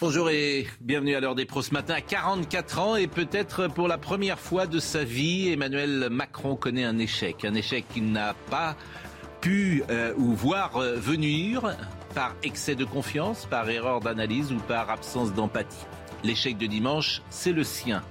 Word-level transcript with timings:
Bonjour 0.00 0.30
et 0.30 0.68
bienvenue 0.80 1.16
à 1.16 1.20
l'heure 1.20 1.34
des 1.34 1.44
pros 1.44 1.60
ce 1.60 1.72
matin. 1.74 1.94
À 1.94 2.00
44 2.00 2.78
ans 2.78 2.94
et 2.94 3.08
peut-être 3.08 3.66
pour 3.66 3.88
la 3.88 3.98
première 3.98 4.38
fois 4.38 4.68
de 4.68 4.78
sa 4.78 5.02
vie, 5.02 5.48
Emmanuel 5.48 6.06
Macron 6.08 6.54
connaît 6.54 6.84
un 6.84 6.98
échec. 6.98 7.44
Un 7.44 7.54
échec 7.54 7.84
qu'il 7.92 8.12
n'a 8.12 8.34
pas 8.48 8.76
pu 9.40 9.82
euh, 9.90 10.14
ou 10.16 10.34
voir 10.34 10.76
euh, 10.76 10.94
venir 10.94 11.74
par 12.14 12.36
excès 12.44 12.76
de 12.76 12.84
confiance, 12.84 13.46
par 13.46 13.68
erreur 13.68 13.98
d'analyse 13.98 14.52
ou 14.52 14.58
par 14.58 14.88
absence 14.88 15.34
d'empathie. 15.34 15.86
L'échec 16.22 16.56
de 16.56 16.66
dimanche, 16.66 17.20
c'est 17.28 17.52
le 17.52 17.64
sien. 17.64 18.04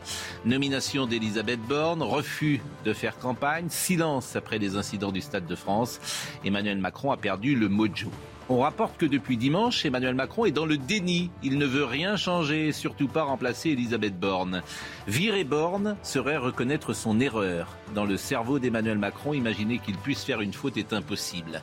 Nomination 0.43 1.07
d'Elisabeth 1.07 1.61
Borne, 1.61 2.03
refus 2.03 2.59
de 2.83 2.91
faire 2.91 3.17
campagne, 3.17 3.67
silence 3.69 4.35
après 4.35 4.57
les 4.57 4.75
incidents 4.75 5.13
du 5.13 5.21
Stade 5.21 5.47
de 5.47 5.55
France. 5.55 6.01
Emmanuel 6.43 6.79
Macron 6.79 7.13
a 7.13 7.17
perdu 7.17 7.55
le 7.55 7.69
mojo. 7.69 8.11
On 8.49 8.59
rapporte 8.59 8.95
que 8.95 9.05
depuis 9.05 9.35
dimanche, 9.35 9.85
Emmanuel 9.85 10.15
Macron 10.15 10.45
est 10.45 10.51
dans 10.51 10.65
le 10.65 10.77
déni. 10.77 11.29
Il 11.43 11.57
ne 11.57 11.65
veut 11.65 11.83
rien 11.83 12.15
changer, 12.15 12.71
surtout 12.71 13.09
pas 13.09 13.23
remplacer 13.23 13.71
Elisabeth 13.71 14.17
Borne. 14.17 14.63
Virer 15.05 15.43
Borne 15.43 15.97
serait 16.01 16.37
reconnaître 16.37 16.93
son 16.93 17.19
erreur. 17.19 17.75
Dans 17.93 18.05
le 18.05 18.15
cerveau 18.15 18.57
d'Emmanuel 18.57 18.99
Macron, 18.99 19.33
imaginer 19.33 19.79
qu'il 19.79 19.97
puisse 19.97 20.23
faire 20.23 20.39
une 20.39 20.53
faute 20.53 20.77
est 20.77 20.93
impossible. 20.93 21.61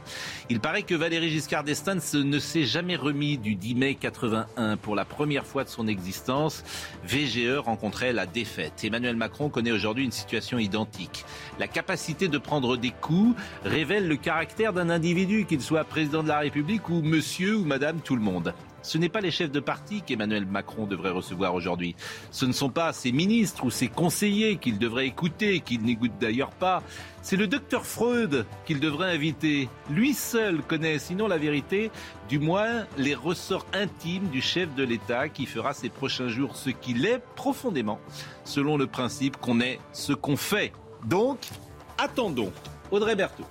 Il 0.50 0.60
paraît 0.60 0.82
que 0.82 0.94
Valéry 0.94 1.30
Giscard 1.30 1.64
d'Estaing 1.64 2.00
ne 2.22 2.38
s'est 2.38 2.64
jamais 2.64 2.96
remis 2.96 3.38
du 3.38 3.54
10 3.54 3.74
mai 3.76 3.94
81. 3.94 4.76
Pour 4.76 4.94
la 4.94 5.06
première 5.06 5.46
fois 5.46 5.64
de 5.64 5.70
son 5.70 5.86
existence, 5.86 6.64
VGE 7.04 7.56
rencontrait 7.56 8.12
la 8.12 8.26
défaite. 8.26 8.84
Emmanuel 8.84 9.16
Macron 9.16 9.48
connaît 9.48 9.72
aujourd'hui 9.72 10.04
une 10.04 10.12
situation 10.12 10.58
identique. 10.58 11.24
La 11.58 11.66
capacité 11.66 12.28
de 12.28 12.36
prendre 12.36 12.76
des 12.76 12.90
coups 12.90 13.40
révèle 13.64 14.06
le 14.06 14.16
caractère 14.16 14.74
d'un 14.74 14.90
individu, 14.90 15.46
qu'il 15.46 15.62
soit 15.62 15.84
président 15.84 16.22
de 16.22 16.28
la 16.28 16.40
République 16.40 16.73
ou 16.88 17.02
monsieur 17.02 17.56
ou 17.56 17.64
madame 17.64 18.00
tout 18.00 18.16
le 18.16 18.22
monde. 18.22 18.54
Ce 18.82 18.98
n'est 18.98 19.08
pas 19.08 19.22
les 19.22 19.30
chefs 19.30 19.50
de 19.50 19.60
parti 19.60 20.02
qu'Emmanuel 20.02 20.44
Macron 20.44 20.84
devrait 20.84 21.10
recevoir 21.10 21.54
aujourd'hui. 21.54 21.96
Ce 22.30 22.44
ne 22.44 22.52
sont 22.52 22.68
pas 22.68 22.92
ses 22.92 23.12
ministres 23.12 23.64
ou 23.64 23.70
ses 23.70 23.88
conseillers 23.88 24.58
qu'il 24.58 24.78
devrait 24.78 25.06
écouter, 25.06 25.60
qu'il 25.60 25.82
n'écoute 25.82 26.12
d'ailleurs 26.20 26.50
pas. 26.50 26.82
C'est 27.22 27.36
le 27.36 27.46
docteur 27.46 27.86
Freud 27.86 28.44
qu'il 28.66 28.80
devrait 28.80 29.14
inviter. 29.14 29.70
Lui 29.88 30.12
seul 30.12 30.60
connaît, 30.60 30.98
sinon 30.98 31.28
la 31.28 31.38
vérité, 31.38 31.90
du 32.28 32.38
moins 32.38 32.84
les 32.98 33.14
ressorts 33.14 33.66
intimes 33.72 34.28
du 34.28 34.42
chef 34.42 34.74
de 34.74 34.84
l'État 34.84 35.30
qui 35.30 35.46
fera 35.46 35.72
ces 35.72 35.88
prochains 35.88 36.28
jours 36.28 36.54
ce 36.54 36.68
qu'il 36.68 37.06
est 37.06 37.22
profondément, 37.36 38.00
selon 38.44 38.76
le 38.76 38.86
principe 38.86 39.38
qu'on 39.38 39.60
est 39.60 39.80
ce 39.92 40.12
qu'on 40.12 40.36
fait. 40.36 40.72
Donc, 41.06 41.38
attendons. 41.96 42.52
Audrey 42.90 43.16
Berthaud. 43.16 43.46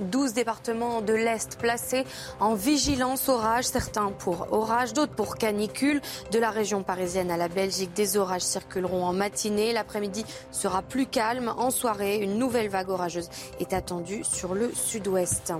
12 0.00 0.32
départements 0.34 1.00
de 1.00 1.12
l'Est 1.12 1.58
placés 1.58 2.04
en 2.40 2.54
vigilance 2.54 3.28
orage, 3.28 3.64
certains 3.64 4.12
pour 4.12 4.48
orage, 4.52 4.92
d'autres 4.92 5.14
pour 5.14 5.36
canicule. 5.36 6.00
De 6.30 6.38
la 6.38 6.50
région 6.50 6.82
parisienne 6.82 7.30
à 7.30 7.36
la 7.36 7.48
Belgique, 7.48 7.92
des 7.94 8.16
orages 8.16 8.42
circuleront 8.42 9.04
en 9.04 9.12
matinée. 9.12 9.72
L'après-midi 9.72 10.24
sera 10.50 10.82
plus 10.82 11.06
calme. 11.06 11.52
En 11.56 11.70
soirée, 11.70 12.18
une 12.18 12.38
nouvelle 12.38 12.68
vague 12.68 12.90
orageuse 12.90 13.28
est 13.60 13.72
attendue 13.72 14.24
sur 14.24 14.54
le 14.54 14.72
sud-ouest. 14.74 15.52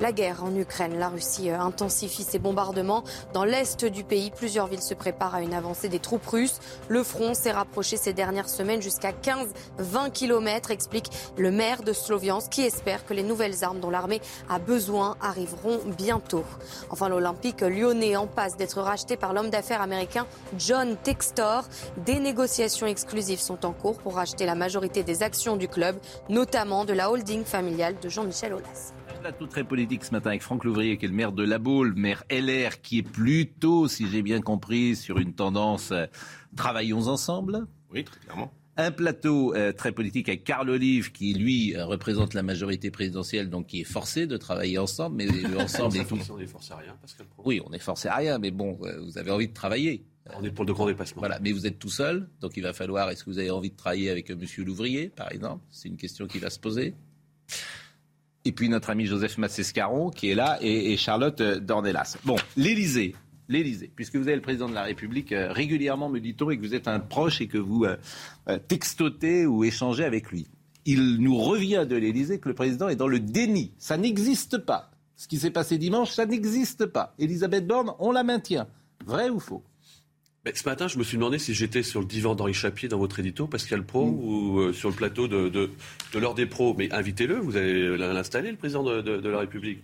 La 0.00 0.12
guerre 0.12 0.42
en 0.42 0.54
Ukraine, 0.56 0.98
la 0.98 1.08
Russie 1.08 1.50
euh, 1.50 1.58
intensifie 1.58 2.24
ses 2.24 2.38
bombardements. 2.38 3.04
Dans 3.32 3.44
l'est 3.44 3.84
du 3.84 4.04
pays, 4.04 4.30
plusieurs 4.30 4.66
villes 4.66 4.82
se 4.82 4.94
préparent 4.94 5.34
à 5.34 5.42
une 5.42 5.54
avancée 5.54 5.88
des 5.88 6.00
troupes 6.00 6.26
russes. 6.26 6.60
Le 6.88 7.02
front 7.02 7.34
s'est 7.34 7.52
rapproché 7.52 7.96
ces 7.96 8.12
dernières 8.12 8.48
semaines 8.48 8.82
jusqu'à 8.82 9.12
15-20 9.12 10.10
km, 10.12 10.70
explique 10.70 11.10
le 11.36 11.50
maire 11.50 11.82
de 11.82 11.92
Sloviansk, 11.92 12.50
qui 12.50 12.62
espère 12.62 13.06
que 13.06 13.14
les 13.14 13.22
nouvelles 13.22 13.62
armes 13.62 13.80
dont 13.80 13.90
l'armée 13.90 14.20
a 14.48 14.58
besoin 14.58 15.16
arriveront 15.20 15.80
bientôt. 15.96 16.44
Enfin, 16.90 17.08
l'Olympique 17.08 17.60
lyonnais 17.60 18.16
en 18.16 18.26
passe 18.26 18.56
d'être 18.56 18.80
racheté 18.80 19.16
par 19.16 19.32
l'homme 19.32 19.50
d'affaires 19.50 19.82
américain 19.82 20.26
John 20.58 20.96
Textor. 21.02 21.64
Des 21.98 22.18
négociations 22.18 22.86
exclusives 22.86 23.40
sont 23.40 23.64
en 23.64 23.72
cours 23.72 23.98
pour 23.98 24.16
racheter 24.16 24.46
la 24.46 24.54
majorité 24.54 25.02
des 25.02 25.22
actions 25.22 25.56
du 25.56 25.68
club, 25.68 25.96
notamment 26.28 26.84
de 26.84 26.92
la 26.92 27.10
holding 27.10 27.44
familiale 27.44 27.94
de 28.00 28.08
Jean-Michel 28.08 28.54
Aulas 28.54 28.92
plateau 29.22 29.46
très 29.46 29.62
politique 29.62 30.02
ce 30.02 30.10
matin 30.10 30.30
avec 30.30 30.42
Franck 30.42 30.64
Louvrier, 30.64 30.98
qui 30.98 31.04
est 31.04 31.08
le 31.08 31.14
maire 31.14 31.30
de 31.30 31.44
La 31.44 31.60
Baule, 31.60 31.94
maire 31.94 32.24
LR, 32.28 32.80
qui 32.82 32.98
est 32.98 33.02
plutôt, 33.04 33.86
si 33.86 34.08
j'ai 34.08 34.20
bien 34.20 34.40
compris, 34.40 34.96
sur 34.96 35.18
une 35.18 35.32
tendance 35.32 35.92
euh, 35.92 36.06
travaillons 36.56 37.06
ensemble. 37.06 37.68
Oui, 37.92 38.02
très 38.02 38.18
clairement. 38.18 38.52
Un 38.76 38.90
plateau 38.90 39.54
euh, 39.54 39.70
très 39.70 39.92
politique 39.92 40.28
avec 40.28 40.42
Carl 40.42 40.68
Olive, 40.68 41.12
qui 41.12 41.34
lui 41.34 41.76
euh, 41.76 41.86
représente 41.86 42.34
la 42.34 42.42
majorité 42.42 42.90
présidentielle, 42.90 43.48
donc 43.48 43.68
qui 43.68 43.82
est 43.82 43.84
forcé 43.84 44.26
de 44.26 44.36
travailler 44.36 44.78
ensemble, 44.78 45.18
mais 45.18 45.28
ensemble 45.56 45.98
est 45.98 46.12
On 46.12 46.40
est 46.40 46.46
forcé 46.48 46.72
à 46.72 46.78
rien, 46.78 46.96
Pascal 47.00 47.26
Oui, 47.44 47.62
on 47.64 47.72
est 47.72 47.78
forcé 47.78 48.08
à 48.08 48.16
rien, 48.16 48.38
mais 48.40 48.50
bon, 48.50 48.76
vous 49.04 49.18
avez 49.18 49.30
envie 49.30 49.46
de 49.46 49.54
travailler. 49.54 50.04
On 50.34 50.42
est 50.42 50.50
pour 50.50 50.64
de 50.64 50.72
grands 50.72 50.86
dépassements. 50.86 51.20
Voilà, 51.20 51.38
mais 51.38 51.52
vous 51.52 51.68
êtes 51.68 51.78
tout 51.78 51.90
seul, 51.90 52.28
donc 52.40 52.56
il 52.56 52.64
va 52.64 52.72
falloir. 52.72 53.08
Est-ce 53.08 53.22
que 53.22 53.30
vous 53.30 53.38
avez 53.38 53.52
envie 53.52 53.70
de 53.70 53.76
travailler 53.76 54.10
avec 54.10 54.32
Monsieur 54.32 54.64
Louvrier, 54.64 55.10
par 55.10 55.30
exemple? 55.30 55.62
C'est 55.70 55.88
une 55.88 55.96
question 55.96 56.26
qui 56.26 56.40
va 56.40 56.50
se 56.50 56.58
poser. 56.58 56.96
Et 58.44 58.52
puis 58.52 58.68
notre 58.68 58.90
ami 58.90 59.06
Joseph 59.06 59.38
Massescaron 59.38 60.10
qui 60.10 60.30
est 60.30 60.34
là 60.34 60.58
et, 60.60 60.96
Charlotte 60.96 61.40
euh, 61.40 61.60
Dornelas. 61.60 62.16
Bon, 62.24 62.36
l'Élysée. 62.56 63.14
L'Élysée, 63.48 63.90
puisque 63.94 64.16
vous 64.16 64.28
êtes 64.28 64.36
le 64.36 64.40
président 64.40 64.68
de 64.68 64.74
la 64.74 64.84
République, 64.84 65.32
euh, 65.32 65.52
régulièrement 65.52 66.08
me 66.08 66.20
dit-on, 66.20 66.48
et 66.50 66.56
que 66.56 66.62
vous 66.62 66.74
êtes 66.74 66.88
un 66.88 67.00
proche 67.00 67.40
et 67.40 67.48
que 67.48 67.58
vous 67.58 67.84
euh, 67.84 68.58
textotez 68.68 69.46
ou 69.46 69.64
échangez 69.64 70.04
avec 70.04 70.30
lui. 70.30 70.46
Il 70.86 71.18
nous 71.18 71.36
revient 71.36 71.84
de 71.88 71.96
l'Élysée 71.96 72.38
que 72.38 72.48
le 72.48 72.54
président 72.54 72.88
est 72.88 72.96
dans 72.96 73.08
le 73.08 73.20
déni. 73.20 73.72
Ça 73.78 73.96
n'existe 73.96 74.58
pas. 74.58 74.90
Ce 75.16 75.28
qui 75.28 75.38
s'est 75.38 75.50
passé 75.50 75.76
dimanche, 75.76 76.10
ça 76.10 76.24
n'existe 76.24 76.86
pas. 76.86 77.14
Elisabeth 77.18 77.66
Borne, 77.66 77.92
on 77.98 78.10
la 78.10 78.24
maintient. 78.24 78.68
Vrai 79.04 79.28
ou 79.28 79.38
faux? 79.38 79.62
Ce 80.52 80.68
matin, 80.68 80.88
je 80.88 80.98
me 80.98 81.04
suis 81.04 81.16
demandé 81.16 81.38
si 81.38 81.54
j'étais 81.54 81.84
sur 81.84 82.00
le 82.00 82.06
divan 82.06 82.34
d'Henri 82.34 82.52
Chapier 82.52 82.88
dans 82.88 82.98
votre 82.98 83.20
édito, 83.20 83.46
Pascal 83.46 83.84
Pro, 83.84 84.06
mm. 84.06 84.18
ou 84.18 84.58
euh, 84.58 84.72
sur 84.72 84.88
le 84.88 84.96
plateau 84.96 85.28
de, 85.28 85.48
de, 85.48 85.70
de 86.12 86.18
l'heure 86.18 86.34
des 86.34 86.46
pros. 86.46 86.74
Mais 86.76 86.92
invitez-le, 86.92 87.36
vous 87.36 87.56
allez 87.56 87.96
l'installer, 87.96 88.50
le 88.50 88.56
président 88.56 88.82
de, 88.82 89.00
de 89.00 89.28
la 89.28 89.40
République. 89.40 89.80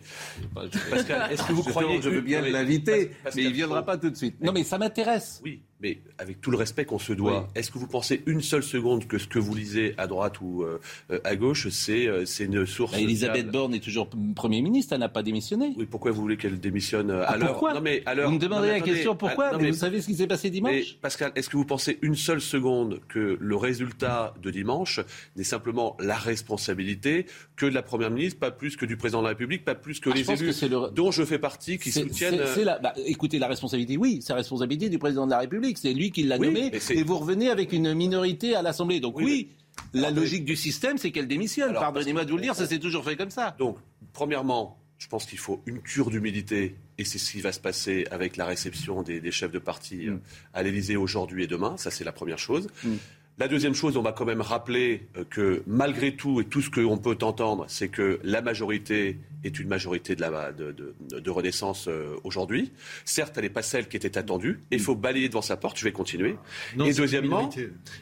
Pascal, 0.90 1.32
est-ce 1.32 1.42
que 1.42 1.52
vous 1.52 1.62
croyez 1.62 1.98
que 1.98 2.04
je 2.04 2.10
veux 2.10 2.20
bien 2.20 2.40
l'inviter 2.40 3.10
Mais 3.34 3.42
il 3.42 3.48
ne 3.48 3.54
viendra 3.54 3.84
pas 3.84 3.96
tout 3.96 4.10
de 4.10 4.16
suite. 4.16 4.36
Non, 4.40 4.52
mais 4.52 4.64
ça 4.64 4.78
m'intéresse. 4.78 5.40
Oui, 5.44 5.60
mais 5.80 5.98
avec 6.18 6.40
tout 6.40 6.50
le 6.50 6.56
respect 6.56 6.84
qu'on 6.84 6.98
se 6.98 7.12
doit, 7.12 7.48
est-ce 7.54 7.70
que 7.70 7.78
vous 7.78 7.86
pensez 7.86 8.22
une 8.26 8.40
seule 8.40 8.64
seconde 8.64 9.06
que 9.06 9.18
ce 9.18 9.28
que 9.28 9.38
vous 9.38 9.54
lisez 9.54 9.94
à 9.96 10.06
droite 10.08 10.40
ou 10.40 10.62
euh, 10.62 10.80
à 11.22 11.36
gauche, 11.36 11.68
c'est 11.68 12.08
euh, 12.08 12.24
une 12.40 12.66
source 12.66 12.92
bah, 12.92 13.00
Elisabeth 13.00 13.48
Borne 13.50 13.74
est 13.74 13.80
toujours 13.80 14.08
Premier 14.34 14.60
ministre, 14.60 14.94
elle 14.94 15.00
n'a 15.00 15.08
pas 15.08 15.22
démissionné. 15.22 15.74
Oui, 15.76 15.86
pourquoi 15.86 16.10
vous 16.10 16.20
voulez 16.20 16.36
qu'elle 16.36 16.58
démissionne 16.58 17.10
à 17.10 17.26
ah, 17.28 17.38
Pourquoi? 17.38 17.74
Non, 17.74 17.80
mais 17.80 18.02
alors, 18.06 18.28
Vous 18.28 18.34
me 18.34 18.40
demandez 18.40 18.68
la 18.68 18.80
question 18.80 19.14
pourquoi? 19.14 19.56
mais, 19.56 19.70
Vous 19.70 19.76
savez 19.76 20.02
ce 20.02 20.08
qui 20.08 20.16
s'est 20.16 20.26
passé 20.26 20.50
dimanche? 20.50 20.96
Pascal, 21.00 21.32
est-ce 21.36 21.48
que 21.48 21.56
vous 21.56 21.64
pensez 21.64 21.98
une 22.02 22.16
seule 22.16 22.40
seconde 22.40 23.00
que 23.08 23.38
le 23.40 23.56
résultat 23.56 24.34
de 24.42 24.50
dimanche 24.50 25.00
n'est 25.36 25.44
simplement 25.44 25.96
la 26.00 26.17
responsabilité 26.18 27.26
que 27.56 27.66
de 27.66 27.75
la 27.75 27.82
Première 27.82 28.10
ministre, 28.10 28.38
pas 28.38 28.50
plus 28.50 28.76
que 28.76 28.87
du 28.87 28.96
Président 28.96 29.19
de 29.19 29.25
la 29.25 29.31
République, 29.31 29.64
pas 29.64 29.75
plus 29.75 30.00
que 30.00 30.10
ah, 30.10 30.14
les 30.14 30.31
élus 30.31 30.52
dont 30.93 31.10
je 31.10 31.25
fais 31.25 31.38
partie 31.38 31.78
qui 31.78 31.93
soutiennent... 31.93 32.40
La, 32.58 32.78
bah, 32.78 32.93
écoutez, 33.06 33.38
la 33.38 33.48
responsabilité, 33.48 33.96
oui, 33.96 34.20
c'est 34.22 34.32
la 34.32 34.38
responsabilité 34.38 34.88
du 34.88 34.98
Président 34.98 35.25
de 35.25 35.31
la 35.31 35.38
République 35.38 35.78
c'est 35.78 35.93
lui 35.93 36.10
qui 36.10 36.22
l'a 36.25 36.38
nommé, 36.38 36.70
et 36.90 37.02
vous 37.02 37.19
revenez 37.19 37.50
avec 37.50 37.72
une 37.72 37.94
minorité 37.94 38.54
à 38.54 38.62
l'Assemblée. 38.62 39.00
Donc 39.00 39.16
oui, 39.16 39.48
la 39.94 40.10
logique 40.10 40.44
du 40.44 40.56
système, 40.56 40.98
c'est 40.98 41.10
qu'elle 41.10 41.28
démissionne. 41.28 41.72
Pardonnez-moi 41.75 42.25
de 42.25 42.31
vous 42.31 42.37
le 42.37 42.43
dire, 42.43 42.54
ça 42.54 42.66
s'est 42.66 42.78
toujours 42.78 43.04
fait 43.04 43.16
comme 43.16 43.31
ça. 43.31 43.54
Donc, 43.58 43.78
premièrement, 44.12 44.78
je 44.98 45.06
pense 45.06 45.26
qu'il 45.26 45.38
faut 45.38 45.62
une 45.66 45.81
cure 45.81 46.10
d'humilité, 46.10 46.76
et 46.98 47.04
c'est 47.04 47.19
ce 47.19 47.31
qui 47.31 47.40
va 47.40 47.52
se 47.52 47.60
passer 47.60 48.06
avec 48.10 48.37
la 48.37 48.44
réception 48.44 49.02
des, 49.02 49.31
chefs 49.31 49.52
de 49.52 49.60
parti 49.60 50.06
mm. 50.06 50.08
euh, 50.08 50.19
à 50.52 50.62
l'Élysée 50.62 50.96
aujourd'hui 50.96 51.44
et 51.44 51.46
demain. 51.46 51.76
Ça, 51.76 51.90
c'est 51.90 52.04
la 52.04 52.12
première 52.12 52.38
chose. 52.38 52.69
Mm. 52.82 52.94
La 53.38 53.46
deuxième 53.46 53.75
chose, 53.75 53.96
on 53.96 54.02
va 54.02 54.12
quand 54.12 54.25
même 54.25 54.40
rappeler 54.40 55.06
euh, 55.17 55.25
que 55.29 55.62
malgré 55.67 56.17
tout 56.17 56.40
et 56.40 56.44
tout 56.44 56.61
ce 56.61 56.70
qu'on 56.70 56.99
peut 56.99 57.17
entendre, 57.23 57.67
c'est 57.69 57.88
que 57.88 58.19
la 58.25 58.43
majorité 58.43 59.19
est 59.44 59.58
une 59.58 59.69
majorité 59.69 60.17
de, 60.17 60.20
la, 60.20 60.52
de, 60.52 60.73
de, 60.73 61.31
Renaissance 61.31 61.87
euh, 61.88 62.17
aujourd'hui. 62.25 62.73
Certes, 63.05 63.35
elle 63.37 63.44
n'est 63.44 63.50
pas 63.50 63.62
celle 63.62 63.88
qui 63.88 63.96
était 63.96 64.19
attendue. 64.19 64.61
Il 64.70 64.81
faut 64.81 64.94
balayer 64.94 65.29
devant 65.29 65.43
sa 65.43 65.56
porte. 65.56 65.79
Je 65.79 65.85
vais 65.85 65.93
continuer. 65.93 66.37
et, 66.85 66.93
deuxièmement, 66.93 67.49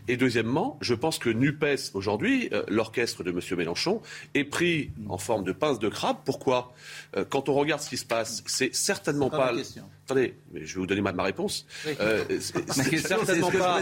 et 0.09 0.17
deuxièmement, 0.17 0.79
je 0.81 0.94
pense 0.94 1.19
que 1.19 1.31
NUPES, 1.31 1.93
aujourd'hui, 1.94 2.49
euh, 2.53 2.62
l'orchestre 2.69 3.23
de 3.23 3.31
M. 3.31 3.41
Mélenchon, 3.56 4.00
est 4.35 4.44
pris 4.44 4.91
en 5.09 5.19
forme 5.19 5.44
de 5.44 5.53
pince 5.53 5.79
de 5.79 5.89
crabe. 5.89 6.17
Pourquoi? 6.25 6.73
Euh, 7.17 7.25
Quand 7.29 7.49
on 7.49 7.55
regarde 7.55 7.82
ce 7.82 7.91
qui 7.91 7.99
se 7.99 8.06
passe, 8.06 8.43
c'est 8.47 8.75
certainement 8.75 9.31
pas... 9.31 9.53
Attendez, 10.06 10.35
mais 10.53 10.64
je 10.64 10.75
vais 10.75 10.81
vous 10.81 10.87
donner 10.87 11.00
ma, 11.00 11.11
réponse. 11.25 11.67
c'est 11.85 12.97
certainement, 12.99 13.50
pas, 13.50 13.81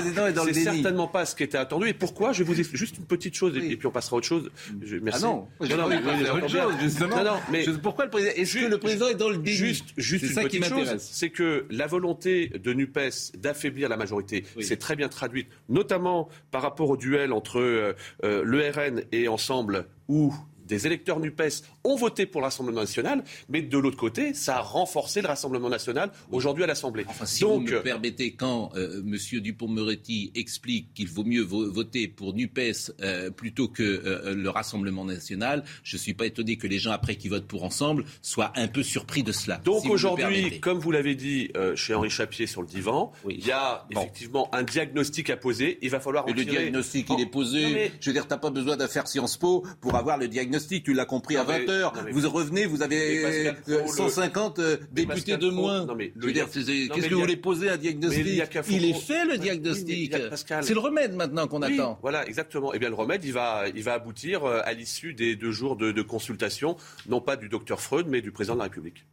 certainement 0.54 1.06
pas 1.06 1.26
ce 1.26 1.36
qui 1.36 1.42
était 1.42 1.58
attendu. 1.58 1.86
Et 1.88 1.92
pourquoi 1.92 2.32
Je 2.32 2.38
vais 2.38 2.44
vous 2.44 2.54
dire 2.54 2.64
juste 2.72 2.96
une 2.96 3.04
petite 3.04 3.34
chose, 3.34 3.54
et, 3.58 3.76
puis 3.76 3.86
on 3.86 3.90
passera 3.90 4.16
à 4.16 4.18
autre 4.18 4.26
chose. 4.26 4.50
Je, 4.82 4.96
merci. 4.96 5.22
Ah 5.22 5.26
non, 5.26 5.48
non, 5.60 5.76
non, 5.76 6.34
autre 6.36 6.48
chose, 6.48 6.74
justement. 6.80 7.16
Non, 7.18 7.24
non, 7.24 7.36
mais 7.52 7.66
pourquoi 7.82 8.06
le 8.06 8.10
président 8.10 8.32
Est-ce 8.36 8.54
que 8.54 8.70
le 8.70 8.78
président 8.78 9.08
est 9.08 9.16
dans 9.16 9.28
le 9.28 9.36
déni? 9.36 9.54
Juste, 9.54 9.88
juste 9.98 10.24
une 10.24 10.42
petite 10.44 10.64
chose, 10.64 10.96
c'est 10.98 11.28
que 11.28 11.66
la 11.68 11.86
volonté 11.86 12.48
de 12.48 12.72
Nupes 12.72 12.98
d'affaiblir 13.36 13.90
la 13.90 13.98
majorité, 13.98 14.44
c'est 14.62 14.78
très 14.78 14.96
bien 14.96 15.10
traduite, 15.10 15.48
notamment 15.68 16.30
par 16.50 16.62
rapport 16.62 16.88
au 16.88 16.96
duel 16.96 17.34
entre 17.34 17.60
euh, 17.60 17.92
euh, 18.24 18.42
le 18.44 18.70
RN 18.70 19.02
et 19.12 19.28
Ensemble, 19.28 19.84
où 20.08 20.32
des 20.66 20.86
électeurs 20.86 21.20
NUPES 21.20 21.62
ont 21.84 21.96
voté 21.96 22.26
pour 22.26 22.40
le 22.40 22.46
Rassemblement 22.46 22.80
national, 22.80 23.24
mais 23.48 23.62
de 23.62 23.78
l'autre 23.78 23.96
côté, 23.96 24.34
ça 24.34 24.56
a 24.56 24.60
renforcé 24.60 25.20
le 25.20 25.28
Rassemblement 25.28 25.68
national 25.68 26.10
aujourd'hui 26.30 26.64
à 26.64 26.66
l'Assemblée. 26.66 27.04
Enfin, 27.08 27.26
si 27.26 27.40
Donc, 27.40 27.68
vous 27.68 27.76
me 27.76 27.82
permettez, 27.82 28.32
quand 28.32 28.70
euh, 28.76 29.02
M. 29.04 29.40
Dupont-Moretti 29.40 30.32
explique 30.34 30.94
qu'il 30.94 31.08
vaut 31.08 31.24
mieux 31.24 31.42
voter 31.42 32.08
pour 32.08 32.34
NUPES 32.34 32.92
euh, 33.00 33.30
plutôt 33.30 33.68
que 33.68 33.82
euh, 33.82 34.34
le 34.34 34.50
Rassemblement 34.50 35.04
national, 35.04 35.64
je 35.82 35.96
ne 35.96 36.00
suis 36.00 36.14
pas 36.14 36.26
étonné 36.26 36.56
que 36.56 36.66
les 36.66 36.78
gens, 36.78 36.92
après 36.92 37.16
qui 37.16 37.28
votent 37.28 37.46
pour 37.46 37.64
Ensemble, 37.64 38.04
soient 38.22 38.52
un 38.56 38.68
peu 38.68 38.82
surpris 38.82 39.22
de 39.22 39.32
cela. 39.32 39.58
Donc 39.64 39.84
aujourd'hui, 39.86 40.60
comme 40.60 40.78
vous 40.78 40.90
l'avez 40.90 41.14
dit 41.14 41.50
chez 41.74 41.94
Henri 41.94 42.10
Chapier 42.10 42.46
sur 42.46 42.62
le 42.62 42.68
divan, 42.68 43.12
il 43.28 43.44
y 43.44 43.52
a 43.52 43.86
effectivement 43.90 44.48
un 44.54 44.62
diagnostic 44.62 45.30
à 45.30 45.36
poser. 45.36 45.78
Il 45.82 45.90
va 45.90 46.00
falloir 46.00 46.26
mais 46.26 46.32
Le 46.32 46.44
diagnostic, 46.44 47.08
il 47.10 47.20
est 47.20 47.30
posé. 47.30 47.92
Je 48.00 48.10
veux 48.10 48.14
dire, 48.14 48.26
tu 48.26 48.30
n'as 48.30 48.38
pas 48.38 48.50
besoin 48.50 48.76
de 48.76 48.86
faire 48.86 49.08
Sciences 49.08 49.36
Po 49.36 49.64
pour 49.80 49.96
avoir 49.96 50.18
le 50.18 50.28
diagnostic 50.28 50.53
tu 50.82 50.92
l'as 50.94 51.04
compris 51.04 51.36
à 51.36 51.44
20h. 51.44 52.10
Vous 52.12 52.28
revenez, 52.28 52.66
vous 52.66 52.82
avez 52.82 53.52
150 53.86 54.58
euh, 54.58 54.76
députés 54.92 55.36
de 55.36 55.50
moins. 55.50 55.86
qu'est-ce 55.86 57.08
que 57.08 57.14
vous 57.14 57.20
voulez 57.20 57.36
poser 57.36 57.70
un 57.70 57.76
diagnostic 57.76 58.26
Il 58.68 58.84
est 58.84 58.94
fait 58.94 59.24
le 59.24 59.38
diagnostic. 59.38 60.14
C'est 60.62 60.74
le 60.74 60.80
remède 60.80 61.14
maintenant 61.14 61.46
qu'on 61.46 61.62
attend. 61.62 61.98
Voilà, 62.02 62.26
exactement. 62.26 62.72
Et 62.72 62.76
eh 62.76 62.78
bien 62.78 62.88
le 62.88 62.94
remède, 62.94 63.24
il 63.24 63.32
va, 63.32 63.64
il 63.74 63.82
va 63.82 63.94
aboutir 63.94 64.44
euh, 64.44 64.60
à 64.64 64.72
l'issue 64.72 65.14
des 65.14 65.36
deux 65.36 65.52
jours 65.52 65.76
de, 65.76 66.02
consultation, 66.02 66.76
non 67.08 67.20
pas 67.20 67.36
du 67.36 67.48
docteur 67.48 67.80
Freud, 67.80 68.06
mais 68.08 68.20
du 68.20 68.30
président 68.30 68.54
de 68.54 68.58
la 68.58 68.64
République. 68.64 69.06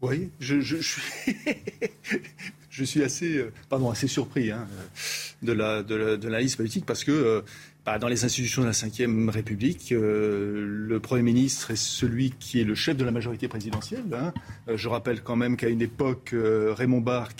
Oui, 0.00 0.30
je, 0.38 0.60
je, 0.60 0.76
suis, 0.76 1.36
je 2.70 2.84
suis 2.84 3.02
assez, 3.02 3.38
euh, 3.38 3.52
pardon, 3.68 3.90
assez 3.90 4.06
surpris 4.06 4.52
hein, 4.52 4.68
de, 5.42 5.52
la, 5.52 5.82
de, 5.82 5.94
la, 5.94 6.16
de 6.16 6.28
l'analyse 6.28 6.54
politique 6.54 6.86
parce 6.86 7.02
que 7.02 7.42
bah, 7.88 7.98
dans 7.98 8.08
les 8.08 8.26
institutions 8.26 8.60
de 8.60 8.66
la 8.66 8.72
Ve 8.72 9.30
République, 9.30 9.92
euh, 9.92 10.62
le 10.62 11.00
Premier 11.00 11.22
ministre 11.22 11.70
est 11.70 11.76
celui 11.76 12.32
qui 12.32 12.60
est 12.60 12.64
le 12.64 12.74
chef 12.74 12.98
de 12.98 13.04
la 13.04 13.10
majorité 13.10 13.48
présidentielle. 13.48 14.04
Hein. 14.12 14.34
Euh, 14.68 14.76
je 14.76 14.90
rappelle 14.90 15.22
quand 15.22 15.36
même 15.36 15.56
qu'à 15.56 15.70
une 15.70 15.80
époque, 15.80 16.34
euh, 16.34 16.74
Raymond 16.76 17.00
Barre, 17.00 17.30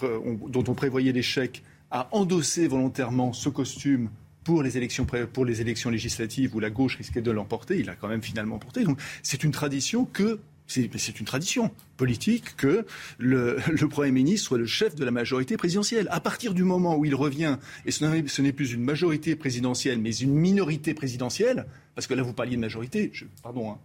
dont 0.00 0.64
on 0.68 0.74
prévoyait 0.74 1.10
l'échec, 1.10 1.64
a 1.90 2.08
endossé 2.12 2.68
volontairement 2.68 3.32
ce 3.32 3.48
costume 3.48 4.08
pour 4.44 4.62
les 4.62 4.76
élections 4.76 5.90
législatives 5.90 6.54
où 6.54 6.60
la 6.60 6.70
gauche 6.70 6.96
risquait 6.96 7.20
de 7.20 7.32
l'emporter, 7.32 7.80
il 7.80 7.90
a 7.90 7.96
quand 7.96 8.06
même 8.06 8.22
finalement 8.22 8.54
emporté. 8.54 8.84
C'est 9.24 9.42
une 9.42 9.50
tradition 9.50 10.04
que 10.04 10.38
c'est 10.72 11.20
une 11.20 11.26
tradition 11.26 11.70
politique 11.96 12.56
que 12.56 12.86
le, 13.18 13.58
Premier 13.88 14.12
ministre 14.12 14.48
soit 14.48 14.58
le 14.58 14.66
chef 14.66 14.94
de 14.94 15.04
la 15.04 15.10
majorité 15.10 15.56
présidentielle. 15.56 16.08
À 16.10 16.20
partir 16.20 16.54
du 16.54 16.64
moment 16.64 16.96
où 16.96 17.04
il 17.04 17.14
revient, 17.14 17.58
et 17.84 17.90
ce 17.90 18.40
n'est 18.40 18.52
plus 18.52 18.72
une 18.72 18.82
majorité 18.82 19.36
présidentielle, 19.36 19.98
mais 19.98 20.14
une 20.14 20.34
minorité 20.34 20.94
présidentielle, 20.94 21.66
parce 21.94 22.06
que 22.06 22.14
là 22.14 22.22
vous 22.22 22.32
parliez 22.32 22.56
de 22.56 22.60
majorité, 22.60 23.12
pardon, 23.42 23.72
hein, 23.72 23.78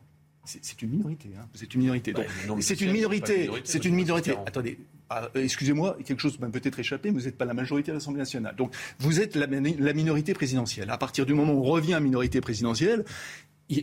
c'est 0.45 0.81
une 0.81 0.91
minorité. 0.91 1.29
Hein, 1.37 1.45
c'est 1.53 1.73
une 1.73 1.81
minorité. 1.81 2.13
c'est 2.61 2.81
une 2.81 2.91
minorité. 2.91 3.49
C'est 3.65 3.83
une 3.83 3.95
minorité. 3.95 4.35
Attendez, 4.45 4.77
ah, 5.09 5.29
excusez-moi, 5.35 5.97
quelque 6.05 6.21
chose 6.21 6.37
m'a 6.39 6.49
peut-être 6.49 6.79
échappé, 6.79 7.11
mais 7.11 7.19
vous 7.19 7.25
n'êtes 7.25 7.37
pas 7.37 7.45
la 7.45 7.53
majorité 7.53 7.91
à 7.91 7.93
l'Assemblée 7.93 8.19
nationale. 8.19 8.55
Donc 8.55 8.73
vous 8.99 9.21
êtes 9.21 9.35
la, 9.35 9.47
minorité 9.47 10.33
présidentielle. 10.33 10.89
À 10.89 10.97
partir 10.97 11.25
du 11.25 11.33
moment 11.33 11.53
où 11.53 11.59
on 11.59 11.63
revient 11.63 11.93
à 11.93 11.99
minorité 11.99 12.41
présidentielle, 12.41 13.05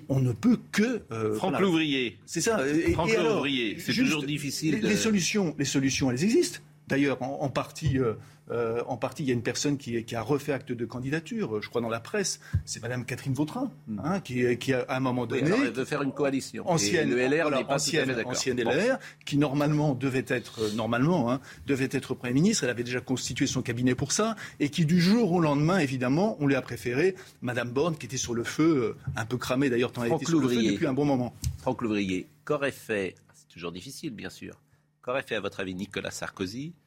on 0.09 0.21
ne 0.21 0.33
peut 0.33 0.59
que. 0.73 1.03
Euh, 1.13 1.35
Franck 1.35 1.61
Louvrier. 1.61 2.19
C'est 2.27 2.41
ça. 2.41 2.59
Franck 2.93 3.17
Louvrier. 3.17 3.79
C'est 3.79 3.93
toujours 3.93 4.25
difficile. 4.25 4.81
Les, 4.83 4.97
solutions, 4.97 5.55
les 5.59 5.65
solutions, 5.65 6.11
elles 6.11 6.25
existent. 6.25 6.61
D'ailleurs, 6.89 7.23
en, 7.23 7.49
partie, 7.49 7.99
euh, 7.99 8.15
euh, 8.51 8.83
en 8.87 8.97
partie, 8.97 9.23
il 9.23 9.29
y 9.29 9.31
a 9.31 9.35
une 9.35 9.43
personne 9.43 9.79
qui, 9.79 10.05
a 10.15 10.23
refait 10.23 10.53
acte 10.53 10.73
de 10.73 10.85
candidature, 10.85 11.63
je 11.63 11.69
crois 11.69 11.81
dans 11.81 11.89
la 11.89 12.01
presse, 12.01 12.41
c'est 12.65 12.83
Madame 12.83 13.05
Catherine 13.05 13.33
Vautrin, 13.33 13.71
hmm. 13.89 14.01
hein, 14.05 14.21
qui, 14.21 14.59
qui, 14.59 14.75
à 14.75 14.85
un 14.89 15.01
moment 15.01 15.27
donné, 15.27 15.51
oui, 15.51 15.85
faire 15.87 16.03
une 16.03 16.13
coalition. 16.13 16.69
Ancienne, 16.69 17.11
le 17.11 17.17
LR 17.17 17.51
pas 17.67 17.75
ancienne, 17.75 18.15
ancienne 18.27 18.61
LR, 18.61 18.99
qui 19.25 19.39
normalement 19.39 19.95
devait 19.95 20.25
être 20.29 20.63
euh, 20.63 20.73
normalement 20.75 21.33
hein, 21.33 21.41
devait 21.67 21.89
être 21.91 22.15
Premier 22.15 22.35
ministre. 22.35 22.65
Elle 22.65 22.71
avait 22.71 22.85
déjà 22.85 23.01
constitué 23.01 23.47
son 23.47 23.63
cabinet 23.63 23.95
pour 23.95 24.13
ça, 24.13 24.37
et 24.61 24.69
qui 24.69 24.85
du 24.85 25.01
jour 25.01 25.33
au 25.33 25.41
lendemain, 25.41 25.79
évidemment, 25.79 26.37
on 26.41 26.47
lui 26.47 26.55
a 26.55 26.63
préféré 26.63 27.15
Madame 27.41 27.71
Borne, 27.71 27.97
qui 27.97 28.07
était 28.07 28.17
sur 28.17 28.35
le 28.35 28.45
feu, 28.45 28.97
un 29.17 29.25
peu 29.25 29.39
cramée 29.39 29.71
d'ailleurs, 29.71 29.93
tant 29.93 30.05
elle 30.05 30.13
était 30.13 30.27
sur 30.27 30.41
le 30.41 30.49
feu 30.49 30.63
depuis 30.63 30.87
un 30.87 30.93
bon 30.93 31.05
moment. 31.05 31.35
Franck 31.59 31.81
Louvrier, 31.81 32.29
qu'aurait 32.45 32.73
fait, 32.73 33.15
c'est 33.35 33.49
toujours 33.49 33.73
difficile 33.73 34.11
bien 34.11 34.31
sûr, 34.31 34.61
Qu'aurait 35.03 35.23
fait, 35.23 35.35
à 35.35 35.41
votre 35.41 35.61
avis, 35.61 35.75
Nicolas 35.75 36.11
Sarkozy 36.11 36.73
euh, 36.73 36.84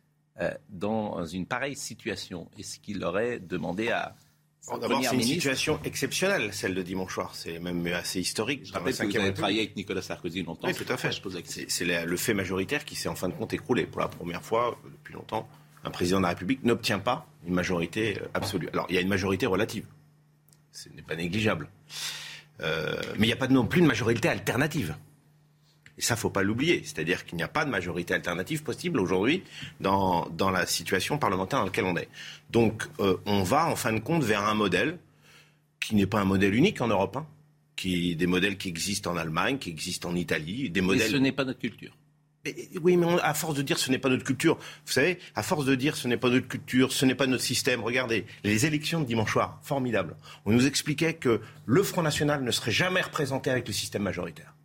dans 0.70 1.26
une 1.26 1.46
pareille 1.46 1.76
situation 1.76 2.50
Est-ce 2.58 2.80
qu'il 2.80 3.04
aurait 3.04 3.40
demandé 3.40 3.90
à 3.90 4.16
D'abord, 4.82 5.02
c'est 5.02 5.16
une 5.16 5.22
situation 5.22 5.80
exceptionnelle, 5.86 6.54
celle 6.54 6.76
de 6.76 6.82
dimanche 6.82 7.14
soir. 7.14 7.34
C'est 7.36 7.58
même 7.60 7.86
assez 7.88 8.20
historique. 8.20 8.66
Je 8.66 8.74
rappelle 8.74 8.96
que 8.96 9.06
vous 9.06 9.18
avez 9.18 9.34
travaillé 9.34 9.60
avec 9.60 9.78
Nicolas 9.78 10.02
Sarkozy 10.02 10.44
longtemps. 10.44 10.68
Oui, 10.68 10.74
tout 10.74 10.92
à 10.92 10.98
fait. 10.98 11.12
C'est 11.70 11.86
le 12.06 12.18
fait 12.18 12.34
majoritaire 12.34 12.84
qui 12.84 12.96
s'est 12.96 13.08
en 13.08 13.16
fin 13.16 13.30
de 13.30 13.34
compte 13.34 13.54
écroulé. 13.54 13.86
Pour 13.86 14.02
la 14.02 14.10
première 14.10 14.44
fois 14.44 14.78
depuis 14.84 15.14
longtemps, 15.14 15.48
un 15.86 15.90
président 15.90 16.18
de 16.18 16.24
la 16.24 16.30
République 16.30 16.64
n'obtient 16.64 17.00
pas 17.00 17.26
une 17.46 17.54
majorité 17.54 18.20
euh, 18.20 18.28
absolue. 18.34 18.68
Alors, 18.74 18.88
il 18.90 18.96
y 18.96 18.98
a 18.98 19.02
une 19.02 19.08
majorité 19.08 19.46
relative. 19.46 19.86
Ce 20.74 20.90
n'est 20.90 21.02
pas 21.02 21.16
négligeable. 21.16 21.70
Euh, 22.62 22.96
mais 23.18 23.28
il 23.28 23.30
n'y 23.30 23.34
a 23.34 23.38
pas 23.38 23.48
non 23.48 23.66
plus 23.66 23.82
de 23.82 23.88
majorité 23.88 24.28
alternative. 24.28 24.96
Et 25.98 26.02
ça, 26.02 26.16
faut 26.16 26.30
pas 26.30 26.44
l'oublier. 26.44 26.82
C'est-à-dire 26.84 27.26
qu'il 27.26 27.38
n'y 27.38 27.44
a 27.44 27.48
pas 27.48 27.66
de 27.66 27.72
majorité 27.72 28.14
alternative 28.14 28.64
possible 28.64 29.00
aujourd'hui 29.00 29.44
dans, 29.80 30.28
dans 30.30 30.52
la 30.52 30.66
situation 30.66 31.18
parlementaire 31.18 31.60
dans 31.60 31.66
laquelle 31.66 31.86
on 31.86 31.98
est. 31.98 32.10
Donc, 32.52 32.84
euh, 33.00 33.18
on 33.26 33.44
va 33.44 33.68
en 33.68 33.76
fin 33.76 33.94
de 33.94 34.00
compte 34.00 34.24
vers 34.24 34.46
un 34.46 34.54
modèle 34.54 35.00
qui 35.80 35.96
n'est 35.96 36.06
pas 36.06 36.20
un 36.20 36.26
modèle 36.26 36.54
unique 36.54 36.82
en 36.82 36.88
Europe, 36.88 37.18
hein, 37.18 37.26
qui 37.76 38.16
des 38.16 38.28
modèles 38.28 38.58
qui 38.58 38.70
existent 38.70 39.12
en 39.12 39.18
Allemagne, 39.18 39.58
qui 39.58 39.70
existent 39.70 40.10
en 40.10 40.16
Italie, 40.16 40.70
des 40.70 40.82
modèles. 40.82 41.12
ce 41.12 41.18
n'est 41.18 41.32
pas 41.32 41.46
notre 41.46 41.60
culture. 41.60 41.96
oui, 42.82 42.98
mais 42.98 43.08
à 43.22 43.34
force 43.34 43.56
de 43.56 43.62
dire 43.62 43.78
ce 43.78 43.90
n'est 43.92 43.98
pas 43.98 44.10
notre 44.10 44.24
culture, 44.24 44.56
vous 44.58 44.92
savez, 44.92 45.20
à 45.36 45.44
force 45.44 45.66
de 45.66 45.76
dire 45.76 45.96
ce 45.96 46.08
n'est 46.08 46.18
pas 46.18 46.30
notre 46.30 46.48
culture, 46.48 46.92
ce 46.92 47.06
n'est 47.06 47.16
pas 47.16 47.28
notre 47.28 47.44
système, 47.44 47.82
regardez, 47.82 48.26
les 48.44 48.66
élections 48.66 49.00
de 49.00 49.06
dimanche 49.06 49.32
soir, 49.32 49.60
formidable. 49.64 50.16
On 50.46 50.52
nous 50.52 50.66
expliquait 50.66 51.14
que 51.14 51.42
le 51.66 51.84
Front 51.84 52.02
National 52.02 52.44
ne 52.44 52.52
serait 52.52 52.72
jamais 52.72 53.02
représenté 53.02 53.50
avec 53.50 53.68
le 53.68 53.74
système 53.74 54.04
majoritaire. 54.04 54.57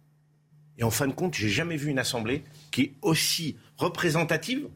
Et 0.79 0.85
en 0.85 0.91
fin 0.91 1.07
de 1.07 1.12
compte, 1.12 1.35
j'ai 1.35 1.49
jamais 1.49 1.76
vu 1.76 1.91
une 1.91 1.99
assemblée 1.99 2.45
qui 2.71 2.83
est 2.83 2.93
aussi 3.02 3.57
représentative 3.76 4.69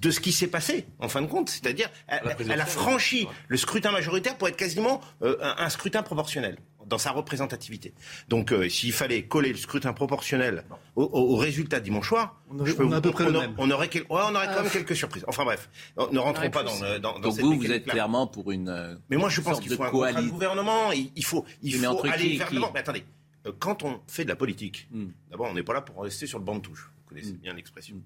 de 0.00 0.10
ce 0.10 0.20
qui 0.20 0.32
s'est 0.32 0.48
passé, 0.48 0.86
en 0.98 1.08
fin 1.08 1.20
de 1.20 1.26
compte. 1.26 1.50
C'est-à-dire, 1.50 1.90
elle, 2.08 2.60
a 2.60 2.66
franchi 2.66 3.28
le 3.48 3.56
scrutin 3.56 3.90
majoritaire 3.92 4.36
pour 4.36 4.48
être 4.48 4.56
quasiment 4.56 5.00
euh, 5.22 5.36
un, 5.40 5.68
scrutin 5.68 6.02
proportionnel 6.02 6.56
dans 6.86 6.96
sa 6.98 7.10
représentativité. 7.10 7.92
Donc, 8.28 8.50
euh, 8.52 8.68
s'il 8.68 8.92
fallait 8.92 9.22
coller 9.22 9.50
le 9.50 9.58
scrutin 9.58 9.92
proportionnel 9.92 10.64
au, 10.96 11.36
résultat 11.36 11.80
dimanche 11.80 12.08
soir, 12.08 12.40
on, 12.50 12.92
à 12.92 13.00
peu 13.00 13.10
près 13.10 13.24
on, 13.24 13.54
on, 13.58 13.70
aurait, 13.70 13.90
on 14.08 14.34
aurait 14.34 14.46
quand 14.46 14.62
même 14.62 14.70
quelques 14.70 14.96
surprises. 14.96 15.24
Enfin 15.28 15.44
bref, 15.44 15.68
ne 16.10 16.18
rentrons 16.18 16.50
pas 16.50 16.62
dans, 16.62 16.78
dans, 16.98 16.98
dans 16.98 17.20
Donc 17.20 17.38
vous, 17.38 17.54
vous 17.56 17.70
êtes 17.70 17.84
clairement 17.84 18.26
pour 18.26 18.50
une. 18.50 18.68
Euh, 18.68 18.94
Mais 19.10 19.16
moi, 19.16 19.28
je 19.28 19.40
pense 19.40 19.60
qu'il 19.60 19.74
faut 19.74 19.84
un, 19.84 19.90
gouvernement. 20.28 20.92
Il, 20.92 21.24
faut, 21.24 21.44
il 21.62 21.74
faut 21.74 22.06
aller 22.06 22.38
vers 22.38 22.50
Mais 22.72 22.80
attendez. 22.80 23.04
Euh, 23.46 23.52
quand 23.58 23.82
on 23.82 24.00
fait 24.06 24.24
de 24.24 24.28
la 24.28 24.36
politique, 24.36 24.88
hmm. 24.90 25.08
d'abord, 25.30 25.48
on 25.50 25.54
n'est 25.54 25.62
pas 25.62 25.74
là 25.74 25.80
pour 25.80 26.02
rester 26.02 26.26
sur 26.26 26.38
le 26.38 26.44
banc 26.44 26.56
de 26.56 26.62
touche. 26.62 26.90
Vous 26.96 27.08
connaissez 27.08 27.32
hmm. 27.32 27.38
bien 27.38 27.54
l'expression. 27.54 27.96
Hmm. 27.96 28.02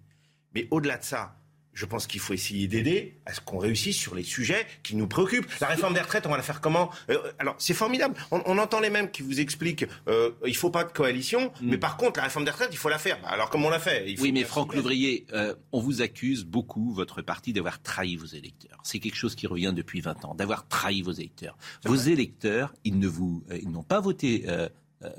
Mais 0.55 0.69
au-delà 0.71 0.99
de 0.99 1.05
ça, 1.05 1.37
je 1.75 1.85
pense 1.87 2.07
qu'il 2.07 2.21
faut 2.21 2.33
essayer 2.33 2.69
d'aider 2.69 3.19
à 3.27 3.35
ce 3.35 3.41
qu'on 3.41 3.59
réussisse 3.59 3.97
sur 3.97 4.15
les 4.15 4.23
sujets 4.23 4.67
qui 4.83 4.97
nous 4.97 5.09
préoccupent. 5.09 5.51
La 5.61 5.67
réforme 5.67 5.95
des 5.95 6.01
retraites, 6.01 6.27
on 6.27 6.31
va 6.31 6.37
la 6.37 6.43
faire 6.43 6.61
comment? 6.61 6.91
Euh, 7.11 7.19
Alors, 7.39 7.57
c'est 7.59 7.75
formidable. 7.75 8.15
On, 8.31 8.59
entend 8.59 8.79
les 8.79 8.91
mêmes 8.91 9.11
qui 9.11 9.23
vous 9.23 9.41
expliquent 9.41 9.85
euh, 10.09 10.31
il 10.47 10.57
faut 10.57 10.71
pas 10.71 10.85
de 10.85 10.93
coalition, 10.93 11.53
mais 11.61 11.77
par 11.77 11.97
contre, 11.97 12.21
la 12.21 12.25
réforme 12.25 12.45
des 12.45 12.53
retraites, 12.53 12.71
il 12.71 12.79
faut 12.79 12.89
la 12.89 12.99
faire. 12.99 13.21
Bah, 13.21 13.29
alors, 13.31 13.51
comment 13.51 13.67
on 13.67 13.71
l'a 13.71 13.81
fait 13.81 14.15
Oui, 14.21 14.31
mais 14.31 14.45
Franck 14.45 14.75
Louvrier, 14.75 15.27
euh, 15.33 15.55
on 15.73 15.81
vous 15.81 16.03
accuse 16.03 16.45
beaucoup, 16.45 16.93
votre 16.95 17.21
parti, 17.21 17.53
d'avoir 17.53 17.83
trahi 17.83 18.17
vos 18.17 18.27
électeurs. 18.27 18.79
C'est 18.85 19.01
quelque 19.01 19.17
chose 19.17 19.35
qui 19.35 19.49
revient 19.49 19.73
depuis 19.75 20.01
20 20.01 20.25
ans, 20.25 20.35
d'avoir 20.35 20.69
trahi 20.69 21.03
vos 21.03 21.13
électeurs. 21.13 21.57
Vos 21.85 21.97
électeurs, 21.97 22.73
ils 22.85 22.99
ne 22.99 23.09
vous, 23.09 23.45
ils 23.61 23.71
n'ont 23.71 23.83
pas 23.83 24.01
voté 24.01 24.47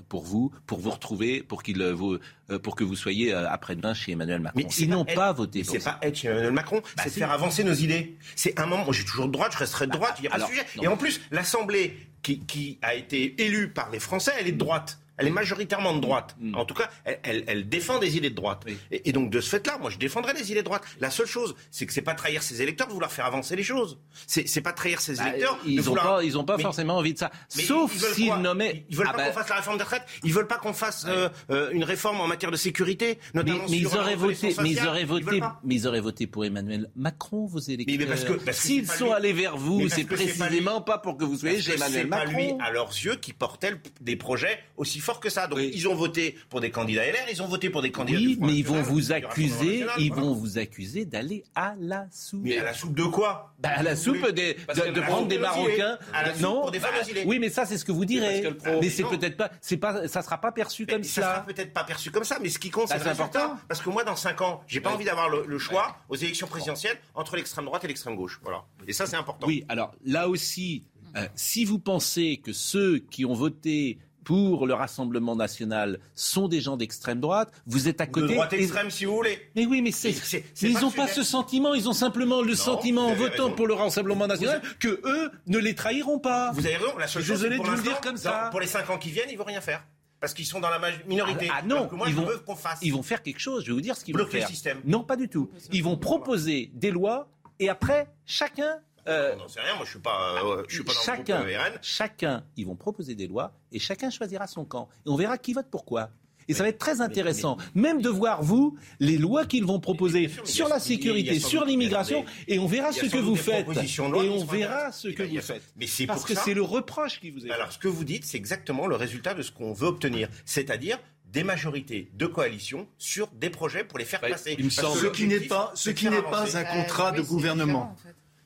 pour 0.10 0.24
vous, 0.24 0.52
pour 0.66 0.80
vous 0.80 0.92
retrouver, 0.92 1.44
pour, 1.44 1.64
qu'il, 1.64 1.84
vous, 1.84 2.18
pour 2.64 2.76
que 2.76 2.84
vous 2.84 2.96
soyez 2.96 3.34
après-demain 3.34 3.94
chez 3.94 4.14
Emmanuel 4.14 4.42
Macron. 4.42 4.62
Mais 4.64 4.70
Ils 4.78 4.90
n'ont 4.90 5.06
pas, 5.06 5.32
voté 5.32 5.64
pour 5.64 5.74
C'est 5.74 5.84
pas 5.84 6.00
être 6.02 6.16
chez 6.16 6.28
Emmanuel 6.28 6.52
Macron, 6.52 6.82
bah 6.82 7.04
c'est 7.04 7.10
de 7.10 7.16
faire 7.16 7.32
avancer 7.32 7.64
nos 7.64 7.74
idées. 7.74 8.16
C'est 8.36 8.60
un 8.60 8.66
moment, 8.66 8.86
moi 8.86 8.94
j'ai 8.94 9.06
toujours 9.06 9.28
de 9.28 9.32
droite, 9.32 9.54
je 9.54 9.58
resterai 9.58 9.88
de 9.88 9.92
bah, 9.92 9.98
droite, 9.98 10.16
il 10.20 10.24
n'y 10.24 10.28
a 10.28 10.32
pas 10.32 10.40
de 10.40 10.46
sujet. 10.46 10.66
Et 10.82 10.88
en 10.88 10.98
plus, 10.98 11.22
l'Assemblée 11.32 11.98
qui, 12.22 12.40
qui 12.40 12.80
a 12.82 12.96
été 12.96 13.42
élue 13.44 13.70
par 13.70 13.92
les 13.92 14.00
Français, 14.00 14.32
elle 14.40 14.48
est 14.48 14.54
de 14.54 14.58
droite. 14.58 15.00
Elle 15.18 15.28
est 15.28 15.32
majoritairement 15.32 15.94
de 15.94 16.00
droite. 16.00 16.36
Mm. 16.40 16.56
En 16.56 16.66
tout 16.66 16.74
cas, 16.74 16.90
elle, 17.24 17.70
défend 17.70 18.00
des 18.00 18.18
idées 18.18 18.30
de 18.30 18.36
droite. 18.36 18.66
Et, 18.92 19.12
donc, 19.12 19.30
de 19.30 19.40
ce 19.40 19.50
fait-là, 19.50 19.78
moi, 19.80 19.90
je 19.90 19.98
défendrai 19.98 20.34
les 20.34 20.52
idées 20.52 20.62
de 20.62 20.66
droite. 20.66 20.84
La 21.00 21.10
seule 21.10 21.28
chose, 21.28 21.56
c'est 21.72 21.86
que 21.86 21.94
c'est 21.94 22.02
pas 22.02 22.14
trahir 22.14 22.44
ses 22.44 22.62
électeurs 22.62 22.88
de 22.88 22.94
vouloir 22.94 23.12
faire 23.12 23.26
avancer 23.26 23.56
les 23.56 23.64
choses. 23.64 24.00
C'est 24.28 24.62
pas 24.62 24.74
trahir 24.74 25.02
ses 25.02 25.16
bah, 25.16 25.30
électeurs. 25.30 25.60
Ils 25.66 25.84
n'ont 25.84 25.96
pas, 25.96 26.24
ils 26.24 26.38
ont 26.38 26.44
pas 26.44 26.58
forcément 26.58 26.98
envie 26.98 27.14
de 27.14 27.20
ça. 27.20 27.32
Sauf 27.50 27.96
s'ils 28.14 28.34
nommaient. 28.36 28.86
Ils 28.90 28.98
veulent 28.98 29.08
ah 29.10 29.14
pas 29.14 29.18
bah 29.18 29.28
qu'on 29.30 29.34
fasse 29.34 29.50
la 29.50 29.56
réforme 29.56 29.78
des 29.78 29.84
retraites. 29.84 30.06
Ils 30.24 30.34
veulent 30.34 30.48
pas 30.48 30.58
qu'on 30.58 30.74
fasse 30.74 31.06
euh, 31.08 31.30
euh, 31.50 31.70
une 31.72 31.84
réforme 31.84 32.22
en 32.22 32.28
matière 32.28 32.52
de 32.52 32.58
sécurité, 32.58 33.20
notamment 33.34 33.66
mais, 33.70 33.78
ils 33.78 33.88
auraient 33.88 34.16
voté, 34.16 34.56
mais 34.62 34.72
ils 34.72 34.88
auraient 34.88 35.06
voté, 35.06 35.42
mais 35.64 35.76
ils 35.76 35.88
auraient 35.88 36.02
voté 36.02 36.28
pour 36.28 36.46
Emmanuel 36.46 36.90
Macron, 36.96 37.46
vos 37.46 37.60
électeurs. 37.60 37.96
Mais, 37.98 38.06
parce 38.06 38.24
que 38.24 38.52
s'ils 38.52 38.88
sont 38.88 39.12
allés 39.12 39.34
vers 39.34 39.58
vous, 39.58 39.90
c'est 39.90 40.04
précisément 40.04 40.82
pas 40.82 40.98
pour 40.98 41.18
que 41.18 41.26
vous 41.26 41.38
soyez 41.38 41.62
chez 41.62 41.76
Emmanuel 41.76 42.08
Macron. 42.08 42.26
C'est 42.28 42.34
pas 42.34 42.40
lui, 42.40 42.54
à 42.60 42.72
leurs 42.72 42.90
yeux, 42.90 43.16
qui 43.16 43.34
portait 43.34 43.76
des 44.02 44.16
projets 44.16 44.60
aussi 44.78 45.00
forts 45.06 45.20
que 45.20 45.30
ça. 45.30 45.48
Donc 45.48 45.60
ils 45.60 45.88
ont 45.88 45.96
voté 45.96 46.36
pour 46.50 46.60
des 46.60 46.72
candidats 46.72 47.06
LR, 47.06 47.30
ils 47.32 47.42
ont 47.42 47.48
voté 47.48 47.70
pour 47.70 47.82
des 47.82 47.92
candidats. 47.92 48.20
Oui, 48.20 48.38
mais 48.42 48.56
ils 48.56 48.66
vont 48.66 48.82
vous 48.82 49.12
accuser, 49.12 49.86
ils 49.98 50.14
vont 50.14 50.34
vous 50.34 50.58
accuser 50.58 51.06
d'aller 51.06 51.44
à 51.56 51.76
la 51.80 52.08
soupe. 52.12 52.42
Mais 52.44 52.58
à 52.58 52.64
la 52.64 52.74
soupe 52.74 52.96
de 52.96 53.04
quoi? 53.04 53.54
Bah, 53.60 53.70
À 53.76 53.84
la 53.84 53.96
soupe 53.96 54.30
de, 54.32 55.02
prendre 55.02 55.28
des 55.28 55.38
Marocains. 55.38 55.98
À 56.14 56.26
la 56.26 56.36
non, 56.38 56.62
pour 56.62 56.72
des 56.72 56.80
bah, 56.80 56.90
oui, 57.26 57.40
mais 57.40 57.50
ça 57.50 57.66
c'est 57.66 57.78
ce 57.78 57.86
que 57.86 57.92
vous 57.92 58.06
direz. 58.06 58.44
Mais 58.82 58.90
c'est 58.90 59.04
peut-être 59.04 59.38
pas, 59.38 59.52
c'est 59.62 59.78
pas, 59.78 60.08
ça 60.08 60.22
sera 60.22 60.40
pas 60.40 60.52
perçu 60.52 60.86
comme 60.86 61.04
ça. 61.04 61.22
Ça 61.22 61.22
sera 61.22 61.46
peut-être 61.46 61.74
pas 61.74 61.84
perçu 61.84 62.12
comme 62.12 62.24
ça, 62.24 62.38
mais 62.42 62.50
ce 62.50 62.60
qui 62.60 62.70
compte 62.70 62.90
bah, 62.90 62.98
c'est 63.02 63.10
important. 63.10 63.58
Parce 63.68 63.82
que 63.82 63.90
moi, 63.90 64.04
dans 64.04 64.16
5 64.16 64.42
ans, 64.42 64.62
j'ai 64.68 64.82
pas 64.82 64.92
envie 64.92 65.06
d'avoir 65.06 65.30
le, 65.30 65.60
choix 65.60 65.98
aux 66.10 66.16
élections 66.16 66.48
présidentielles 66.48 66.98
entre 67.14 67.36
l'extrême 67.36 67.66
droite 67.66 67.84
et 67.86 67.88
l'extrême 67.88 68.16
gauche. 68.16 68.40
Voilà. 68.44 68.66
Et 68.88 68.94
ça 68.94 69.06
c'est 69.06 69.16
important. 69.16 69.48
Oui, 69.48 69.64
alors 69.70 69.94
là 70.06 70.28
aussi. 70.28 70.84
Euh, 71.18 71.30
si 71.36 71.64
vous 71.64 71.80
pensez 71.80 72.42
que 72.44 72.52
ceux 72.52 73.00
qui 73.00 73.24
ont 73.24 73.34
voté 73.34 74.00
pour 74.26 74.68
le 74.68 74.74
Rassemblement 74.74 75.36
national 75.38 76.00
sont 76.16 76.50
des 76.50 76.60
gens 76.60 76.76
d'extrême 76.76 77.22
droite. 77.22 77.54
Vous 77.68 77.88
êtes 77.88 78.02
à 78.02 78.08
côté. 78.08 78.28
De 78.28 78.34
droite 78.34 78.52
extrême, 78.52 78.90
si 78.90 79.06
vous 79.06 79.16
voulez. 79.16 79.40
Mais 79.56 79.66
oui, 79.66 79.82
mais 79.82 79.92
c'est. 79.92 80.14
Ils 80.62 80.80
n'ont 80.80 80.92
pas 80.92 81.08
ce 81.08 81.24
sentiment. 81.24 81.74
Ils 81.74 81.88
ont 81.88 81.94
simplement 81.94 82.42
le 82.42 82.56
sentiment, 82.56 83.08
en 83.08 83.14
votant 83.14 83.52
pour 83.52 83.68
le 83.68 83.74
Rassemblement 83.74 84.28
national, 84.28 84.62
que 84.80 85.00
eux 85.06 85.32
ne 85.48 85.60
les 85.60 85.76
trahiront 85.76 86.20
pas. 86.20 86.52
Vous 86.52 86.66
avez 86.66 86.76
raison. 86.76 86.98
La 86.98 87.08
seule 87.08 87.24
chose, 87.24 87.38
désolé 87.42 87.58
de 87.60 87.64
vous 87.64 87.72
le 87.72 87.82
dire 87.82 88.02
comme 88.02 88.18
ça. 88.18 88.50
Pour 88.52 88.60
les 88.60 88.68
cinq 88.68 88.90
ans 88.90 88.98
qui 88.98 89.12
viennent, 89.12 89.30
ils 89.32 89.38
vont 89.38 89.46
rien 89.46 89.62
faire. 89.62 89.86
Parce 90.20 90.34
qu'ils 90.34 90.46
sont 90.46 90.60
dans 90.60 90.70
la 90.70 90.80
minorité. 91.08 91.52
Ah, 91.54 91.62
non, 91.62 91.88
moi, 91.92 92.08
ils, 92.10 92.16
vont, 92.16 92.28
qu'on 92.46 92.56
fasse. 92.56 92.80
ils 92.82 92.92
vont 92.92 93.04
faire 93.04 93.22
quelque 93.22 93.40
chose. 93.40 93.64
Je 93.64 93.68
vais 93.68 93.74
vous 93.74 93.82
dire 93.82 93.96
ce 93.96 94.04
qu'ils 94.04 94.18
vont 94.18 94.26
faire. 94.26 94.48
le 94.48 94.54
système. 94.54 94.80
Non, 94.84 95.04
pas 95.04 95.18
du 95.18 95.30
tout. 95.30 95.52
Ils 95.72 95.84
vont 95.84 95.98
proposer 95.98 96.72
des 96.74 96.90
lois 96.90 97.28
et 97.60 97.70
après, 97.70 98.08
chacun 98.26 98.80
euh, 99.08 99.36
non, 99.36 99.46
rien, 99.56 99.76
moi 99.76 99.86
je 99.86 99.92
suis 99.92 100.00
pas, 100.00 100.44
euh, 100.44 100.64
je 100.68 100.76
suis 100.76 100.84
pas 100.84 100.94
dans 100.94 101.00
chacun, 101.00 101.44
le 101.44 101.54
groupe 101.54 101.80
Chacun, 101.82 102.44
ils 102.58 102.66
vont 102.66 102.76
proposer 102.76 103.16
des 103.16 103.28
lois 103.28 103.54
et 103.72 103.80
chacun 103.80 104.10
choisira 104.10 104.48
son 104.48 104.66
camp. 104.66 104.90
Et 105.06 105.10
on 105.10 105.16
verra 105.16 105.38
qui 105.38 105.54
vote 105.54 105.68
pourquoi. 105.70 106.10
Et 106.48 106.54
ça 106.54 106.64
va 106.64 106.70
être 106.70 106.78
très 106.78 107.02
intéressant, 107.02 107.58
même 107.74 108.02
de 108.02 108.10
voir, 108.10 108.44
vous, 108.44 108.78
les 109.00 109.18
lois 109.18 109.46
qu'ils 109.46 109.66
vont 109.66 109.80
proposer 109.80 110.30
sur 110.44 110.68
la 110.68 110.80
sécurité, 110.80 111.40
sur 111.40 111.66
l'immigration, 111.66 112.26
et 112.48 112.60
on 112.60 112.68
verra 112.68 112.92
ce 112.92 113.06
que 113.06 113.18
vous 113.18 113.36
faites. 113.36 113.68
Et 113.68 114.00
on 114.00 114.46
verra 114.46 114.92
ce 114.92 115.08
que 115.08 115.24
vous 115.24 115.42
faites. 115.42 115.64
Mais 115.76 115.88
c'est 115.88 116.06
Parce 116.06 116.24
que 116.24 116.36
c'est 116.36 116.54
le 116.54 116.62
reproche 116.62 117.20
qui 117.20 117.32
vous 117.32 117.46
est 117.46 117.52
Alors, 117.52 117.72
ce 117.72 117.80
que 117.80 117.88
vous 117.88 118.04
dites, 118.04 118.26
c'est 118.26 118.38
exactement 118.38 118.88
le 118.88 118.96
résultat 118.96 119.34
de 119.34 119.42
ce 119.42 119.52
qu'on 119.52 119.74
veut 119.74 119.88
obtenir. 119.88 120.30
C'est-à-dire 120.46 121.00
des 121.26 121.44
majorités 121.44 122.10
de 122.14 122.28
coalition 122.28 122.88
sur 122.98 123.28
des 123.28 123.50
projets 123.50 123.84
pour 123.84 124.00
les 124.00 124.06
faire 124.06 124.22
bah, 124.22 124.30
passer. 124.30 124.56
Ce 124.70 125.08
qui 125.08 125.28
n'est 125.28 125.42
pas, 125.42 125.72
ce 125.76 125.90
qui 125.90 126.10
n'est 126.10 126.22
pas 126.22 126.56
un 126.56 126.64
contrat 126.64 127.12
de 127.12 127.22
gouvernement. 127.22 127.96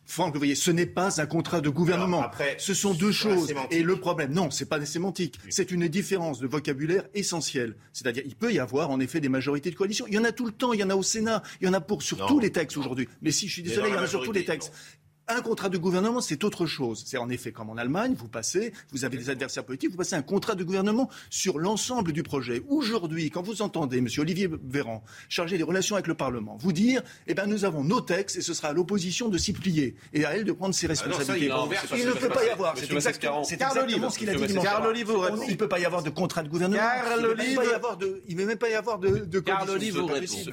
Franck, 0.10 0.34
vous 0.34 0.40
voyez, 0.40 0.56
ce 0.56 0.72
n'est 0.72 0.88
pas 0.88 1.22
un 1.22 1.28
contrat 1.28 1.62
de 1.62 1.70
gouvernement. 1.70 2.32
ce 2.58 2.74
sont 2.74 2.96
deux 2.96 3.12
choses. 3.12 3.54
Et 3.70 3.84
le 3.84 3.96
problème, 3.98 4.34
non, 4.34 4.50
c'est 4.50 4.66
pas 4.66 4.80
des 4.80 4.88
sémantiques. 4.88 5.40
C'est 5.50 5.70
une 5.70 5.88
différence 5.88 6.40
de 6.40 6.48
vocabulaire 6.48 7.04
essentielle. 7.14 7.76
C'est-à-dire, 7.94 8.24
il 8.26 8.36
peut 8.36 8.52
y 8.52 8.58
avoir 8.58 8.90
en 8.90 9.00
effet 9.00 9.20
des 9.20 9.30
majorités 9.30 9.70
de 9.70 9.76
coalition. 9.76 10.06
Il 10.08 10.16
y 10.16 10.18
en 10.18 10.24
a 10.24 10.32
tout 10.32 10.48
le 10.48 10.52
temps. 10.52 10.74
Il 10.74 10.80
y 10.80 10.84
en 10.84 10.90
a 10.90 10.96
au 10.96 11.04
Sénat. 11.04 11.44
Il 11.62 11.68
y 11.68 11.70
en 11.70 11.74
a 11.74 11.80
pour 11.82 12.02
sur 12.02 12.26
tous 12.26 12.40
les 12.40 12.52
textes 12.52 12.76
aujourd'hui. 12.78 13.08
Mais 13.22 13.30
si 13.30 13.48
je 13.48 13.54
suis 13.54 13.64
désolé, 13.64 13.90
il 13.90 13.96
y 13.96 13.98
en 13.98 14.02
a 14.02 14.08
sur 14.08 14.24
tous 14.24 14.32
les 14.32 14.46
textes. 14.46 14.74
Un 15.32 15.42
contrat 15.42 15.70
de 15.70 15.78
gouvernement, 15.78 16.22
c'est 16.22 16.44
autre 16.44 16.66
chose. 16.66 17.04
C'est 17.06 17.18
en 17.18 17.30
effet 17.30 17.52
comme 17.52 17.70
en 17.70 17.78
Allemagne, 17.78 18.16
vous 18.18 18.28
passez, 18.28 18.74
vous 18.92 19.06
avez 19.06 19.16
des 19.16 19.30
adversaires 19.30 19.64
politiques, 19.64 19.92
vous 19.92 19.98
passez 19.98 20.16
un 20.16 20.24
contrat 20.24 20.56
de 20.56 20.64
gouvernement 20.64 21.08
sur 21.30 21.60
l'ensemble 21.60 22.14
du 22.14 22.24
projet. 22.24 22.64
Aujourd'hui, 22.68 23.30
quand 23.30 23.44
vous 23.44 23.62
entendez 23.62 24.00
M. 24.00 24.08
Olivier 24.18 24.50
Véran, 24.68 25.04
chargé 25.30 25.60
des 25.60 25.64
relations 25.64 25.96
avec 25.96 26.08
le 26.08 26.16
Parlement, 26.16 26.58
vous 26.60 26.74
dire, 26.74 27.04
eh 27.28 27.36
ben, 27.36 27.46
nous 27.46 27.64
avons 27.64 27.84
nos 27.84 28.02
textes 28.02 28.38
et 28.38 28.42
ce 28.42 28.56
sera 28.56 28.70
à 28.70 28.74
l'opposition 28.74 29.30
de 29.30 29.38
s'y 29.38 29.54
plier 29.54 29.96
et 30.14 30.26
à 30.26 30.36
elle 30.36 30.46
de 30.46 30.52
prendre 30.52 30.74
ses 30.74 30.88
ah 30.88 30.90
responsabilités. 30.90 31.54
il, 31.96 32.06
ne 32.08 32.14
peut 32.14 32.30
pas 32.30 32.46
y 32.46 32.50
avoir. 32.50 32.76
C'est 32.76 32.92
exactement, 32.92 33.44
ce 33.44 33.54
qu'il 34.18 34.30
a 34.32 34.34
dit 34.34 34.48
dimanche. 34.48 34.64
Il 35.48 35.52
ne 35.52 35.56
peut 35.56 35.70
pas 35.70 35.80
y 35.80 35.86
avoir 35.86 36.02
de 36.02 36.10
contrat 36.10 36.42
de 36.42 36.50
gouvernement. 36.50 36.82
il 37.20 37.22
ne 37.22 37.28
peut 37.28 38.46
même 38.48 38.58
pas 38.58 38.70
y 38.70 38.74
avoir 38.74 38.98
de, 38.98 39.10
de 39.26 39.44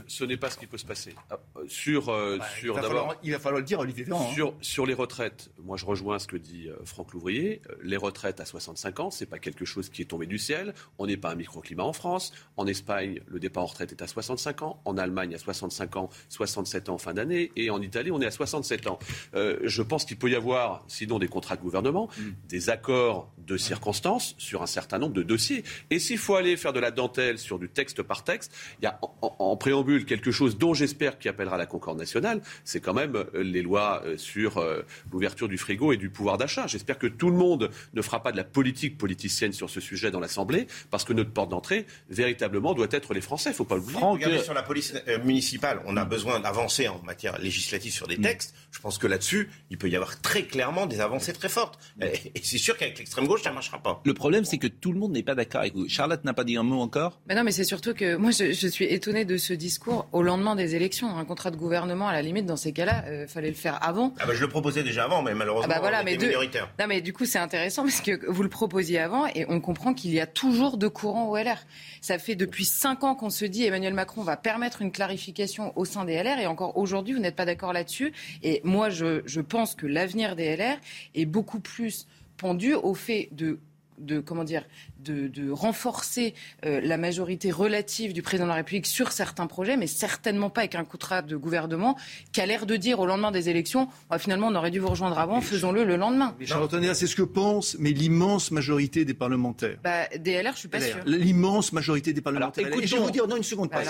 Ce 0.06 0.24
n'est 0.24 0.36
pas 0.36 0.50
ce 0.50 0.58
qui 0.58 0.66
peut 0.66 0.76
se 0.76 0.84
passer. 0.84 1.14
Ah, 1.30 1.38
sur, 1.66 2.10
euh, 2.10 2.36
bah, 2.38 2.46
sur. 2.60 2.78
Il 3.22 3.32
va 3.32 3.38
falloir 3.38 3.60
le 3.60 3.66
dire, 3.66 3.80
Olivier 3.80 4.04
Véran. 4.04 4.30
Hein. 4.30 4.34
Sur 4.66 4.84
les 4.84 4.94
retraites, 4.94 5.48
moi 5.62 5.76
je 5.76 5.86
rejoins 5.86 6.18
ce 6.18 6.26
que 6.26 6.36
dit 6.36 6.68
euh, 6.68 6.74
Franck 6.84 7.12
Louvrier. 7.12 7.62
Euh, 7.70 7.76
les 7.84 7.96
retraites 7.96 8.40
à 8.40 8.44
65 8.44 8.98
ans, 8.98 9.10
ce 9.12 9.22
n'est 9.22 9.30
pas 9.30 9.38
quelque 9.38 9.64
chose 9.64 9.90
qui 9.90 10.02
est 10.02 10.06
tombé 10.06 10.26
du 10.26 10.38
ciel. 10.38 10.74
On 10.98 11.06
n'est 11.06 11.16
pas 11.16 11.30
un 11.30 11.34
microclimat 11.36 11.84
en 11.84 11.92
France. 11.92 12.32
En 12.56 12.66
Espagne, 12.66 13.20
le 13.28 13.38
départ 13.38 13.62
en 13.62 13.66
retraite 13.66 13.92
est 13.92 14.02
à 14.02 14.08
65 14.08 14.62
ans. 14.62 14.80
En 14.84 14.98
Allemagne, 14.98 15.36
à 15.36 15.38
65 15.38 15.94
ans, 15.94 16.10
67 16.30 16.88
ans 16.88 16.94
en 16.94 16.98
fin 16.98 17.14
d'année. 17.14 17.52
Et 17.54 17.70
en 17.70 17.80
Italie, 17.80 18.10
on 18.10 18.20
est 18.20 18.26
à 18.26 18.32
67 18.32 18.88
ans. 18.88 18.98
Euh, 19.36 19.60
je 19.62 19.82
pense 19.82 20.04
qu'il 20.04 20.18
peut 20.18 20.30
y 20.30 20.34
avoir, 20.34 20.84
sinon 20.88 21.20
des 21.20 21.28
contrats 21.28 21.54
de 21.54 21.62
gouvernement, 21.62 22.08
mm. 22.18 22.22
des 22.48 22.68
accords 22.68 23.32
de 23.46 23.56
circonstances 23.56 24.34
sur 24.38 24.62
un 24.62 24.66
certain 24.66 24.98
nombre 24.98 25.14
de 25.14 25.22
dossiers. 25.22 25.64
Et 25.90 25.98
s'il 25.98 26.18
faut 26.18 26.34
aller 26.34 26.56
faire 26.56 26.72
de 26.72 26.80
la 26.80 26.90
dentelle 26.90 27.38
sur 27.38 27.58
du 27.58 27.68
texte 27.68 28.02
par 28.02 28.24
texte, 28.24 28.52
il 28.80 28.84
y 28.84 28.86
a 28.86 28.98
en 29.22 29.56
préambule 29.56 30.04
quelque 30.04 30.30
chose 30.30 30.58
dont 30.58 30.74
j'espère 30.74 31.18
qui 31.18 31.28
appellera 31.28 31.56
la 31.56 31.66
concorde 31.66 31.98
nationale, 31.98 32.40
c'est 32.64 32.80
quand 32.80 32.94
même 32.94 33.24
les 33.34 33.62
lois 33.62 34.02
sur 34.16 34.58
euh, 34.58 34.82
l'ouverture 35.12 35.48
du 35.48 35.58
frigo 35.58 35.92
et 35.92 35.96
du 35.96 36.10
pouvoir 36.10 36.38
d'achat. 36.38 36.66
J'espère 36.66 36.98
que 36.98 37.06
tout 37.06 37.30
le 37.30 37.36
monde 37.36 37.70
ne 37.94 38.02
fera 38.02 38.22
pas 38.22 38.32
de 38.32 38.36
la 38.36 38.44
politique 38.44 38.98
politicienne 38.98 39.52
sur 39.52 39.70
ce 39.70 39.80
sujet 39.80 40.10
dans 40.10 40.20
l'Assemblée, 40.20 40.66
parce 40.90 41.04
que 41.04 41.12
notre 41.12 41.30
porte 41.30 41.50
d'entrée, 41.50 41.86
véritablement, 42.10 42.74
doit 42.74 42.88
être 42.90 43.14
les 43.14 43.20
Français. 43.20 43.50
Il 43.50 43.52
ne 43.52 43.56
faut 43.56 43.64
pas 43.64 43.76
l'oublier. 43.76 43.98
Regardez 44.00 44.42
sur 44.42 44.54
la 44.54 44.62
police 44.62 44.94
euh, 45.08 45.22
municipale, 45.22 45.80
on 45.86 45.96
a 45.96 46.04
besoin 46.04 46.40
d'avancer 46.40 46.88
en 46.88 47.00
matière 47.02 47.38
législative 47.38 47.92
sur 47.92 48.06
des 48.06 48.18
mm. 48.18 48.22
textes. 48.22 48.54
Je 48.70 48.80
pense 48.80 48.98
que 48.98 49.06
là-dessus, 49.06 49.50
il 49.70 49.78
peut 49.78 49.88
y 49.88 49.96
avoir 49.96 50.20
très 50.20 50.44
clairement 50.44 50.86
des 50.86 51.00
avancées 51.00 51.32
très 51.32 51.48
fortes. 51.48 51.78
Mm. 51.98 52.04
Et 52.34 52.42
c'est 52.42 52.58
sûr 52.58 52.76
qu'avec 52.76 52.98
l'extrême 52.98 53.26
gauche, 53.26 53.35
ça 53.38 53.50
ne 53.50 53.54
marchera 53.54 53.78
pas. 53.78 54.00
Le 54.04 54.14
problème, 54.14 54.44
c'est 54.44 54.58
que 54.58 54.66
tout 54.66 54.92
le 54.92 54.98
monde 54.98 55.12
n'est 55.12 55.22
pas 55.22 55.34
d'accord 55.34 55.60
avec 55.60 55.74
vous. 55.74 55.88
Charlotte 55.88 56.24
n'a 56.24 56.34
pas 56.34 56.44
dit 56.44 56.56
un 56.56 56.62
mot 56.62 56.80
encore? 56.80 57.20
Mais 57.28 57.34
Non, 57.34 57.44
mais 57.44 57.52
c'est 57.52 57.64
surtout 57.64 57.94
que 57.94 58.16
moi, 58.16 58.30
je, 58.30 58.52
suis 58.52 58.84
étonné 58.84 59.24
de 59.24 59.36
ce 59.36 59.52
discours 59.52 60.06
au 60.12 60.22
lendemain 60.22 60.56
des 60.56 60.74
élections. 60.74 61.16
Un 61.16 61.24
contrat 61.24 61.50
de 61.50 61.56
gouvernement, 61.56 62.08
à 62.08 62.12
la 62.12 62.22
limite, 62.22 62.46
dans 62.46 62.56
ces 62.56 62.72
cas-là, 62.72 63.04
il 63.06 63.12
euh, 63.12 63.26
fallait 63.26 63.48
le 63.48 63.54
faire 63.54 63.78
avant. 63.82 64.14
Ah 64.18 64.26
bah, 64.26 64.34
je 64.34 64.40
le 64.40 64.48
proposais 64.48 64.82
déjà 64.82 65.04
avant, 65.04 65.22
mais 65.22 65.34
malheureusement, 65.34 65.70
ah 65.70 65.74
bah 65.74 65.80
voilà, 65.80 66.02
mais 66.02 66.16
minoritaire. 66.16 66.70
Non, 66.78 66.86
mais 66.88 67.00
du 67.00 67.12
coup, 67.12 67.24
c'est 67.24 67.38
intéressant 67.38 67.82
parce 67.82 68.00
que 68.00 68.26
vous 68.30 68.42
le 68.42 68.48
proposiez 68.48 68.98
avant 68.98 69.26
et 69.26 69.46
on 69.48 69.60
comprend 69.60 69.94
qu'il 69.94 70.12
y 70.12 70.20
a 70.20 70.26
toujours 70.26 70.76
deux 70.76 70.90
courants 70.90 71.28
au 71.28 71.36
LR. 71.36 71.58
Ça 72.00 72.18
fait 72.18 72.34
depuis 72.34 72.64
cinq 72.64 73.04
ans 73.04 73.14
qu'on 73.14 73.30
se 73.30 73.44
dit 73.44 73.64
Emmanuel 73.64 73.94
Macron 73.94 74.22
va 74.22 74.36
permettre 74.36 74.82
une 74.82 74.92
clarification 74.92 75.72
au 75.76 75.84
sein 75.84 76.04
des 76.04 76.22
LR 76.22 76.38
et 76.38 76.46
encore 76.46 76.76
aujourd'hui, 76.76 77.14
vous 77.14 77.20
n'êtes 77.20 77.36
pas 77.36 77.44
d'accord 77.44 77.72
là-dessus. 77.72 78.12
Et 78.42 78.60
moi, 78.64 78.90
je, 78.90 79.22
je 79.26 79.40
pense 79.40 79.74
que 79.74 79.86
l'avenir 79.86 80.36
des 80.36 80.56
LR 80.56 80.76
est 81.14 81.26
beaucoup 81.26 81.60
plus 81.60 82.06
pendu 82.36 82.74
au 82.74 82.94
fait 82.94 83.28
de 83.32 83.58
de 83.98 84.20
comment 84.20 84.44
dire 84.44 84.64
de, 84.98 85.50
renforcer 85.50 86.34
euh, 86.64 86.80
la 86.82 86.96
majorité 86.96 87.52
relative 87.52 88.12
du 88.12 88.20
président 88.20 88.44
de 88.44 88.48
la 88.48 88.56
République 88.56 88.86
sur 88.86 89.12
certains 89.12 89.46
projets, 89.46 89.76
mais 89.76 89.86
certainement 89.86 90.50
pas 90.50 90.62
avec 90.62 90.74
un 90.74 90.84
contrat 90.84 91.22
de 91.22 91.36
gouvernement 91.36 91.96
qui 92.32 92.40
a 92.40 92.46
l'air 92.46 92.66
de 92.66 92.74
dire 92.74 92.98
au 92.98 93.06
lendemain 93.06 93.30
des 93.30 93.48
élections 93.48 93.88
bah, 94.10 94.18
finalement 94.18 94.48
on 94.48 94.54
aurait 94.56 94.72
dû 94.72 94.80
vous 94.80 94.88
rejoindre 94.88 95.18
avant, 95.18 95.40
faisons-le 95.40 95.84
le 95.84 95.96
lendemain. 95.96 96.34
Mais 96.40 96.46
Charlotte 96.46 96.74
c'est 96.94 97.06
ce 97.06 97.14
que 97.14 97.22
pense 97.22 97.76
mais 97.78 97.92
l'immense 97.92 98.50
majorité 98.50 99.04
des 99.04 99.14
parlementaires. 99.14 99.78
Bah, 99.82 100.08
DLR, 100.18 100.52
je 100.54 100.58
suis 100.58 100.68
pas 100.68 100.80
sûr. 100.80 100.96
L'immense 101.06 101.72
majorité 101.72 102.12
des 102.12 102.20
parlementaires. 102.20 102.66
Et 102.66 102.86
je 102.86 102.96
vais 102.96 103.02
vous 103.02 103.10
dire 103.10 103.28
non 103.28 103.36
une 103.36 103.42
seconde. 103.42 103.70
Bah, 103.70 103.82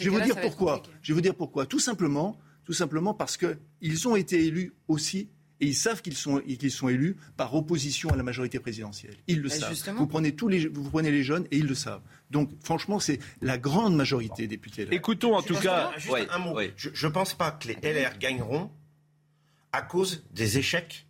je 0.00 0.04
vais 0.04 0.10
vous 0.10 0.20
dire 0.20 0.40
pourquoi. 0.40 0.82
Je 1.02 1.12
vais 1.12 1.14
vous 1.14 1.20
dire 1.20 1.34
pourquoi. 1.34 1.66
Tout 1.66 1.78
simplement, 1.78 2.36
tout 2.64 2.72
simplement 2.72 3.14
parce 3.14 3.36
qu'ils 3.36 4.08
ont 4.08 4.16
été 4.16 4.44
élus 4.44 4.74
aussi 4.88 5.28
et 5.64 5.66
ils 5.66 5.74
savent 5.74 6.02
qu'ils 6.02 6.16
sont, 6.16 6.40
qu'ils 6.40 6.70
sont 6.70 6.90
élus 6.90 7.16
par 7.38 7.54
opposition 7.54 8.10
à 8.10 8.16
la 8.16 8.22
majorité 8.22 8.60
présidentielle. 8.60 9.16
Ils 9.28 9.40
le 9.40 9.48
bah, 9.48 9.54
savent. 9.54 9.96
Vous 9.96 10.06
prenez, 10.06 10.36
tous 10.36 10.46
les, 10.46 10.66
vous 10.68 10.90
prenez 10.90 11.10
les 11.10 11.22
jeunes 11.22 11.46
et 11.50 11.56
ils 11.56 11.66
le 11.66 11.74
savent. 11.74 12.02
Donc, 12.30 12.50
franchement, 12.62 13.00
c'est 13.00 13.18
la 13.40 13.56
grande 13.56 13.96
majorité 13.96 14.42
des 14.42 14.48
députés. 14.48 14.86
Écoutons 14.90 15.34
en 15.34 15.40
tout 15.40 15.56
cas. 15.56 15.90
Juste 15.96 16.28
un 16.30 16.38
mot. 16.38 16.58
Je 16.76 17.06
ne 17.06 17.12
pense 17.12 17.32
pas 17.32 17.50
que 17.50 17.68
les 17.68 17.76
LR 17.82 18.18
gagneront 18.18 18.70
à 19.72 19.80
cause 19.80 20.22
des 20.32 20.58
échecs 20.58 21.06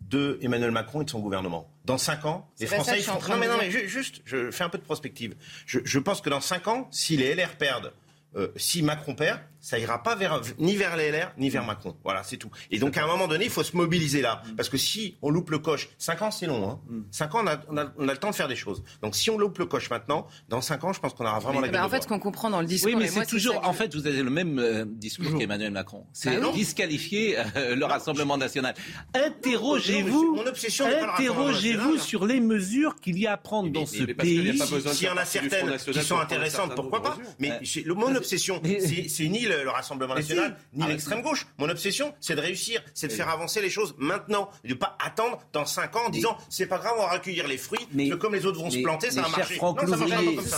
de 0.00 0.38
Emmanuel 0.42 0.70
Macron 0.70 1.02
et 1.02 1.04
de 1.04 1.10
son 1.10 1.18
gouvernement. 1.18 1.68
Dans 1.84 1.98
5 1.98 2.24
ans, 2.26 2.48
les 2.60 2.66
Français, 2.66 3.00
ils 3.00 3.30
Non, 3.30 3.36
mais 3.36 3.48
non, 3.48 3.56
mais 3.58 3.70
juste, 3.70 4.22
je 4.24 4.52
fais 4.52 4.62
un 4.62 4.68
peu 4.68 4.78
de 4.78 4.84
prospective. 4.84 5.34
Je, 5.66 5.80
je 5.84 5.98
pense 5.98 6.20
que 6.20 6.30
dans 6.30 6.40
5 6.40 6.68
ans, 6.68 6.88
si 6.92 7.16
les 7.16 7.34
LR 7.34 7.56
perdent, 7.56 7.92
euh, 8.36 8.52
si 8.54 8.82
Macron 8.82 9.16
perd, 9.16 9.40
ça 9.62 9.78
ira 9.78 10.02
pas 10.02 10.16
vers, 10.16 10.40
ni 10.58 10.74
vers 10.74 10.96
les 10.96 11.12
LR, 11.12 11.32
ni 11.38 11.48
vers 11.48 11.64
Macron. 11.64 11.96
Voilà, 12.02 12.24
c'est 12.24 12.36
tout. 12.36 12.50
Et 12.72 12.80
donc, 12.80 12.96
à 12.96 13.04
un 13.04 13.06
moment 13.06 13.28
donné, 13.28 13.44
il 13.44 13.50
faut 13.50 13.62
se 13.62 13.76
mobiliser 13.76 14.20
là. 14.20 14.42
Parce 14.56 14.68
que 14.68 14.76
si 14.76 15.16
on 15.22 15.30
loupe 15.30 15.50
le 15.50 15.60
coche, 15.60 15.88
5 15.98 16.22
ans, 16.22 16.30
c'est 16.32 16.46
long. 16.46 16.68
Hein. 16.68 16.80
5 17.12 17.34
ans, 17.36 17.40
on 17.44 17.46
a, 17.46 17.56
on, 17.68 17.76
a, 17.76 17.92
on 17.96 18.08
a, 18.08 18.12
le 18.12 18.18
temps 18.18 18.30
de 18.30 18.34
faire 18.34 18.48
des 18.48 18.56
choses. 18.56 18.82
Donc, 19.02 19.14
si 19.14 19.30
on 19.30 19.38
loupe 19.38 19.58
le 19.58 19.66
coche 19.66 19.88
maintenant, 19.88 20.26
dans 20.48 20.60
5 20.60 20.82
ans, 20.82 20.92
je 20.92 20.98
pense 20.98 21.14
qu'on 21.14 21.24
aura 21.24 21.38
vraiment 21.38 21.60
la 21.60 21.68
bah, 21.68 21.86
En 21.86 21.88
fait, 21.88 22.02
ce 22.02 22.08
qu'on 22.08 22.18
comprend 22.18 22.50
dans 22.50 22.60
le 22.60 22.66
discours... 22.66 22.92
Oui, 22.92 22.98
mais 22.98 23.06
c'est 23.06 23.24
toujours... 23.24 23.64
En 23.64 23.72
fait, 23.72 23.94
vous 23.94 24.08
avez 24.08 24.22
le 24.24 24.30
même 24.30 24.58
euh, 24.58 24.84
discours 24.84 25.38
qu'Emmanuel 25.38 25.70
Macron. 25.70 26.06
C'est 26.12 26.40
bah 26.40 26.50
disqualifier 26.52 27.38
euh, 27.56 27.76
le 27.76 27.84
Rassemblement 27.84 28.36
national. 28.36 28.74
Interrogez-vous... 29.14 30.34
Mon 30.34 30.46
obsession 30.46 30.86
Interrogez-vous 30.86 31.98
sur 31.98 32.26
les 32.26 32.40
mesures 32.40 32.96
qu'il 32.96 33.16
y 33.16 33.28
a 33.28 33.34
à 33.34 33.36
prendre 33.36 33.70
dans 33.70 33.86
ce 33.86 34.02
pays. 34.02 34.58
S'il 34.92 35.06
y 35.06 35.10
en 35.10 35.16
a 35.16 35.24
certaines 35.24 35.76
qui 35.76 36.02
sont 36.02 36.18
intéressantes, 36.18 36.74
pourquoi 36.74 37.00
pas 37.00 37.16
Mais 37.38 37.60
mon 37.86 38.16
obsession, 38.16 38.60
c'est 38.64 39.28
ni 39.28 39.51
le 39.62 39.70
Rassemblement 39.70 40.14
national 40.14 40.56
ni 40.72 40.86
l'extrême 40.86 41.22
gauche. 41.22 41.46
Mon 41.58 41.68
obsession, 41.68 42.14
c'est 42.20 42.34
de 42.34 42.40
réussir, 42.40 42.82
c'est 42.94 43.08
de 43.08 43.12
faire 43.12 43.28
avancer 43.28 43.60
les 43.60 43.70
choses 43.70 43.94
maintenant, 43.98 44.50
et 44.64 44.68
de 44.68 44.74
pas 44.74 44.96
attendre 45.04 45.40
dans 45.52 45.64
5 45.64 45.96
ans 45.96 46.06
en 46.06 46.10
disant 46.10 46.36
c'est 46.48 46.66
pas 46.66 46.78
grave, 46.78 46.94
on 46.96 47.02
va 47.02 47.12
recueillir 47.12 47.46
les 47.48 47.58
fruits, 47.58 47.86
mais, 47.92 48.08
que 48.08 48.14
comme 48.14 48.34
les 48.34 48.46
autres 48.46 48.60
vont 48.60 48.70
se 48.70 48.78
planter, 48.78 49.10
ça 49.10 49.22
va 49.22 49.28
marcher. 49.28 49.58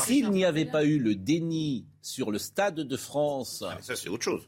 s'il 0.05 0.31
n'y 0.31 0.45
avait 0.45 0.65
pas 0.65 0.85
eu 0.85 0.99
le 0.99 1.15
déni 1.15 1.87
sur 2.03 2.31
le 2.31 2.39
stade 2.39 2.81
de 2.81 2.97
France, 2.97 3.65
ah, 3.67 3.79
ça 3.81 3.97
c'est 3.97 4.09
autre 4.09 4.25
chose. 4.25 4.43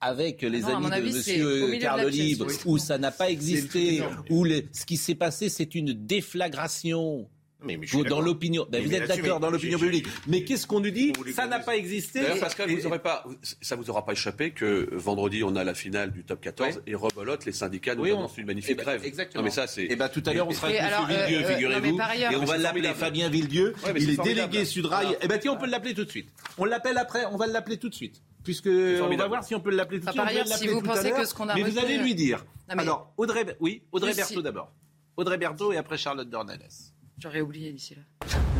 avec 0.00 0.42
les 0.42 0.64
amis 0.64 0.90
de 0.90 1.72
M. 1.72 1.80
Carl 1.80 2.06
Libre, 2.08 2.46
où 2.66 2.78
ça 2.78 2.98
n'a 2.98 3.10
pas 3.10 3.30
existé, 3.30 4.02
où 4.28 4.46
ce 4.46 4.84
qui 4.86 4.96
s'est 4.96 5.14
passé, 5.14 5.48
c'est 5.48 5.74
une 5.74 5.92
déflagration 5.92 7.28
mais, 7.64 7.78
dans 8.08 8.20
l'opinion, 8.20 8.66
ben, 8.70 8.82
vous 8.84 8.94
êtes 8.94 9.08
d'accord 9.08 9.40
dans 9.40 9.50
l'opinion 9.50 9.78
publique. 9.78 10.06
Mais 10.26 10.44
qu'est-ce 10.44 10.66
qu'on 10.66 10.80
nous 10.80 10.90
dit 10.90 11.12
Ça 11.34 11.46
n'a 11.46 11.60
pas 11.60 11.76
existé. 11.76 12.20
Pascal, 12.40 12.70
vous 12.70 12.86
aurez 12.86 12.98
pas, 12.98 13.24
ça 13.60 13.76
vous 13.76 13.90
aura 13.90 14.04
pas 14.04 14.12
échappé 14.12 14.50
que 14.50 14.88
vendredi 14.92 15.42
on 15.44 15.56
a 15.56 15.64
la 15.64 15.74
finale 15.74 16.12
du 16.12 16.24
top 16.24 16.40
14 16.40 16.82
et 16.86 16.94
rebolote 16.94 17.44
les 17.44 17.52
syndicats 17.52 17.94
nous 17.94 18.04
annoncent 18.04 18.34
une 18.36 18.46
magnifique 18.46 18.72
eh 18.72 18.76
ben, 18.76 18.82
grève. 18.82 19.04
Exactement. 19.04 19.44
mais 19.44 19.50
ça 19.50 19.66
c'est. 19.66 19.82
Et 19.82 19.92
eh 19.92 19.96
ben 19.96 20.08
tout 20.08 20.22
à 20.26 20.32
l'heure 20.32 20.48
on 20.48 20.52
sera 20.52 20.68
avec 20.68 20.80
M. 20.80 20.88
Villedieu, 21.08 21.44
euh, 21.44 21.54
figurez-vous, 21.54 21.98
et 21.98 22.36
on 22.36 22.44
va 22.44 22.58
l'appeler 22.58 22.94
Fabien 22.94 23.28
Villedieu. 23.28 23.74
Il 23.96 24.10
est 24.10 24.22
délégué 24.22 24.64
Sudrail. 24.64 25.16
Eh 25.22 25.28
ben 25.28 25.38
tiens, 25.38 25.52
on 25.52 25.56
peut 25.56 25.66
l'appeler 25.68 25.94
tout 25.94 26.04
de 26.04 26.10
suite. 26.10 26.28
On 26.58 26.64
l'appelle 26.64 26.98
après. 26.98 27.24
On 27.26 27.36
va 27.36 27.46
l'appeler 27.46 27.78
tout 27.78 27.88
de 27.88 27.94
suite 27.94 28.22
puisque 28.42 28.68
on 28.68 29.16
va 29.16 29.28
voir 29.28 29.44
si 29.44 29.54
on 29.54 29.60
peut 29.60 29.70
l'appeler 29.70 30.00
tout 30.00 30.06
de 30.06 30.10
suite. 30.10 30.22
Par 30.22 30.28
ailleurs, 30.28 30.46
si 30.46 30.66
vous 30.68 30.80
pensez 30.80 31.10
que 31.10 31.24
ce 31.24 31.34
qu'on 31.34 31.48
a 31.48 31.54
Mais 31.54 31.62
vous 31.62 31.78
allez 31.78 31.98
lui 31.98 32.14
dire. 32.14 32.44
Alors 32.68 33.12
Audrey, 33.16 33.44
oui, 33.60 33.82
Audrey 33.92 34.14
Berthaud 34.14 34.42
d'abord. 34.42 34.72
Audrey 35.16 35.36
Berthaud 35.36 35.72
et 35.72 35.76
après 35.76 35.98
Charlotte 35.98 36.30
Dornelles. 36.30 36.68
J'aurais 37.20 37.42
oublié 37.42 37.70
d'ici 37.70 37.94
là. 37.94 38.59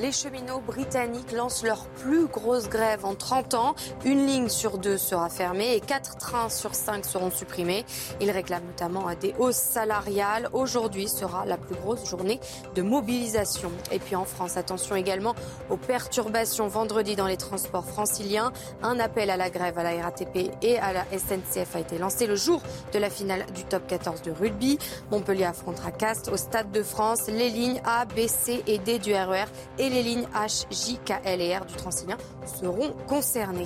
Les 0.00 0.12
cheminots 0.12 0.60
britanniques 0.60 1.32
lancent 1.32 1.62
leur 1.62 1.84
plus 1.88 2.26
grosse 2.26 2.70
grève 2.70 3.04
en 3.04 3.14
30 3.14 3.52
ans. 3.52 3.74
Une 4.06 4.26
ligne 4.26 4.48
sur 4.48 4.78
deux 4.78 4.96
sera 4.96 5.28
fermée 5.28 5.74
et 5.74 5.80
quatre 5.80 6.16
trains 6.16 6.48
sur 6.48 6.74
cinq 6.74 7.04
seront 7.04 7.30
supprimés. 7.30 7.84
Ils 8.18 8.30
réclament 8.30 8.64
notamment 8.64 9.04
des 9.20 9.34
hausses 9.38 9.56
salariales. 9.56 10.48
Aujourd'hui 10.54 11.06
sera 11.06 11.44
la 11.44 11.58
plus 11.58 11.74
grosse 11.74 12.08
journée 12.08 12.40
de 12.74 12.80
mobilisation. 12.80 13.70
Et 13.92 13.98
puis 13.98 14.16
en 14.16 14.24
France, 14.24 14.56
attention 14.56 14.96
également 14.96 15.34
aux 15.68 15.76
perturbations 15.76 16.68
vendredi 16.68 17.14
dans 17.14 17.26
les 17.26 17.36
transports 17.36 17.84
franciliens. 17.84 18.52
Un 18.82 18.98
appel 19.00 19.28
à 19.28 19.36
la 19.36 19.50
grève 19.50 19.76
à 19.76 19.82
la 19.82 20.02
RATP 20.02 20.50
et 20.62 20.78
à 20.78 20.94
la 20.94 21.04
SNCF 21.12 21.76
a 21.76 21.80
été 21.80 21.98
lancé 21.98 22.26
le 22.26 22.36
jour 22.36 22.62
de 22.94 22.98
la 22.98 23.10
finale 23.10 23.44
du 23.54 23.64
top 23.64 23.86
14 23.86 24.22
de 24.22 24.30
rugby. 24.30 24.78
Montpellier 25.10 25.44
affrontera 25.44 25.90
Castres 25.90 26.32
au 26.32 26.38
Stade 26.38 26.72
de 26.72 26.82
France. 26.82 27.26
Les 27.28 27.50
lignes 27.50 27.82
A, 27.84 28.06
B, 28.06 28.26
C 28.28 28.62
et 28.66 28.78
D 28.78 28.98
du 28.98 29.12
RER 29.12 29.44
e 29.44 29.89
et 29.89 29.89
les 29.90 30.02
lignes 30.02 30.26
H, 30.34 30.66
J, 30.70 30.98
K, 31.04 31.20
L 31.24 31.40
et 31.40 31.56
R 31.56 31.66
du 31.66 31.74
Transilien 31.74 32.16
seront 32.46 32.92
concernées. 33.08 33.64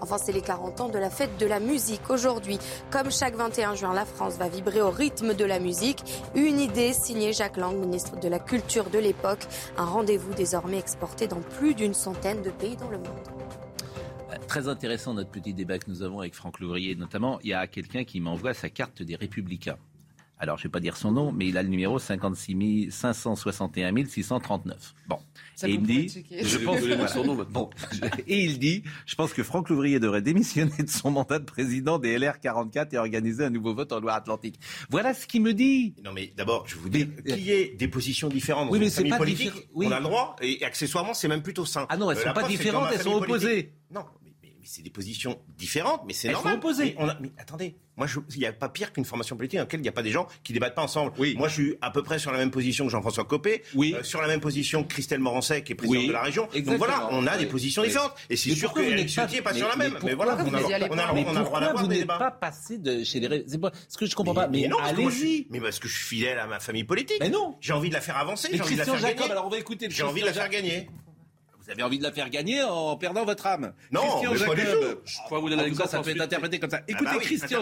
Enfin, 0.00 0.18
c'est 0.18 0.32
les 0.32 0.40
40 0.40 0.80
ans 0.80 0.88
de 0.88 0.98
la 0.98 1.10
fête 1.10 1.38
de 1.38 1.46
la 1.46 1.60
musique. 1.60 2.08
Aujourd'hui, 2.10 2.58
comme 2.90 3.10
chaque 3.10 3.34
21 3.34 3.74
juin, 3.74 3.94
la 3.94 4.04
France 4.04 4.36
va 4.36 4.48
vibrer 4.48 4.80
au 4.80 4.90
rythme 4.90 5.34
de 5.34 5.44
la 5.44 5.58
musique. 5.58 6.02
Une 6.34 6.58
idée 6.60 6.92
signée 6.92 7.32
Jacques 7.32 7.56
Lang, 7.56 7.76
ministre 7.76 8.18
de 8.18 8.28
la 8.28 8.38
Culture 8.38 8.90
de 8.90 8.98
l'époque. 8.98 9.46
Un 9.76 9.84
rendez-vous 9.84 10.34
désormais 10.34 10.78
exporté 10.78 11.26
dans 11.26 11.40
plus 11.40 11.74
d'une 11.74 11.94
centaine 11.94 12.42
de 12.42 12.50
pays 12.50 12.76
dans 12.76 12.90
le 12.90 12.98
monde. 12.98 13.06
Très 14.48 14.68
intéressant 14.68 15.14
notre 15.14 15.30
petit 15.30 15.54
débat 15.54 15.78
que 15.78 15.90
nous 15.90 16.02
avons 16.02 16.20
avec 16.20 16.34
Franck 16.34 16.60
Louvrier. 16.60 16.94
Notamment, 16.94 17.38
il 17.42 17.50
y 17.50 17.54
a 17.54 17.66
quelqu'un 17.66 18.04
qui 18.04 18.20
m'envoie 18.20 18.54
sa 18.54 18.70
carte 18.70 19.02
des 19.02 19.16
Républicains 19.16 19.76
alors 20.38 20.58
je 20.58 20.62
ne 20.62 20.68
vais 20.68 20.72
pas 20.72 20.80
dire 20.80 20.96
son 20.96 21.12
nom, 21.12 21.32
mais 21.32 21.46
il 21.46 21.56
a 21.56 21.62
le 21.62 21.68
numéro 21.68 21.98
56 21.98 22.90
561 22.90 24.04
639. 24.04 24.94
Bon. 25.08 25.18
et 25.62 25.70
il 25.70 25.82
dit, 25.82 26.24
je 26.30 26.58
pense 26.58 26.80
que 26.80 27.06
son 27.08 27.24
nom 27.24 27.46
bon. 27.48 27.70
Et 28.26 28.44
il 28.44 28.58
dit, 28.58 28.82
je 29.06 29.14
pense 29.14 29.32
que 29.32 29.42
Franck 29.42 29.70
Louvrier 29.70 29.98
devrait 29.98 30.20
démissionner 30.20 30.82
de 30.82 30.88
son 30.88 31.10
mandat 31.10 31.38
de 31.38 31.44
président 31.44 31.98
des 31.98 32.18
LR 32.18 32.38
44 32.40 32.92
et 32.92 32.98
organiser 32.98 33.44
un 33.44 33.50
nouveau 33.50 33.74
vote 33.74 33.92
en 33.92 34.00
Loire-Atlantique. 34.00 34.60
Voilà 34.90 35.14
ce 35.14 35.26
qu'il 35.26 35.42
me 35.42 35.54
dit. 35.54 35.94
Non 36.04 36.12
mais 36.12 36.32
d'abord, 36.36 36.68
je 36.68 36.76
vous 36.76 36.88
dis, 36.88 37.08
qu'il 37.26 37.42
y 37.42 37.52
ait 37.52 37.74
des 37.74 37.88
positions 37.88 38.28
différentes 38.28 38.66
dans 38.66 38.72
oui, 38.72 38.80
mais 38.80 38.90
c'est 38.90 39.04
pas 39.04 39.16
politique, 39.16 39.54
oui. 39.74 39.86
on 39.86 39.92
a 39.92 39.98
le 39.98 40.04
droit, 40.04 40.36
et 40.42 40.62
accessoirement, 40.64 41.14
c'est 41.14 41.28
même 41.28 41.42
plutôt 41.42 41.64
sain. 41.64 41.86
Ah 41.88 41.96
non, 41.96 42.10
elles 42.10 42.18
ne 42.18 42.22
euh, 42.22 42.26
sont 42.26 42.34
pas 42.34 42.48
différentes, 42.48 42.88
elles 42.92 43.00
sont 43.00 43.14
opposées. 43.14 43.72
Non, 43.90 44.04
c'est 44.64 44.82
des 44.82 44.90
positions 44.90 45.40
différentes, 45.56 46.02
mais 46.06 46.12
c'est 46.12 46.30
normal. 46.32 46.56
opposées. 46.56 46.94
On 46.98 47.08
a, 47.08 47.16
mais 47.20 47.30
attendez, 47.38 47.76
moi, 47.96 48.06
il 48.34 48.38
n'y 48.38 48.46
a 48.46 48.52
pas 48.52 48.68
pire 48.68 48.92
qu'une 48.92 49.04
formation 49.04 49.36
politique 49.36 49.58
dans 49.58 49.64
laquelle 49.64 49.80
il 49.80 49.84
n'y 49.84 49.88
a 49.88 49.92
pas 49.92 50.02
des 50.02 50.10
gens 50.10 50.26
qui 50.44 50.52
débattent 50.52 50.74
pas 50.74 50.82
ensemble. 50.82 51.12
Oui. 51.18 51.34
Moi, 51.36 51.48
je 51.48 51.54
suis 51.54 51.76
à 51.80 51.90
peu 51.90 52.02
près 52.02 52.18
sur 52.18 52.30
la 52.30 52.38
même 52.38 52.50
position 52.50 52.84
que 52.84 52.90
Jean-François 52.90 53.24
Copé, 53.24 53.62
oui. 53.74 53.94
Euh, 53.96 54.02
sur 54.02 54.20
la 54.20 54.28
même 54.28 54.40
position 54.40 54.82
que 54.82 54.88
Christelle 54.88 55.20
Morancet, 55.20 55.62
qui 55.62 55.72
est 55.72 55.74
présidente 55.74 56.08
de 56.08 56.12
la 56.12 56.22
région. 56.22 56.48
Donc 56.54 56.76
voilà, 56.76 57.08
on 57.10 57.26
a 57.26 57.36
des 57.36 57.46
positions 57.46 57.82
différentes. 57.82 58.14
Et 58.28 58.36
c'est 58.36 58.54
sûr 58.54 58.72
que 58.72 58.80
n'est 58.80 59.42
pas 59.42 59.54
sur 59.54 59.68
la 59.68 59.76
même. 59.76 59.98
Mais, 60.02 60.14
voilà, 60.14 60.36
on 60.36 60.54
a, 60.54 60.60
on 60.90 60.98
a, 60.98 61.12
on 61.12 61.36
a, 61.36 61.42
droit 61.42 61.60
d'avoir 61.60 61.88
des 61.88 61.98
débats. 61.98 62.18
pas 62.18 62.30
passé 62.30 62.78
de 62.78 63.02
chez 63.04 63.20
les... 63.20 63.44
C'est 63.46 63.58
ce 63.88 63.98
que 63.98 64.06
je 64.06 64.14
comprends 64.14 64.34
pas. 64.34 64.48
Mais, 64.48 64.68
non, 64.68 64.78
allez-y. 64.78 65.46
Mais 65.50 65.60
parce 65.60 65.78
que 65.78 65.88
je 65.88 65.96
suis 65.96 66.16
fidèle 66.16 66.38
à 66.38 66.46
ma 66.46 66.60
famille 66.60 66.84
politique. 66.84 67.18
Mais 67.20 67.30
non. 67.30 67.56
J'ai 67.60 67.72
envie 67.72 67.88
de 67.88 67.94
la 67.94 68.00
faire 68.00 68.16
avancer. 68.16 68.48
J'ai 68.52 68.60
envie 68.60 68.74
de 68.74 68.80
la 68.80 68.84
faire 68.84 69.00
gagner. 69.00 69.30
Alors 69.30 69.46
on 69.46 69.50
va 69.50 69.58
écouter. 69.58 69.88
J'ai 69.90 70.02
envie 70.02 70.20
de 70.20 70.26
la 70.26 70.32
faire 70.32 70.48
gagner. 70.48 70.88
Vous 71.66 71.72
avez 71.72 71.82
envie 71.82 71.98
de 71.98 72.04
la 72.04 72.12
faire 72.12 72.30
gagner 72.30 72.62
en 72.62 72.96
perdant 72.96 73.24
votre 73.24 73.44
âme. 73.44 73.72
Non, 73.90 74.20
Christian 74.20 74.36
Jacob, 74.36 75.00
Je 75.04 75.16
crois 75.24 75.40
vous 75.40 75.50
donner 75.50 75.64
l'exemple. 75.64 75.90
Ça 75.90 76.00
peut 76.00 76.10
être 76.10 76.20
interprété 76.20 76.60
comme 76.60 76.70
ça. 76.70 76.78
Ah 76.80 76.84
écoutez, 76.86 77.10
bah 77.10 77.18
Christian, 77.18 77.60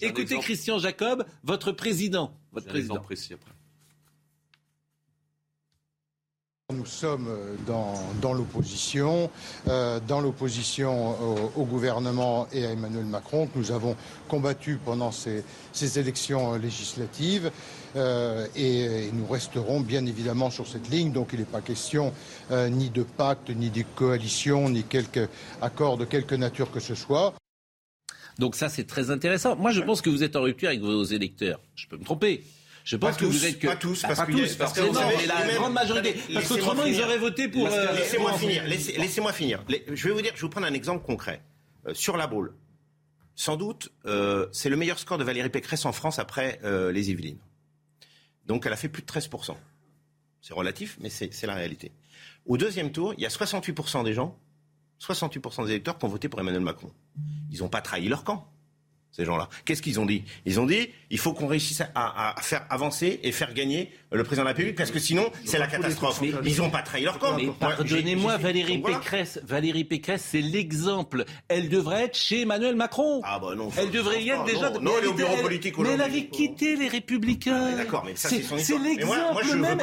écoutez 0.00 0.38
Christian 0.38 0.78
Jacob, 0.78 1.24
votre 1.42 1.72
président. 1.72 2.38
Votre 2.52 2.68
président. 2.68 3.00
précis 3.00 3.34
après. 3.34 3.50
Nous 6.72 6.86
sommes 6.86 7.28
dans, 7.66 7.94
dans 8.22 8.32
l'opposition, 8.32 9.28
euh, 9.68 10.00
dans 10.06 10.20
l'opposition 10.20 11.10
au, 11.20 11.52
au, 11.56 11.64
gouvernement 11.64 12.48
et 12.50 12.64
à 12.64 12.70
Emmanuel 12.70 13.04
Macron, 13.04 13.46
que 13.46 13.58
nous 13.58 13.72
avons 13.72 13.94
combattu 14.28 14.78
pendant 14.82 15.10
ces, 15.10 15.44
ces 15.72 15.98
élections 15.98 16.54
législatives. 16.54 17.50
Euh, 17.96 18.46
et, 18.56 19.06
et, 19.06 19.12
nous 19.12 19.26
resterons 19.26 19.80
bien 19.80 20.06
évidemment 20.06 20.50
sur 20.50 20.66
cette 20.66 20.88
ligne. 20.88 21.12
Donc 21.12 21.30
il 21.32 21.40
n'est 21.40 21.44
pas 21.44 21.60
question 21.60 22.12
euh, 22.50 22.68
ni 22.68 22.90
de 22.90 23.02
pacte, 23.02 23.50
ni 23.50 23.70
de 23.70 23.84
coalition, 23.94 24.68
ni 24.68 24.82
quelque 24.82 25.28
accord 25.60 25.98
de 25.98 26.04
quelque 26.04 26.34
nature 26.34 26.70
que 26.70 26.80
ce 26.80 26.94
soit. 26.94 27.34
Donc 28.38 28.56
ça 28.56 28.68
c'est 28.68 28.86
très 28.86 29.10
intéressant. 29.10 29.56
Moi 29.56 29.72
je 29.72 29.80
pense 29.80 30.00
que 30.00 30.10
vous 30.10 30.22
êtes 30.22 30.36
en 30.36 30.42
rupture 30.42 30.68
avec 30.68 30.80
vos 30.80 31.04
électeurs. 31.04 31.60
Je 31.74 31.86
peux 31.86 31.96
me 31.96 32.04
tromper. 32.04 32.44
Je 32.84 32.96
pense 32.96 33.16
que 33.16 33.24
vous 33.24 33.46
êtes 33.46 33.60
que 33.60 33.68
pas 33.68 33.76
tous, 33.76 34.02
parce, 34.02 34.18
bah, 34.18 34.26
pas 34.26 34.32
tous, 34.32 34.56
parce 34.56 34.72
que, 34.72 34.80
vous 34.80 34.98
avez 34.98 35.26
la 35.26 35.54
grande 35.54 35.72
majorité. 35.72 36.16
Parce 36.34 36.48
qu'autrement 36.48 36.84
ils 36.84 37.00
auraient 37.00 37.18
voté 37.18 37.48
pour. 37.48 37.68
Euh, 37.68 37.92
laissez-moi 37.92 38.32
finir. 38.32 38.64
Laissez-moi 38.66 39.32
finir. 39.32 39.64
Je 39.92 40.08
vais 40.08 40.14
vous 40.14 40.22
dire. 40.22 40.32
Je 40.34 40.40
vais 40.40 40.42
vous 40.42 40.48
prendre 40.48 40.66
un 40.66 40.74
exemple 40.74 41.04
concret 41.04 41.42
euh, 41.86 41.94
sur 41.94 42.16
la 42.16 42.26
boule. 42.26 42.54
Sans 43.34 43.56
doute, 43.56 43.90
euh, 44.06 44.46
c'est 44.52 44.68
le 44.68 44.76
meilleur 44.76 44.98
score 44.98 45.18
de 45.18 45.24
Valérie 45.24 45.48
Pécresse 45.48 45.84
en 45.86 45.92
France 45.92 46.18
après 46.18 46.60
euh, 46.64 46.92
les 46.92 47.10
Yvelines. 47.10 47.38
Donc 48.52 48.66
elle 48.66 48.72
a 48.74 48.76
fait 48.76 48.90
plus 48.90 49.00
de 49.00 49.06
13%. 49.06 49.56
C'est 50.42 50.52
relatif, 50.52 50.98
mais 51.00 51.08
c'est 51.08 51.46
la 51.46 51.54
réalité. 51.54 51.90
Au 52.44 52.58
deuxième 52.58 52.92
tour, 52.92 53.14
il 53.16 53.22
y 53.22 53.24
a 53.24 53.30
68% 53.30 54.04
des 54.04 54.12
gens, 54.12 54.38
68% 55.00 55.64
des 55.64 55.70
électeurs 55.70 55.96
qui 55.96 56.04
ont 56.04 56.08
voté 56.08 56.28
pour 56.28 56.38
Emmanuel 56.38 56.60
Macron. 56.60 56.92
Ils 57.50 57.60
n'ont 57.60 57.70
pas 57.70 57.80
trahi 57.80 58.08
leur 58.08 58.24
camp 58.24 58.51
ces 59.12 59.24
gens-là. 59.24 59.48
Qu'est-ce 59.64 59.82
qu'ils 59.82 60.00
ont 60.00 60.06
dit? 60.06 60.24
Ils 60.46 60.58
ont 60.58 60.66
dit 60.66 60.88
il 61.10 61.18
faut 61.18 61.34
qu'on 61.34 61.46
réussisse 61.46 61.82
à, 61.94 62.34
faire 62.40 62.64
avancer 62.70 63.20
et 63.22 63.32
faire 63.32 63.52
gagner 63.52 63.92
le 64.10 64.24
président 64.24 64.44
de 64.44 64.48
la 64.48 64.52
République 64.52 64.76
parce 64.76 64.90
que 64.90 64.98
sinon 64.98 65.30
c'est 65.44 65.58
la 65.58 65.66
catastrophe. 65.66 66.20
Mais, 66.22 66.32
ils 66.44 66.56
n'ont 66.56 66.70
pas 66.70 66.82
trahi 66.82 67.04
leur 67.04 67.18
camp. 67.18 67.36
Pardonnez-moi, 67.60 68.38
Valérie 68.38 68.78
Pécresse, 68.78 69.38
Valérie 69.44 69.84
Pécresse, 69.84 70.26
c'est 70.30 70.40
l'exemple. 70.40 71.24
Elle 71.48 71.68
devrait 71.68 72.04
être 72.04 72.16
chez 72.16 72.42
Emmanuel 72.42 72.76
Macron. 72.76 73.20
Ah 73.24 73.38
bah 73.38 73.54
non. 73.54 73.68
Elle 73.76 73.90
devrait 73.90 74.22
y 74.22 74.30
être 74.30 74.44
déjà. 74.44 74.70
Non, 74.70 74.80
non 74.80 74.92
elle 74.98 75.04
est 75.04 75.08
au 75.08 75.14
bureau 75.14 75.36
politique 75.36 75.76
Mais 75.78 75.90
elle 75.90 76.00
avait 76.00 76.26
quitté 76.26 76.76
les 76.76 76.88
Républicains. 76.88 77.76
D'accord, 77.76 78.04
mais 78.06 78.16
ça 78.16 78.30
c'est 78.30 78.42
son 78.42 78.56
C'est 78.56 78.78
l'exemple 78.78 79.54
même. 79.56 79.80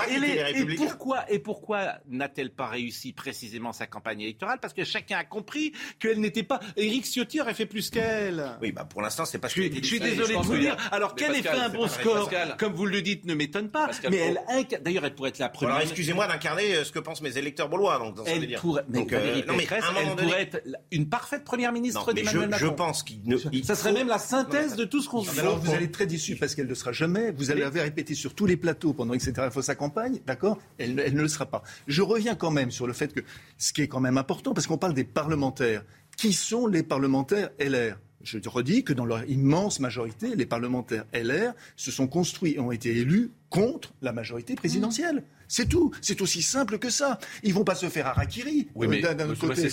Et 0.56 0.76
pourquoi, 0.76 1.32
et 1.32 1.40
pourquoi 1.40 2.00
n'a-t-elle 2.08 2.52
pas 2.52 2.68
réussi 2.68 3.14
précisément 3.14 3.72
sa 3.72 3.86
campagne 3.86 4.22
électorale? 4.22 4.58
Parce 4.60 4.74
que 4.74 4.84
chacun 4.84 5.18
a 5.18 5.24
compris 5.24 5.74
qu'elle 6.00 6.20
n'était 6.20 6.44
pas. 6.44 6.60
Éric 6.76 7.06
Ciotti 7.06 7.40
aurait 7.40 7.54
fait 7.54 7.68
plus 7.68 7.92
qu'elle. 7.92 8.58
Oui, 8.62 8.72
bah 8.72 8.86
pour 8.86 9.04
l'instant 9.04 9.19
l'instant, 9.20 9.32
c'est 9.32 9.38
pas 9.40 9.48
Je 9.48 9.54
suis, 9.54 9.76
je 9.76 9.86
suis 9.86 10.00
désolé 10.00 10.36
de 10.36 10.42
vous 10.42 10.58
dire. 10.58 10.78
Alors, 10.92 11.16
quel 11.16 11.36
effet 11.36 11.50
un 11.50 11.70
bon 11.70 11.88
score, 11.88 12.30
comme 12.58 12.74
vous 12.74 12.86
le 12.86 13.02
dites, 13.02 13.26
ne 13.26 13.34
m'étonne 13.34 13.70
pas. 13.70 13.90
mais 14.10 14.18
elle 14.18 14.40
d'ailleurs, 14.82 15.06
elle 15.06 15.16
pourrait 15.16 15.30
être 15.30 15.40
la 15.40 15.50
première. 15.50 15.76
Alors, 15.76 15.88
excusez-moi 15.88 16.28
d'incarner 16.28 16.76
euh, 16.76 16.84
ce 16.84 16.92
que 16.92 17.00
pensent 17.00 17.22
mes 17.22 17.38
électeurs 17.38 17.70
baulois. 17.70 17.98
Donc, 18.00 18.16
dans 18.16 18.26
elle 18.26 18.56
pourrait, 18.56 18.84
mais, 18.90 19.00
donc, 19.00 19.14
euh, 19.14 19.42
non, 19.48 19.56
mais 19.56 19.68
elle 19.72 20.16
pourrait 20.16 20.42
être 20.42 20.62
une 20.92 21.10
parfaite 21.10 21.44
première 21.44 21.72
ministre 21.72 22.14
d'Emmanuel 22.14 22.50
Macron. 22.50 22.68
Je 22.68 22.72
pense 22.72 23.04
qu'il 23.04 23.22
ne. 23.26 23.38
Ça 23.64 23.76
serait 23.76 23.94
même 23.94 24.08
la 24.08 24.20
synthèse 24.20 24.76
de 24.76 24.86
tout 24.86 25.02
ce 25.02 25.10
qu'on 25.10 25.24
se 25.24 25.32
dit. 25.32 25.40
Alors, 25.40 25.60
vous 25.60 25.72
allez 25.72 25.86
être 25.86 25.92
très 25.92 26.08
déçu 26.08 26.36
parce 26.36 26.56
qu'elle 26.56 26.68
ne 26.68 26.74
sera 26.74 26.92
jamais. 26.92 27.32
Vous 27.32 27.52
allez 27.52 27.66
répété 27.66 28.16
sur 28.16 28.34
tous 28.34 28.46
les 28.46 28.58
plateaux 28.58 28.94
pendant 28.94 29.16
que 29.16 29.24
c'était 29.24 29.42
sa 29.62 29.76
campagne, 29.76 30.20
d'accord? 30.26 30.58
Elle 30.78 30.96
ne 30.96 31.22
le 31.22 31.28
sera 31.28 31.46
pas. 31.46 31.64
Je 31.88 32.02
reviens 32.02 32.36
quand 32.36 32.52
même 32.52 32.72
sur 32.72 32.88
le 32.88 32.94
fait 32.94 33.14
que 33.14 33.22
ce 33.58 33.74
qui 33.74 33.82
est 33.82 33.88
quand 33.88 34.00
même 34.00 34.18
important, 34.18 34.54
parce 34.54 34.68
qu'on 34.68 34.78
parle 34.78 34.94
des 34.94 35.04
parlementaires. 35.04 35.84
Qui 36.18 36.34
sont 36.34 36.68
les 36.68 36.84
parlementaires 36.84 37.50
LR 37.60 37.96
je 38.24 38.38
redis 38.50 38.84
que 38.84 38.94
dans 38.94 39.06
leur 39.06 39.24
immense 39.30 39.80
majorité, 39.80 40.36
les 40.36 40.46
parlementaires 40.46 41.06
LR 41.14 41.54
se 41.76 41.92
sont 41.92 42.08
construits 42.08 42.56
et 42.56 42.60
ont 42.60 42.72
été 42.72 42.96
élus 42.96 43.32
contre 43.50 43.94
la 44.02 44.12
majorité 44.12 44.56
présidentielle. 44.56 45.24
C'est 45.50 45.68
tout. 45.68 45.92
C'est 46.00 46.22
aussi 46.22 46.44
simple 46.44 46.78
que 46.78 46.90
ça. 46.90 47.20
Ils 47.44 47.54
vont 47.54 47.64
pas 47.64 47.76
se 47.76 47.90
faire 47.90 48.08
harakiri 48.08 48.70
oui, 48.76 48.88
mais 48.88 49.02
d'un 49.02 49.30
autre 49.30 49.48
côté. 49.48 49.64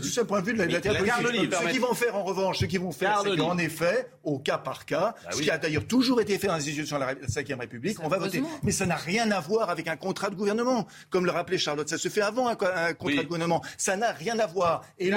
Du 0.00 0.08
seul 0.08 0.26
point 0.26 0.40
de 0.40 0.46
vue 0.46 0.52
de 0.52 0.58
la, 0.58 0.66
la, 0.66 0.80
Ce 0.82 1.70
qu'ils 1.70 1.80
vont 1.80 1.94
faire 1.94 2.16
en 2.16 2.24
revanche, 2.24 2.58
ce 2.58 2.66
qu'ils 2.66 2.80
vont 2.80 2.92
faire, 2.92 3.22
c'est 3.22 3.36
qu'en 3.36 3.56
effet, 3.56 4.10
au 4.24 4.38
cas 4.38 4.58
par 4.58 4.84
cas, 4.84 5.14
bah 5.24 5.30
ce 5.32 5.40
qui 5.40 5.50
a 5.50 5.56
d'ailleurs 5.56 5.86
toujours 5.86 6.20
été 6.20 6.36
fait 6.36 6.48
dans 6.48 6.54
les 6.54 6.60
institutions 6.60 6.98
de 6.98 7.04
la 7.04 7.14
Ve 7.14 7.60
République, 7.60 7.98
on 8.02 8.08
va 8.08 8.18
voter. 8.18 8.42
Mais 8.64 8.72
ça 8.72 8.86
n'a 8.86 8.96
rien 8.96 9.30
à 9.30 9.40
voir 9.40 9.70
avec 9.70 9.86
un 9.86 9.96
contrat 9.96 10.30
de 10.30 10.34
gouvernement. 10.34 10.86
Comme 11.10 11.24
le 11.24 11.30
rappelait 11.30 11.58
Charlotte, 11.58 11.88
ça 11.88 11.98
se 11.98 12.08
fait 12.08 12.22
avant 12.22 12.48
un, 12.48 12.56
contrat 12.56 13.22
de 13.22 13.28
gouvernement. 13.28 13.62
Ça 13.78 13.96
n'a 13.96 14.10
rien 14.10 14.38
à 14.40 14.46
voir. 14.46 14.84
Et 14.98 15.12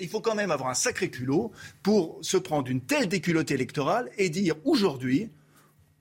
il 0.00 0.08
faut 0.08 0.20
quand 0.20 0.36
même 0.36 0.52
avoir 0.52 0.70
un 0.70 0.74
sacré 0.74 1.10
culot 1.10 1.50
pour 1.82 2.18
se 2.22 2.36
prendre 2.36 2.70
une 2.70 2.80
telle 2.80 3.08
déculotte 3.08 3.50
électorale 3.50 4.08
et 4.18 4.30
dire 4.30 4.54
aujourd'hui, 4.64 5.30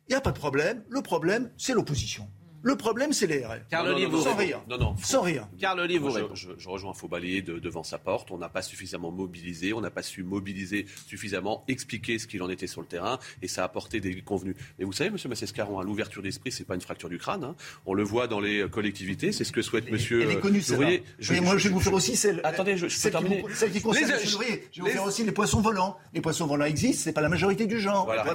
il 0.08 0.12
n'y 0.12 0.15
a 0.15 0.22
pas 0.22 0.32
de 0.32 0.38
problème. 0.38 0.84
Le 0.89 1.02
problème, 1.02 1.50
c'est 1.58 1.74
l'opposition. 1.74 2.30
Le 2.63 2.76
problème, 2.76 3.13
c'est 3.13 3.28
les 3.28 3.46
RR. 3.46 3.67
Carl 3.70 3.88
Olive, 3.88 4.15
sans 4.17 4.36
rire. 4.36 4.62
Non, 4.70 4.78
non. 4.78 4.96
Sans 5.02 5.22
rire. 5.22 5.48
Carl 5.60 5.80
Olive, 5.80 6.04
je, 6.34 6.50
je, 6.58 6.70
rejoins 6.70 6.93
Faux 6.93 7.08
balayer 7.08 7.41
devant 7.41 7.84
sa 7.84 7.98
porte. 7.98 8.32
On 8.32 8.38
n'a 8.38 8.50
pas 8.50 8.62
suffisamment 8.62 9.12
mobilisé, 9.12 9.74
on 9.74 9.82
n'a 9.82 9.91
pas 9.91 10.04
su 10.04 10.24
mobiliser 10.24 10.86
suffisamment, 11.06 11.63
expliquer 11.67 12.20
ce 12.20 12.28
qu'il 12.28 12.41
en 12.41 12.50
était 12.50 12.67
sur 12.67 12.82
le 12.82 12.88
terrain, 12.88 13.20
et 13.41 13.48
ça 13.48 13.62
a 13.62 13.65
apporté 13.65 14.00
des 14.00 14.22
convenus. 14.22 14.56
Mais 14.80 14.86
vous 14.86 14.93
savez, 14.93 15.10
Monsieur 15.10 15.30
Massescaron, 15.30 15.82
l'ouverture 15.82 16.22
d'esprit, 16.22 16.52
c'est 16.52 16.63
pas 16.63 16.76
une 16.76 16.82
fracture 16.82 17.10
du 17.10 17.17
crâne. 17.17 17.43
Hein. 17.43 17.56
On 17.86 17.93
le 17.93 18.04
voit 18.04 18.28
dans 18.28 18.39
les 18.39 18.67
collectivités, 18.70 19.32
c'est 19.32 19.43
ce 19.43 19.52
que 19.52 19.62
souhaite 19.62 19.91
Monsieur. 19.91 20.24
Elle 20.24 20.32
est 20.32 20.39
connue, 20.39 20.62
Lourier. 20.70 21.04
Je, 21.20 21.34
moi, 21.36 21.58
je 21.58 21.67
vais 21.67 21.74
vous 21.74 21.80
faire 21.80 21.93
aussi 21.93 22.15
celle. 22.15 22.41
Attendez, 22.43 22.78
je, 22.78 22.88
celle, 22.88 23.13
qui, 23.13 23.43
celle 23.54 23.72
qui 23.72 23.82
concerne 23.82 24.12
les, 24.12 24.26
Je 24.26 24.38
vais 24.38 24.62
vous 24.80 24.88
faire 24.88 25.04
aussi 25.04 25.24
les 25.24 25.32
poissons 25.32 25.62
volants. 25.62 25.98
Les 26.13 26.22
poissons 26.22 26.48
volants 26.48 26.65
existent, 26.65 27.04
c'est 27.04 27.13
pas 27.13 27.22
la 27.22 27.30
majorité 27.30 27.67
du 27.67 27.80
genre. 27.80 28.06
Voilà. 28.06 28.26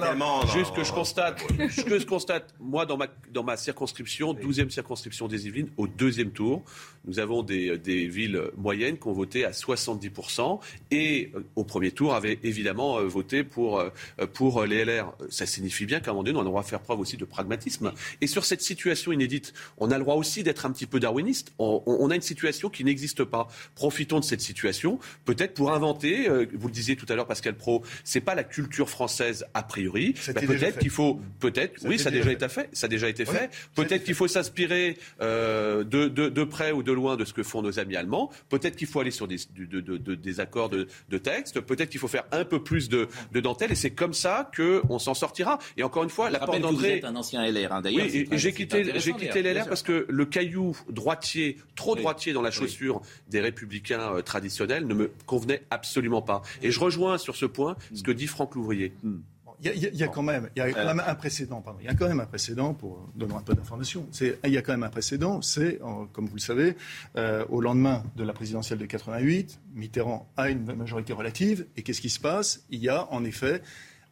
Juste 0.53 0.73
que 0.73 0.83
je 0.83 0.91
constate, 0.91 1.45
que 1.47 1.99
je 1.99 2.05
constate, 2.05 2.53
moi, 2.59 2.85
dans 2.85 2.97
ma 2.97 3.07
dans 3.31 3.43
ma 3.43 3.57
circonscription, 3.57 4.12
12e 4.21 4.69
circonscription 4.69 5.27
des 5.27 5.47
Yvelines 5.47 5.69
au 5.77 5.87
deuxième 5.87 6.31
tour. 6.31 6.63
Nous 7.05 7.19
avons 7.19 7.43
des, 7.43 7.77
villes 8.07 8.41
moyennes 8.57 8.97
qui 8.97 9.07
ont 9.07 9.13
voté 9.13 9.45
à 9.45 9.51
70% 9.51 10.59
et 10.91 11.31
euh, 11.35 11.43
au 11.55 11.63
premier 11.63 11.91
tour 11.91 12.13
avaient 12.15 12.39
évidemment 12.43 12.99
euh, 12.99 13.03
voté 13.03 13.43
pour, 13.43 13.79
euh, 13.79 13.89
pour 14.33 14.65
les 14.65 14.85
LR. 14.85 15.13
Ça 15.29 15.45
signifie 15.45 15.85
bien 15.85 15.99
qu'à 15.99 16.11
un 16.11 16.13
moment 16.13 16.23
donné, 16.23 16.39
on 16.39 16.45
aura 16.45 16.63
faire 16.63 16.81
preuve 16.81 16.99
aussi 16.99 17.17
de 17.17 17.25
pragmatisme. 17.25 17.91
Et 18.21 18.27
sur 18.27 18.45
cette 18.45 18.61
situation 18.61 19.11
inédite, 19.11 19.53
on 19.77 19.91
a 19.91 19.97
le 19.97 20.03
droit 20.03 20.15
aussi 20.15 20.43
d'être 20.43 20.65
un 20.65 20.71
petit 20.71 20.85
peu 20.85 20.99
darwiniste. 20.99 21.53
On, 21.59 22.09
a 22.09 22.15
une 22.15 22.21
situation 22.21 22.69
qui 22.69 22.83
n'existe 22.83 23.23
pas. 23.23 23.47
Profitons 23.75 24.19
de 24.19 24.25
cette 24.25 24.41
situation, 24.41 24.99
peut-être 25.25 25.53
pour 25.53 25.71
inventer, 25.71 26.27
vous 26.53 26.67
le 26.67 26.73
disiez 26.73 26.95
tout 26.95 27.05
à 27.09 27.15
l'heure 27.15 27.27
Pascal 27.27 27.55
Pro, 27.55 27.83
c'est 28.03 28.21
pas 28.21 28.35
la 28.35 28.43
culture 28.43 28.89
française 28.89 29.45
a 29.53 29.63
priori. 29.63 30.15
Bah, 30.27 30.41
peut-être 30.41 30.79
qu'il 30.79 30.89
faut, 30.89 31.19
peut-être, 31.39 31.81
oui, 31.85 31.99
ça 31.99 32.09
a 32.09 32.11
déjà 32.11 32.31
été 32.31 32.47
fait, 32.49 32.69
ça 32.73 32.85
a 32.85 32.89
déjà 32.89 33.09
été 33.09 33.25
fait. 33.25 33.49
Peut-être 33.75 34.03
qu'il 34.03 34.15
faut 34.15 34.27
s'inspirer 34.27 34.97
euh, 35.21 35.83
de, 35.83 36.43
près 36.43 36.71
ou 36.71 36.83
de 36.83 36.91
loin 36.93 37.17
de 37.17 37.25
ce 37.25 37.33
que 37.33 37.43
font 37.43 37.61
nos 37.61 37.79
amis 37.79 37.95
allemands. 37.95 38.29
Peut-être 38.49 38.75
qu'il 38.75 38.87
faut 38.87 38.99
aller 38.99 39.11
sur 39.11 39.27
des, 39.27 39.37
des 39.55 40.39
accords 40.39 40.69
de, 40.69 40.87
texte. 41.17 41.61
Peut-être 41.61 41.89
qu'il 41.89 41.99
faut 41.99 42.07
faire 42.07 42.25
un 42.31 42.45
peu 42.45 42.63
plus 42.63 42.89
de, 42.89 43.07
dentelle. 43.33 43.71
Et 43.71 43.75
c'est 43.75 43.91
comme 43.91 44.13
ça 44.13 44.51
qu'on 44.55 44.99
s'en 44.99 45.13
sortira. 45.13 45.59
Et 45.77 45.83
encore 45.83 46.03
une 46.03 46.09
fois, 46.09 46.29
la 46.29 46.39
porte 46.39 46.59
d'entrée. 46.59 46.75
Vous 46.75 46.97
êtes 46.97 47.05
un 47.05 47.15
ancien 47.15 47.45
LR, 47.45 47.71
hein, 47.71 47.81
d'ailleurs. 47.81 48.05
Oui, 48.05 48.27
j'ai 48.31 48.53
quitté, 48.53 48.83
quitté 48.83 49.41
l'LR 49.41 49.67
parce 49.67 49.83
que 49.83 50.05
le 50.09 50.25
caillou 50.25 50.75
droitier, 50.89 51.57
trop 51.75 51.95
droitier 51.95 52.33
dans 52.33 52.41
la 52.41 52.51
chaussure 52.51 53.01
des 53.29 53.41
républicains 53.41 54.15
euh, 54.15 54.21
traditionnels 54.21 54.87
ne 54.87 54.93
me 54.93 55.11
convenait 55.25 55.63
absolument 55.69 56.21
pas. 56.21 56.41
Et 56.61 56.71
je 56.71 56.79
rejoins 56.79 57.17
sur 57.17 57.35
ce 57.35 57.45
point 57.45 57.75
ce 57.93 58.03
que 58.03 58.11
dit 58.11 58.27
Franck 58.27 58.55
Louvrier. 58.55 58.93
Hmm. 59.03 59.19
Il 59.63 59.97
y, 59.97 60.03
a, 60.03 60.07
quand 60.07 60.23
même, 60.23 60.49
il 60.55 60.59
y 60.59 60.61
a 60.61 60.73
quand 60.73 60.85
même 60.85 61.03
un 61.05 61.15
précédent. 61.15 61.61
Pardon, 61.61 61.79
il 61.81 61.85
y 61.85 61.89
a 61.89 61.93
quand 61.93 62.07
même 62.07 62.19
un 62.19 62.25
précédent 62.25 62.73
pour 62.73 63.09
donner 63.15 63.33
un 63.33 63.41
peu 63.41 63.53
d'informations. 63.53 64.07
Il 64.21 64.51
y 64.51 64.57
a 64.57 64.61
quand 64.61 64.73
même 64.73 64.83
un 64.83 64.89
précédent. 64.89 65.41
C'est, 65.41 65.79
comme 66.11 66.25
vous 66.25 66.35
le 66.35 66.41
savez, 66.41 66.75
euh, 67.15 67.45
au 67.49 67.61
lendemain 67.61 68.03
de 68.15 68.23
la 68.23 68.33
présidentielle 68.33 68.79
de 68.79 68.85
88, 68.85 69.59
Mitterrand 69.73 70.29
a 70.35 70.49
une 70.49 70.75
majorité 70.75 71.13
relative. 71.13 71.65
Et 71.77 71.83
qu'est-ce 71.83 72.01
qui 72.01 72.09
se 72.09 72.19
passe? 72.19 72.65
Il 72.69 72.79
y 72.79 72.89
a 72.89 73.11
en 73.11 73.23
effet 73.23 73.61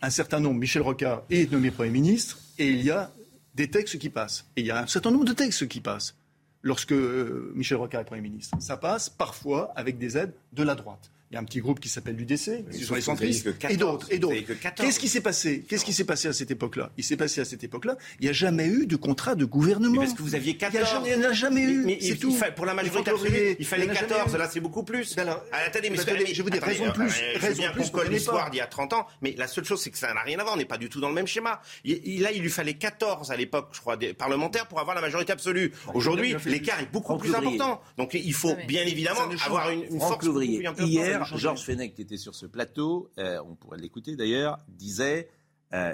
un 0.01 0.09
certain 0.09 0.39
nombre. 0.39 0.59
Michel 0.59 0.81
Rocard 0.81 1.23
est 1.29 1.51
nommé 1.51 1.71
premier 1.71 1.91
ministre 1.91 2.39
et 2.57 2.69
il 2.69 2.81
y 2.81 2.91
a 2.91 3.11
des 3.55 3.69
textes 3.69 3.99
qui 3.99 4.09
passent. 4.09 4.49
Et 4.55 4.61
il 4.61 4.67
y 4.67 4.71
a 4.71 4.81
un 4.81 4.87
certain 4.87 5.11
nombre 5.11 5.25
de 5.25 5.33
textes 5.33 5.67
qui 5.67 5.81
passent 5.81 6.15
lorsque 6.61 6.93
euh, 6.93 7.51
Michel 7.55 7.77
Rocard 7.77 8.01
est 8.01 8.05
Premier 8.05 8.21
ministre. 8.21 8.55
Ça 8.59 8.77
passe 8.77 9.09
parfois 9.09 9.73
avec 9.75 9.97
des 9.97 10.17
aides 10.17 10.33
de 10.53 10.63
la 10.63 10.75
droite. 10.75 11.11
Il 11.31 11.35
y 11.35 11.37
a 11.37 11.39
un 11.39 11.45
petit 11.45 11.61
groupe 11.61 11.79
qui 11.79 11.87
s'appelle 11.87 12.17
l'UDC, 12.17 12.69
qui 12.73 12.83
sont 12.83 12.93
les 12.93 12.99
centristes, 12.99 13.47
et 13.69 13.77
d'autres, 13.77 14.11
et 14.11 14.19
d'autres. 14.19 14.35
Qu'est-ce 14.75 14.99
qui 14.99 15.07
s'est 15.07 15.21
passé? 15.21 15.63
Qu'est-ce 15.65 15.85
qui 15.85 15.93
s'est 15.93 16.03
passé 16.03 16.27
à 16.27 16.33
cette 16.33 16.51
époque-là? 16.51 16.91
Il 16.97 17.05
s'est 17.05 17.15
passé 17.15 17.39
à 17.39 17.45
cette 17.45 17.63
époque-là, 17.63 17.95
il 18.19 18.23
n'y 18.23 18.29
a 18.29 18.33
jamais 18.33 18.67
eu 18.67 18.85
de 18.85 18.97
contrat 18.97 19.35
de 19.35 19.45
gouvernement. 19.45 19.93
Mais 19.93 20.07
parce 20.07 20.13
que 20.13 20.23
vous 20.23 20.35
aviez 20.35 20.57
14. 20.57 21.03
Il 21.05 21.17
n'y 21.17 21.25
en 21.25 21.29
a 21.29 21.31
jamais 21.31 21.61
eu. 21.61 21.85
Mais, 21.85 21.99
c'est 22.01 22.17
tout. 22.17 22.37
pour 22.53 22.65
la 22.65 22.73
majorité 22.73 23.11
absolue, 23.11 23.55
il 23.57 23.65
fallait 23.65 23.87
14. 23.87 24.35
Là, 24.35 24.49
c'est 24.51 24.59
beaucoup 24.59 24.83
plus. 24.83 25.15
Ben 25.15 25.21
alors, 25.21 25.41
ah, 25.53 25.59
attendez, 25.67 25.89
mais, 25.89 25.95
je 26.33 26.43
vous 26.43 26.49
dis 26.49 26.59
raison 26.59 26.87
de 26.87 26.91
plus. 26.91 27.13
Raison 27.37 27.63
bien 27.73 27.87
qu'on 27.87 28.01
l'histoire 28.01 28.49
d'il 28.49 28.57
y 28.57 28.61
a 28.61 28.67
30 28.67 28.91
ans, 28.91 29.07
mais 29.21 29.33
la 29.37 29.47
seule 29.47 29.63
chose, 29.63 29.81
c'est 29.81 29.91
que 29.91 29.97
ça 29.97 30.13
n'a 30.13 30.23
rien 30.23 30.37
à 30.39 30.43
voir. 30.43 30.55
On 30.55 30.57
n'est 30.57 30.65
pas 30.65 30.77
du 30.77 30.89
tout 30.89 30.99
dans 30.99 31.07
le 31.07 31.15
même 31.15 31.27
schéma. 31.27 31.61
Là, 31.85 32.31
il 32.33 32.41
lui 32.41 32.49
fallait 32.49 32.73
14 32.73 33.31
à 33.31 33.37
l'époque, 33.37 33.69
je 33.71 33.79
crois, 33.79 33.95
des 33.95 34.13
parlementaires 34.13 34.67
pour 34.67 34.81
avoir 34.81 34.95
la 34.95 35.01
majorité 35.01 35.31
absolue. 35.31 35.71
Aujourd'hui, 35.93 36.35
l'écart 36.45 36.81
est 36.81 36.91
beaucoup 36.91 37.15
plus 37.15 37.33
important. 37.33 37.81
Donc, 37.97 38.15
il 38.15 38.33
faut 38.33 38.57
bien 38.67 38.83
évidemment 38.83 39.29
avoir 39.45 39.69
une 39.69 39.97
force. 39.97 40.27
Hier, 40.77 41.20
Georges 41.23 41.63
Fenech 41.63 41.99
était 41.99 42.17
sur 42.17 42.35
ce 42.35 42.45
plateau, 42.45 43.11
euh, 43.17 43.41
on 43.45 43.55
pourrait 43.55 43.79
l'écouter 43.79 44.15
d'ailleurs, 44.15 44.57
disait 44.67 45.29
euh, 45.73 45.93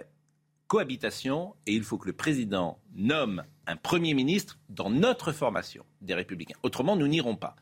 cohabitation 0.68 1.56
et 1.66 1.74
il 1.74 1.84
faut 1.84 1.98
que 1.98 2.08
le 2.08 2.14
président 2.14 2.80
nomme 2.96 3.44
un 3.66 3.76
Premier 3.76 4.14
ministre 4.14 4.60
dans 4.70 4.90
notre 4.90 5.32
formation 5.32 5.86
des 6.02 6.14
Républicains. 6.14 6.56
Autrement, 6.64 6.96
nous 6.96 7.08
n'irons 7.08 7.36
pas. 7.36 7.56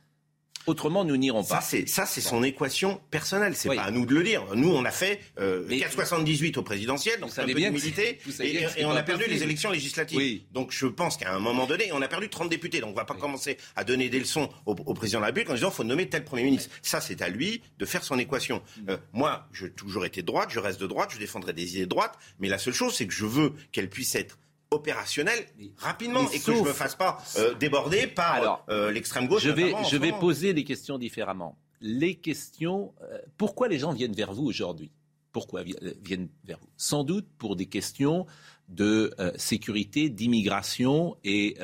Autrement, 0.68 1.06
nous 1.06 1.18
n'irons 1.18 1.44
pas. 1.44 1.62
Ça, 1.62 2.06
c'est 2.06 2.22
son 2.22 2.44
équation 2.44 3.02
personnelle. 3.12 3.56
C'est 3.56 3.74
pas 3.76 3.84
à 3.84 3.92
nous 3.92 4.06
de 4.06 4.14
le 4.14 4.24
dire. 4.24 4.44
Nous, 4.56 4.70
on 4.70 4.86
a 4.86 4.92
fait 4.92 5.20
euh, 5.40 5.68
4,78 5.68 6.58
au 6.58 6.64
présidentiel, 6.64 7.20
donc 7.20 7.32
un 7.38 7.46
peu 7.46 7.54
d'humilité, 7.54 8.20
et, 8.40 8.66
et, 8.78 8.86
on 8.86 8.92
a 8.92 9.04
perdu 9.04 9.26
les 9.28 9.44
élections 9.44 9.72
législatives. 9.72 10.42
Donc 10.52 10.72
je 10.72 10.88
pense 10.88 11.18
qu'à 11.18 11.34
un 11.34 11.40
moment 11.40 11.66
donné, 11.66 11.92
on 11.94 12.02
a 12.02 12.08
perdu 12.08 12.30
30 12.30 12.50
députés. 12.50 12.80
Donc 12.80 12.92
on 12.92 12.96
va 12.96 13.06
pas 13.06 13.16
commencer 13.16 13.58
à 13.76 13.84
donner 13.84 14.10
des 14.10 14.20
leçons 14.20 14.50
au, 14.66 14.76
président 14.94 15.20
de 15.20 15.24
la 15.24 15.28
République 15.28 15.50
en 15.50 15.56
disant 15.56 15.72
faut 15.72 15.84
nommer 15.84 16.08
tel 16.08 16.24
Premier 16.24 16.44
ministre. 16.44 16.70
Ça, 16.82 17.02
c'est 17.02 17.22
à 17.22 17.30
lui 17.30 17.62
de 17.78 17.86
faire 17.86 18.04
son 18.04 18.18
équation. 18.20 18.62
Mm. 18.78 18.90
Euh, 18.90 18.98
moi, 19.14 19.48
j'ai 19.54 19.72
toujours 19.72 20.06
été 20.06 20.22
de 20.22 20.28
droite, 20.28 20.50
je 20.52 20.60
reste 20.60 20.80
de 20.80 20.88
droite, 20.88 21.12
je 21.14 21.20
défendrai 21.20 21.54
des 21.54 21.76
idées 21.76 21.86
de 21.86 21.90
droite, 21.90 22.18
mais 22.40 22.48
la 22.48 22.58
seule 22.58 22.74
chose, 22.74 22.96
c'est 22.96 23.08
que 23.08 23.14
je 23.14 23.26
veux 23.26 23.54
qu'elle 23.72 23.90
puisse 23.90 24.16
être 24.16 24.38
opérationnel 24.76 25.46
rapidement 25.78 26.30
et 26.32 26.40
que 26.40 26.54
je 26.54 26.60
ne 26.60 26.66
me 26.66 26.74
fasse 26.74 26.96
pas 26.96 27.22
euh, 27.38 27.54
déborder 27.56 28.08
par 28.08 28.64
euh, 28.70 28.92
l'extrême 28.92 29.28
gauche. 29.28 29.44
Je 29.44 29.50
vais, 29.50 29.74
je 29.90 29.98
vais 29.98 30.12
poser 30.12 30.54
les 30.54 30.64
questions 30.64 30.98
différemment. 30.98 31.58
Les 31.82 32.16
questions, 32.16 32.94
euh, 33.02 33.18
pourquoi 33.38 33.68
les 33.68 33.80
gens 33.80 33.92
viennent 33.92 34.14
vers 34.14 34.34
vous 34.34 34.46
aujourd'hui? 34.46 34.92
Pourquoi 35.32 35.64
viennent 35.64 36.30
vers 36.46 36.60
vous? 36.60 36.70
Sans 36.78 37.04
doute 37.04 37.28
pour 37.38 37.56
des 37.56 37.66
questions 37.66 38.26
de 38.70 39.14
sécurité, 39.36 40.10
d'immigration 40.10 41.18
et 41.26 41.58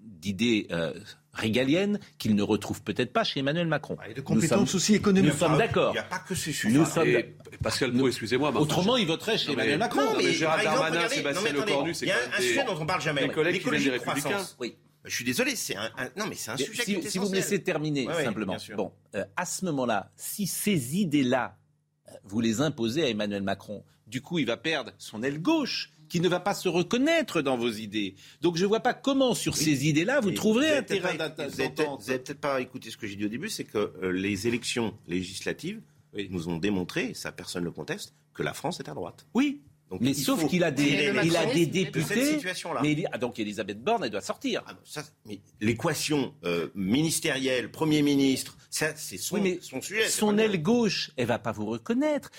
d'idées 0.00 0.68
régalienne 1.34 2.00
qu'il 2.18 2.34
ne 2.34 2.42
retrouve 2.42 2.82
peut-être 2.82 3.12
pas 3.12 3.24
chez 3.24 3.40
Emmanuel 3.40 3.66
Macron. 3.66 3.96
Et 4.08 4.14
de 4.14 4.20
compétences 4.20 4.74
aussi 4.74 4.94
économiques. 4.94 5.32
Nous 5.32 5.38
sommes 5.38 5.58
d'accord. 5.58 5.90
Il 5.90 5.94
n'y 5.94 5.98
a 5.98 6.04
pas 6.04 6.20
que 6.20 6.34
ce 6.34 6.52
sujet. 6.52 6.76
Nous 6.76 6.84
sommes 6.84 7.08
Pascal 7.62 7.92
Pro, 7.92 8.08
excusez-moi. 8.08 8.52
Autrement, 8.56 8.96
il 8.96 9.06
voterait 9.06 9.38
chez 9.38 9.52
Emmanuel 9.52 9.78
Macron. 9.78 10.02
Non, 10.02 10.14
mais, 10.16 10.32
Gérard 10.32 10.62
Darmanin, 10.62 11.08
Sébastien 11.08 11.52
Lecornu, 11.52 11.94
c'est 11.94 12.06
Il 12.06 12.08
y 12.08 12.12
a 12.12 12.16
un 12.36 12.40
sujet 12.40 12.64
dont 12.64 12.76
on 12.80 12.86
parle 12.86 13.02
jamais. 13.02 13.26
L'écologie 13.26 13.90
de 13.90 13.98
croissance. 13.98 14.56
Oui. 14.60 14.76
Je 15.04 15.14
suis 15.14 15.24
désolé, 15.24 15.54
c'est 15.54 15.76
un, 15.76 15.90
non 16.16 16.24
mais 16.26 16.34
c'est 16.34 16.50
un 16.50 16.56
sujet 16.56 16.82
si, 16.82 16.94
qui 16.94 17.06
est 17.06 17.10
Si 17.10 17.18
vous 17.18 17.28
me 17.28 17.34
laissez 17.34 17.62
terminer 17.62 18.08
simplement. 18.24 18.56
Bon, 18.74 18.90
euh, 19.14 19.24
à 19.36 19.44
ce 19.44 19.64
moment-là, 19.66 20.10
si 20.16 20.46
ces 20.46 20.96
idées-là, 20.96 21.58
euh, 22.08 22.12
vous 22.24 22.40
les 22.40 22.62
imposez 22.62 23.04
à 23.04 23.08
Emmanuel 23.10 23.42
Macron, 23.42 23.84
du 24.06 24.22
coup, 24.22 24.38
il 24.38 24.46
va 24.46 24.56
perdre 24.56 24.92
son 24.96 25.22
aile 25.22 25.42
gauche 25.42 25.90
qui 26.08 26.20
ne 26.20 26.28
va 26.28 26.40
pas 26.40 26.54
se 26.54 26.68
reconnaître 26.68 27.42
dans 27.42 27.56
vos 27.56 27.70
idées. 27.70 28.14
Donc 28.40 28.56
je 28.56 28.62
ne 28.62 28.68
vois 28.68 28.80
pas 28.80 28.94
comment, 28.94 29.34
sur 29.34 29.56
ces 29.56 29.88
idées-là, 29.88 30.20
vous 30.20 30.32
trouverez 30.32 30.76
un 30.78 30.82
terrain 30.82 31.14
d'entente. 31.14 32.00
Vous 32.00 32.06
n'avez 32.06 32.18
peut-être 32.18 32.40
pas 32.40 32.60
écouté 32.60 32.90
ce 32.90 32.96
que 32.96 33.06
j'ai 33.06 33.16
dit 33.16 33.24
au 33.24 33.28
début, 33.28 33.48
c'est 33.48 33.64
que 33.64 33.92
euh, 34.02 34.12
les 34.12 34.46
élections 34.46 34.94
législatives 35.06 35.80
nous 36.30 36.48
ont 36.48 36.58
démontré, 36.58 37.12
ça 37.14 37.32
personne 37.32 37.62
ne 37.62 37.66
le 37.66 37.72
conteste, 37.72 38.14
que 38.34 38.42
la 38.42 38.54
France 38.54 38.80
est 38.80 38.88
à 38.88 38.94
droite. 38.94 39.26
Oui, 39.34 39.62
mais 40.00 40.14
sauf 40.14 40.46
qu'il 40.46 40.64
a 40.64 40.70
des, 40.70 41.12
il 41.24 41.36
a 41.36 41.46
des 41.46 41.66
députés. 41.66 42.38
mais 42.82 43.04
ah, 43.12 43.18
donc 43.18 43.38
Elisabeth 43.38 43.82
Borne, 43.82 44.04
elle 44.04 44.10
doit 44.10 44.20
sortir. 44.20 44.62
Ah, 44.66 45.02
mais 45.26 45.40
l'équation 45.60 46.34
euh, 46.44 46.68
ministérielle, 46.74 47.70
Premier 47.70 48.02
ministre, 48.02 48.56
c'est 48.70 48.96
son, 49.18 49.38
son, 49.60 49.80
sujet. 49.80 50.08
Son 50.08 50.36
aile 50.38 50.60
gauche, 50.60 51.10
elle 51.16 51.26
va 51.26 51.38
pas 51.38 51.52
vous 51.52 51.66
reconnaître. 51.66 52.30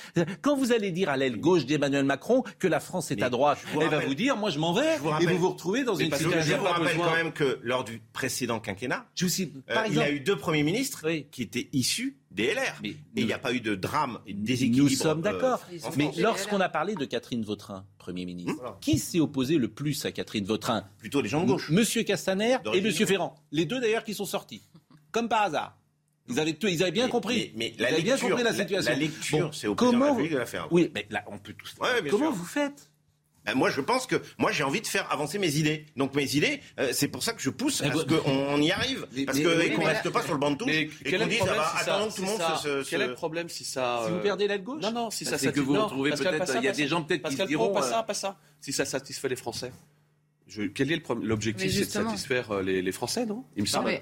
Quand 0.41 0.55
vous 0.55 0.71
allez 0.71 0.91
dire 0.91 1.09
à 1.09 1.17
l'aile 1.17 1.39
gauche 1.39 1.65
d'Emmanuel 1.65 2.05
Macron 2.05 2.43
que 2.59 2.67
la 2.67 2.79
France 2.79 3.11
est 3.11 3.21
à 3.21 3.29
droite, 3.29 3.59
elle 3.79 3.89
va 3.89 3.99
vous 3.99 4.15
dire, 4.15 4.35
moi 4.35 4.49
je 4.49 4.59
m'en 4.59 4.73
vais, 4.73 4.95
et 5.21 5.25
vous 5.25 5.37
vous 5.37 5.49
retrouvez 5.49 5.83
dans 5.83 5.95
une 5.95 6.11
situation. 6.11 6.41
Je 6.41 6.55
vous 6.55 6.65
rappelle 6.65 6.97
quand 6.97 7.15
même 7.15 7.31
que 7.31 7.59
lors 7.63 7.83
du 7.83 8.01
précédent 8.13 8.59
quinquennat, 8.59 9.05
je 9.15 9.25
euh, 9.25 9.87
il 9.87 9.95
y 9.95 9.99
a 9.99 10.11
eu 10.11 10.19
deux 10.19 10.37
premiers 10.37 10.63
ministres 10.63 11.09
qui 11.31 11.41
étaient 11.41 11.69
issus 11.73 12.17
des 12.35 12.53
LR. 12.53 12.79
Mais 12.83 12.95
il 13.15 13.25
n'y 13.25 13.33
a 13.33 13.39
pas 13.39 13.53
eu 13.53 13.61
de 13.61 13.75
drame 13.75 14.19
et 14.27 14.33
de 14.33 14.45
déséquilibre. 14.45 14.89
Nous 14.89 14.95
sommes 14.95 15.19
euh, 15.19 15.31
d'accord. 15.31 15.65
mais 15.95 16.11
lorsqu'on 16.17 16.59
a 16.59 16.69
parlé 16.69 16.95
de 16.95 17.05
Catherine 17.05 17.43
Vautrin, 17.43 17.85
Premier 17.97 18.25
ministre, 18.25 18.53
hmm 18.53 18.75
qui 18.81 18.99
s'est 18.99 19.19
opposé 19.19 19.57
le 19.57 19.69
plus 19.69 20.05
à 20.05 20.11
Catherine 20.11 20.45
Vautrin? 20.45 20.83
Plutôt 20.97 21.21
les 21.21 21.29
gens 21.29 21.43
de 21.43 21.47
gauche. 21.47 21.69
Monsieur 21.69 22.03
Castaner 22.03 22.57
et 22.73 22.81
Monsieur 22.81 23.05
Ferrand. 23.05 23.35
Les 23.51 23.65
deux 23.65 23.79
d'ailleurs 23.79 24.03
qui 24.03 24.13
sont 24.13 24.25
sortis. 24.25 24.61
Comme 25.11 25.29
par 25.29 25.43
hasard. 25.43 25.77
Ils 26.27 26.39
avaient, 26.39 26.57
ils 26.63 26.81
avaient 26.81 26.91
bien 26.91 27.07
compris. 27.07 27.53
Mais, 27.55 27.73
la 27.77 27.97
ils 27.97 28.03
bien 28.03 28.17
compris 28.17 28.43
la 28.43 28.53
situation. 28.53 28.91
La, 28.91 28.97
lecture, 28.97 29.53
c'est 29.53 29.67
au 29.67 29.75
comment, 29.75 30.15
de 30.15 30.35
la 30.35 30.45
faire. 30.45 30.67
Oui, 30.71 30.91
mais 30.93 31.05
là, 31.09 31.23
on 31.27 31.37
peut 31.37 31.53
tous. 31.53 31.75
comment 32.09 32.31
vous 32.31 32.45
faites? 32.45 32.89
Ben, 33.45 33.53
moi, 33.53 33.69
je 33.69 33.81
pense 33.81 34.07
que 34.07 34.15
moi, 34.37 34.51
j'ai 34.51 34.63
envie 34.63 34.81
de 34.81 34.87
faire 34.87 35.11
avancer 35.11 35.37
mes 35.37 35.55
idées. 35.57 35.85
Donc 35.95 36.15
mes 36.15 36.35
idées, 36.35 36.61
euh, 36.79 36.89
c'est 36.91 37.07
pour 37.07 37.23
ça 37.23 37.33
que 37.33 37.41
je 37.41 37.49
pousse 37.49 37.81
à 37.81 37.93
ce 37.93 38.03
qu'on 38.03 38.61
y 38.61 38.71
arrive, 38.71 39.07
parce 39.25 39.39
qu'on 39.39 39.49
ne 39.49 39.85
reste 39.85 40.09
pas 40.09 40.23
sur 40.23 40.33
le 40.33 40.39
banc 40.39 40.51
de 40.51 40.57
touche 40.57 40.71
et 40.71 41.17
qu'on 41.17 41.27
dise 41.27 41.39
ah 41.43 41.53
bah, 41.55 41.73
attendons 41.77 42.09
que 42.09 42.15
tout 42.15 42.21
le 42.21 42.27
monde 42.27 42.41
se, 42.61 42.89
Quel 42.89 43.01
est 43.01 43.07
le 43.07 43.13
problème 43.13 43.49
si 43.49 43.63
ça 43.63 44.03
Si 44.05 44.11
vous 44.11 44.19
perdez 44.19 44.47
l'aile 44.47 44.63
gauche 44.63 44.81
Non, 44.81 44.91
non, 44.91 45.11
si 45.11 45.25
ça 45.25 45.37
c'est 45.37 45.51
que 45.51 45.59
vous 45.59 45.73
retrouvez 45.73 46.11
peut-être. 46.11 46.55
Il 46.57 46.63
y 46.63 46.67
a 46.67 46.71
des 46.71 46.87
gens 46.87 47.03
peut-être 47.03 47.29
qui 47.29 47.45
diront 47.45 47.73
pas 47.73 47.83
ça, 47.83 48.03
pas 48.03 48.13
ça. 48.13 48.37
Si 48.61 48.73
ça 48.73 48.85
satisfait 48.85 49.29
les 49.29 49.35
Français. 49.35 49.71
quel 50.73 50.91
est 50.91 51.01
l'objectif 51.21 51.71
C'est 51.71 51.85
de 51.85 52.07
satisfaire 52.07 52.51
euh, 52.51 52.61
les, 52.63 52.91
Français, 52.91 53.25
non? 53.25 53.45
Il 53.55 53.63
me 53.63 53.67
semble. 53.67 53.99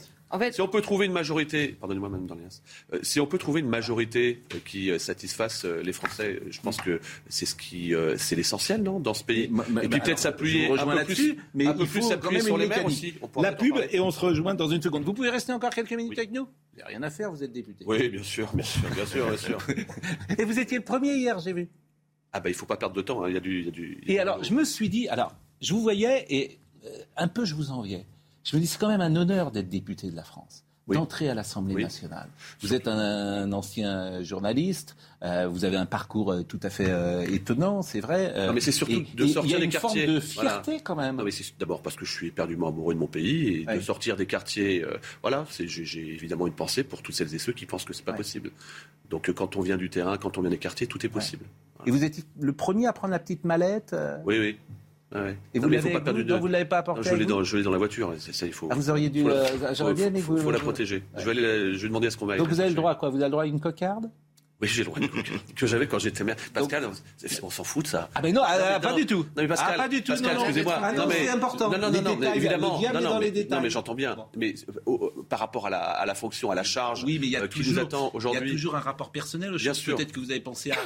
Si 0.51 0.61
on 0.61 0.67
peut 0.67 0.81
trouver 0.81 1.05
une 1.05 1.11
majorité, 1.11 1.69
pardonnez-moi, 1.79 2.09
Madame 2.09 2.25
Dorlias, 2.25 2.61
euh, 2.93 2.99
si 3.03 3.19
on 3.19 3.27
peut 3.27 3.37
trouver 3.37 3.61
une 3.61 3.69
majorité 3.69 4.41
euh, 4.53 4.57
qui 4.65 4.89
euh, 4.89 4.97
satisfasse 4.97 5.65
les 5.65 5.93
Français, 5.93 6.41
je 6.49 6.59
pense 6.59 6.77
que 6.77 6.99
c'est 7.29 7.45
ce 7.45 7.55
qui, 7.55 7.93
c'est 8.17 8.35
l'essentiel, 8.35 8.81
non, 8.81 8.99
dans 8.99 9.13
ce 9.13 9.23
pays. 9.23 9.51
et 9.81 9.87
puis 9.87 9.99
peut-être 9.99 10.19
s'appuyer 10.19 10.69
un 10.71 10.85
peu 10.85 11.05
plus, 11.05 11.37
mais 11.53 11.67
un 11.67 11.73
peu 11.73 11.85
plus 11.85 12.01
s'appuyer 12.01 12.41
sur 12.41 12.57
les 12.57 12.67
maires 12.67 12.85
aussi. 12.85 13.13
La 13.41 13.51
pub 13.51 13.75
et 13.91 13.99
on 13.99 14.11
se 14.11 14.19
rejoint 14.19 14.55
dans 14.55 14.67
une 14.67 14.81
seconde. 14.81 15.03
Vous 15.03 15.13
pouvez 15.13 15.29
rester 15.29 15.53
encore 15.53 15.71
quelques 15.71 15.93
minutes 15.93 16.17
avec 16.17 16.31
nous. 16.31 16.47
Il 16.73 16.77
n'y 16.77 16.81
a 16.81 16.87
rien 16.87 17.03
à 17.03 17.09
faire, 17.11 17.31
vous 17.31 17.43
êtes 17.43 17.51
député. 17.51 17.85
Oui, 17.87 18.09
bien 18.09 18.23
sûr, 18.23 18.49
bien 18.53 18.65
sûr, 18.65 18.81
bien 18.89 19.05
sûr, 19.05 19.27
bien 19.27 19.37
sûr. 19.37 19.57
et 20.37 20.43
vous 20.43 20.57
étiez 20.57 20.77
le 20.77 20.83
premier 20.83 21.13
hier, 21.13 21.37
j'ai 21.37 21.53
vu. 21.53 21.69
Ah 22.31 22.39
ben, 22.39 22.45
bah, 22.45 22.49
il 22.49 22.55
faut 22.55 22.65
pas 22.65 22.77
perdre 22.77 22.95
de 22.95 23.01
temps. 23.01 23.23
Hein. 23.23 23.29
Il 23.29 23.35
y 23.35 23.37
a 23.37 23.39
du, 23.39 23.59
il 23.59 23.65
y 23.65 23.67
a 23.67 23.71
du. 23.71 24.03
Et 24.07 24.19
alors, 24.19 24.43
je 24.43 24.53
me 24.53 24.63
suis 24.63 24.89
dit, 24.89 25.07
alors, 25.07 25.35
je 25.61 25.71
vous 25.71 25.81
voyais 25.81 26.25
et 26.29 26.57
un 27.15 27.27
peu 27.27 27.45
je 27.45 27.53
vous 27.53 27.69
enviais. 27.69 28.05
Je 28.43 28.55
me 28.55 28.61
dis, 28.61 28.67
c'est 28.67 28.79
quand 28.79 28.89
même 28.89 29.01
un 29.01 29.15
honneur 29.15 29.51
d'être 29.51 29.69
député 29.69 30.09
de 30.09 30.15
la 30.15 30.23
France 30.23 30.63
d'entrer 30.87 31.29
à 31.29 31.33
l'Assemblée 31.33 31.81
nationale. 31.81 32.27
Vous 32.61 32.73
êtes 32.73 32.87
un, 32.87 33.51
ancien 33.53 34.21
journaliste, 34.21 34.95
euh, 35.23 35.47
vous 35.47 35.65
avez 35.65 35.77
un 35.77 35.85
parcours 35.85 36.31
euh, 36.31 36.43
tout 36.43 36.59
à 36.61 36.69
fait 36.69 36.89
euh, 36.89 37.25
étonnant, 37.31 37.81
c'est 37.81 38.01
vrai. 38.01 38.33
non, 38.47 38.53
mais 38.53 38.59
c'est 38.59 38.71
surtout 38.71 39.03
de 39.15 39.27
sortir 39.27 39.59
des 39.59 39.69
quartiers. 39.69 40.03
Il 40.03 40.09
y 40.09 40.11
a 40.11 40.15
une 40.15 40.21
forme 40.21 40.43
de 40.43 40.49
fierté 40.49 40.79
quand 40.81 40.95
même. 40.95 41.17
Non, 41.17 41.23
mais 41.23 41.31
c'est 41.31 41.57
d'abord 41.59 41.81
parce 41.81 41.95
que 41.95 42.05
je 42.05 42.11
suis 42.11 42.27
éperdument 42.27 42.67
amoureux 42.67 42.93
de 42.93 42.99
mon 42.99 43.07
pays 43.07 43.65
et 43.69 43.75
de 43.75 43.79
sortir 43.79 44.15
des 44.15 44.25
quartiers. 44.25 44.85
voilà, 45.21 45.45
j'ai 45.49 46.13
évidemment 46.13 46.47
une 46.47 46.53
pensée 46.53 46.83
pour 46.83 47.01
toutes 47.01 47.15
celles 47.15 47.33
et 47.33 47.39
ceux 47.39 47.53
qui 47.53 47.65
pensent 47.65 47.85
que 47.85 47.93
c'est 47.93 48.05
pas 48.05 48.13
possible. 48.13 48.51
Donc 49.09 49.31
quand 49.31 49.55
on 49.55 49.61
vient 49.61 49.77
du 49.77 49.89
terrain, 49.89 50.17
quand 50.17 50.37
on 50.37 50.41
vient 50.41 50.51
des 50.51 50.57
quartiers, 50.57 50.87
tout 50.87 51.05
est 51.05 51.09
possible. 51.09 51.45
Et 51.85 51.91
vous 51.91 52.03
êtes 52.03 52.25
le 52.39 52.53
premier 52.53 52.87
à 52.87 52.93
prendre 52.93 53.11
la 53.11 53.19
petite 53.19 53.43
mallette 53.43 53.95
Oui, 54.25 54.39
oui. 54.39 54.57
Et 55.53 55.59
vous 55.59 55.69
ne 55.69 56.51
l'avez 56.51 56.65
pas 56.65 56.79
apporté 56.79 57.09
Je 57.09 57.15
l'ai 57.15 57.25
dans, 57.25 57.41
dans, 57.41 57.71
la 57.71 57.77
voiture. 57.77 58.13
Ça, 58.17 58.45
il 58.45 58.53
faut, 58.53 58.67
ah, 58.71 58.75
vous 58.75 58.89
auriez 58.89 59.09
dû. 59.09 59.25
Euh, 59.27 59.45
j'aurais 59.73 59.93
bien 59.93 60.07
aimé 60.07 60.21
faut, 60.21 60.51
la 60.51 60.59
protéger. 60.59 61.03
Je, 61.17 61.25
vais 61.25 61.31
aller, 61.31 61.73
je 61.75 61.81
vais 61.81 61.87
demander 61.87 62.07
à 62.07 62.11
ce 62.11 62.17
qu'on 62.17 62.25
va. 62.25 62.37
Donc 62.37 62.47
vous 62.47 62.59
avez 62.59 62.69
le 62.69 62.75
droit 62.75 62.91
à 62.91 62.95
quoi? 62.95 63.09
Vous 63.09 63.17
avez 63.17 63.25
le 63.25 63.31
droit 63.31 63.43
à 63.43 63.47
une 63.47 63.59
cocarde? 63.59 64.09
Oui, 64.61 64.69
j'ai 64.69 64.83
le 64.83 64.85
droit 64.85 64.99
que 65.55 65.67
j'avais 65.67 65.87
quand 65.87 65.99
j'étais 65.99 66.23
maire. 66.23 66.37
Pascal, 66.53 66.89
on 67.41 67.49
s'en 67.49 67.63
fout 67.63 67.83
de 67.83 67.89
ça. 67.89 68.09
Ah 68.15 68.21
mais 68.23 68.31
non, 68.31 68.41
ah, 68.45 68.79
pas 68.79 68.93
du 68.93 69.05
tout. 69.05 69.25
Non 69.35 69.41
mais 69.41 69.47
Pascal, 69.47 69.73
ah, 69.73 69.77
pas 69.77 69.89
du 69.89 70.01
tout. 70.03 70.13
Pascal, 70.13 70.37
excusez-moi. 70.37 70.79
Ah, 70.81 70.93
non, 70.93 71.05
mais 71.07 71.25
c'est 71.25 71.29
important. 71.29 71.69
Non 71.69 71.77
non 71.77 71.91
non, 71.91 72.15
non 72.15 72.33
évidemment. 72.33 72.79
Non 72.93 73.01
non, 73.01 73.19
mais, 73.19 73.47
non 73.49 73.61
mais 73.61 73.69
j'entends 73.69 73.95
bien. 73.95 74.15
Mais 74.37 74.55
par 75.27 75.39
rapport 75.39 75.67
à 75.67 75.69
la, 75.69 75.79
à 75.79 76.05
la 76.05 76.15
fonction, 76.15 76.49
à 76.49 76.55
la 76.55 76.63
charge, 76.63 77.03
oui, 77.03 77.17
mais 77.19 77.27
il 77.27 77.31
y 77.31 77.35
a 77.35 77.41
euh, 77.41 77.47
qui 77.47 77.69
nous 77.69 77.79
attend 77.79 78.11
aujourd'hui. 78.13 78.41
Il 78.41 78.47
y 78.47 78.51
a 78.51 78.53
toujours 78.53 78.75
un 78.75 78.79
rapport 78.79 79.11
personnel. 79.11 79.53
Bien 79.57 79.73
sûr. 79.73 79.97
Peut-être 79.97 80.13
que 80.13 80.19
vous 80.19 80.31
avez 80.31 80.39
pensé 80.39 80.71
à 80.71 80.77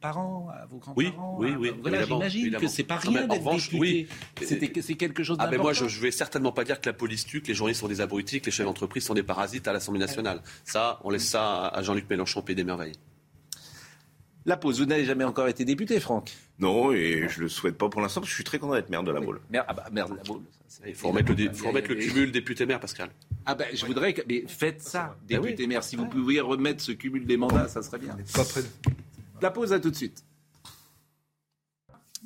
parents, 0.00 0.48
à 0.50 0.66
vos 0.66 0.78
grands-parents. 0.78 1.36
Oui, 1.38 1.54
oui, 1.58 1.72
oui. 1.84 1.92
j'imagine 2.06 2.56
que 2.56 2.66
c'est 2.68 2.84
pas 2.84 2.96
rien 2.96 3.26
d'être 3.26 3.50
député. 3.50 3.78
Oui. 3.78 4.08
C'est 4.42 4.94
quelque 4.94 5.22
chose 5.22 5.36
d'important. 5.36 5.54
Ah, 5.54 5.58
mais 5.58 5.62
moi, 5.62 5.72
je, 5.72 5.86
je 5.86 6.00
vais 6.00 6.10
certainement 6.10 6.52
pas 6.52 6.64
dire 6.64 6.80
que 6.80 6.88
la 6.88 6.92
police 6.92 7.26
tue, 7.26 7.42
que 7.42 7.48
les 7.48 7.54
journalistes 7.54 7.80
sont 7.80 7.88
des 7.88 8.00
abrutis, 8.00 8.40
que 8.40 8.46
les 8.46 8.52
chefs 8.52 8.66
d'entreprise 8.66 9.04
sont 9.04 9.14
des 9.14 9.22
parasites 9.22 9.68
à 9.68 9.72
l'Assemblée 9.72 10.00
nationale. 10.00 10.42
Ça, 10.64 11.00
on 11.04 11.10
laisse 11.10 11.28
ça 11.28 11.68
à 11.68 11.82
Jean-Luc 11.82 12.08
Mélenchon, 12.08 12.42
Pays 12.42 12.56
des 12.56 12.64
merveilles. 12.64 12.96
La 14.46 14.56
pause. 14.56 14.80
Vous 14.80 14.86
n'avez 14.86 15.04
jamais 15.04 15.24
encore 15.24 15.48
été 15.48 15.64
député, 15.66 16.00
Franck? 16.00 16.32
Non, 16.58 16.92
et 16.92 17.26
je 17.28 17.40
le 17.40 17.48
souhaite 17.48 17.76
pas 17.76 17.88
pour 17.90 18.00
l'instant, 18.00 18.20
parce 18.20 18.28
que 18.28 18.32
je 18.32 18.36
suis 18.36 18.44
très 18.44 18.58
content 18.58 18.74
d'être 18.74 18.88
maire 18.88 19.02
de 19.02 19.12
la 19.12 19.20
Baule. 19.20 19.40
Maire, 19.50 19.64
ah 19.68 19.74
bah, 19.74 19.84
maire 19.92 20.08
de 20.08 20.16
la 20.16 20.22
Baule. 20.22 20.42
Il 20.86 20.94
faut 20.94 21.08
remettre 21.08 21.32
le, 21.34 21.52
faut 21.52 21.68
remettre 21.68 21.90
le 21.90 21.96
cumul 21.96 22.32
député-maire, 22.32 22.80
Pascal. 22.80 23.10
Ah 23.44 23.54
ben, 23.54 23.66
je 23.74 23.84
voudrais 23.84 24.14
que... 24.14 24.22
Mais 24.26 24.44
faites 24.46 24.80
ça, 24.80 25.16
député-maire. 25.28 25.84
Si 25.84 25.96
vous 25.96 26.06
pouviez 26.06 26.40
remettre 26.40 26.82
ce 26.82 26.92
cumul 26.92 27.26
des 27.26 27.36
mandats, 27.36 27.68
ça 27.68 27.82
serait 27.82 27.98
bien. 27.98 28.16
Pas 28.34 28.44
près 28.44 28.62
La 29.42 29.50
pause, 29.50 29.72
à 29.72 29.80
tout 29.80 29.90
de 29.90 29.96
suite. 29.96 30.24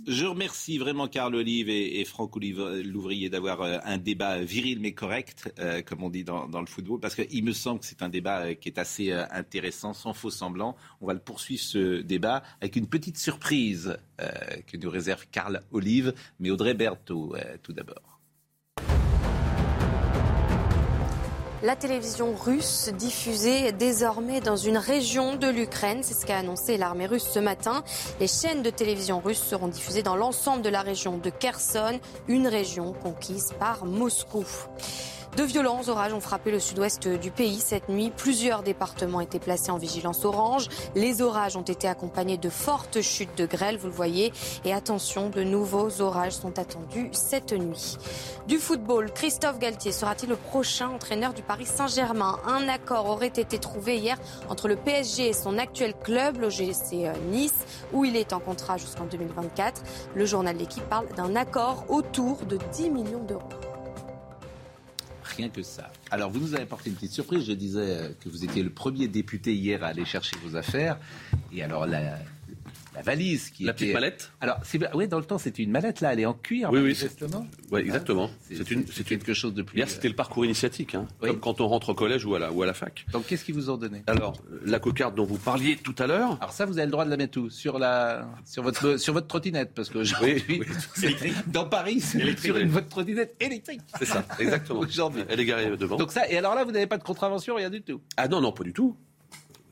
Je 0.09 0.27
remercie 0.27 0.79
vraiment 0.79 1.07
Carl 1.07 1.35
Olive 1.35 1.71
et, 1.71 2.05
Franck 2.05 2.35
Louvrier 2.37 3.31
d'avoir 3.31 3.63
euh, 3.63 3.79
un 3.85 3.97
débat 3.97 4.41
viril 4.41 4.81
mais 4.81 4.93
correct, 4.93 5.55
euh, 5.61 5.83
comme 5.83 6.03
on 6.03 6.11
dit 6.11 6.25
dans, 6.25 6.49
le 6.61 6.67
football, 6.67 6.99
parce 6.99 7.15
qu'il 7.15 7.45
me 7.45 7.53
semble 7.53 7.79
que 7.79 7.87
c'est 7.87 8.03
un 8.03 8.09
débat 8.09 8.41
euh, 8.41 8.55
qui 8.55 8.69
est 8.69 8.79
assez 8.79 9.13
intéressant, 9.13 9.95
sans 9.95 10.13
faux 10.13 10.31
semblant. 10.31 10.77
On 11.01 11.07
va 11.07 11.15
le 11.15 11.21
poursuivre 11.21 11.63
ce 11.63 12.03
débat 12.03 12.43
avec 12.61 12.75
une 12.75 12.89
petite 12.89 13.19
surprise 13.19 13.97
que 14.67 14.77
nous 14.77 14.91
réserve 14.91 15.27
Carl 15.31 15.61
Olive, 15.73 16.15
mais 16.41 16.51
Audrey 16.51 16.75
Berthaud 16.75 17.37
tout 17.63 17.73
d'abord. 17.73 18.14
La 21.65 21.77
télévision 21.77 22.35
russe 22.35 22.91
diffusée 22.91 23.73
désormais 23.73 24.43
dans 24.43 24.55
une 24.55 24.77
région 24.77 25.35
de 25.35 25.49
l'Ukraine, 25.49 26.01
c'est 26.03 26.13
ce 26.13 26.27
qu'a 26.27 26.37
annoncé 26.37 26.77
l'armée 26.77 27.07
russe 27.07 27.27
ce 27.27 27.39
matin. 27.39 27.83
Les 28.21 28.27
chaînes 28.27 28.63
de 28.63 28.69
télévision 28.69 29.19
russes 29.19 29.43
seront 29.43 29.69
diffusées 29.69 30.03
dans 30.03 30.15
l'ensemble 30.15 30.61
de 30.61 30.69
la 30.69 30.83
région 30.83 31.17
de 31.17 31.31
Kherson, 31.31 31.99
une 32.29 32.49
région 32.49 32.93
conquise 32.93 33.55
par 33.59 33.87
Moscou. 33.87 34.45
De 35.37 35.43
violents 35.43 35.89
orages 35.89 36.13
ont 36.13 36.21
frappé 36.21 36.53
le 36.53 36.61
sud-ouest 36.61 37.09
du 37.09 37.33
pays 37.33 37.59
cette 37.59 37.89
nuit. 37.89 38.13
Plusieurs 38.17 38.63
départements 38.63 39.21
étaient 39.21 39.41
placés 39.41 39.73
en 39.73 39.79
vigilance 39.79 40.25
orange. 40.25 40.69
Les 40.95 41.23
orages 41.23 41.57
ont 41.57 41.63
été 41.63 41.89
accompagnés 41.89 42.37
de 42.37 42.49
fortes 42.49 43.01
chutes 43.01 43.37
de 43.37 43.45
grêle, 43.45 43.77
vous 43.77 43.89
le 43.89 43.93
voyez. 43.93 44.33
Et 44.65 44.73
attention, 44.73 45.31
de 45.31 45.43
nouveaux 45.43 46.01
orages 46.01 46.35
sont 46.35 46.57
attendus 46.61 47.09
cette 47.11 47.53
nuit. 47.53 47.99
Du 48.47 48.59
football, 48.59 49.11
Christophe 49.13 49.59
Galtier 49.59 49.91
sera-t-il 49.91 50.29
le 50.29 50.37
prochain 50.37 50.91
entraîneur 50.91 51.35
du 51.35 51.43
Paris 51.43 51.67
Saint-Germain? 51.67 52.39
Un 52.47 52.69
accord 52.69 53.11
aurait 53.11 53.27
été 53.27 53.59
trouvé 53.59 53.97
hier 53.97 54.17
entre 54.49 54.69
le 54.69 54.77
PSG 54.77 55.31
et 55.31 55.33
son 55.33 55.59
actuel 55.59 55.95
club, 56.01 56.41
l'OGC 56.41 57.07
euh, 57.07 57.13
Nice, 57.31 57.67
où 57.93 58.05
il 58.05 58.17
est 58.17 58.33
en 58.33 58.39
contrat 58.39 58.77
jusqu'en 58.77 59.07
2024. 59.07 59.83
Le 60.15 60.27
journal 60.27 60.57
L'équipe 60.57 60.89
parle 60.89 61.09
d'un 61.17 61.35
accord 61.35 61.87
autour 61.89 62.45
de 62.47 62.57
10 62.73 62.91
millions 62.91 63.25
d'euros 63.25 63.49
rien 65.25 65.49
que 65.49 65.63
ça. 65.63 65.91
Alors, 66.11 66.31
vous 66.31 66.41
nous 66.41 66.55
avez 66.55 66.63
apporté 66.63 66.91
une 66.91 66.97
petite 66.97 67.13
surprise. 67.13 67.45
Je 67.45 67.53
disais 67.53 67.81
euh, 67.81 68.09
que 68.23 68.29
vous 68.29 68.45
étiez 68.45 68.63
le 68.63 68.71
premier 68.71 69.09
député 69.09 69.55
hier 69.55 69.83
à 69.83 69.89
aller 69.89 70.05
chercher 70.05 70.37
vos 70.45 70.57
affaires. 70.57 70.99
Et 71.53 71.63
alors, 71.63 71.87
la, 71.87 72.19
la 72.95 73.03
valise 73.03 73.51
qui 73.51 73.65
la 73.65 73.73
petite 73.73 73.93
mallette. 73.93 74.31
Alors 74.41 74.59
oui, 74.95 75.09
dans 75.09 75.19
le 75.19 75.25
temps 75.25 75.39
c'était 75.39 75.63
une 75.63 75.71
mallette 75.71 76.01
là, 76.01 76.13
elle 76.13 76.21
est 76.21 76.27
en 76.27 76.35
cuir. 76.35 76.71
Oui, 76.73 76.81
oui, 76.81 76.91
exactement. 77.81 78.31
C'est 78.51 78.71
une, 78.71 78.87
c'est 78.87 79.05
quelque 79.05 79.35
chose 79.35 79.55
de 79.55 79.63
plus. 79.63 79.79
Hier 79.79 79.89
c'était 79.89 80.09
le 80.09 80.15
parcours 80.15 80.45
initiatique, 80.45 80.95
hein, 80.95 81.07
comme 81.21 81.41
quand 81.41 81.61
on 81.61 81.69
rentre 81.69 81.91
au 81.91 81.95
collège 81.95 82.25
ou 82.25 82.35
à 82.35 82.39
la 82.39 82.53
ou 82.53 82.63
à 82.63 82.67
la 82.67 82.75
fac. 82.75 83.07
Donc 83.13 83.27
qu'est-ce 83.27 83.45
qu'ils 83.45 83.55
vous 83.55 83.71
ont 83.71 83.77
donné? 83.77 84.03
Alors 84.07 84.37
la 84.65 84.79
cocarde 84.79 85.15
dont 85.15 85.25
vous 85.25 85.39
parliez 85.39 85.77
tout 85.77 85.95
à 85.99 86.07
l'heure. 86.07 86.39
Alors 86.41 86.53
ça 86.53 86.67
vous 86.67 86.79
avez 86.79 86.87
le 86.87 86.93
droit 86.93 87.05
de 87.05 87.11
la 87.11 87.17
mettre 87.17 87.39
où? 87.39 87.51
Sur 87.51 87.79
la 87.79 88.29
sur 88.45 88.63
votre 88.63 88.97
sur 88.97 89.13
votre 89.13 89.27
trottinette 89.27 89.73
parce 89.75 89.89
que 89.91 89.99
aujourd'hui 89.99 90.63
dans 91.47 91.69
Paris 91.69 92.01
c'est 92.01 92.39
sur 92.39 92.57
une 92.57 92.69
votre 92.69 92.89
trottinette 92.89 93.35
électrique. 93.41 93.81
C'est 93.99 94.07
ça, 94.07 94.25
exactement. 94.39 94.81
aujourd'hui. 94.81 95.25
Elle 95.29 95.41
est 95.41 95.45
garée 95.45 95.77
devant. 95.77 95.97
Donc 95.97 96.13
ça 96.13 96.29
et 96.31 96.37
alors 96.39 96.55
là 96.55 96.65
vous 96.65 96.73
n'avez 96.73 96.87
pas 96.87 96.99
de 96.99 97.05
contravention 97.05 97.57
rien 97.57 97.71
du 97.71 97.83
tout? 97.83 98.01
Ah 98.17 98.29
non 98.29 98.41
non 98.41 98.53
pas 98.53 98.65
du 98.65 98.73
tout. 98.73 98.97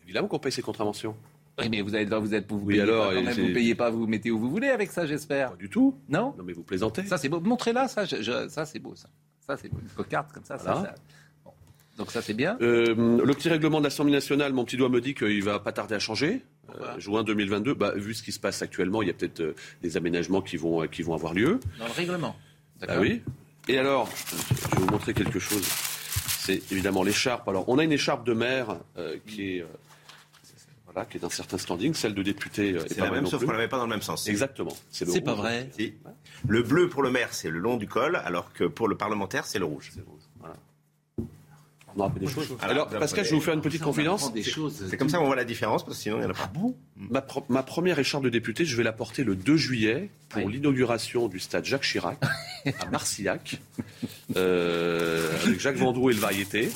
Évidemment 0.05 0.29
qu'on 0.29 0.39
paye 0.39 0.53
ses 0.53 0.63
contraventions. 0.63 1.17
Oui, 1.59 1.69
mais 1.69 1.83
vous, 1.83 1.95
avez, 1.95 2.05
vous 2.07 2.35
êtes, 2.35 2.51
vous, 2.51 2.61
oui, 2.65 2.81
alors, 2.81 3.13
pas 3.13 3.21
vous 3.33 3.53
payez 3.53 3.75
pas, 3.75 3.91
vous 3.91 4.07
mettez 4.07 4.31
où 4.31 4.39
vous 4.39 4.51
voulez 4.51 4.69
avec 4.69 4.91
ça, 4.91 5.07
j'espère. 5.07 5.51
Pas 5.51 5.57
du 5.57 5.69
tout. 5.69 5.99
Non 6.09 6.35
Non, 6.39 6.45
mais 6.45 6.55
vous 6.55 6.63
plaisantez. 6.63 7.05
Ça, 7.05 7.19
c'est 7.19 7.29
beau. 7.29 7.41
Montrez-la, 7.41 7.89
ça, 7.89 8.07
ça 8.07 8.65
c'est 8.65 8.79
beau, 8.79 8.95
ça. 8.95 9.09
Ça, 9.47 9.57
c'est 9.57 9.69
beau. 9.69 9.79
Une 9.83 9.89
cocarde 9.89 10.33
comme 10.33 10.45
ça, 10.45 10.57
ça, 10.59 10.95
Donc 11.99 12.11
ça, 12.11 12.23
c'est 12.23 12.33
bien. 12.33 12.57
Euh, 12.63 12.95
le 13.23 13.35
petit 13.35 13.51
règlement 13.51 13.81
de 13.81 13.85
l'Assemblée 13.85 14.13
nationale, 14.13 14.55
mon 14.55 14.65
petit 14.65 14.79
doigt 14.79 14.89
me 14.89 15.01
dit 15.01 15.15
qu'il 15.15 15.43
va 15.45 15.59
pas 15.59 15.73
tarder 15.73 15.95
à 15.95 15.99
changer. 15.99 16.41
juin 16.97 17.23
2022. 17.23 17.75
Bah, 17.75 17.93
vu 17.97 18.15
ce 18.15 18.23
qui 18.23 18.33
se 18.33 18.41
passe 18.41 18.63
actuellement, 18.63 19.03
il 19.03 19.09
y 19.09 19.11
a 19.11 19.15
peut-être 19.15 19.55
des 19.83 19.97
aménagements 19.99 20.41
qui 20.41 20.57
vont, 20.57 20.87
qui 20.87 21.03
vont 21.03 21.15
avoir 21.15 21.35
lieu. 21.35 21.61
Dans 21.79 21.87
le 21.87 21.93
règlement. 21.93 22.35
Ah 22.89 22.99
oui. 22.99 23.23
Et 23.69 23.79
alors, 23.79 24.09
je 24.11 24.77
vais 24.77 24.83
vous 24.83 24.91
montrer 24.91 25.13
quelque 25.13 25.39
chose. 25.39 25.69
C'est 26.27 26.73
évidemment 26.73 27.03
l'écharpe. 27.03 27.47
Alors, 27.47 27.69
on 27.69 27.79
a 27.79 27.85
une 27.85 27.93
écharpe 27.93 28.27
de 28.27 28.33
maire 28.33 28.79
qui 29.27 29.59
est 29.59 29.67
qui 31.09 31.17
est 31.17 31.21
d'un 31.21 31.31
certain 31.31 31.59
standing. 31.59 31.95
Celle 31.95 32.15
de 32.15 32.23
député 32.23 32.75
euh, 32.75 32.85
c'est 32.87 32.99
la 32.99 33.11
même, 33.11 33.27
sauf 33.27 33.45
qu'on 33.45 33.51
ne 33.51 33.57
l'avait 33.57 33.69
pas 33.69 33.79
dans 33.79 33.85
le 33.85 33.91
même 33.91 34.03
sens. 34.03 34.29
Exactement. 34.29 34.77
C'est 34.91 35.23
pas 35.23 35.35
vrai. 35.35 35.69
Le 36.47 36.63
bleu 36.63 36.89
pour 36.89 37.03
le 37.03 37.11
maire, 37.11 37.33
c'est 37.33 37.51
le 37.51 37.59
long 37.59 37.77
du 37.77 37.87
col, 37.87 38.17
alors 38.25 38.53
que 38.53 38.65
pour 38.65 38.89
le 38.89 38.97
parlementaire, 38.97 39.47
c'est 39.47 39.59
le 39.59 39.65
rouge. 39.65 39.93
C'est 39.95 40.05
rouge. 40.05 40.22
Des 42.19 42.27
choses. 42.27 42.57
Alors, 42.61 42.89
Pascal, 42.89 43.25
je 43.25 43.31
vais 43.31 43.37
vous 43.37 43.43
faire 43.43 43.55
une 43.55 43.61
petite 43.61 43.83
confidence. 43.83 44.33
C'est 44.89 44.97
comme 44.97 45.09
ça 45.09 45.19
qu'on 45.19 45.27
voit 45.27 45.37
la 45.37 45.45
différence, 45.45 45.85
parce 45.85 45.97
que 45.97 46.03
sinon, 46.03 46.17
il 46.17 46.21
n'y 46.21 46.27
en 46.27 46.31
a 46.31 46.35
pas. 46.35 46.51
ma, 46.97 47.27
ma, 47.49 47.63
première 47.63 47.99
écharpe 47.99 48.25
de 48.25 48.29
député, 48.29 48.65
je 48.65 48.77
vais 48.77 48.83
la 48.83 48.93
porter 48.93 49.25
le 49.25 49.37
2 49.37 49.57
juillet 49.57 50.11
pour 50.29 50.49
l'inauguration 50.49 51.29
du 51.29 51.39
stade 51.39 51.65
Jacques 51.65 51.83
Chirac 51.83 52.19
à 52.81 52.87
Marcillac, 52.91 53.61
euh, 54.37 55.31
avec 55.43 55.61
Jacques 55.61 55.77
Vendroux 55.77 56.11
et 56.11 56.15
le 56.15 56.21
Variété. 56.21 56.71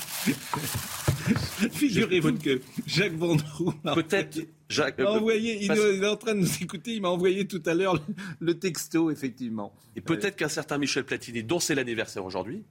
Figurez-vous 1.73 2.39
que 2.39 2.61
Jacques 2.87 3.17
Vendroux. 3.17 3.73
Peut-être. 3.95 4.39
Jacques. 4.69 5.01
envoyé, 5.01 5.65
il, 5.65 5.71
est 5.71 6.07
en 6.07 6.17
train 6.17 6.35
de 6.35 6.41
nous 6.41 6.63
écouter. 6.63 6.95
Il 6.95 7.03
m'a 7.03 7.09
envoyé 7.09 7.47
tout 7.47 7.63
à 7.67 7.75
l'heure 7.75 8.03
le, 8.41 8.59
texto, 8.59 9.11
effectivement. 9.11 9.73
Et 9.95 10.01
peut-être 10.01 10.37
qu'un 10.37 10.49
certain 10.49 10.79
Michel 10.79 11.05
Platini, 11.05 11.43
dont 11.43 11.61
c'est 11.61 11.75
l'anniversaire 11.75 12.25
aujourd'hui, 12.25 12.65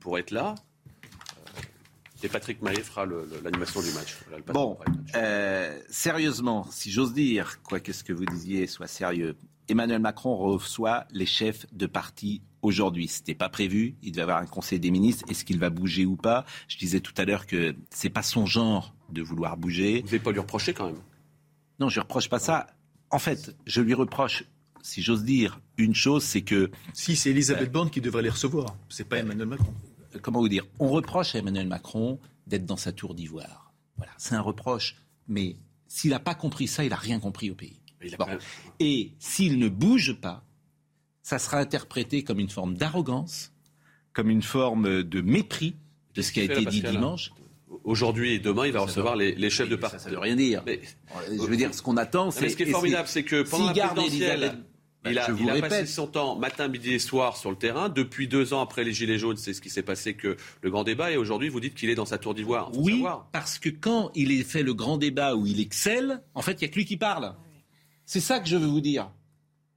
pourrait 0.00 0.20
être 0.20 0.30
là. 0.30 0.54
Euh, 2.24 2.26
et 2.26 2.28
Patrick 2.28 2.62
Maillet 2.62 2.82
fera 2.82 3.06
l'animation 3.06 3.80
du 3.80 3.92
match. 3.92 4.16
bon, 4.52 4.78
euh, 5.14 5.78
sérieusement, 5.88 6.66
si 6.70 6.90
j'ose 6.90 7.12
dire, 7.12 7.62
quoi 7.62 7.80
que 7.80 7.92
ce 7.92 8.02
que 8.02 8.12
vous 8.12 8.24
disiez 8.24 8.66
soit 8.66 8.86
sérieux, 8.86 9.36
Emmanuel 9.68 10.00
Macron 10.00 10.36
reçoit 10.36 11.06
les 11.10 11.26
chefs 11.26 11.66
de 11.72 11.86
parti 11.86 12.42
aujourd'hui. 12.62 13.08
Ce 13.08 13.20
n'était 13.20 13.34
pas 13.34 13.48
prévu. 13.48 13.96
Il 14.02 14.12
devait 14.12 14.22
avoir 14.22 14.38
un 14.38 14.46
conseil 14.46 14.78
des 14.78 14.90
ministres. 14.90 15.24
Est-ce 15.28 15.44
qu'il 15.44 15.58
va 15.58 15.70
bouger 15.70 16.04
ou 16.04 16.16
pas? 16.16 16.44
Je 16.68 16.76
disais 16.76 17.00
tout 17.00 17.14
à 17.16 17.24
l'heure 17.24 17.46
que 17.46 17.74
c'est 17.90 18.10
pas 18.10 18.22
son 18.22 18.46
genre 18.46 18.94
de 19.10 19.22
vouloir 19.22 19.56
bouger. 19.56 20.00
Vous 20.00 20.06
n'allez 20.06 20.18
pas 20.18 20.32
lui 20.32 20.40
reprocher 20.40 20.74
quand 20.74 20.86
même? 20.86 21.00
Non, 21.80 21.88
je 21.88 21.98
ne 21.98 22.02
reproche 22.02 22.28
pas 22.28 22.38
ça. 22.38 22.66
En 23.10 23.18
fait, 23.18 23.56
je 23.66 23.80
lui 23.80 23.94
reproche, 23.94 24.44
si 24.82 25.02
j'ose 25.02 25.24
dire, 25.24 25.60
une 25.76 25.94
chose, 25.94 26.24
c'est 26.24 26.42
que... 26.42 26.70
Si, 26.92 27.16
c'est 27.16 27.30
Elisabeth 27.30 27.70
Borne 27.70 27.90
qui 27.90 28.00
devrait 28.00 28.22
les 28.22 28.30
recevoir. 28.30 28.76
C'est 28.88 29.08
pas 29.08 29.18
Emmanuel 29.18 29.48
Macron. 29.48 29.72
Comment 30.22 30.40
vous 30.40 30.48
dire 30.48 30.66
On 30.78 30.88
reproche 30.88 31.34
à 31.34 31.38
Emmanuel 31.38 31.66
Macron 31.66 32.18
d'être 32.46 32.66
dans 32.66 32.76
sa 32.76 32.92
tour 32.92 33.14
d'ivoire. 33.14 33.72
Voilà, 33.96 34.12
c'est 34.16 34.34
un 34.34 34.40
reproche. 34.40 34.96
Mais 35.28 35.56
s'il 35.88 36.10
n'a 36.10 36.20
pas 36.20 36.34
compris 36.34 36.66
ça, 36.66 36.84
il 36.84 36.90
n'a 36.90 36.96
rien 36.96 37.20
compris 37.20 37.50
au 37.50 37.54
pays. 37.54 37.80
Et 38.80 39.12
s'il 39.18 39.58
ne 39.58 39.68
bouge 39.68 40.20
pas, 40.20 40.44
ça 41.22 41.38
sera 41.38 41.58
interprété 41.58 42.22
comme 42.22 42.38
une 42.38 42.50
forme 42.50 42.74
d'arrogance, 42.74 43.52
comme 44.12 44.28
une 44.28 44.42
forme 44.42 45.02
de 45.02 45.20
mépris 45.20 45.74
de 46.14 46.22
ce 46.22 46.32
qui 46.32 46.40
a 46.40 46.44
été 46.44 46.64
dit 46.66 46.82
dimanche. 46.82 47.32
Aujourd'hui 47.82 48.34
et 48.34 48.38
demain, 48.38 48.66
il 48.66 48.72
va 48.72 48.80
recevoir 48.80 49.16
les, 49.16 49.50
chefs 49.50 49.68
de 49.68 49.76
parti. 49.76 49.98
Ça 49.98 50.10
ne 50.10 50.14
veut 50.14 50.20
rien 50.20 50.36
dire. 50.36 50.62
Mais, 50.66 50.80
je 51.30 51.42
veux 51.42 51.56
dire, 51.56 51.74
ce 51.74 51.82
qu'on 51.82 51.96
attend, 51.96 52.30
c'est. 52.30 52.48
Ce 52.48 52.56
qui 52.56 52.62
est 52.64 52.70
formidable, 52.70 53.08
c'est 53.08 53.24
que 53.24 53.42
pendant 53.42 53.72
la 53.72 53.88
présidentielle, 53.88 54.64
il 55.06 55.18
a, 55.18 55.28
il 55.38 55.50
a 55.50 55.60
passé 55.60 55.86
son 55.86 56.06
temps 56.06 56.36
matin, 56.36 56.68
midi 56.68 56.94
et 56.94 56.98
soir 56.98 57.36
sur 57.36 57.50
le 57.50 57.56
terrain. 57.56 57.88
Depuis 57.88 58.28
deux 58.28 58.54
ans 58.54 58.60
après 58.60 58.84
les 58.84 58.92
Gilets 58.92 59.18
jaunes, 59.18 59.36
c'est 59.36 59.52
ce 59.52 59.60
qui 59.60 59.70
s'est 59.70 59.82
passé 59.82 60.14
que 60.14 60.36
le 60.62 60.70
grand 60.70 60.84
débat. 60.84 61.10
Et 61.12 61.16
aujourd'hui, 61.16 61.48
vous 61.48 61.60
dites 61.60 61.74
qu'il 61.74 61.90
est 61.90 61.94
dans 61.94 62.06
sa 62.06 62.18
tour 62.18 62.34
d'ivoire. 62.34 62.70
Oui, 62.76 63.04
parce 63.32 63.58
que 63.58 63.68
quand 63.68 64.10
il 64.14 64.32
est 64.32 64.44
fait 64.44 64.62
le 64.62 64.74
grand 64.74 64.96
débat 64.96 65.34
où 65.34 65.46
il 65.46 65.60
excelle, 65.60 66.22
en 66.34 66.42
fait, 66.42 66.52
il 66.52 66.58
n'y 66.60 66.64
a 66.64 66.68
que 66.68 66.76
lui 66.76 66.84
qui 66.84 66.96
parle. 66.96 67.34
C'est 68.06 68.20
ça 68.20 68.40
que 68.40 68.48
je 68.48 68.56
veux 68.56 68.66
vous 68.66 68.80
dire. 68.80 69.10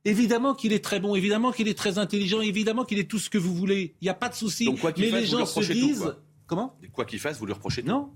Évidemment 0.05 0.53
qu'il 0.53 0.71
est 0.71 0.83
très 0.83 0.99
bon, 0.99 1.15
évidemment 1.15 1.51
qu'il 1.51 1.67
est 1.67 1.77
très 1.77 1.97
intelligent, 1.97 2.39
évidemment 2.39 2.85
qu'il 2.85 2.99
est 2.99 3.09
tout 3.09 3.19
ce 3.19 3.29
que 3.29 3.37
vous 3.37 3.53
voulez. 3.53 3.95
Il 3.99 4.05
n'y 4.05 4.09
a 4.09 4.13
pas 4.13 4.29
de 4.29 4.35
souci. 4.35 4.69
Mais 4.97 5.11
les 5.11 5.25
gens 5.25 5.45
se 5.45 5.59
disent. 5.71 6.15
Comment 6.45 6.77
Quoi 6.93 7.03
qu'il 7.03 7.19
fasse, 7.19 7.39
vous 7.39 7.45
lui 7.45 7.53
reprochez 7.53 7.81
tout. 7.81 7.89
Non. 7.89 8.09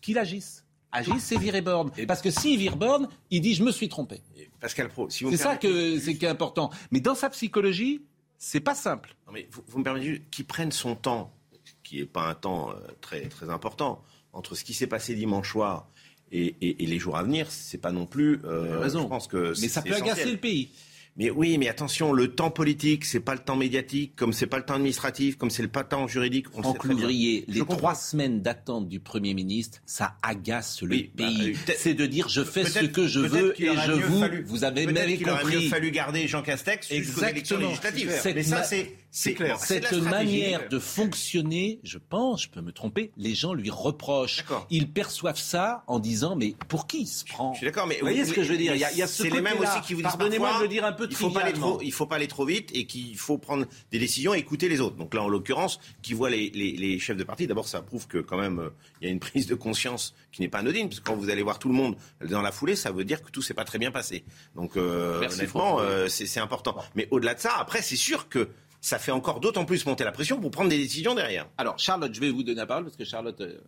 Qu'il 0.00 0.18
agisse. 0.18 0.64
Agisse, 0.90 1.22
c'est 1.22 1.38
virer 1.38 1.62
Borne. 1.62 1.90
Parce 2.08 2.20
que 2.20 2.30
s'il 2.30 2.58
vire 2.58 2.76
Borne, 2.76 3.08
il 3.30 3.40
dit 3.40 3.54
je 3.54 3.62
me 3.62 3.70
suis 3.70 3.88
trompé. 3.88 4.20
Pascal 4.62 4.88
Pro, 4.88 5.10
si 5.10 5.26
C'est 5.28 5.36
ça 5.36 5.56
que, 5.56 5.98
c'est 5.98 6.14
qui 6.14 6.24
est 6.24 6.28
important. 6.28 6.70
Mais 6.92 7.00
dans 7.00 7.16
sa 7.16 7.28
psychologie, 7.30 8.00
c'est 8.38 8.60
pas 8.60 8.76
simple. 8.76 9.16
Non 9.26 9.32
mais 9.32 9.48
vous, 9.50 9.78
me 9.78 9.84
permettez 9.84 10.22
qu'il 10.30 10.44
prenne 10.44 10.70
son 10.70 10.94
temps, 10.94 11.34
qui 11.82 11.98
n'est 11.98 12.06
pas 12.06 12.28
un 12.28 12.34
temps 12.34 12.70
euh, 12.70 12.74
très, 13.00 13.22
très 13.22 13.50
important, 13.50 14.04
entre 14.32 14.54
ce 14.54 14.62
qui 14.62 14.72
s'est 14.72 14.86
passé 14.86 15.16
dimanche 15.16 15.50
soir 15.50 15.88
et, 16.30 16.54
les 16.78 16.98
jours 17.00 17.16
à 17.16 17.24
venir, 17.24 17.50
c'est 17.50 17.78
pas 17.78 17.90
non 17.90 18.06
plus. 18.06 18.40
Euh, 18.44 18.88
je 18.88 18.98
pense 19.06 19.26
que 19.26 19.52
mais 19.60 19.68
ça 19.68 19.82
peut 19.82 19.94
agacer 19.94 20.30
le 20.30 20.38
pays. 20.38 20.70
Mais 21.16 21.28
oui, 21.28 21.58
mais 21.58 21.68
attention, 21.68 22.12
le 22.12 22.34
temps 22.34 22.50
politique, 22.50 23.04
c'est 23.04 23.20
pas 23.20 23.34
le 23.34 23.40
temps 23.40 23.56
médiatique, 23.56 24.14
comme 24.16 24.32
c'est 24.32 24.46
pas 24.46 24.56
le 24.56 24.64
temps 24.64 24.74
administratif, 24.74 25.36
comme 25.36 25.50
c'est 25.50 25.62
le 25.62 25.68
pas 25.68 25.82
le 25.82 25.88
temps 25.88 26.06
juridique. 26.06 26.46
On 26.54 26.62
Franck 26.62 26.84
Louvrier, 26.84 27.44
les 27.48 27.60
trois 27.60 27.94
semaines 27.94 28.40
d'attente 28.40 28.88
du 28.88 28.98
Premier 28.98 29.34
ministre, 29.34 29.80
ça 29.84 30.16
agace 30.22 30.82
le 30.82 30.96
bah, 31.14 31.28
pays. 31.28 31.54
c'est 31.76 31.92
de 31.92 32.06
dire 32.06 32.28
je 32.28 32.42
fais 32.42 32.64
ce 32.64 32.86
que 32.86 33.06
je 33.06 33.20
veux 33.20 33.60
et 33.60 33.76
je 33.76 33.92
vous. 33.92 34.24
vous 34.46 34.64
avez 34.64 34.86
même 34.86 34.94
compris. 34.94 35.18
Il 35.20 35.30
aurait 35.30 35.44
mieux 35.44 35.68
fallu 35.68 35.90
garder 35.90 36.26
Jean 36.28 36.42
Castex 36.42 36.88
jusqu'aux 36.88 37.24
élections 37.24 37.58
législatives. 37.58 38.12
Mais 38.34 38.42
ça, 38.42 38.62
c'est 38.62 38.92
c'est 39.14 39.34
clair. 39.34 39.58
Cette 39.60 39.92
manière 39.92 40.70
de 40.70 40.78
fonctionner, 40.78 41.80
je 41.84 41.98
pense, 41.98 42.44
je 42.44 42.48
peux 42.48 42.62
me 42.62 42.72
tromper, 42.72 43.12
les 43.18 43.34
gens 43.34 43.52
lui 43.52 43.68
reprochent. 43.68 44.42
Ils 44.70 44.90
perçoivent 44.90 45.38
ça 45.38 45.84
en 45.86 45.98
disant 45.98 46.34
mais 46.34 46.54
pour 46.68 46.86
qui 46.86 47.02
il 47.02 47.06
se 47.06 47.24
prend? 47.26 47.52
Je 47.52 47.58
suis 47.58 47.66
d'accord, 47.66 47.86
mais 47.86 47.96
vous 47.96 48.06
voyez 48.06 48.24
ce 48.24 48.32
que 48.32 48.42
je 48.42 48.50
veux 48.50 48.56
dire? 48.56 48.74
Il 48.74 48.80
y 48.80 49.02
a, 49.02 49.06
ce 49.06 49.22
C'est 49.22 49.30
les 49.30 49.42
mêmes 49.42 49.60
aussi 49.60 49.80
qui 49.82 49.92
vous 49.92 50.00
disent 50.00 50.10
Pardonnez-moi 50.10 50.56
de 50.56 50.62
le 50.62 50.68
dire 50.68 50.86
un 50.86 50.92
peu 50.92 51.06
il 51.10 51.14
faut 51.14 51.28
pas 51.28 51.42
aller 51.42 51.52
trop, 51.52 51.78
Il 51.82 51.92
faut 51.92 52.06
pas 52.06 52.16
aller 52.16 52.26
trop 52.26 52.46
vite 52.46 52.70
et 52.72 52.86
qu'il 52.86 53.18
faut 53.18 53.36
prendre 53.36 53.66
des 53.90 53.98
décisions 53.98 54.32
et 54.32 54.38
écouter 54.38 54.70
les 54.70 54.80
autres. 54.80 54.96
Donc 54.96 55.12
là, 55.12 55.22
en 55.22 55.28
l'occurrence, 55.28 55.78
qui 56.00 56.14
voit 56.14 56.30
les, 56.30 56.48
les, 56.50 56.98
chefs 56.98 57.18
de 57.18 57.24
parti, 57.24 57.46
d'abord, 57.46 57.68
ça 57.68 57.82
prouve 57.82 58.06
que 58.06 58.18
quand 58.18 58.38
même 58.38 58.60
euh, 58.60 58.70
il 59.00 59.06
y 59.06 59.10
a 59.10 59.12
une 59.12 59.20
prise 59.20 59.46
de 59.46 59.54
conscience 59.54 60.14
qui 60.30 60.40
n'est 60.40 60.48
pas 60.48 60.58
anodine, 60.58 60.88
parce 60.88 61.00
que 61.00 61.04
quand 61.04 61.16
vous 61.16 61.28
allez 61.28 61.42
voir 61.42 61.58
tout 61.58 61.68
le 61.68 61.74
monde 61.74 61.96
dans 62.26 62.40
la 62.40 62.52
foulée, 62.52 62.76
ça 62.76 62.92
veut 62.92 63.04
dire 63.04 63.22
que 63.22 63.30
tout 63.30 63.42
s'est 63.42 63.52
pas 63.52 63.64
très 63.64 63.78
bien 63.78 63.90
passé. 63.90 64.24
Donc 64.56 64.78
euh, 64.78 65.28
honnêtement, 65.30 65.80
euh, 65.80 66.08
c'est 66.08 66.40
important. 66.40 66.76
Mais 66.94 67.08
au-delà 67.10 67.34
de 67.34 67.40
ça, 67.40 67.52
après, 67.58 67.82
c'est 67.82 67.96
sûr 67.96 68.30
que 68.30 68.48
ça 68.82 68.98
fait 68.98 69.12
encore 69.12 69.38
d'autant 69.38 69.64
plus 69.64 69.86
monter 69.86 70.02
la 70.02 70.10
pression 70.10 70.40
pour 70.40 70.50
prendre 70.50 70.68
des 70.68 70.76
décisions 70.76 71.14
derrière. 71.14 71.48
Alors, 71.56 71.78
Charlotte, 71.78 72.12
je 72.12 72.20
vais 72.20 72.30
vous 72.30 72.42
donner 72.42 72.56
la 72.56 72.66
parole 72.66 72.82
parce 72.82 72.96
que 72.96 73.04
Charlotte 73.04 73.40
euh, 73.40 73.60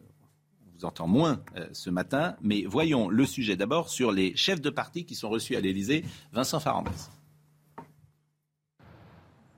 vous 0.74 0.84
entend 0.84 1.06
moins 1.06 1.40
euh, 1.56 1.68
ce 1.72 1.88
matin. 1.88 2.36
Mais 2.42 2.64
voyons 2.66 3.08
le 3.08 3.24
sujet 3.24 3.54
d'abord 3.54 3.88
sur 3.88 4.10
les 4.10 4.34
chefs 4.36 4.60
de 4.60 4.70
parti 4.70 5.06
qui 5.06 5.14
sont 5.14 5.30
reçus 5.30 5.54
à 5.54 5.60
l'Élysée. 5.60 6.04
Vincent 6.32 6.58
Farandès. 6.58 7.10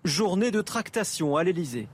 Journée 0.04 0.50
de 0.50 0.60
tractation 0.60 1.36
à 1.36 1.42
l'Élysée. 1.42 1.88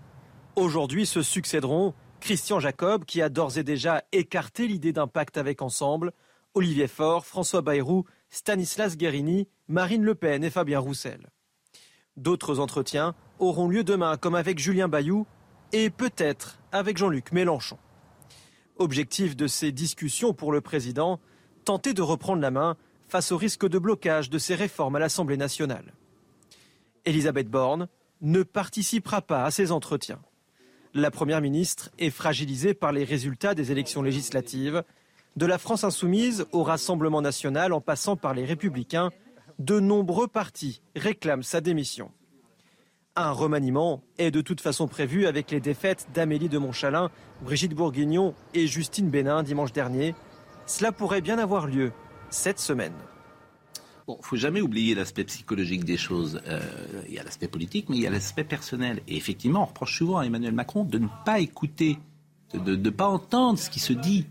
Aujourd'hui 0.57 1.07
se 1.07 1.23
succéderont 1.23 1.95
Christian 2.19 2.59
Jacob, 2.59 3.05
qui 3.05 3.23
a 3.23 3.29
d'ores 3.29 3.59
et 3.59 3.65
déjà 3.65 4.03
écarté 4.11 4.67
l'idée 4.67 4.93
d'un 4.93 5.07
pacte 5.07 5.39
avec 5.39 5.63
Ensemble, 5.63 6.13
Olivier 6.55 6.89
Faure, 6.89 7.25
François 7.25 7.63
Bayrou, 7.63 8.07
Stanislas 8.29 8.97
Guérini, 8.97 9.49
Marine 9.69 10.03
Le 10.03 10.17
Pen 10.17 10.43
et 10.43 10.51
Fabien 10.51 10.81
Roussel. 10.81 11.31
D'autres 12.17 12.59
entretiens 12.59 13.15
auront 13.43 13.69
lieu 13.69 13.83
demain, 13.83 14.17
comme 14.17 14.37
avec 14.37 14.59
Julien 14.59 14.89
Bayou 14.89 15.27
et 15.73 15.91
peut-être 15.91 16.61
avec 16.71 16.97
Jean-Luc 16.97 17.33
Mélenchon. 17.33 17.77
Objectif 18.79 19.37
de 19.37 19.49
ces 19.49 19.73
discussions 19.73 20.33
pour 20.33 20.53
le 20.53 20.61
président, 20.61 21.19
tenter 21.65 21.93
de 21.93 22.03
reprendre 22.03 22.41
la 22.41 22.53
main 22.53 22.77
face 23.09 23.33
au 23.33 23.37
risque 23.37 23.69
de 23.69 23.79
blocage 23.79 24.31
de 24.31 24.39
ces 24.39 24.55
réformes 24.55 24.97
à 24.97 25.01
l'Assemblée 25.01 25.37
nationale. 25.37 25.93
Elisabeth 27.05 27.49
Borne 27.49 27.89
ne 28.21 28.45
participera 28.45 29.23
pas 29.23 29.45
à 29.45 29.51
ces 29.51 29.73
entretiens. 29.73 30.21
La 30.95 31.11
Première 31.11 31.41
ministre 31.41 31.91
est 31.99 32.11
fragilisée 32.11 32.75
par 32.75 32.93
les 32.93 33.05
résultats 33.05 33.55
des 33.55 33.73
élections 33.73 34.03
législatives. 34.03 34.85
De 35.37 35.47
la 35.47 35.59
France 35.59 35.83
insoumise 35.85 36.47
au 36.53 36.63
Rassemblement 36.63 37.23
national 37.23 37.73
en 37.73 37.81
passant 37.81 38.17
par 38.17 38.35
les 38.35 38.45
Républicains, 38.45 39.11
de 39.59 39.81
nombreux 39.81 40.29
partis 40.29 40.81
réclament 40.95 41.43
sa 41.43 41.61
démission. 41.61 42.13
Un 43.15 43.33
remaniement 43.33 44.03
est 44.17 44.31
de 44.31 44.41
toute 44.41 44.63
façon 44.63 44.89
prévu 44.89 45.27
avec 45.27 45.51
les 45.51 45.61
défaites 45.61 46.09
d'Amélie 46.15 46.49
de 46.49 46.57
Montchalin, 46.57 47.11
Brigitte 47.43 47.75
Bourguignon 47.75 48.35
et 48.55 48.67
Justine 48.67 49.11
Bénin 49.11 49.43
dimanche 49.43 49.75
dernier. 49.75 50.15
Cela 50.65 50.93
pourrait 50.93 51.21
bien 51.21 51.39
avoir 51.39 51.67
lieu 51.67 51.93
cette 52.31 52.59
semaine. 52.59 52.95
Bon, 54.07 54.19
faut 54.23 54.37
jamais 54.37 54.63
oublier 54.63 54.95
l'aspect 54.95 55.25
psychologique 55.25 55.85
des 55.85 55.99
choses. 55.99 56.41
Euh, 56.47 56.63
il 57.07 57.13
y 57.13 57.19
a 57.19 57.23
l'aspect 57.23 57.49
politique, 57.49 57.91
mais 57.91 57.97
il 57.97 58.03
y 58.03 58.07
a 58.07 58.11
l'aspect 58.11 58.45
personnel. 58.45 59.03
Et 59.07 59.19
effectivement, 59.19 59.65
on 59.65 59.67
reproche 59.67 59.99
souvent 59.99 60.17
à 60.17 60.25
Emmanuel 60.25 60.55
Macron 60.55 60.83
de 60.83 60.97
ne 60.97 61.09
pas 61.27 61.39
écouter, 61.39 61.99
de 62.55 62.77
ne 62.77 62.91
pas 62.91 63.09
entendre 63.09 63.59
ce 63.59 63.69
qui 63.69 63.79
se 63.79 63.93
dit 63.93 64.27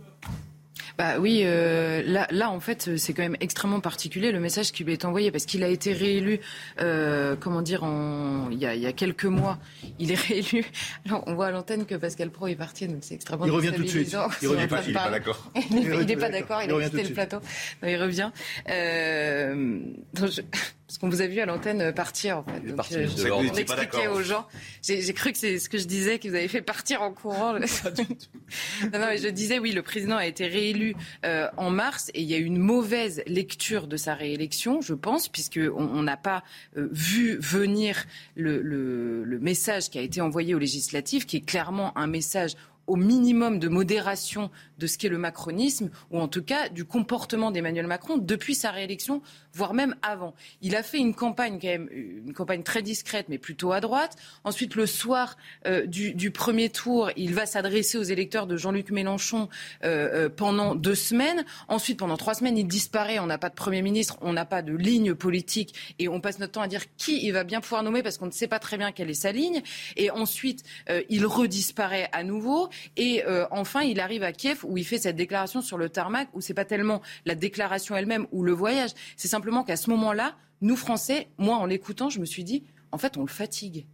Bah 0.97 1.19
oui, 1.19 1.41
euh, 1.43 2.01
là, 2.05 2.27
là, 2.31 2.49
en 2.49 2.59
fait, 2.59 2.97
c'est 2.97 3.13
quand 3.13 3.23
même 3.23 3.37
extrêmement 3.39 3.79
particulier 3.79 4.31
le 4.31 4.39
message 4.39 4.71
qui 4.71 4.83
lui 4.83 4.93
est 4.93 5.05
envoyé 5.05 5.31
parce 5.31 5.45
qu'il 5.45 5.63
a 5.63 5.67
été 5.67 5.93
réélu, 5.93 6.39
euh, 6.79 7.35
comment 7.39 7.61
dire, 7.61 7.83
en, 7.83 8.49
il, 8.51 8.59
y 8.59 8.65
a, 8.65 8.75
il 8.75 8.81
y 8.81 8.87
a 8.87 8.93
quelques 8.93 9.25
mois. 9.25 9.57
Il 9.99 10.11
est 10.11 10.19
réélu. 10.27 10.65
Alors, 11.05 11.23
on 11.27 11.33
voit 11.33 11.47
à 11.47 11.51
l'antenne 11.51 11.85
que 11.85 11.95
Pascal 11.95 12.29
Pro 12.29 12.47
est 12.47 12.55
parti, 12.55 12.87
donc 12.87 12.99
c'est 13.01 13.15
extrêmement. 13.15 13.45
Il 13.45 13.51
revient 13.51 13.71
tout 13.75 13.83
de 13.83 13.87
suite. 13.87 14.15
Il 14.41 14.47
revient 14.47 14.67
pas, 14.67 14.81
il 14.81 14.87
n'est 14.87 14.93
pas 14.93 15.09
d'accord. 15.09 15.51
il 15.55 16.05
n'est 16.05 16.15
pas 16.15 16.29
d'accord, 16.29 16.61
il, 16.63 16.71
a 16.71 16.89
quitté 16.89 17.03
le 17.03 17.13
plateau. 17.13 17.37
Non, 17.81 17.89
il 17.89 17.97
revient. 17.97 18.31
Euh, 18.69 19.79
donc 20.13 20.31
je... 20.31 20.41
Parce 20.91 20.97
qu'on 20.97 21.07
vous 21.07 21.21
a 21.21 21.27
vu 21.27 21.39
à 21.39 21.45
l'antenne 21.45 21.93
partir, 21.93 22.39
en 22.39 22.43
fait. 22.43 22.59
Donc, 22.67 22.75
parti, 22.75 22.95
euh, 22.95 23.07
je, 23.07 23.29
on 23.29 23.41
expliquait 23.43 24.07
aux 24.07 24.23
gens. 24.23 24.45
J'ai 24.83 25.13
cru 25.13 25.31
que 25.31 25.37
c'est 25.37 25.57
ce 25.57 25.69
que 25.69 25.77
je 25.77 25.85
disais, 25.85 26.19
que 26.19 26.27
vous 26.27 26.35
avez 26.35 26.49
fait 26.49 26.61
partir 26.61 27.01
en 27.01 27.13
courant. 27.13 27.53
non, 27.53 27.59
non, 28.99 29.05
mais 29.07 29.17
je 29.17 29.29
disais, 29.29 29.57
oui, 29.57 29.71
le 29.71 29.83
président 29.83 30.17
a 30.17 30.25
été 30.25 30.47
réélu 30.47 30.93
euh, 31.25 31.47
en 31.55 31.69
mars 31.69 32.11
et 32.13 32.21
il 32.21 32.29
y 32.29 32.33
a 32.33 32.37
eu 32.37 32.43
une 32.43 32.57
mauvaise 32.57 33.23
lecture 33.25 33.87
de 33.87 33.95
sa 33.95 34.15
réélection, 34.15 34.81
je 34.81 34.93
pense, 34.93 35.29
puisqu'on 35.29 36.01
n'a 36.01 36.17
pas 36.17 36.43
euh, 36.75 36.89
vu 36.91 37.37
venir 37.39 38.03
le, 38.35 38.61
le, 38.61 39.23
le 39.23 39.39
message 39.39 39.91
qui 39.91 39.97
a 39.97 40.01
été 40.01 40.19
envoyé 40.19 40.55
aux 40.55 40.59
législatives, 40.59 41.25
qui 41.25 41.37
est 41.37 41.45
clairement 41.45 41.97
un 41.97 42.07
message 42.07 42.57
au 42.87 42.95
minimum 42.97 43.59
de 43.59 43.69
modération 43.69 44.49
de 44.77 44.87
ce 44.87 44.97
qu'est 44.97 45.07
le 45.07 45.17
macronisme, 45.17 45.89
ou 46.09 46.19
en 46.19 46.27
tout 46.27 46.43
cas 46.43 46.67
du 46.67 46.83
comportement 46.83 47.51
d'Emmanuel 47.51 47.87
Macron 47.87 48.17
depuis 48.17 48.55
sa 48.55 48.71
réélection, 48.71 49.21
voire 49.53 49.73
même 49.73 49.95
avant. 50.01 50.33
Il 50.61 50.75
a 50.75 50.83
fait 50.83 50.97
une 50.97 51.13
campagne 51.13 51.59
quand 51.61 51.67
même, 51.67 51.89
une 51.91 52.33
campagne 52.33 52.63
très 52.63 52.81
discrète, 52.81 53.27
mais 53.29 53.37
plutôt 53.37 53.71
à 53.71 53.81
droite. 53.81 54.15
Ensuite, 54.43 54.75
le 54.75 54.85
soir 54.85 55.37
euh, 55.65 55.85
du, 55.85 56.31
premier 56.31 56.69
tour, 56.69 57.11
il 57.15 57.33
va 57.33 57.45
s'adresser 57.45 57.97
aux 57.97 58.03
électeurs 58.03 58.47
de 58.47 58.57
Jean-Luc 58.57 58.91
Mélenchon 58.91 59.49
euh, 59.83 60.25
euh, 60.25 60.29
pendant 60.29 60.75
deux 60.75 60.95
semaines. 60.95 61.45
Ensuite, 61.67 61.99
pendant 61.99 62.17
trois 62.17 62.33
semaines, 62.33 62.57
il 62.57 62.67
disparaît. 62.67 63.19
On 63.19 63.27
n'a 63.27 63.37
pas 63.37 63.49
de 63.49 63.55
Premier 63.55 63.81
ministre, 63.81 64.17
on 64.21 64.33
n'a 64.33 64.45
pas 64.45 64.61
de 64.61 64.73
ligne 64.73 65.13
politique, 65.13 65.95
et 65.99 66.07
on 66.07 66.19
passe 66.19 66.39
notre 66.39 66.53
temps 66.53 66.61
à 66.61 66.67
dire 66.67 66.83
qui 66.97 67.25
il 67.25 67.31
va 67.31 67.43
bien 67.43 67.61
pouvoir 67.61 67.83
nommer 67.83 68.03
parce 68.03 68.17
qu'on 68.17 68.25
ne 68.25 68.31
sait 68.31 68.47
pas 68.47 68.59
très 68.59 68.77
bien 68.77 68.91
quelle 68.91 69.09
est 69.09 69.13
sa 69.13 69.31
ligne. 69.31 69.61
Et 69.97 70.09
ensuite, 70.11 70.63
euh, 70.89 71.01
il 71.09 71.25
redisparaît 71.25 72.09
à 72.11 72.23
nouveau. 72.23 72.69
Et 72.97 73.23
euh, 73.25 73.45
enfin, 73.51 73.81
il 73.81 73.99
arrive 73.99 74.23
à 74.23 74.31
Kiev 74.31 74.59
où 74.63 74.77
il 74.77 74.85
fait 74.85 74.97
cette 74.97 75.15
déclaration 75.15 75.61
sur 75.61 75.77
le 75.77 75.89
tarmac, 75.89 76.29
où 76.33 76.41
c'est 76.41 76.53
pas 76.53 76.65
tellement 76.65 77.01
la 77.25 77.35
déclaration 77.35 77.95
elle-même 77.95 78.27
ou 78.31 78.43
le 78.43 78.51
voyage, 78.51 78.91
c'est 79.17 79.27
simplement 79.27 79.40
qu'à 79.65 79.77
ce 79.77 79.89
moment-là, 79.89 80.35
nous 80.61 80.75
Français, 80.75 81.29
moi 81.37 81.57
en 81.57 81.65
l'écoutant, 81.65 82.09
je 82.09 82.19
me 82.19 82.25
suis 82.25 82.43
dit, 82.43 82.63
en 82.91 82.97
fait, 82.97 83.17
on 83.17 83.21
le 83.21 83.27
fatigue. 83.27 83.85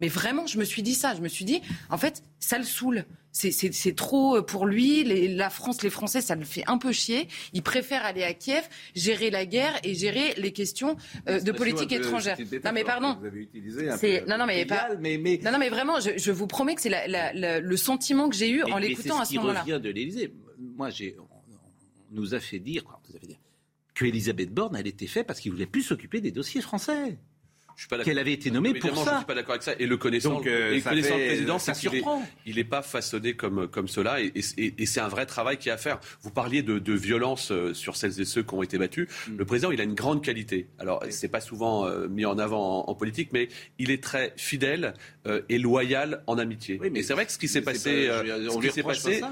Mais 0.00 0.08
vraiment, 0.08 0.48
je 0.48 0.58
me 0.58 0.64
suis 0.64 0.82
dit 0.82 0.94
ça. 0.94 1.14
Je 1.14 1.20
me 1.20 1.28
suis 1.28 1.44
dit, 1.44 1.62
en 1.88 1.96
fait, 1.96 2.24
ça 2.40 2.58
le 2.58 2.64
saoule. 2.64 3.04
C'est 3.30 3.96
trop 3.96 4.42
pour 4.42 4.66
lui. 4.66 5.04
Les, 5.04 5.28
la 5.28 5.48
France, 5.48 5.82
les 5.82 5.90
Français, 5.90 6.20
ça 6.20 6.34
le 6.34 6.44
fait 6.44 6.64
un 6.66 6.76
peu 6.76 6.90
chier. 6.90 7.28
Il 7.52 7.62
préfère 7.62 8.04
aller 8.04 8.24
à 8.24 8.34
Kiev, 8.34 8.64
gérer 8.96 9.30
la 9.30 9.46
guerre 9.46 9.78
et 9.84 9.94
gérer 9.94 10.34
les 10.38 10.52
questions 10.52 10.96
euh, 11.28 11.40
de 11.40 11.52
politique 11.52 11.92
étrangère. 11.92 12.36
Non 12.64 12.72
mais 12.74 12.82
pardon. 12.82 13.16
Vous 13.20 13.26
avez 13.26 13.42
utilisé 13.42 13.88
un 13.88 13.96
peu 13.96 14.24
non 14.28 14.38
non 14.38 14.46
mais, 14.46 14.66
pas... 14.66 14.88
mais, 14.98 15.18
mais... 15.18 15.40
non 15.42 15.52
non 15.52 15.58
mais 15.58 15.70
vraiment, 15.70 16.00
je, 16.00 16.10
je 16.18 16.32
vous 16.32 16.48
promets 16.48 16.74
que 16.74 16.82
c'est 16.82 16.90
la, 16.90 17.06
la, 17.06 17.32
la, 17.32 17.60
le 17.60 17.76
sentiment 17.76 18.28
que 18.28 18.34
j'ai 18.34 18.50
eu 18.50 18.64
mais, 18.66 18.72
en 18.72 18.78
l'écoutant 18.78 19.20
à 19.20 19.24
ce 19.24 19.36
moment-là. 19.36 19.62
revient 19.62 19.80
de 19.80 19.88
l'Élysée. 19.88 20.34
Moi, 20.58 20.90
j'ai, 20.90 21.16
on, 21.18 21.24
nous 22.10 22.34
a 22.34 22.40
fait 22.40 22.58
dire, 22.58 22.82
quoi, 22.84 23.00
on 23.02 23.08
nous 23.12 23.16
a 23.16 23.20
fait 23.20 23.26
dire 23.28 23.38
que 23.94 24.04
Elisabeth 24.04 24.52
Borne, 24.52 24.76
elle 24.76 24.86
était 24.86 25.06
faite 25.06 25.26
parce 25.26 25.40
qu'il 25.40 25.52
voulait 25.52 25.66
plus 25.66 25.82
s'occuper 25.82 26.20
des 26.20 26.30
dossiers 26.30 26.62
français 26.62 27.18
qu'elle 28.04 28.18
avait 28.18 28.32
été 28.32 28.50
nommée 28.50 28.74
pour 28.74 28.96
ça. 28.96 29.12
Je 29.12 29.16
suis 29.18 29.26
pas 29.26 29.34
d'accord 29.34 29.52
avec 29.52 29.62
ça. 29.62 29.74
Et 29.78 29.86
le 29.86 29.96
connaissant, 29.96 30.34
Donc, 30.34 30.46
euh, 30.46 30.72
et 30.72 30.76
le, 30.76 30.82
connaissant 30.82 31.14
fait, 31.14 31.20
le 31.20 31.26
président, 31.26 31.58
ça 31.58 31.74
c'est 31.74 31.88
surprend. 31.88 32.22
Il 32.46 32.56
n'est 32.56 32.64
pas 32.64 32.82
façonné 32.82 33.34
comme, 33.34 33.68
comme 33.68 33.88
cela. 33.88 34.20
Et, 34.20 34.32
et, 34.58 34.74
et 34.78 34.86
c'est 34.86 35.00
un 35.00 35.08
vrai 35.08 35.26
travail 35.26 35.58
qu'il 35.58 35.68
y 35.68 35.70
a 35.70 35.74
à 35.74 35.78
faire. 35.78 36.00
Vous 36.22 36.30
parliez 36.30 36.62
de, 36.62 36.78
de 36.78 36.92
violence 36.92 37.50
euh, 37.50 37.74
sur 37.74 37.96
celles 37.96 38.20
et 38.20 38.24
ceux 38.24 38.42
qui 38.42 38.54
ont 38.54 38.62
été 38.62 38.78
battus. 38.78 39.08
Mm. 39.28 39.36
Le 39.36 39.44
président, 39.44 39.70
il 39.70 39.80
a 39.80 39.84
une 39.84 39.94
grande 39.94 40.22
qualité. 40.22 40.68
Alors, 40.78 41.02
c'est 41.10 41.28
pas 41.28 41.40
souvent 41.40 41.86
euh, 41.86 42.08
mis 42.08 42.24
en 42.24 42.38
avant 42.38 42.84
en, 42.86 42.90
en, 42.90 42.94
politique, 42.94 43.30
mais 43.32 43.48
il 43.78 43.90
est 43.90 44.02
très 44.02 44.32
fidèle 44.36 44.94
euh, 45.26 45.42
et 45.48 45.58
loyal 45.58 46.22
en 46.26 46.38
amitié. 46.38 46.78
Oui, 46.80 46.90
mais 46.90 47.00
et 47.00 47.02
c'est 47.02 47.14
vrai 47.14 47.26
que 47.26 47.32
ce 47.32 47.38
qui 47.38 47.48
s'est 47.48 47.62
passé, 47.62 48.08
pas, 48.08 48.24
je, 48.24 48.48
ce 48.50 48.58
qui 48.58 48.70
s'est 48.70 48.82
passé. 48.82 49.22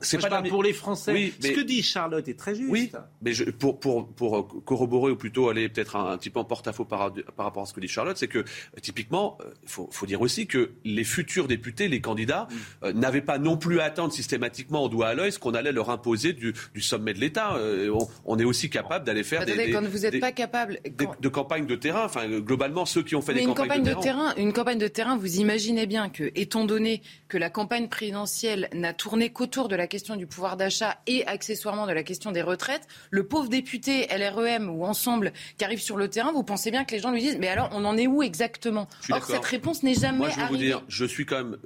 C'est 0.00 0.18
pas 0.28 0.42
pour 0.42 0.62
les 0.62 0.72
Français. 0.72 1.12
Oui, 1.12 1.34
mais... 1.42 1.48
Ce 1.48 1.54
que 1.54 1.60
dit 1.60 1.82
Charlotte 1.82 2.26
est 2.28 2.38
très 2.38 2.54
juste. 2.54 2.70
Oui, 2.70 2.90
mais 3.22 3.32
je, 3.32 3.44
pour, 3.44 3.80
pour, 3.80 4.08
pour 4.08 4.64
corroborer 4.64 5.12
ou 5.12 5.16
plutôt 5.16 5.48
aller 5.48 5.68
peut-être 5.68 5.96
un, 5.96 6.12
un, 6.12 6.18
petit 6.18 6.30
peu 6.30 6.40
en 6.40 6.44
porte-à-faux 6.44 6.84
par, 6.84 7.12
par, 7.36 7.46
rapport 7.46 7.62
à 7.62 7.66
ce 7.66 7.74
que 7.74 7.80
dit 7.80 7.88
Charlotte, 7.88 8.16
c'est 8.16 8.28
que 8.28 8.44
typiquement, 8.80 9.38
il 9.62 9.68
faut, 9.68 9.88
faut, 9.90 10.06
dire 10.06 10.20
aussi 10.20 10.46
que 10.46 10.72
les 10.84 11.04
futurs 11.04 11.48
députés, 11.48 11.88
les 11.88 12.00
candidats, 12.00 12.48
mm. 12.50 12.84
euh, 12.84 12.92
n'avaient 12.92 13.20
pas 13.20 13.38
non 13.38 13.56
plus 13.56 13.80
à 13.80 13.84
attendre 13.84 14.12
systématiquement 14.12 14.84
au 14.84 14.88
doigt 14.88 15.08
à 15.08 15.14
l'œil 15.14 15.32
ce 15.32 15.38
qu'on 15.38 15.54
allait 15.54 15.72
leur 15.72 15.90
imposer 15.90 16.32
du, 16.32 16.54
du 16.74 16.80
sommet 16.80 17.14
de 17.14 17.20
l'État. 17.20 17.56
Euh, 17.56 17.90
on, 17.90 18.08
on, 18.24 18.38
est 18.38 18.44
aussi 18.44 18.70
capable 18.70 19.04
d'aller 19.04 19.24
faire 19.24 19.42
Attendez, 19.42 19.66
des, 19.66 19.72
quand 19.72 19.84
vous 19.84 19.98
n'êtes 19.98 20.12
des, 20.12 20.20
pas 20.20 20.32
capable 20.32 20.78
quand... 20.96 21.16
de, 21.16 21.20
de 21.20 21.28
campagne 21.28 21.66
de 21.66 21.74
terrain. 21.74 22.04
Enfin, 22.04 22.28
globalement, 22.40 22.86
ceux 22.86 23.02
qui 23.02 23.16
ont 23.16 23.22
fait 23.22 23.32
mais 23.32 23.40
des 23.40 23.46
une 23.46 23.54
campagnes 23.54 23.82
campagne 23.82 23.94
de, 23.94 23.98
de 23.98 24.02
terrain, 24.02 24.34
une 24.36 24.52
campagne 24.52 24.78
de 24.78 24.88
terrain, 24.88 25.16
vous 25.16 25.40
imaginez 25.40 25.86
bien 25.86 26.08
que, 26.08 26.30
étant 26.34 26.64
donné 26.64 27.02
que 27.28 27.38
la 27.38 27.50
campagne 27.50 27.88
présidentielle 27.88 28.68
n'a 28.72 28.92
tourné 28.92 29.15
qu'autour 29.30 29.68
de 29.68 29.76
la 29.76 29.86
question 29.86 30.16
du 30.16 30.26
pouvoir 30.26 30.56
d'achat 30.56 30.98
et 31.06 31.26
accessoirement 31.26 31.86
de 31.86 31.92
la 31.92 32.02
question 32.02 32.32
des 32.32 32.42
retraites, 32.42 32.86
le 33.10 33.26
pauvre 33.26 33.48
député 33.48 34.06
LREM 34.16 34.68
ou 34.70 34.84
Ensemble 34.84 35.32
qui 35.58 35.64
arrive 35.64 35.80
sur 35.80 35.96
le 35.96 36.08
terrain, 36.08 36.32
vous 36.32 36.42
pensez 36.42 36.70
bien 36.70 36.84
que 36.84 36.92
les 36.92 37.00
gens 37.00 37.10
lui 37.10 37.20
disent 37.20 37.38
mais 37.38 37.48
alors 37.48 37.70
on 37.72 37.84
en 37.84 37.96
est 37.96 38.06
où 38.06 38.22
exactement? 38.22 38.88
Or 39.10 39.24
cette 39.24 39.44
réponse 39.44 39.82
n'est 39.82 39.94
jamais 39.94 40.18
Moi, 40.18 40.28
je 40.30 40.36
vais 40.36 40.42
arrivée. 40.42 40.58
vous 40.58 40.64
dire, 40.64 40.82
je 40.88 41.04
suis 41.04 41.26
quand 41.26 41.36
même, 41.36 41.56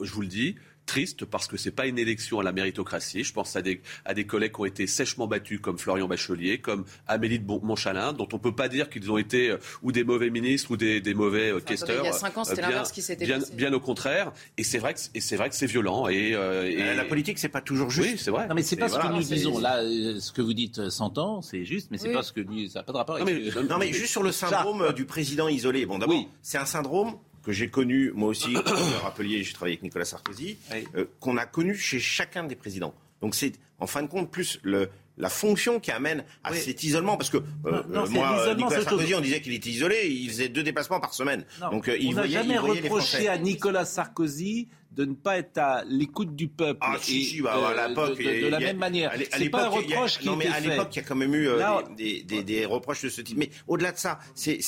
je 0.00 0.12
vous 0.12 0.22
le 0.22 0.26
dis, 0.28 0.56
triste 0.86 1.24
parce 1.24 1.46
que 1.48 1.56
c'est 1.56 1.70
pas 1.72 1.86
une 1.86 1.98
élection 1.98 2.40
à 2.40 2.42
la 2.42 2.52
méritocratie. 2.52 3.24
Je 3.24 3.32
pense 3.32 3.56
à 3.56 3.62
des, 3.62 3.80
à 4.04 4.14
des 4.14 4.24
collègues 4.24 4.52
qui 4.52 4.60
ont 4.60 4.64
été 4.64 4.86
sèchement 4.86 5.26
battus 5.26 5.60
comme 5.60 5.78
Florian 5.78 6.06
Bachelier, 6.08 6.58
comme 6.58 6.84
Amélie 7.08 7.38
de 7.40 7.44
Montchalin, 7.46 8.12
dont 8.12 8.28
on 8.32 8.38
peut 8.38 8.54
pas 8.54 8.68
dire 8.68 8.88
qu'ils 8.88 9.10
ont 9.10 9.18
été 9.18 9.50
euh, 9.50 9.58
ou 9.82 9.92
des 9.92 10.04
mauvais 10.04 10.30
ministres 10.30 10.70
ou 10.70 10.76
des, 10.76 11.00
des 11.00 11.14
mauvais 11.14 11.50
euh, 11.50 11.56
Enfin, 11.56 11.64
questeurs. 11.64 12.04
il 12.04 12.06
y 12.06 12.08
a 12.08 12.12
cinq 12.12 12.38
ans, 12.38 12.44
c'était 12.44 12.60
bien, 12.62 12.70
l'inverse 12.70 12.92
qui 12.92 13.02
s'était 13.02 13.26
bien, 13.26 13.40
passé. 13.40 13.54
bien 13.54 13.72
au 13.72 13.80
contraire. 13.80 14.32
Et 14.56 14.62
c'est 14.64 14.78
vrai 14.78 14.94
que 14.94 15.00
et 15.14 15.20
c'est 15.20 15.36
vrai 15.36 15.48
que 15.50 15.54
c'est 15.56 15.66
violent. 15.66 16.08
Et, 16.08 16.34
euh, 16.34 16.64
et... 16.70 16.94
La 16.94 17.04
politique, 17.04 17.38
c'est 17.38 17.48
pas 17.48 17.60
toujours 17.60 17.90
juste. 17.90 18.08
Oui, 18.12 18.18
c'est 18.18 18.30
vrai. 18.30 18.46
Non, 18.46 18.54
mais 18.54 18.62
c'est 18.62 18.76
pas 18.76 18.88
ce 18.88 18.98
que 18.98 19.06
nous 19.12 19.22
disons. 19.22 19.58
Là, 19.58 19.78
euh, 19.82 20.20
ce 20.20 20.30
que 20.32 20.40
vous 20.42 20.54
dites 20.54 20.88
s'entend, 20.88 21.42
c'est 21.42 21.64
juste, 21.64 21.88
mais 21.90 21.98
c'est 21.98 22.08
Oui. 22.08 22.14
pas 22.14 22.22
ce 22.22 22.32
que 22.32 22.40
nous. 22.40 22.68
Ça 22.68 22.78
n'a 22.80 22.82
pas 22.84 22.92
de 22.92 22.96
rapport 22.98 23.16
Non, 23.18 23.22
avec. 23.22 23.44
mais- 23.44 23.50
ce 23.50 23.54
que- 23.56 23.60
Non, 23.66 23.78
mais 23.78 23.92
juste 23.92 24.12
sur 24.12 24.22
le 24.22 24.30
syndrome 24.32 24.92
du 24.94 25.04
président 25.04 25.48
isolé. 25.48 25.84
Bon, 25.86 25.98
d'abord, 25.98 26.14
Oui. 26.16 26.28
c'est 26.42 26.58
un 26.58 26.64
syndrome 26.66 27.14
que 27.46 27.52
j'ai 27.52 27.68
connu, 27.68 28.10
moi 28.12 28.28
aussi, 28.30 28.52
vous 28.54 28.60
le 28.60 29.02
rappeliez, 29.02 29.44
j'ai 29.44 29.52
travaillé 29.52 29.74
avec 29.74 29.82
Nicolas 29.84 30.04
Sarkozy, 30.04 30.58
Oui. 30.72 30.84
euh, 30.96 31.04
qu'on 31.20 31.36
a 31.36 31.46
connu 31.46 31.76
chez 31.76 32.00
chacun 32.00 32.42
des 32.42 32.56
présidents. 32.56 32.92
Donc 33.22 33.36
c'est, 33.36 33.52
en 33.78 33.86
fin 33.86 34.02
de 34.02 34.08
compte, 34.08 34.32
plus 34.32 34.58
le, 34.64 34.88
la 35.16 35.28
fonction 35.28 35.78
qui 35.78 35.92
amène 35.92 36.24
à 36.42 36.50
Oui. 36.50 36.58
cet 36.58 36.82
isolement. 36.82 37.16
Parce 37.16 37.30
que 37.30 37.36
euh, 37.36 37.42
Non, 37.64 37.82
non, 37.88 38.04
euh, 38.04 38.08
moi, 38.08 38.54
Nicolas 38.56 38.82
Sarkozy, 38.82 39.14
on 39.14 39.20
disait 39.20 39.40
qu'il 39.40 39.52
était 39.54 39.70
isolé, 39.70 40.08
il 40.08 40.28
faisait 40.28 40.48
deux 40.48 40.64
déplacements 40.64 40.98
par 40.98 41.14
semaine. 41.14 41.44
Non, 41.60 41.70
Donc 41.70 41.88
euh, 41.88 41.96
il 41.98 42.08
on 42.08 42.12
voyait, 42.14 42.32
jamais 42.32 42.54
il 42.54 42.60
voyait 42.60 42.80
les 42.80 42.88
reproché 42.88 43.06
Français. 43.18 43.28
à 43.28 43.38
Nicolas 43.38 43.84
Sarkozy 43.84 44.68
de 44.96 45.04
ne 45.04 45.14
pas 45.14 45.36
être 45.38 45.58
à 45.58 45.84
l'écoute 45.86 46.34
du 46.34 46.48
peuple. 46.48 46.78
Ah, 46.82 46.96
si, 47.00 47.20
et, 47.20 47.24
si, 47.24 47.42
bah, 47.42 47.54
euh, 47.56 47.78
à 47.78 47.88
l'époque, 47.88 48.18
de, 48.18 48.22
de- 48.44 48.46
la 48.48 48.56
a- 48.56 48.60
même 48.60 48.78
manière. 48.78 49.12
C'est 49.32 49.50
pas 49.50 49.66
un 49.68 49.70
y 49.80 49.92
a- 49.92 49.96
reproche 50.00 50.18
qui 50.18 50.26
Non, 50.26 50.36
mais 50.36 50.46
à 50.48 50.58
l'époque, 50.60 50.88
il 50.92 50.96
y 50.96 51.00
a 51.00 51.04
quand 51.04 51.14
même 51.14 51.34
eu 51.34 51.48
euh, 51.48 51.58
Là, 51.58 51.84
des, 51.96 52.22
des- 52.22 52.42
des 52.42 52.64
reproches 52.64 53.02
de 53.02 53.08
ce 53.10 53.20
type. 53.20 53.36
Mais 53.36 53.50
au-delà 53.68 53.92
de 53.92 53.98
ça, 53.98 54.18
c'est- 54.34 54.58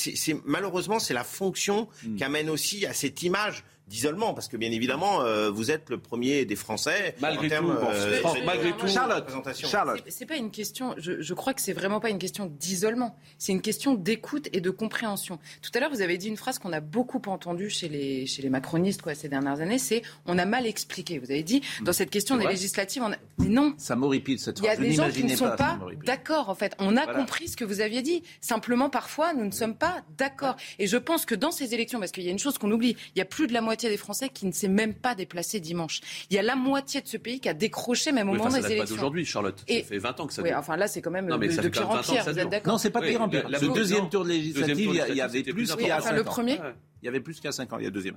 malheureusement, 0.45 0.99
c'est 0.99 1.15
la 1.15 1.25
fonction 1.25 1.89
Hmm. 2.05 2.17
qui 2.17 2.25
amène 2.25 2.51
aussi 2.51 2.85
à 2.87 2.93
cette 2.93 3.23
image 3.23 3.65
d'isolement, 3.89 4.35
parce 4.35 4.49
que 4.49 4.57
bien 4.57 4.71
évidemment, 4.71 5.23
euh, 5.23 5.51
vous 5.51 5.71
êtes 5.71 5.89
le 5.91 5.99
premier 5.99 6.45
des 6.45 6.57
Français. 6.57 7.15
Malgré 7.21 7.47
en 7.47 7.49
termes, 7.49 7.79
tout, 7.81 7.87
euh, 7.87 8.21
malgré 8.45 8.73
tout- 8.73 8.87
Charlotte. 8.89 9.27
Charlotte. 9.55 10.03
C'est- 10.09 10.27
pas 10.27 10.37
une 10.37 10.51
question, 10.51 10.95
je, 10.99 11.23
je 11.23 11.35
crois 11.35 11.55
que 11.55 11.61
c'est 11.63 11.73
vraiment 11.73 12.01
pas 12.01 12.11
une 12.11 12.19
question 12.19 12.47
d'isolement, 12.61 13.17
c'est 13.39 13.53
une 13.53 13.63
question 13.63 13.95
d'écoute 13.95 14.49
et 14.53 14.61
de 14.61 14.69
compréhension. 14.71 15.39
Tout 15.63 15.71
à 15.75 15.81
l'heure, 15.81 15.91
vous 15.91 16.03
avez 16.03 16.19
dit 16.19 16.29
une 16.29 16.37
phrase 16.37 16.59
qu'on 16.59 16.73
a 16.75 16.81
beaucoup 16.81 17.23
entendue 17.27 17.71
chez 17.71 17.89
les, 17.89 18.27
chez 18.27 18.43
les 18.43 18.51
macronistes 18.51 19.01
quoi, 19.01 19.15
ces 19.15 19.29
dernières 19.31 19.61
années, 19.61 19.79
c'est 19.79 20.03
on 20.27 20.37
a 20.39 20.45
mal 20.45 20.67
expliqué. 20.67 21.19
Vous 21.19 21.31
avez 21.31 21.43
dit, 21.43 21.63
dans 21.83 21.95
cette 21.95 22.11
question 22.11 22.37
des 22.37 22.47
législatives, 22.47 23.03
on 23.03 23.13
a... 23.13 23.17
mais 23.39 23.49
non, 23.49 23.73
Ça 23.79 23.97
m'horripile 23.97 24.39
cette 24.39 24.59
il 24.59 24.65
y 24.65 24.69
a 24.69 24.73
phrase. 24.75 24.87
Des 24.87 24.93
gens 24.93 25.09
qui 25.11 25.25
ne 25.25 25.35
sont 25.35 25.57
pas 25.57 25.79
d'accord, 26.05 26.51
en 26.51 26.55
fait. 26.55 26.75
On 26.79 26.97
a 26.97 27.05
Voilà. 27.05 27.21
compris 27.21 27.49
ce 27.49 27.57
que 27.57 27.65
vous 27.65 27.81
aviez 27.81 28.03
dit. 28.03 28.23
Simplement, 28.43 28.91
parfois, 28.91 29.33
nous 29.33 29.47
ne 29.47 29.51
sommes 29.51 29.77
pas 29.77 30.03
d'accord. 30.19 30.57
Et 30.79 30.87
je 30.87 30.97
pense 30.99 31.25
que 31.25 31.35
dans 31.35 31.51
ces 31.53 31.73
élections, 31.73 32.01
parce 32.01 32.13
qu'il 32.13 32.25
y 32.25 32.29
a 32.29 32.33
une 32.33 32.39
chose 32.39 32.59
qu'on 32.59 32.71
oublie, 32.71 32.97
il 33.15 33.19
y 33.19 33.23
a 33.23 33.25
plus 33.25 33.47
de 33.47 33.53
la 33.55 33.61
moitié 33.63 33.78
des 33.87 33.97
Français 33.97 34.29
qui 34.31 34.47
ne 34.47 34.53
s'est 34.53 34.67
même 34.69 34.95
pas 34.95 35.15
déplacé 35.15 35.61
dimanche. 35.61 36.01
Il 36.31 36.35
y 36.37 36.39
a 36.39 36.43
la 36.43 36.57
moitié 36.57 37.01
de 37.01 37.07
ce 37.07 37.17
pays 37.17 37.39
qui 37.39 37.49
a 37.49 37.55
décroché 37.55 38.11
même 38.11 38.29
au 38.29 38.33
Oui, 38.33 38.39
moment 38.39 38.51
enfin, 38.51 38.61
des 38.61 38.73
élections. 38.73 38.97
d'aujourd'hui, 38.97 39.25
Charlotte. 39.25 39.63
Et- 39.69 39.83
Ça 39.83 39.89
fait 39.89 39.99
20 39.99 40.19
ans 40.21 40.27
que 40.27 40.33
ça 40.33 40.43
Oui, 40.43 40.49
dure. 40.49 40.59
enfin 40.59 40.77
là, 40.77 40.89
c'est 40.89 41.01
quand 41.03 41.11
même 41.13 41.27
Non, 41.27 41.39
mais 41.39 41.47
de, 41.49 41.53
ça 41.53 41.63
pire 41.63 41.89
en 41.89 41.95
20 41.95 41.99
ans 42.01 42.13
pire. 42.15 42.25
Vous 42.25 42.39
êtes 42.39 42.49
d'accord 42.49 42.73
Non, 42.73 42.79
c'est 42.79 42.91
pas 42.91 43.01
Oui, 43.01 43.11
pire 43.11 43.23
en 43.23 43.29
pire. 43.29 43.49
Le 43.49 43.75
deuxième 43.75 44.09
tour 44.09 44.25
de 44.25 44.29
Deuxième 44.31 44.43
législative, 44.47 44.85
tour 44.85 44.95
il 44.95 45.13
y 45.13 45.17
il 45.17 45.21
avait 45.21 45.43
plus 45.45 45.75
qu'il 45.77 45.87
y 45.87 45.91
a 45.91 46.13
le 46.13 46.25
premier. 46.25 46.59
Il 47.03 47.05
y 47.07 47.09
avait 47.09 47.21
plus 47.21 47.39
qu'à 47.39 47.53
5 47.53 47.73
ans, 47.73 47.79
il 47.79 47.85
y 47.85 47.87
a 47.87 47.91
deuxième. 47.91 48.17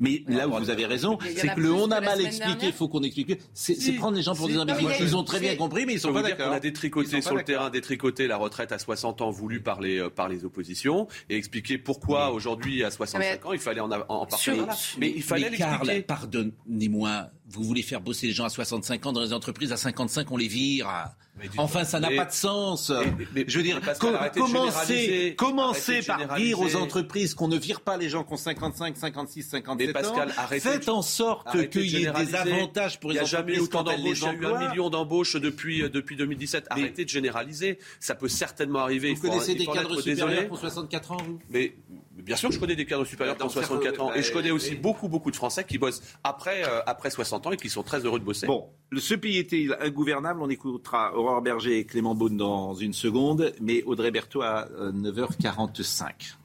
Mais 0.00 0.24
là 0.26 0.48
où 0.48 0.52
vous 0.56 0.70
avez 0.70 0.86
raison, 0.86 1.18
c'est 1.36 1.54
que 1.54 1.60
le 1.60 1.72
on 1.72 1.90
a 1.90 2.00
mal 2.00 2.20
expliqué, 2.20 2.66
il 2.66 2.72
faut 2.72 2.88
qu'on 2.88 3.02
explique. 3.02 3.38
C'est 3.54 3.92
prendre 3.92 4.16
les 4.16 4.22
gens 4.22 4.34
pour 4.34 4.48
des 4.48 4.56
imbéciles. 4.56 4.88
Ils 5.00 5.16
ont 5.16 5.24
très 5.24 5.40
bien 5.40 5.56
compris, 5.56 5.86
mais 5.86 5.94
ils 5.94 6.00
sont 6.00 6.12
pas 6.12 6.22
d'accord. 6.22 6.48
On 6.50 6.54
a 6.54 6.60
détricoté 6.60 7.20
sur 7.22 7.36
le 7.36 7.42
terrain, 7.44 7.70
détricoté 7.70 8.26
la 8.26 8.36
retraite 8.36 8.72
à 8.72 8.78
60 8.78 9.20
ans 9.22 9.30
voulue 9.30 9.60
par 9.60 9.80
les, 9.80 9.98
euh, 9.98 10.10
par 10.10 10.28
les 10.28 10.44
oppositions 10.44 11.06
et 11.30 11.36
expliquer 11.36 11.78
pourquoi 11.78 12.30
aujourd'hui 12.32 12.84
à 12.84 12.90
65 12.90 13.46
ans 13.46 13.52
il 13.52 13.58
fallait 13.58 13.80
en, 13.80 13.90
en 13.90 14.26
parler. 14.26 14.62
Mais 14.98 15.12
il 15.14 15.22
fallait 15.22 15.50
l'expliquer. 15.50 16.02
Pardonnez-moi, 16.02 17.28
vous 17.48 17.62
voulez 17.62 17.82
faire 17.82 18.00
bosser 18.00 18.26
les 18.28 18.32
gens 18.32 18.44
à 18.44 18.48
65 18.48 19.06
ans 19.06 19.12
dans 19.12 19.22
les 19.22 19.32
entreprises, 19.32 19.72
à 19.72 19.76
55 19.76 20.30
on 20.30 20.36
les 20.36 20.48
vire. 20.48 20.88
Enfin, 21.56 21.84
ça 21.84 22.00
n'a 22.00 22.10
pas 22.10 22.24
de 22.24 22.32
sens. 22.32 22.92
je 23.34 23.56
veux 23.56 23.62
dire, 23.62 23.80
commencez, 24.38 25.34
commencez 25.36 26.02
par 26.02 26.34
dire 26.36 26.60
aux 26.60 26.76
entreprises 26.76 27.34
qu'on 27.34 27.48
ne 27.48 27.58
vire 27.58 27.80
pas 27.80 27.96
les 27.96 28.08
gens 28.08 28.24
qui 28.24 28.32
ont 28.32 28.36
55, 28.36 28.96
56, 28.96 29.42
57 29.42 29.92
Pascal, 29.92 30.28
ans. 30.30 30.46
Faites 30.48 30.88
en 30.88 31.02
sorte 31.02 31.68
qu'il 31.68 31.86
y 31.86 32.04
ait 32.04 32.12
des 32.12 32.34
avantages 32.34 33.00
pour 33.00 33.10
les 33.10 33.20
entreprises. 33.20 33.70
Il 33.72 34.22
y 34.22 34.26
a 34.26 34.32
eu 34.32 34.46
un 34.46 34.68
million 34.68 34.90
d'embauches 34.90 35.36
depuis, 35.36 35.82
euh, 35.82 35.88
depuis 35.88 36.16
2017. 36.16 36.66
Arrêtez 36.70 37.04
de 37.04 37.10
généraliser. 37.10 37.78
Ça 38.00 38.14
peut 38.14 38.28
certainement 38.28 38.80
arriver. 38.80 39.14
Vous 39.14 39.28
connaissez 39.28 39.54
des 39.54 39.66
cadres 39.66 40.00
supérieurs 40.00 40.48
pour 40.48 40.58
64 40.58 41.12
ans, 41.12 41.16
vous? 41.26 41.38
Mais 41.50 41.74
Bien 42.22 42.36
sûr, 42.36 42.52
je 42.52 42.60
connais 42.60 42.76
des 42.76 42.86
cadres 42.86 43.04
supérieurs 43.04 43.36
pour 43.36 43.50
64 43.50 44.00
ans. 44.00 44.14
Et 44.14 44.22
je 44.22 44.32
connais 44.32 44.52
aussi 44.52 44.76
beaucoup, 44.76 45.08
beaucoup 45.08 45.30
de 45.30 45.36
Français 45.36 45.64
qui 45.64 45.76
bossent 45.76 46.02
après, 46.22 46.62
euh, 46.64 46.80
après 46.86 47.10
60 47.10 47.46
ans 47.48 47.50
et 47.52 47.56
qui 47.56 47.68
sont 47.68 47.82
très 47.82 48.04
heureux 48.04 48.20
de 48.20 48.24
bosser. 48.24 48.46
Bon, 48.46 48.68
ce 48.96 49.14
pays 49.14 49.38
était 49.38 49.66
ingouvernable? 49.80 50.40
On 50.40 50.48
écoutera 50.48 51.16
Aurore 51.16 51.42
Berger 51.42 51.78
et 51.78 51.84
Clément 51.84 52.14
Beaune 52.14 52.36
dans 52.36 52.74
une 52.74 52.92
seconde. 52.92 53.52
Mais 53.60 53.82
Audrey 53.82 54.12
Berthaud 54.12 54.42
à 54.42 54.68
9h45. 54.92 56.04
Euh, 56.04 56.42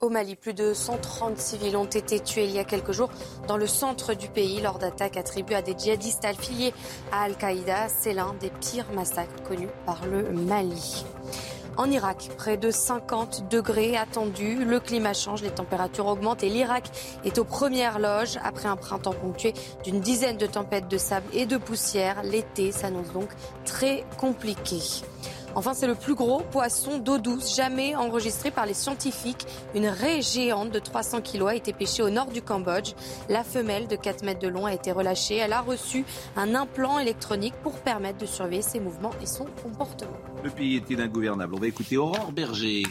Au 0.00 0.08
Mali, 0.08 0.36
plus 0.36 0.54
de 0.54 0.74
130 0.74 1.38
civils 1.38 1.76
ont 1.76 1.84
été 1.84 2.20
tués 2.20 2.44
il 2.44 2.50
y 2.50 2.58
a 2.58 2.64
quelques 2.64 2.92
jours 2.92 3.10
dans 3.46 3.56
le 3.56 3.68
centre 3.68 4.14
du 4.14 4.28
pays 4.28 4.60
lors 4.60 4.78
d'attaques 4.78 5.16
attribuées 5.16 5.56
à 5.56 5.62
des 5.62 5.76
djihadistes 5.78 6.24
affiliés 6.24 6.72
à 7.12 7.22
Al-Qaïda. 7.22 7.88
C'est 7.88 8.12
l'un 8.12 8.34
des 8.34 8.50
pires 8.50 8.92
massacres 8.94 9.42
connus 9.44 9.68
par 9.86 10.06
le 10.06 10.32
Mali. 10.32 11.04
En 11.78 11.90
Irak, 11.90 12.28
près 12.36 12.56
de 12.56 12.70
50 12.70 13.48
degrés 13.50 13.96
attendus. 13.96 14.64
Le 14.64 14.78
climat 14.78 15.14
change, 15.14 15.42
les 15.42 15.50
températures 15.50 16.06
augmentent 16.06 16.42
et 16.42 16.50
l'Irak 16.50 16.90
est 17.24 17.38
aux 17.38 17.44
premières 17.44 17.98
loges 17.98 18.38
après 18.44 18.68
un 18.68 18.76
printemps 18.76 19.14
ponctué 19.14 19.54
d'une 19.82 20.00
dizaine 20.00 20.36
de 20.36 20.46
tempêtes 20.46 20.88
de 20.88 20.98
sable 20.98 21.26
et 21.32 21.46
de 21.46 21.56
poussière. 21.56 22.22
L'été 22.24 22.72
s'annonce 22.72 23.12
donc 23.12 23.30
très 23.64 24.04
compliqué. 24.18 24.80
Enfin, 25.54 25.74
c'est 25.74 25.86
le 25.86 25.94
plus 25.94 26.14
gros 26.14 26.40
poisson 26.40 26.98
d'eau 26.98 27.18
douce 27.18 27.54
jamais 27.54 27.94
enregistré 27.94 28.50
par 28.50 28.66
les 28.66 28.74
scientifiques. 28.74 29.46
Une 29.74 29.86
raie 29.86 30.22
géante 30.22 30.70
de 30.70 30.78
300 30.78 31.20
kg 31.20 31.48
a 31.48 31.54
été 31.54 31.72
pêchée 31.72 32.02
au 32.02 32.10
nord 32.10 32.26
du 32.26 32.42
Cambodge. 32.42 32.92
La 33.28 33.44
femelle 33.44 33.86
de 33.86 33.96
4 33.96 34.24
mètres 34.24 34.40
de 34.40 34.48
long 34.48 34.66
a 34.66 34.72
été 34.72 34.92
relâchée. 34.92 35.36
Elle 35.36 35.52
a 35.52 35.60
reçu 35.60 36.04
un 36.36 36.54
implant 36.54 36.98
électronique 36.98 37.54
pour 37.62 37.74
permettre 37.74 38.18
de 38.18 38.26
surveiller 38.26 38.62
ses 38.62 38.80
mouvements 38.80 39.12
et 39.22 39.26
son 39.26 39.46
comportement. 39.62 40.10
Le 40.42 40.50
pays 40.50 40.76
était 40.76 41.00
ingouvernable. 41.00 41.54
On 41.54 41.60
va 41.60 41.66
écouter 41.66 41.96
Aurore 41.96 42.32
Berger, 42.32 42.84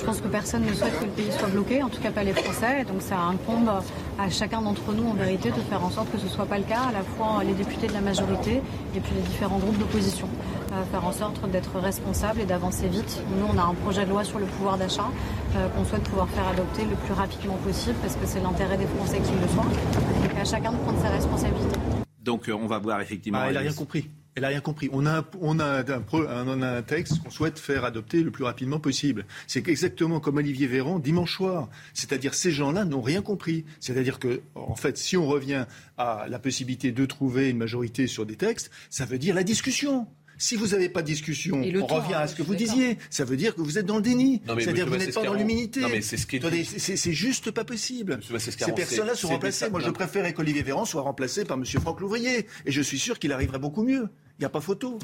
je 0.00 0.06
pense 0.06 0.20
que 0.20 0.28
personne 0.28 0.64
ne 0.64 0.72
souhaite 0.72 0.98
que 0.98 1.04
le 1.04 1.10
pays 1.10 1.30
soit 1.30 1.48
bloqué, 1.48 1.82
en 1.82 1.88
tout 1.88 2.00
cas 2.00 2.10
pas 2.10 2.24
les 2.24 2.32
Français. 2.32 2.84
Donc 2.84 3.02
ça 3.02 3.18
incombe 3.18 3.70
à 4.18 4.30
chacun 4.30 4.62
d'entre 4.62 4.92
nous 4.92 5.06
en 5.08 5.12
vérité 5.12 5.50
de 5.50 5.60
faire 5.60 5.84
en 5.84 5.90
sorte 5.90 6.10
que 6.10 6.18
ce 6.18 6.24
ne 6.24 6.30
soit 6.30 6.46
pas 6.46 6.58
le 6.58 6.64
cas, 6.64 6.80
à 6.88 6.92
la 6.92 7.02
fois 7.02 7.42
les 7.44 7.52
députés 7.52 7.86
de 7.86 7.92
la 7.92 8.00
majorité 8.00 8.62
et 8.94 9.00
puis 9.00 9.12
les 9.14 9.22
différents 9.22 9.58
groupes 9.58 9.78
d'opposition. 9.78 10.28
Euh, 10.72 10.84
faire 10.90 11.04
en 11.04 11.12
sorte 11.12 11.50
d'être 11.50 11.78
responsables 11.78 12.40
et 12.40 12.44
d'avancer 12.44 12.88
vite. 12.88 13.22
Nous, 13.38 13.46
on 13.46 13.58
a 13.58 13.62
un 13.62 13.74
projet 13.74 14.04
de 14.04 14.10
loi 14.10 14.24
sur 14.24 14.38
le 14.38 14.46
pouvoir 14.46 14.78
d'achat 14.78 15.08
euh, 15.56 15.68
qu'on 15.68 15.84
souhaite 15.84 16.04
pouvoir 16.04 16.28
faire 16.28 16.48
adopter 16.48 16.84
le 16.84 16.96
plus 16.96 17.12
rapidement 17.12 17.56
possible 17.56 17.96
parce 18.00 18.16
que 18.16 18.26
c'est 18.26 18.40
l'intérêt 18.40 18.78
des 18.78 18.86
Français 18.86 19.18
qui 19.18 19.32
le 19.32 19.48
soit. 19.48 19.64
Donc 19.64 20.38
à 20.40 20.44
chacun 20.44 20.72
de 20.72 20.78
prendre 20.78 21.00
ses 21.02 21.08
responsabilités. 21.08 21.78
Donc 22.22 22.48
euh, 22.48 22.52
on 22.52 22.66
va 22.66 22.78
voir 22.78 23.00
effectivement. 23.00 23.40
Ah, 23.42 23.50
il 23.50 23.54
n'a 23.54 23.60
rien 23.60 23.72
compris. 23.72 24.08
Elle 24.34 24.42
n'a 24.42 24.48
rien 24.48 24.60
compris. 24.60 24.88
On 24.92 25.06
a, 25.06 25.24
un, 25.40 26.82
texte 26.82 27.22
qu'on 27.22 27.30
souhaite 27.30 27.58
faire 27.58 27.84
adopter 27.84 28.22
le 28.22 28.30
plus 28.30 28.44
rapidement 28.44 28.78
possible. 28.78 29.26
C'est 29.46 29.66
exactement 29.68 30.20
comme 30.20 30.36
Olivier 30.36 30.66
Véran 30.66 30.98
dimanche 30.98 31.34
soir. 31.36 31.68
C'est-à-dire 31.94 32.34
ces 32.34 32.52
gens-là 32.52 32.84
n'ont 32.84 33.02
rien 33.02 33.22
compris. 33.22 33.64
C'est-à-dire 33.80 34.18
que, 34.18 34.40
en 34.54 34.76
fait, 34.76 34.96
si 34.96 35.16
on 35.16 35.26
revient 35.26 35.66
à 35.98 36.26
la 36.28 36.38
possibilité 36.38 36.92
de 36.92 37.06
trouver 37.06 37.50
une 37.50 37.58
majorité 37.58 38.06
sur 38.06 38.24
des 38.24 38.36
textes, 38.36 38.70
ça 38.88 39.04
veut 39.04 39.18
dire 39.18 39.34
la 39.34 39.42
discussion. 39.42 40.06
Si 40.40 40.56
vous 40.56 40.68
n'avez 40.68 40.88
pas 40.88 41.02
de 41.02 41.06
discussion, 41.06 41.60
on 41.60 41.86
revient 41.86 42.14
à 42.14 42.26
ce 42.26 42.34
que 42.34 42.42
vous 42.42 42.54
disiez. 42.54 42.96
Ça 43.10 43.26
veut 43.26 43.36
dire 43.36 43.54
que 43.54 43.60
vous 43.60 43.78
êtes 43.78 43.84
dans 43.84 43.96
le 43.96 44.02
déni. 44.02 44.40
C'est-à-dire 44.46 44.86
que 44.86 44.90
vous 44.90 44.96
n'êtes 44.96 45.14
pas 45.14 45.22
dans 45.22 45.34
l'humilité. 45.34 46.00
C'est 46.00 47.12
juste 47.12 47.50
pas 47.50 47.64
possible. 47.64 48.20
Ces 48.38 48.72
personnes-là 48.72 49.14
sont 49.14 49.28
remplacées. 49.28 49.68
Moi, 49.68 49.80
je 49.80 49.90
préférerais 49.90 50.32
qu'Olivier 50.32 50.62
Véran 50.62 50.86
soit 50.86 51.02
remplacé 51.02 51.44
par 51.44 51.58
M. 51.58 51.64
Franck 51.64 52.00
Louvrier. 52.00 52.46
Et 52.64 52.72
je 52.72 52.80
suis 52.80 52.98
sûr 52.98 53.18
qu'il 53.18 53.32
arriverait 53.32 53.58
beaucoup 53.58 53.82
mieux. 53.82 54.08
Il 54.38 54.40
n'y 54.40 54.46
a 54.46 54.48
pas 54.48 54.62
photo. 54.62 54.98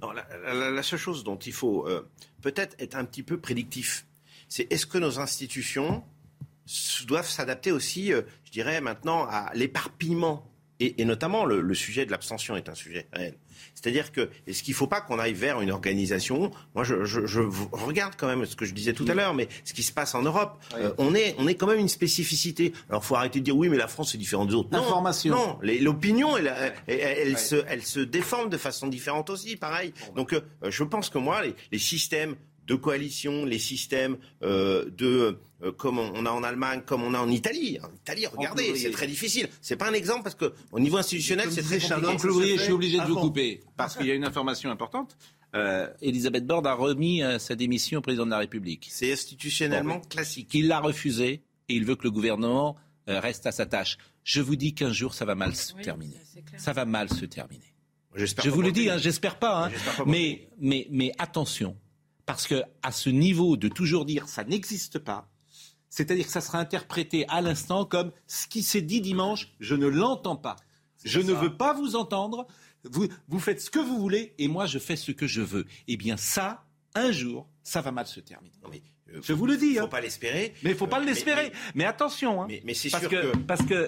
Non, 0.00 0.12
la, 0.12 0.82
seule 0.84 0.98
chose 0.98 1.24
dont 1.24 1.36
il 1.36 1.52
faut 1.52 1.88
euh, 1.88 2.08
peut-être 2.40 2.76
être 2.78 2.94
un 2.94 3.04
petit 3.04 3.24
peu 3.24 3.36
prédictif, 3.36 4.06
c'est 4.48 4.72
est-ce 4.72 4.86
que 4.86 4.98
nos 4.98 5.18
institutions 5.18 6.04
doivent 7.08 7.28
s'adapter 7.28 7.72
aussi, 7.72 8.12
euh, 8.12 8.22
je 8.44 8.52
dirais 8.52 8.80
maintenant, 8.80 9.26
à 9.28 9.50
l'éparpillement? 9.54 10.48
Et, 10.80 11.04
notamment 11.04 11.44
le, 11.44 11.74
sujet 11.74 12.06
de 12.06 12.12
l'abstention 12.12 12.56
est 12.56 12.68
un 12.68 12.74
sujet 12.76 13.08
réel. 13.12 13.34
C'est-à-dire 13.74 14.12
que, 14.12 14.30
est-ce 14.46 14.62
qu'il 14.62 14.72
ne 14.72 14.76
faut 14.76 14.86
pas 14.86 15.00
qu'on 15.00 15.18
aille 15.18 15.34
vers 15.34 15.60
une 15.60 15.70
organisation 15.70 16.50
Moi, 16.74 16.84
je, 16.84 17.40
regarde 17.72 18.14
quand 18.16 18.26
même 18.26 18.44
ce 18.46 18.56
que 18.56 18.64
je 18.64 18.74
disais 18.74 18.92
tout 18.92 19.06
à 19.08 19.14
l'heure, 19.14 19.34
mais 19.34 19.48
ce 19.64 19.72
qui 19.72 19.82
se 19.82 19.92
passe 19.92 20.14
en 20.14 20.22
Europe, 20.22 20.58
euh, 20.74 20.92
on, 20.98 21.14
est, 21.14 21.34
on 21.38 21.46
est 21.46 21.54
quand 21.54 21.66
même 21.66 21.78
une 21.78 21.88
spécificité. 21.88 22.72
Alors, 22.88 23.02
il 23.02 23.06
faut 23.06 23.16
arrêter 23.16 23.40
de 23.40 23.44
dire 23.44 23.56
oui, 23.56 23.68
mais 23.68 23.76
la 23.76 23.88
France 23.88 24.14
est 24.14 24.18
différente 24.18 24.48
des 24.48 24.54
autres. 24.54 24.70
Non, 24.72 25.02
non 25.26 25.58
l'opinion, 25.62 26.36
elle, 26.36 26.74
elle, 26.86 27.38
se, 27.38 27.56
elle 27.68 27.82
se 27.82 28.00
déforme 28.00 28.50
de 28.50 28.56
façon 28.56 28.88
différente 28.88 29.30
aussi, 29.30 29.56
pareil. 29.56 29.92
Donc, 30.16 30.32
euh, 30.32 30.40
je 30.68 30.84
pense 30.84 31.08
que 31.10 31.18
moi, 31.18 31.42
les, 31.42 31.54
les 31.72 31.78
systèmes 31.78 32.36
de 32.68 32.74
coalition, 32.74 33.44
les 33.44 33.58
systèmes 33.58 34.18
euh, 34.42 34.88
de 34.90 35.38
euh, 35.62 35.72
comme 35.72 35.98
on 35.98 36.24
a 36.26 36.30
en 36.30 36.44
Allemagne, 36.44 36.82
comme 36.86 37.02
on 37.02 37.14
a 37.14 37.18
en 37.18 37.30
Italie. 37.30 37.78
En 37.82 37.92
Italie, 37.92 38.26
regardez, 38.26 38.76
c'est 38.76 38.90
très 38.90 39.08
difficile. 39.08 39.48
C'est 39.60 39.76
pas 39.76 39.88
un 39.88 39.94
exemple 39.94 40.22
parce 40.22 40.36
que 40.36 40.52
au 40.70 40.78
niveau 40.78 40.98
institutionnel, 40.98 41.50
c'est 41.50 41.62
très 41.62 41.80
compliqué. 41.80 42.56
je 42.58 42.62
suis 42.62 42.72
obligé 42.72 42.98
de 42.98 43.04
vous 43.04 43.16
couper 43.16 43.60
parce 43.76 43.96
qu'il 43.96 44.06
y 44.06 44.12
a 44.12 44.14
une 44.14 44.24
information 44.24 44.70
importante. 44.70 45.16
Euh, 45.56 45.88
Elisabeth 46.02 46.46
Borne 46.46 46.66
a 46.66 46.74
remis 46.74 47.22
sa 47.38 47.56
démission 47.56 48.00
au 48.00 48.02
président 48.02 48.26
de 48.26 48.30
la 48.30 48.38
République. 48.38 48.86
C'est 48.90 49.10
institutionnellement 49.10 50.00
classique. 50.00 50.50
Il 50.52 50.68
l'a 50.68 50.78
refusé 50.78 51.42
et 51.68 51.74
il 51.74 51.86
veut 51.86 51.96
que 51.96 52.04
le 52.04 52.10
gouvernement 52.10 52.76
reste 53.06 53.46
à 53.46 53.52
sa 53.52 53.64
tâche. 53.64 53.96
Je 54.22 54.42
vous 54.42 54.56
dis 54.56 54.74
qu'un 54.74 54.92
jour, 54.92 55.14
ça 55.14 55.24
va 55.24 55.34
mal 55.34 55.56
se 55.56 55.72
terminer. 55.82 56.20
Ça 56.58 56.74
va 56.74 56.84
mal 56.84 57.08
se 57.08 57.24
terminer. 57.24 57.64
Je 58.14 58.50
vous 58.50 58.62
le 58.62 58.72
dis, 58.72 58.90
hein, 58.90 58.98
j'espère 58.98 59.38
pas. 59.38 59.66
Hein. 59.66 59.70
mais, 60.06 60.48
mais, 60.60 60.86
mais 60.90 61.12
attention, 61.18 61.76
parce 62.28 62.46
que 62.46 62.62
à 62.82 62.92
ce 62.92 63.08
niveau 63.08 63.56
de 63.56 63.68
toujours 63.68 64.04
dire 64.04 64.28
ça 64.28 64.44
n'existe 64.44 64.98
pas, 64.98 65.30
c'est-à-dire 65.88 66.26
que 66.26 66.30
ça 66.30 66.42
sera 66.42 66.58
interprété 66.58 67.26
à 67.28 67.40
l'instant 67.40 67.86
comme 67.86 68.12
ce 68.26 68.46
qui 68.46 68.62
s'est 68.62 68.82
dit 68.82 69.00
dimanche, 69.00 69.54
je 69.60 69.74
ne 69.74 69.86
l'entends 69.86 70.36
pas. 70.36 70.56
Je 71.04 71.20
ne 71.20 71.32
veux 71.32 71.56
pas 71.56 71.72
vous 71.72 71.96
entendre. 71.96 72.46
Vous, 72.84 73.08
vous 73.28 73.40
faites 73.40 73.62
ce 73.62 73.70
que 73.70 73.78
vous 73.78 73.98
voulez 73.98 74.34
et 74.36 74.46
moi 74.46 74.66
je 74.66 74.78
fais 74.78 74.94
ce 74.94 75.10
que 75.10 75.26
je 75.26 75.40
veux. 75.40 75.64
Eh 75.86 75.96
bien 75.96 76.18
ça, 76.18 76.66
un 76.94 77.12
jour, 77.12 77.48
ça 77.62 77.80
va 77.80 77.92
mal 77.92 78.06
se 78.06 78.20
terminer. 78.20 78.82
Je 79.22 79.32
vous 79.32 79.46
le 79.46 79.56
dis. 79.56 79.66
Il 79.66 79.74
ne 79.74 79.78
faut 79.78 79.84
hein. 79.84 79.88
pas 79.88 80.00
l'espérer. 80.00 80.54
Mais 80.62 80.70
il 80.70 80.72
ne 80.72 80.78
faut 80.78 80.86
pas 80.86 81.00
l'espérer. 81.00 81.52
Mais, 81.74 81.84
attention. 81.84 82.42
Hein. 82.42 82.48
mais, 82.64 82.74
c'est 82.74 82.90
parce 82.90 83.08
sûr 83.08 83.10
que, 83.10 83.36
Parce 83.38 83.62
que 83.62 83.86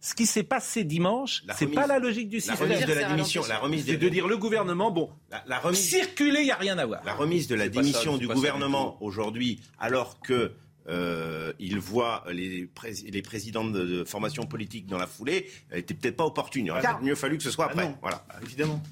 ce 0.00 0.14
qui 0.14 0.26
s'est 0.26 0.42
passé 0.42 0.84
dimanche, 0.84 1.42
ce 1.58 1.64
n'est 1.64 1.72
pas 1.72 1.86
la 1.86 1.98
logique 1.98 2.28
du 2.28 2.40
système. 2.40 2.68
La 2.68 2.74
remise 2.74 2.86
de 2.86 2.92
la 2.92 3.08
démission. 3.08 3.42
La 3.48 3.58
remise 3.58 3.86
de, 3.86 3.96
de 3.96 4.08
dire 4.08 4.26
le 4.26 4.36
gouvernement, 4.36 4.90
bon, 4.90 5.10
la, 5.46 5.58
remise, 5.58 5.80
circuler, 5.80 6.40
il 6.40 6.46
n'y 6.46 6.50
a 6.52 6.56
rien 6.56 6.78
à 6.78 6.86
voir. 6.86 7.02
La 7.04 7.14
remise 7.14 7.48
de 7.48 7.54
la 7.54 7.68
démission 7.68 8.16
du 8.16 8.28
gouvernement 8.28 8.96
aujourd'hui, 9.00 9.60
alors 9.78 10.20
que 10.20 10.52
euh, 10.88 11.52
il 11.58 11.78
voit 11.78 12.24
les, 12.30 12.68
les 13.10 13.22
présidents 13.22 13.64
de, 13.64 14.04
formation 14.04 14.44
politique 14.44 14.86
dans 14.86 14.98
la 14.98 15.06
foulée, 15.06 15.48
elle 15.70 15.78
était 15.80 15.94
peut-être 15.94 16.16
pas 16.16 16.24
opportune. 16.24 16.66
Il 16.66 16.70
aurait 16.70 16.82
peut-être 16.82 17.02
mieux 17.02 17.14
fallu 17.14 17.38
que 17.38 17.42
ce 17.42 17.50
soit 17.50 17.66
après. 17.66 17.88
Ah 17.90 17.98
voilà, 18.00 18.26
évidemment. 18.42 18.82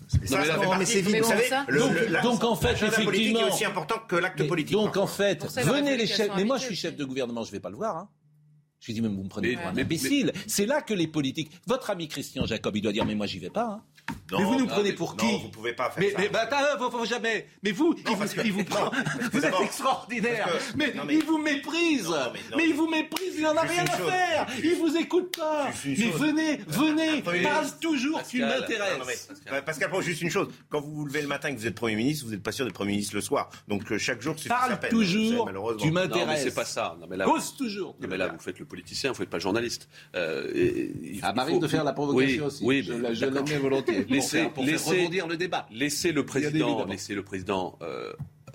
mais 0.79 0.85
c'est 0.87 1.03
vite. 1.03 1.19
Vous 1.19 1.25
savez, 1.25 1.51
donc, 2.23 2.45
en 2.45 2.57
fait, 2.57 2.73
effectivement, 2.73 3.41
est 3.41 3.53
aussi 3.53 3.65
important 3.65 3.97
que 4.09 4.17
l'acte 4.17 4.47
politique. 4.47 4.73
Donc 4.73 4.97
en 4.97 5.07
fait, 5.07 5.45
venez 5.63 5.97
les 5.97 6.07
chefs. 6.07 6.31
Mais 6.37 6.45
moi, 6.45 6.59
je 6.59 6.65
suis 6.65 6.77
chef 6.77 6.97
de 6.97 7.05
gouvernement, 7.05 7.45
je 7.45 7.53
vais 7.53 7.61
pas 7.61 7.71
le 7.71 7.77
voir. 7.77 7.97
Hein. 7.97 8.09
Je 8.81 8.93
dis, 8.93 9.01
mais 9.01 9.09
vous 9.09 9.23
me 9.23 9.29
prenez 9.29 9.55
pour 9.55 9.67
un 9.67 9.77
imbécile. 9.77 10.33
C'est 10.49 10.67
là 10.67 10.83
que 10.83 10.93
les 10.93 11.07
politiques. 11.07 11.53
Votre 11.67 11.91
ami 11.91 12.09
Christian 12.09 12.47
Jacob, 12.47 12.75
il 12.75 12.83
doit 12.83 12.93
dire, 12.93 13.05
mais 13.05 13.15
moi, 13.15 13.27
j'y 13.27 13.39
vais 13.39 13.51
pas. 13.51 13.81
Hein. 13.81 14.15
Mais 14.39 14.45
vous 14.45 14.59
nous 14.59 14.67
prenez 14.67 14.93
pour 14.93 15.17
qui 15.17 15.39
Vous 15.43 15.49
pouvez 15.49 15.73
pas 15.73 15.91
faire 15.91 16.03
mais, 16.03 16.11
ça. 16.11 16.19
Mais 16.19 16.29
bah, 16.29 16.43
attends, 16.43 16.79
faut, 16.79 16.91
faut 16.91 17.05
jamais. 17.05 17.47
Mais 17.63 17.73
vous, 17.73 17.95
il 17.99 18.17
vous, 18.17 18.25
il 18.45 18.53
vous 18.53 18.65
prend. 18.73 18.91
Vous 19.33 19.45
êtes 19.45 19.55
extraordinaire. 19.63 20.49
mais, 20.77 20.93
il 21.11 21.25
vous 21.25 21.39
méprise. 21.39 22.09
mais, 22.57 22.69
il 22.69 22.75
vous 22.75 22.89
méprise. 22.89 23.35
Il 23.39 23.47
en 23.47 23.57
a 23.57 23.63
rien 23.63 23.85
à 23.85 23.97
faire. 23.97 24.47
Il 24.63 24.77
vous 24.77 24.97
écoute 24.97 25.37
pas. 25.37 25.71
Mais 25.85 26.11
venez, 26.11 26.61
venez. 26.69 27.23
Parle 27.23 27.67
toujours. 27.81 28.23
Tu 28.29 28.41
m'intéresses. 28.41 29.29
Pascal 29.65 29.91
Pro, 29.91 30.03
juste 30.03 30.23
une 30.23 30.31
chose. 30.31 30.49
Quand 30.69 30.81
vous 30.81 30.93
vous 30.95 31.05
levez 31.07 31.23
le 31.23 31.29
matin 31.29 31.49
et 31.49 31.55
que 31.55 31.61
vous 31.61 31.67
êtes 31.67 31.75
Premier 31.75 31.97
ministre, 31.97 32.25
vous 32.27 32.33
n'êtes 32.33 32.43
pas 32.43 32.53
sûr 32.53 32.65
d'être 32.65 32.75
Premier 32.75 32.93
ministre 32.93 33.15
le 33.15 33.21
soir. 33.21 33.51
Donc 33.69 33.91
euh, 33.91 33.99
chaque 33.99 34.21
jour, 34.23 34.35
c'est 34.39 34.49
Parle 34.49 34.79
toujours. 34.91 35.51
Tu 35.79 35.91
m'intéresses. 35.91 36.27
Non, 36.27 36.33
mais 36.33 36.39
c'est 36.39 36.55
pas 36.55 36.65
ça. 36.65 36.97
Non, 37.01 37.07
mais 37.09 37.17
là, 37.17 37.25
Cause 37.25 37.57
toujours. 37.57 37.97
Non, 38.01 38.09
mais 38.09 38.17
là, 38.17 38.29
vous 38.29 38.39
faites 38.41 38.59
le 38.59 38.65
politicien, 38.65 39.11
vous 39.11 39.17
faites 39.17 39.31
pas 39.31 39.39
le 39.39 39.43
journaliste. 39.43 39.89
Euh, 40.15 40.89
ça 41.21 41.33
m'arrive 41.33 41.61
de 41.61 41.69
faire 41.69 41.85
la 41.85 41.93
provocation 41.93 42.45
oui, 42.45 42.47
aussi. 42.47 42.65
Oui, 42.65 42.83
je, 42.83 43.15
je 43.15 43.27
l'admets 43.27 43.59
volontiers. 43.59 44.07
Laissez, 44.23 44.39
pour 44.39 44.45
faire, 44.45 44.53
pour 44.53 44.65
laissez, 44.65 44.91
faire 44.91 44.99
rebondir 45.01 45.27
le 45.27 45.37
débat. 45.37 45.67
Laissez 45.71 46.13
le 46.13 46.25
président, 46.25 46.85
laissez 46.87 47.15
le 47.15 47.23
président 47.23 47.79
euh, 47.83 48.13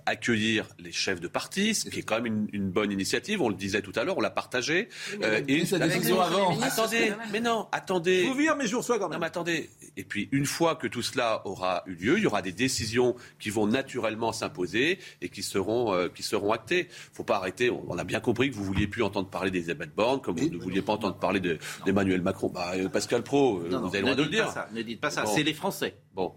accueillir 0.07 0.67
les 0.79 0.91
chefs 0.91 1.19
de 1.19 1.27
parti, 1.27 1.75
ce 1.75 1.89
qui 1.89 1.99
est 1.99 2.03
quand 2.03 2.15
même 2.15 2.25
une, 2.25 2.47
une, 2.53 2.69
bonne 2.71 2.91
initiative. 2.91 3.41
On 3.41 3.49
le 3.49 3.55
disait 3.55 3.81
tout 3.81 3.91
à 3.95 4.03
l'heure, 4.03 4.17
on 4.17 4.21
l'a 4.21 4.29
partagé. 4.29 4.87
Euh, 5.21 5.41
et 5.47 5.65
sa 5.65 5.79
décision 5.79 6.21
avant. 6.21 6.59
Attendez, 6.61 7.13
mais 7.31 7.41
non, 7.41 7.67
attendez. 7.71 8.23
Je 8.23 8.29
vous 8.29 8.33
vire, 8.33 8.55
mais 8.55 8.67
je 8.67 8.71
vous 8.71 8.79
reçois 8.79 8.97
quand 8.97 9.09
même. 9.09 9.17
Non, 9.17 9.19
mais 9.19 9.27
attendez. 9.27 9.69
Et 9.97 10.05
puis, 10.05 10.29
une 10.31 10.45
fois 10.45 10.75
que 10.75 10.87
tout 10.87 11.01
cela 11.01 11.41
aura 11.45 11.83
eu 11.85 11.95
lieu, 11.95 12.17
il 12.17 12.23
y 12.23 12.27
aura 12.27 12.41
des 12.41 12.53
décisions 12.53 13.15
qui 13.39 13.49
vont 13.49 13.67
naturellement 13.67 14.31
s'imposer 14.31 14.99
et 15.21 15.29
qui 15.29 15.43
seront, 15.43 15.93
euh, 15.93 16.07
qui 16.07 16.23
seront 16.23 16.53
actées. 16.53 16.87
Faut 17.13 17.25
pas 17.25 17.35
arrêter. 17.35 17.69
On, 17.69 17.83
on, 17.89 17.97
a 17.97 18.05
bien 18.05 18.21
compris 18.21 18.49
que 18.49 18.55
vous 18.55 18.63
vouliez 18.63 18.87
plus 18.87 19.03
entendre 19.03 19.29
parler 19.29 19.51
d'Elisabeth 19.51 19.93
Borne, 19.93 20.21
comme 20.21 20.37
oui, 20.37 20.47
vous 20.47 20.57
ne 20.57 20.63
vouliez 20.63 20.81
pas 20.81 20.93
entendre 20.93 21.17
parler 21.17 21.41
d'Emmanuel 21.85 22.21
Macron. 22.21 22.49
Bah, 22.49 22.71
euh, 22.75 22.87
Pascal 22.87 23.23
Pro, 23.23 23.61
non, 23.69 23.81
vous 23.81 23.87
avez 23.87 23.99
le 23.99 24.03
droit 24.03 24.15
de 24.15 24.23
le 24.23 24.29
dire. 24.29 24.49
Ça, 24.51 24.69
ne 24.71 24.81
dites 24.81 25.01
pas 25.01 25.09
ça. 25.09 25.23
Bon. 25.23 25.31
C'est 25.35 25.43
les 25.43 25.53
Français. 25.53 25.95
Bon. 26.13 26.33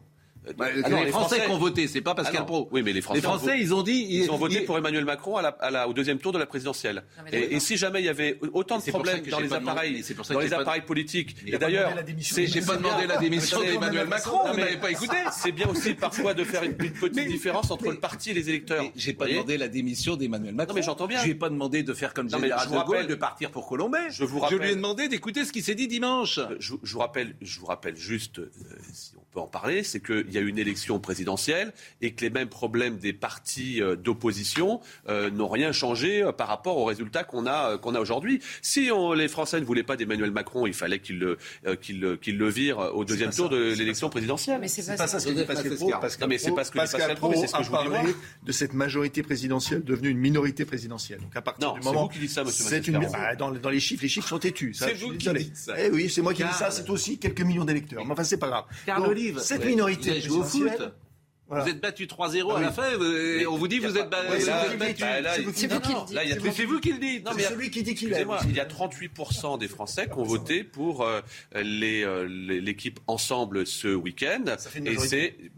Bah, 0.56 0.66
ah 0.84 0.88
non, 0.88 1.04
les, 1.04 1.10
Français, 1.10 1.36
Français 1.36 1.44
qui 1.44 1.50
ont 1.50 1.58
voté, 1.58 1.86
c'est 1.86 2.00
pas 2.00 2.14
Pascal 2.14 2.40
ah 2.40 2.44
Pro. 2.44 2.68
Oui, 2.72 2.82
mais 2.82 2.92
les 2.92 3.02
Français, 3.02 3.20
les 3.20 3.22
Français 3.22 3.60
ils 3.60 3.74
ont 3.74 3.82
dit. 3.82 4.06
Ils, 4.08 4.24
ils 4.24 4.30
ont 4.30 4.36
voté 4.36 4.60
ils... 4.60 4.64
pour 4.64 4.78
Emmanuel 4.78 5.04
Macron 5.04 5.36
à 5.36 5.42
la, 5.42 5.48
à 5.48 5.70
la, 5.70 5.88
au 5.88 5.92
deuxième 5.92 6.18
tour 6.18 6.32
de 6.32 6.38
la 6.38 6.46
présidentielle. 6.46 7.02
Et, 7.30 7.56
et, 7.56 7.60
si 7.60 7.76
jamais 7.76 8.00
il 8.00 8.06
y 8.06 8.08
avait 8.08 8.38
autant 8.54 8.78
de 8.78 8.82
problèmes 8.84 9.22
dans 9.26 9.38
les 9.38 9.52
appareils, 9.52 10.04
dans 10.30 10.40
les 10.40 10.54
appareils 10.54 10.82
politiques, 10.82 11.36
et 11.46 11.58
d'ailleurs, 11.58 11.92
j'ai 12.16 12.62
pas 12.62 12.76
demandé 12.76 13.06
la 13.06 13.18
démission 13.18 13.60
d'Emmanuel 13.60 14.08
Macron, 14.08 14.50
vous 14.50 14.58
n'avez 14.58 14.78
pas 14.78 14.90
écouté. 14.90 15.16
C'est 15.32 15.52
bien 15.52 15.68
aussi 15.68 15.94
parfois 15.94 16.34
de 16.34 16.44
faire 16.44 16.62
une, 16.62 16.74
petite 16.74 17.28
différence 17.28 17.70
entre 17.70 17.90
le 17.90 18.00
parti 18.00 18.30
et 18.30 18.34
les 18.34 18.48
électeurs. 18.48 18.84
J'ai 18.96 19.12
pas 19.12 19.26
demandé 19.26 19.58
la 19.58 19.68
démission 19.68 20.16
d'Emmanuel 20.16 20.54
Macron. 20.54 20.72
Non, 20.72 20.80
mais 20.80 20.84
j'entends 20.84 21.06
bien. 21.06 21.20
Je 21.20 21.24
lui 21.24 21.32
ai 21.32 21.34
pas 21.34 21.50
demandé 21.50 21.82
de 21.82 21.92
faire 21.92 22.14
comme 22.14 22.30
général 22.30 22.68
de 22.68 22.86
Gaulle, 22.86 23.06
de 23.06 23.14
partir 23.14 23.50
pour 23.50 23.68
Colombay. 23.68 24.10
Je 24.10 24.24
vous 24.24 24.40
Je 24.50 24.56
lui 24.56 24.70
ai 24.70 24.74
demandé 24.74 25.08
d'écouter 25.08 25.44
ce 25.44 25.52
qui 25.52 25.62
s'est 25.62 25.74
dit 25.74 25.86
dimanche. 25.86 26.40
Je 26.58 26.74
vous 26.82 26.98
rappelle, 26.98 27.34
je 27.42 27.60
vous 27.60 27.66
rappelle 27.66 27.96
juste, 27.96 28.40
si 28.92 29.12
on 29.16 29.29
peut 29.30 29.40
en 29.40 29.46
parler, 29.46 29.82
c'est 29.82 30.00
qu'il 30.00 30.30
y 30.30 30.38
a 30.38 30.40
une 30.40 30.58
élection 30.58 30.98
présidentielle 30.98 31.72
et 32.00 32.12
que 32.12 32.22
les 32.22 32.30
mêmes 32.30 32.48
problèmes 32.48 32.98
des 32.98 33.12
partis 33.12 33.80
euh, 33.80 33.96
d'opposition 33.96 34.80
euh, 35.08 35.30
n'ont 35.30 35.48
rien 35.48 35.72
changé 35.72 36.22
euh, 36.22 36.32
par 36.32 36.48
rapport 36.48 36.76
aux 36.76 36.84
résultats 36.84 37.24
qu'on 37.24 37.46
a, 37.46 37.78
qu'on 37.78 37.94
a 37.94 38.00
aujourd'hui. 38.00 38.40
Si 38.62 38.90
on, 38.92 39.12
les 39.12 39.28
Français 39.28 39.60
ne 39.60 39.64
voulaient 39.64 39.82
pas 39.82 39.96
d'Emmanuel 39.96 40.30
Macron, 40.30 40.66
il 40.66 40.74
fallait 40.74 40.98
qu'ils 40.98 41.18
le, 41.18 41.36
qu 41.76 42.32
le 42.32 42.48
virent 42.48 42.94
au 42.94 43.04
deuxième 43.04 43.30
tour 43.30 43.48
ça, 43.48 43.54
de 43.54 43.74
l'élection 43.74 44.10
présidentielle. 44.10 44.58
Mais 44.60 44.68
c'est 44.68 44.84
pas, 44.84 44.96
pas, 44.96 45.06
ça 45.06 45.20
ce 45.20 45.28
que 45.28 45.32
dit 45.32 45.44
Pascal 45.44 45.76
Pro. 45.76 45.90
Non, 45.90 46.26
mais 46.26 46.38
c'est 46.38 46.50
que 46.50 46.60
dit 46.60 46.72
Pascal 46.72 47.16
Pro, 47.16 47.30
mais 47.30 47.36
c'est 47.36 47.46
ce 47.46 47.56
que 47.56 47.62
je 47.62 47.70
vous 47.70 48.06
dis 48.06 48.14
de 48.42 48.52
cette 48.52 48.74
majorité 48.74 49.22
présidentielle 49.22 49.84
devenue 49.84 50.08
une 50.08 50.18
minorité 50.18 50.64
présidentielle. 50.64 51.20
Donc 51.20 51.36
à 51.36 51.42
partir 51.42 51.68
non, 51.68 51.74
du 51.74 51.82
moment 51.82 52.02
vous 52.02 52.08
qui 52.08 52.18
dites 52.18 52.30
ça, 52.30 52.42
monsieur 52.42 52.64
c'est 52.64 52.86
une 52.86 52.98
bah, 52.98 53.36
dans, 53.36 53.50
dans, 53.50 53.70
les 53.70 53.80
chiffres, 53.80 54.02
les 54.02 54.08
chiffres 54.08 54.28
sont 54.28 54.38
têtus. 54.38 54.74
C'est 54.74 54.94
vous 54.94 55.16
qui 55.16 55.32
dites 55.32 55.56
ça. 55.56 55.74
Eh 55.78 55.90
oui, 55.90 56.10
c'est 56.10 56.22
moi 56.22 56.34
qui 56.34 56.42
dis 56.42 56.52
ça. 56.52 56.70
C'est 56.70 56.88
aussi 56.90 57.18
quelques 57.18 57.42
millions 57.42 57.64
d'électeurs. 57.64 58.04
Mais 58.04 58.12
enfin, 58.12 58.24
c'est 58.24 58.38
pas 58.38 58.48
grave. 58.48 58.64
Cette 59.38 59.64
minorité 59.64 60.10
présidentielle. 60.10 60.92
Voilà. 61.50 61.64
Vous 61.64 61.70
êtes 61.70 61.80
battu 61.80 62.06
3-0 62.06 62.48
ah, 62.48 62.58
à 62.58 62.60
la 62.60 62.70
fin, 62.70 62.84
et 62.92 63.44
on 63.44 63.56
vous 63.56 63.66
dit 63.66 63.80
vous 63.80 63.98
êtes, 63.98 64.08
ba 64.08 64.22
ouais, 64.30 64.38
vous 64.38 64.48
êtes 64.48 64.78
battu. 64.78 65.02
C'est 65.52 65.66
vous 65.66 65.80
qui 65.80 65.92
le 65.92 65.98
dites. 65.98 66.52
C'est 66.52 66.64
vous 66.64 66.78
qui 66.78 66.92
le 66.92 66.98
dites. 66.98 67.28
C'est 67.36 67.42
celui 67.42 67.70
qui 67.72 67.82
dit 67.82 67.96
qu'il 67.96 68.12
est. 68.12 68.24
Il 68.48 68.54
y 68.54 68.60
a 68.60 68.66
38% 68.66 69.58
des 69.58 69.66
Français 69.66 70.06
qui 70.06 70.16
ont 70.16 70.22
voté 70.22 70.62
pour 70.62 71.02
euh, 71.02 71.20
l'équipe 71.56 72.98
les, 72.98 73.04
Ensemble 73.08 73.66
ce 73.66 73.88
week-end. 73.88 74.44
Et 74.84 74.96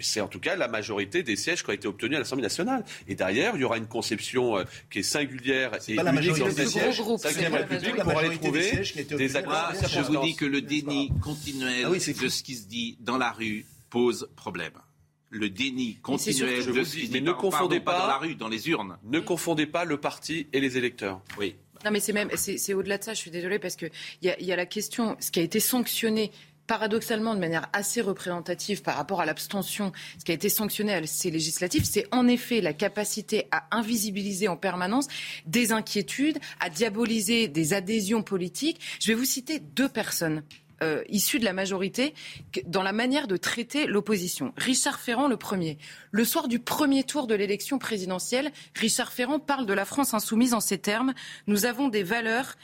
c'est 0.00 0.20
en 0.22 0.28
tout 0.28 0.40
cas 0.40 0.56
la 0.56 0.68
majorité 0.68 1.22
des 1.22 1.36
sièges 1.36 1.62
qui 1.62 1.68
ont 1.68 1.74
été 1.74 1.86
obtenus 1.86 2.16
à 2.16 2.20
l'Assemblée 2.20 2.42
nationale. 2.42 2.84
Et 3.06 3.14
derrière, 3.14 3.54
il 3.56 3.60
y 3.60 3.64
aura 3.64 3.76
une 3.76 3.86
conception 3.86 4.56
euh, 4.56 4.64
qui 4.90 5.00
est 5.00 5.02
singulière 5.02 5.72
et 5.88 5.96
pas 5.96 6.10
unique 6.10 6.38
dans 6.38 6.48
des 6.48 6.66
sièges. 6.66 7.02
Cinquième 7.18 7.54
République 7.54 7.96
pour 7.96 8.18
aller 8.18 8.38
trouver 8.38 8.82
des 9.10 9.36
accords. 9.36 9.72
Je 9.86 10.00
vous 10.00 10.22
dis 10.22 10.36
que 10.36 10.46
le 10.46 10.62
déni 10.62 11.12
continuel 11.20 11.90
de 11.90 12.28
ce 12.28 12.42
qui 12.42 12.54
se 12.54 12.66
dit 12.66 12.96
dans 13.00 13.18
la 13.18 13.30
rue 13.30 13.66
pose 13.90 14.26
problème 14.36 14.72
le 15.32 15.48
déni 15.50 15.96
continuel 15.96 16.64
de 16.64 16.84
ce 16.84 16.96
qui 16.96 17.10
mais 17.10 17.20
ne 17.20 17.32
confondez 17.32 17.80
pas, 17.80 17.98
dans 17.98 18.06
la 18.06 18.18
rue, 18.18 18.34
dans 18.34 18.48
les 18.48 18.68
urnes. 18.68 18.98
Ne 19.02 19.18
confondez 19.18 19.66
pas 19.66 19.84
le 19.84 19.96
parti 19.96 20.46
et 20.52 20.60
les 20.60 20.76
électeurs. 20.76 21.22
Oui. 21.38 21.56
Non, 21.84 21.90
mais 21.90 22.00
c'est 22.00 22.12
même, 22.12 22.30
c'est 22.36 22.74
au-delà 22.74 22.98
de 22.98 23.02
ça. 23.02 23.14
Je 23.14 23.18
suis 23.18 23.30
désolée 23.30 23.58
parce 23.58 23.74
que 23.74 23.86
il 24.20 24.34
y, 24.38 24.44
y 24.44 24.52
a, 24.52 24.56
la 24.56 24.66
question, 24.66 25.16
ce 25.18 25.30
qui 25.32 25.40
a 25.40 25.42
été 25.42 25.58
sanctionné 25.58 26.30
paradoxalement 26.66 27.34
de 27.34 27.40
manière 27.40 27.68
assez 27.72 28.00
représentative 28.00 28.82
par 28.82 28.96
rapport 28.96 29.20
à 29.20 29.26
l'abstention, 29.26 29.92
ce 30.18 30.24
qui 30.24 30.30
a 30.30 30.34
été 30.34 30.48
sanctionné 30.48 30.94
à 30.94 31.04
ces 31.06 31.30
législatives, 31.30 31.84
c'est 31.84 32.06
en 32.12 32.28
effet 32.28 32.60
la 32.60 32.72
capacité 32.72 33.48
à 33.50 33.66
invisibiliser 33.72 34.48
en 34.48 34.56
permanence 34.56 35.08
des 35.46 35.72
inquiétudes, 35.72 36.38
à 36.60 36.70
diaboliser 36.70 37.48
des 37.48 37.74
adhésions 37.74 38.22
politiques. 38.22 38.80
Je 39.00 39.08
vais 39.08 39.14
vous 39.14 39.24
citer 39.24 39.58
deux 39.58 39.88
personnes 39.88 40.42
euh, 40.82 41.02
issus 41.08 41.38
de 41.38 41.44
la 41.44 41.52
majorité 41.52 42.14
dans 42.66 42.82
la 42.82 42.92
manière 42.92 43.28
de 43.28 43.36
traiter 43.36 43.86
l'opposition. 43.86 44.52
Richard 44.56 44.98
Ferrand, 45.00 45.28
le 45.28 45.36
premier. 45.36 45.78
Le 46.10 46.24
soir 46.24 46.48
du 46.48 46.58
premier 46.58 47.04
tour 47.04 47.26
de 47.26 47.34
l'élection 47.34 47.78
présidentielle, 47.78 48.50
Richard 48.74 49.12
Ferrand 49.12 49.38
parle 49.38 49.66
de 49.66 49.72
la 49.72 49.84
France 49.84 50.12
insoumise 50.12 50.54
en 50.54 50.60
ces 50.60 50.78
termes. 50.78 51.14
Nous 51.46 51.66
avons 51.66 51.88
des 51.88 52.02
valeurs. 52.02 52.56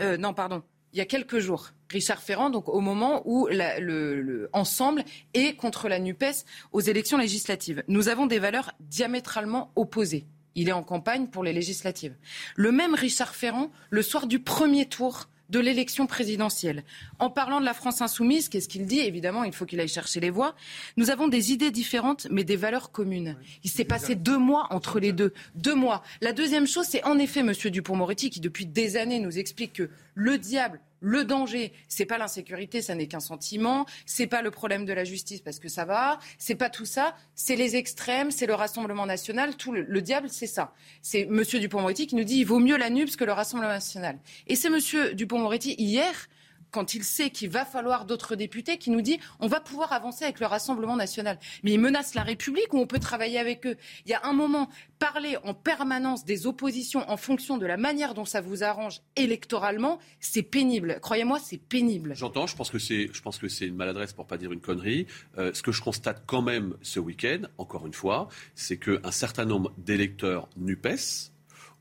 Euh, 0.00 0.16
non, 0.16 0.34
pardon. 0.34 0.62
Il 0.92 0.98
y 0.98 1.02
a 1.02 1.06
quelques 1.06 1.38
jours. 1.38 1.70
Richard 1.90 2.22
Ferrand, 2.22 2.50
donc 2.50 2.68
au 2.68 2.80
moment 2.80 3.22
où 3.26 3.46
la, 3.46 3.78
le, 3.78 4.20
le, 4.20 4.48
Ensemble 4.52 5.04
est 5.34 5.54
contre 5.54 5.88
la 5.88 5.98
NUPES 5.98 6.44
aux 6.72 6.80
élections 6.80 7.18
législatives. 7.18 7.82
Nous 7.86 8.08
avons 8.08 8.26
des 8.26 8.38
valeurs 8.38 8.72
diamétralement 8.80 9.72
opposées. 9.76 10.26
Il 10.54 10.68
est 10.68 10.72
en 10.72 10.82
campagne 10.82 11.28
pour 11.28 11.44
les 11.44 11.52
législatives. 11.52 12.14
Le 12.56 12.72
même 12.72 12.94
Richard 12.94 13.34
Ferrand, 13.34 13.70
le 13.90 14.02
soir 14.02 14.26
du 14.26 14.38
premier 14.38 14.86
tour, 14.86 15.28
de 15.52 15.60
l'élection 15.60 16.06
présidentielle. 16.06 16.82
En 17.18 17.28
parlant 17.30 17.60
de 17.60 17.64
la 17.66 17.74
France 17.74 18.00
insoumise, 18.00 18.48
qu'est-ce 18.48 18.68
qu'il 18.68 18.86
dit? 18.86 19.00
Évidemment, 19.00 19.44
il 19.44 19.52
faut 19.52 19.66
qu'il 19.66 19.78
aille 19.80 19.86
chercher 19.86 20.18
les 20.18 20.30
voix. 20.30 20.56
Nous 20.96 21.10
avons 21.10 21.28
des 21.28 21.52
idées 21.52 21.70
différentes, 21.70 22.26
mais 22.30 22.42
des 22.42 22.56
valeurs 22.56 22.90
communes. 22.90 23.36
Il 23.62 23.70
s'est 23.70 23.84
passé 23.84 24.14
deux 24.14 24.38
mois 24.38 24.66
entre 24.70 24.98
les 24.98 25.12
deux. 25.12 25.34
Deux 25.54 25.74
mois. 25.74 26.02
La 26.22 26.32
deuxième 26.32 26.66
chose, 26.66 26.86
c'est 26.88 27.04
en 27.04 27.18
effet 27.18 27.40
M. 27.40 27.52
Dupont-Moretti 27.52 28.30
qui, 28.30 28.40
depuis 28.40 28.64
des 28.64 28.96
années, 28.96 29.20
nous 29.20 29.38
explique 29.38 29.74
que 29.74 29.90
le 30.14 30.38
diable, 30.38 30.80
le 31.02 31.24
danger, 31.24 31.72
c'est 31.88 32.06
pas 32.06 32.16
l'insécurité, 32.16 32.80
ça 32.80 32.94
n'est 32.94 33.08
qu'un 33.08 33.20
sentiment. 33.20 33.84
C'est 34.06 34.28
pas 34.28 34.40
le 34.40 34.50
problème 34.50 34.86
de 34.86 34.92
la 34.92 35.04
justice 35.04 35.40
parce 35.40 35.58
que 35.58 35.68
ça 35.68 35.84
va. 35.84 36.18
C'est 36.38 36.54
pas 36.54 36.70
tout 36.70 36.86
ça. 36.86 37.14
C'est 37.34 37.56
les 37.56 37.76
extrêmes, 37.76 38.30
c'est 38.30 38.46
le 38.46 38.54
Rassemblement 38.54 39.04
national. 39.04 39.56
Tout 39.56 39.72
le, 39.72 39.82
le 39.82 40.00
diable, 40.00 40.28
c'est 40.30 40.46
ça. 40.46 40.72
C'est 41.02 41.26
Monsieur 41.26 41.58
Dupond-Moretti 41.58 42.06
qui 42.06 42.14
nous 42.14 42.24
dit 42.24 42.38
il 42.38 42.44
vaut 42.44 42.60
mieux 42.60 42.76
la 42.76 42.88
NUPS 42.88 43.16
que 43.16 43.24
le 43.24 43.32
Rassemblement 43.32 43.72
national. 43.72 44.18
Et 44.46 44.54
c'est 44.54 44.70
Monsieur 44.70 45.12
Dupond-Moretti 45.14 45.74
hier 45.76 46.28
quand 46.72 46.94
il 46.94 47.04
sait 47.04 47.30
qu'il 47.30 47.50
va 47.50 47.64
falloir 47.64 48.06
d'autres 48.06 48.34
députés, 48.34 48.78
qui 48.78 48.90
nous 48.90 49.02
dit 49.02 49.20
on 49.38 49.46
va 49.46 49.60
pouvoir 49.60 49.92
avancer 49.92 50.24
avec 50.24 50.40
le 50.40 50.46
Rassemblement 50.46 50.96
national. 50.96 51.38
Mais 51.62 51.72
il 51.72 51.78
menace 51.78 52.14
la 52.14 52.22
République 52.22 52.72
où 52.74 52.78
on 52.78 52.86
peut 52.86 52.98
travailler 52.98 53.38
avec 53.38 53.66
eux. 53.66 53.76
Il 54.06 54.10
y 54.10 54.14
a 54.14 54.20
un 54.24 54.32
moment, 54.32 54.68
parler 54.98 55.36
en 55.44 55.54
permanence 55.54 56.24
des 56.24 56.46
oppositions 56.46 57.08
en 57.08 57.16
fonction 57.16 57.58
de 57.58 57.66
la 57.66 57.76
manière 57.76 58.14
dont 58.14 58.24
ça 58.24 58.40
vous 58.40 58.64
arrange 58.64 59.00
électoralement, 59.16 59.98
c'est 60.20 60.42
pénible. 60.42 60.98
Croyez-moi, 61.00 61.38
c'est 61.38 61.58
pénible. 61.58 62.14
J'entends, 62.16 62.46
je 62.46 62.56
pense 62.56 62.70
que 62.70 62.78
c'est, 62.78 63.10
je 63.12 63.22
pense 63.22 63.38
que 63.38 63.48
c'est 63.48 63.66
une 63.66 63.76
maladresse 63.76 64.12
pour 64.12 64.26
pas 64.26 64.38
dire 64.38 64.52
une 64.52 64.60
connerie. 64.60 65.06
Euh, 65.38 65.52
ce 65.54 65.62
que 65.62 65.72
je 65.72 65.82
constate 65.82 66.22
quand 66.26 66.42
même 66.42 66.74
ce 66.82 66.98
week-end, 66.98 67.42
encore 67.58 67.86
une 67.86 67.92
fois, 67.92 68.28
c'est 68.54 68.78
qu'un 68.78 69.10
certain 69.10 69.44
nombre 69.44 69.72
d'électeurs 69.76 70.48
NUPES 70.56 71.32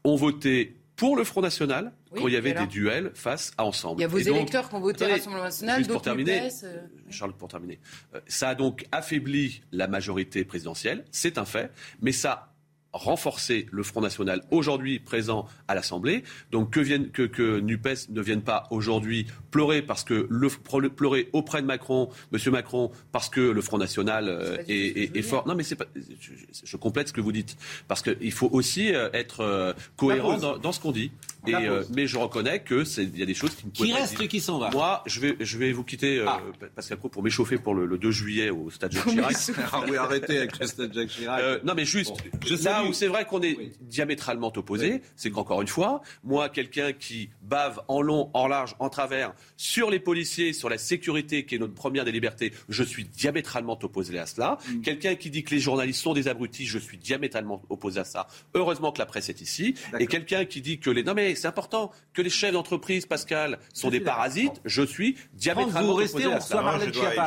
ont 0.03 0.15
voté 0.15 0.80
pour 1.01 1.15
le 1.15 1.23
Front 1.23 1.41
National 1.41 1.93
oui, 2.11 2.21
quand 2.21 2.27
il 2.27 2.35
y 2.35 2.37
avait 2.37 2.53
des 2.53 2.67
duels 2.67 3.09
face 3.15 3.53
à 3.57 3.65
Ensemble. 3.65 4.01
Il 4.01 4.03
y 4.03 4.05
a 4.05 4.07
vos 4.07 4.19
donc, 4.19 4.35
électeurs 4.35 4.69
qui 4.69 4.75
ont 4.75 4.79
voté 4.79 5.07
Rassemblement 5.07 5.45
National, 5.45 5.87
d'autres 5.87 6.01
terminer, 6.03 6.45
UPS, 6.45 6.63
euh... 6.63 6.77
Charles, 7.09 7.33
pour 7.33 7.47
terminer. 7.47 7.79
Euh, 8.13 8.19
ça 8.27 8.49
a 8.49 8.55
donc 8.55 8.85
affaibli 8.91 9.63
la 9.71 9.87
majorité 9.87 10.45
présidentielle, 10.45 11.03
c'est 11.09 11.39
un 11.39 11.45
fait, 11.45 11.71
mais 12.03 12.11
ça 12.11 12.50
renforcer 12.93 13.67
le 13.71 13.83
Front 13.83 14.01
National 14.01 14.43
aujourd'hui 14.51 14.99
présent 14.99 15.47
à 15.67 15.75
l'Assemblée. 15.75 16.23
Donc 16.51 16.71
que, 16.71 16.79
vienne, 16.79 17.09
que, 17.09 17.23
que 17.23 17.59
NUPES 17.59 18.09
ne 18.09 18.21
vienne 18.21 18.41
pas 18.41 18.67
aujourd'hui 18.69 19.27
pleurer 19.49 19.81
parce 19.81 20.03
que 20.03 20.27
le, 20.29 20.49
pleurer 20.89 21.29
auprès 21.33 21.61
de 21.61 21.67
Macron, 21.67 22.09
Monsieur 22.31 22.51
Macron, 22.51 22.91
parce 23.11 23.29
que 23.29 23.41
le 23.41 23.61
Front 23.61 23.77
National 23.77 24.27
euh, 24.27 24.57
est, 24.67 25.15
est, 25.15 25.21
fort. 25.21 25.47
Non, 25.47 25.55
mais 25.55 25.63
c'est 25.63 25.75
pas. 25.75 25.85
Je, 25.95 26.31
je, 26.63 26.77
complète 26.77 27.09
ce 27.09 27.13
que 27.13 27.21
vous 27.21 27.31
dites 27.31 27.57
parce 27.87 28.01
qu'il 28.01 28.31
faut 28.31 28.49
aussi 28.51 28.93
euh, 28.93 29.09
être 29.13 29.41
euh, 29.41 29.73
cohérent 29.95 30.37
dans, 30.37 30.57
dans, 30.57 30.71
ce 30.71 30.79
qu'on 30.79 30.91
dit. 30.91 31.11
Et, 31.47 31.55
euh, 31.55 31.83
mais 31.95 32.05
je 32.05 32.17
reconnais 32.17 32.59
que 32.59 32.83
il 32.99 33.17
y 33.17 33.23
a 33.23 33.25
des 33.25 33.33
choses 33.33 33.55
qui 33.55 33.65
ne 33.65 33.71
Qui 33.71 33.93
reste, 33.93 34.27
qui 34.27 34.39
s'en 34.39 34.59
va. 34.59 34.69
Moi, 34.69 35.03
je 35.07 35.19
vais, 35.19 35.35
je 35.39 35.57
vais 35.57 35.71
vous 35.71 35.83
quitter, 35.83 36.19
euh, 36.19 36.25
ah. 36.27 36.39
Pascal 36.75 36.99
Pro, 36.99 37.09
pour 37.09 37.23
m'échauffer 37.23 37.57
pour 37.57 37.73
le, 37.73 37.85
le, 37.85 37.97
2 37.97 38.11
juillet 38.11 38.49
au 38.51 38.69
Stade 38.69 38.91
Jacques 38.91 39.07
Chirac. 39.07 39.35
ah 39.71 39.81
oui, 39.89 39.97
arrêtez 39.97 40.37
avec 40.37 40.59
le 40.59 40.67
Stade 40.67 40.93
Jacques 40.93 41.09
Chirac. 41.09 41.63
non, 41.63 41.73
mais 41.75 41.85
juste, 41.85 42.13
je 42.45 42.55
où 42.83 42.93
c'est 42.93 43.07
vrai 43.07 43.25
qu'on 43.25 43.41
est 43.41 43.57
diamétralement 43.81 44.51
opposés, 44.55 45.01
c'est 45.15 45.31
qu'encore 45.31 45.61
une 45.61 45.67
fois, 45.67 46.01
moi, 46.23 46.49
quelqu'un 46.49 46.93
qui 46.93 47.29
bave 47.41 47.81
en 47.87 48.01
long, 48.01 48.29
en 48.33 48.47
large, 48.47 48.75
en 48.79 48.89
travers 48.89 49.33
sur 49.57 49.89
les 49.89 49.99
policiers, 49.99 50.53
sur 50.53 50.69
la 50.69 50.77
sécurité, 50.77 51.45
qui 51.45 51.55
est 51.55 51.59
notre 51.59 51.73
première 51.73 52.05
des 52.05 52.11
libertés, 52.11 52.53
je 52.69 52.83
suis 52.83 53.05
diamétralement 53.05 53.77
opposé 53.81 54.17
à 54.19 54.25
cela. 54.25 54.57
Mm. 54.67 54.81
Quelqu'un 54.81 55.15
qui 55.15 55.29
dit 55.29 55.43
que 55.43 55.53
les 55.53 55.59
journalistes 55.59 56.01
sont 56.01 56.13
des 56.13 56.27
abrutis, 56.27 56.65
je 56.65 56.79
suis 56.79 56.97
diamétralement 56.97 57.61
opposé 57.69 57.99
à 57.99 58.03
ça. 58.03 58.27
Heureusement 58.53 58.91
que 58.91 58.99
la 58.99 59.05
presse 59.05 59.29
est 59.29 59.41
ici. 59.41 59.75
Et 59.99 60.07
quelqu'un 60.07 60.45
qui 60.45 60.61
dit 60.61 60.79
que 60.79 60.89
les... 60.89 61.03
Non 61.03 61.13
mais 61.13 61.35
c'est 61.35 61.47
important 61.47 61.91
que 62.13 62.21
les 62.21 62.29
chefs 62.29 62.53
d'entreprise, 62.53 63.05
Pascal, 63.05 63.59
sont 63.73 63.89
des 63.89 63.99
parasites, 63.99 64.61
je 64.65 64.81
suis 64.81 65.17
diamétralement 65.33 65.93
opposé 65.93 66.31
à 66.31 66.39
ça. 66.39 66.61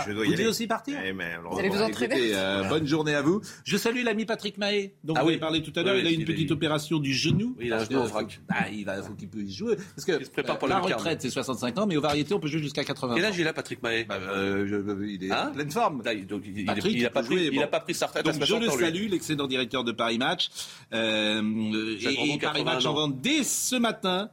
Vous 0.07 0.31
devez 0.33 0.47
aussi 0.47 0.67
partir 0.67 0.99
eh, 1.05 1.13
Vous 1.13 1.59
allez 1.59 1.69
vous 1.69 1.83
entraîner 1.83 2.35
euh, 2.35 2.65
Bonne 2.65 2.87
journée 2.87 3.15
à 3.15 3.23
vous. 3.23 3.41
Je 3.65 3.77
salue 3.77 4.05
l'ami 4.05 4.25
Patrick 4.25 4.59
Mahé, 4.59 4.95
ah 5.09 5.23
vous 5.23 5.31
avez 5.31 5.39
parlé 5.45 5.63
tout 5.63 5.73
à 5.77 5.83
l'heure. 5.83 5.97
il 5.97 6.07
a 6.07 6.11
une 6.11 6.25
petite 6.25 6.51
opération 6.51 6.99
du 6.99 7.13
genou. 7.13 7.57
il 7.61 7.73
a 7.73 7.81
un 7.81 8.07
frac. 8.07 8.41
Bah, 8.49 8.69
il 8.73 8.85
va, 8.85 9.03
faut 9.03 9.15
qu'il 9.15 9.29
puisse 9.29 9.55
jouer. 9.55 9.77
Parce 9.95 10.05
que 10.05 10.67
la 10.67 10.81
retraite, 10.81 11.23
c'est 11.23 11.31
65 11.31 11.79
ans, 11.79 11.87
mais 11.87 11.97
aux 11.97 12.01
variétés, 12.01 12.35
on 12.35 12.41
peut 12.41 12.49
jouer 12.49 12.63
jusqu'à 12.63 12.85
80 12.85 13.13
ans. 13.13 13.17
Quel 13.17 13.25
âge 13.25 13.39
il 13.39 13.47
a, 13.47 13.53
Patrick 13.53 13.83
Mahé 13.83 14.05
bah, 14.05 14.19
euh, 14.21 14.67
Il 15.07 15.25
est 15.25 15.33
en 15.33 15.37
hein 15.37 15.51
pleine 15.55 15.71
forme. 15.71 16.03
Donc, 16.03 16.43
il 16.47 16.65
n'a 16.65 16.75
pas, 17.11 17.23
pas, 17.71 17.81
pris 17.81 17.95
sa 17.95 18.07
retraite 18.07 18.25
Donc, 18.25 18.43
je 18.43 18.57
le 18.57 18.71
salue, 18.71 19.09
l'excellent 19.11 19.47
directeur 19.47 19.85
de 19.85 19.93
Paris 19.93 20.19
Match. 20.19 20.49
Euh, 20.93 21.97
et, 22.01 22.39
Paris 22.39 22.65
Match 22.65 22.85
en 22.87 22.95
vente 22.95 23.21
dès 23.21 23.45
ce 23.45 23.77
matin 23.77 24.31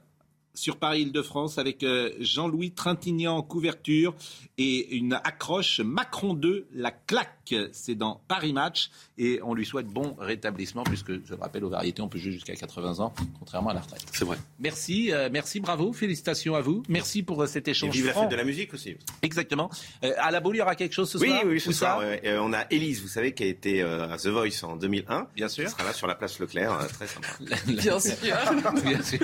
sur 0.54 0.78
Paris-Île-de-France 0.78 1.58
avec 1.58 1.84
euh, 1.84 2.12
Jean-Louis 2.20 2.72
Trintignant 2.72 3.38
en 3.38 3.42
couverture 3.42 4.14
et 4.58 4.96
une 4.96 5.14
accroche 5.14 5.80
Macron 5.80 6.34
2, 6.34 6.68
la 6.74 6.92
claque. 6.92 7.41
C'est 7.72 7.96
dans 7.96 8.22
Paris 8.28 8.54
Match 8.54 8.90
et 9.18 9.40
on 9.44 9.54
lui 9.54 9.66
souhaite 9.66 9.88
bon 9.88 10.16
rétablissement 10.20 10.84
puisque, 10.84 11.12
je 11.12 11.34
le 11.34 11.40
rappelle, 11.40 11.64
aux 11.64 11.70
variétés, 11.70 12.02
on 12.02 12.10
peut 12.10 12.18
jouer 12.18 12.32
jusqu'à 12.32 12.56
80 12.56 13.00
ans, 13.00 13.14
contrairement 13.40 13.70
à 13.70 13.74
la 13.74 13.82
retraite. 13.82 14.04
C'est 14.12 14.26
vrai. 14.26 14.38
Merci, 14.60 15.12
euh, 15.12 15.30
merci, 15.32 15.60
bravo, 15.60 15.94
félicitations 15.94 16.56
à 16.56 16.62
vous. 16.62 16.84
Merci 16.90 17.24
pour 17.24 17.42
euh, 17.44 17.48
cet 17.48 17.68
échange. 17.68 17.90
Et 17.90 17.92
vive 17.92 18.08
la 18.08 18.14
fête 18.14 18.30
de 18.30 18.36
la 18.36 18.44
musique 18.44 18.74
aussi. 18.74 18.96
Exactement. 19.22 19.70
à 20.02 20.32
la 20.32 20.40
boule, 20.40 20.56
il 20.56 20.60
y 20.60 20.62
aura 20.62 20.76
quelque 20.76 20.94
chose 20.94 21.10
ce 21.10 21.18
soir 21.18 21.42
Oui, 21.44 21.52
oui, 21.54 21.60
ce 21.60 21.72
soir. 21.72 22.02
on 22.26 22.54
a 22.54 22.66
Élise, 22.72 23.02
vous 23.02 23.08
savez, 23.08 23.34
qui 23.34 23.44
a 23.44 23.48
été 23.48 23.82
à 23.82 24.18
The 24.18 24.28
Voice 24.28 24.64
en 24.64 24.76
2001. 24.76 25.28
Bien 25.36 25.48
sûr. 25.48 25.66
Elle 25.66 25.70
sera 25.70 25.84
là 25.84 25.94
sur 25.94 26.08
la 26.08 26.16
place 26.16 26.40
Leclerc, 26.40 26.88
très 26.90 27.08
sympa. 27.08 27.28
Bien 27.68 28.00
sûr. 28.00 28.16
Bien 28.84 29.02
sûr. 29.02 29.22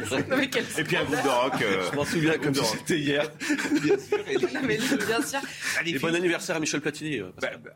et 0.77 0.83
puis 0.83 0.97
un 0.97 1.03
groupe 1.03 1.23
de 1.23 1.29
rock. 1.29 1.53
Je 1.91 1.95
m'en 1.95 2.05
souviens 2.05 2.37
comme 2.37 2.53
c'était 2.53 2.99
hier. 2.99 3.31
bien 3.81 3.97
sûr. 3.97 4.17
bien 5.07 5.21
sûr. 5.21 5.39
Et 5.85 5.99
bon 5.99 6.15
anniversaire 6.15 6.55
à 6.55 6.59
Michel 6.59 6.81
Platini. 6.81 7.19
Euh, 7.19 7.31
bah, 7.41 7.49
bah, 7.63 7.71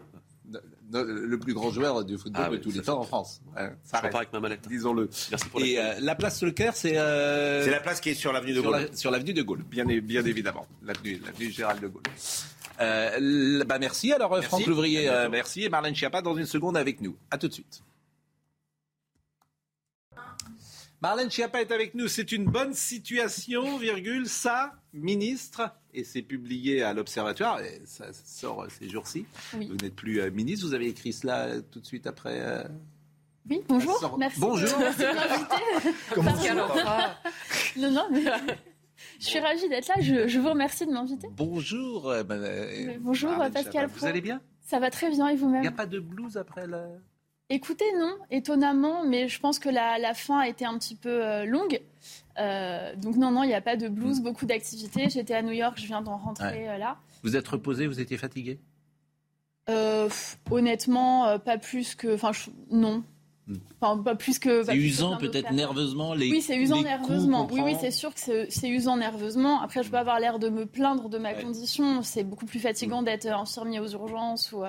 le 0.94 1.38
plus 1.38 1.54
grand 1.54 1.72
joueur 1.72 2.04
du 2.04 2.18
football 2.18 2.46
ah 2.48 2.50
de 2.50 2.58
tous 2.58 2.72
les 2.72 2.82
temps 2.82 3.00
en 3.00 3.04
France. 3.04 3.42
ça 3.84 3.98
repart 3.98 4.16
avec 4.16 4.34
ma 4.34 4.40
mallette. 4.40 4.68
Disons-le. 4.68 5.10
Merci 5.30 5.50
pour 5.50 5.62
Et 5.62 5.80
euh, 5.80 5.94
la 6.00 6.16
place 6.16 6.42
Leclerc, 6.42 6.76
c'est. 6.76 6.98
Euh... 6.98 7.64
C'est 7.64 7.72
la 7.72 7.80
place 7.80 8.02
qui 8.02 8.10
est 8.10 8.14
sur 8.14 8.34
l'avenue 8.34 8.54
de 8.54 8.62
Gaulle. 8.62 8.90
Sur 8.94 9.12
l'avenue 9.12 9.34
de 9.34 9.42
Gaulle, 9.42 9.64
bien, 9.64 9.86
bien 9.86 10.26
évidemment. 10.26 10.68
L'avenue 10.84 11.20
Gérald 11.52 11.82
de 11.82 11.88
Gaulle. 11.88 12.04
Euh, 12.82 13.64
bah 13.66 13.78
merci 13.80 14.12
alors 14.12 14.32
merci. 14.32 14.48
Franck 14.48 14.66
Louvrier, 14.66 15.08
euh, 15.08 15.30
merci 15.30 15.64
et 15.64 15.70
Marlène 15.70 15.96
Schiappa 15.96 16.22
dans 16.22 16.36
une 16.36 16.46
seconde 16.46 16.78
avec 16.78 17.02
nous. 17.02 17.16
À 17.30 17.38
tout 17.38 17.48
de 17.48 17.54
suite. 17.54 17.84
Marlène 21.02 21.30
Schiappa 21.30 21.62
est 21.62 21.72
avec 21.72 21.96
nous. 21.96 22.08
C'est 22.08 22.32
une 22.32 22.46
bonne 22.46 22.74
situation, 22.74 23.78
virgule, 23.78 24.28
ça, 24.28 24.74
ministre. 24.94 25.74
Et 25.94 26.04
c'est 26.04 26.22
publié 26.22 26.84
à 26.84 26.94
l'Observatoire. 26.94 27.60
Et 27.62 27.82
ça, 27.86 28.14
sort 28.14 28.68
ces 28.70 28.90
jours-ci. 28.90 29.26
Vous 29.54 29.76
n'êtes 29.76 29.96
plus 29.96 30.22
euh, 30.22 30.32
ministre. 30.32 30.66
Vous 30.68 30.74
avez 30.74 30.88
écrit 30.88 31.14
cela 31.14 31.46
euh, 31.46 31.62
tout 31.62 31.80
de 31.80 31.86
suite 31.86 32.08
après. 32.08 32.40
Euh, 32.42 32.64
oui, 33.50 33.62
bonjour. 33.68 34.18
Merci. 34.18 34.40
Bonjour. 34.40 34.80
Merci 34.80 35.02
de 35.02 35.06
m'inviter. 35.06 35.98
Comment 36.14 36.36
ça 36.36 36.54
Non, 37.78 37.92
non, 37.92 38.08
mais. 38.12 38.24
Je 39.20 39.26
suis 39.26 39.40
ravie 39.40 39.68
d'être 39.68 39.88
là. 39.88 39.96
Je, 40.00 40.40
vous 40.40 40.50
remercie 40.50 40.86
de 40.86 40.92
m'inviter. 40.92 41.28
Bonjour. 41.32 42.14
bonjour, 43.00 43.32
Pascal. 43.52 43.88
Vous 43.88 44.06
allez 44.06 44.22
bien? 44.22 44.42
Ça 44.62 44.80
va 44.80 44.92
très 44.92 45.10
bien 45.10 45.28
et 45.28 45.36
vous-même? 45.36 45.62
Il 45.64 45.68
n'y 45.68 45.68
a 45.68 45.72
pas 45.72 45.88
de 45.88 46.00
blues 46.00 46.38
après 46.38 46.68
le. 46.68 46.78
Écoutez, 47.54 47.84
non, 48.00 48.16
étonnamment, 48.30 49.06
mais 49.06 49.28
je 49.28 49.38
pense 49.42 49.60
que 49.60 49.68
la, 49.68 50.14
fin 50.14 50.40
a 50.40 50.48
été 50.48 50.64
un 50.64 50.78
petit 50.78 50.96
peu 50.96 51.10
euh, 51.10 51.44
longue. 51.44 51.82
Euh, 52.40 52.96
donc 52.96 53.18
non, 53.18 53.30
non, 53.30 53.44
il 53.44 53.48
n'y 53.48 53.54
a 53.54 53.60
pas 53.60 53.76
de 53.76 53.90
blues, 53.90 54.22
mm. 54.22 54.24
beaucoup 54.24 54.46
d'activités. 54.46 55.10
J'étais 55.10 55.34
à 55.34 55.42
New 55.42 55.52
York, 55.52 55.78
je 55.78 55.86
viens 55.86 56.02
d'en 56.02 56.16
rentrer 56.16 56.70
euh, 56.70 56.78
là. 56.78 56.98
Vous 57.24 57.36
êtes 57.36 57.46
reposé, 57.50 57.88
vous 57.88 58.00
étiez 58.00 58.18
fatigué? 58.18 58.58
Honnêtement, 60.50 61.40
pas 61.40 61.58
plus 61.58 61.96
que... 61.96 62.16
Enfin, 62.16 62.32
non. 62.72 63.04
Mm. 63.48 63.56
Enfin, 63.82 64.02
pas 64.02 64.16
plus 64.16 64.40
que. 64.40 64.64
C'est 64.64 64.76
usant 64.78 65.18
peut-être 65.18 65.52
nerveusement 65.52 66.14
les. 66.14 66.32
Oui, 66.32 66.42
c'est 66.42 66.58
usant 66.58 66.82
nerveusement. 66.82 67.48
Oui, 67.52 67.62
oui, 67.64 67.76
c'est 67.82 67.92
sûr 67.92 68.14
que 68.14 68.20
c'est 68.50 68.70
usant 68.70 68.96
nerveusement. 68.96 69.62
Après, 69.62 69.84
je 69.84 69.90
peux 69.90 69.98
avoir 69.98 70.20
l'air 70.20 70.40
de 70.40 70.50
me 70.50 70.66
plaindre 70.66 71.10
de 71.10 71.18
ma 71.18 71.34
condition. 71.34 72.02
C'est 72.02 72.24
beaucoup 72.24 72.46
plus 72.46 72.60
fatigant 72.60 73.02
mm. 73.02 73.06
d'être 73.06 73.28
infirmier 73.28 73.80
aux 73.82 73.90
urgences 73.90 74.54
ou, 74.54 74.64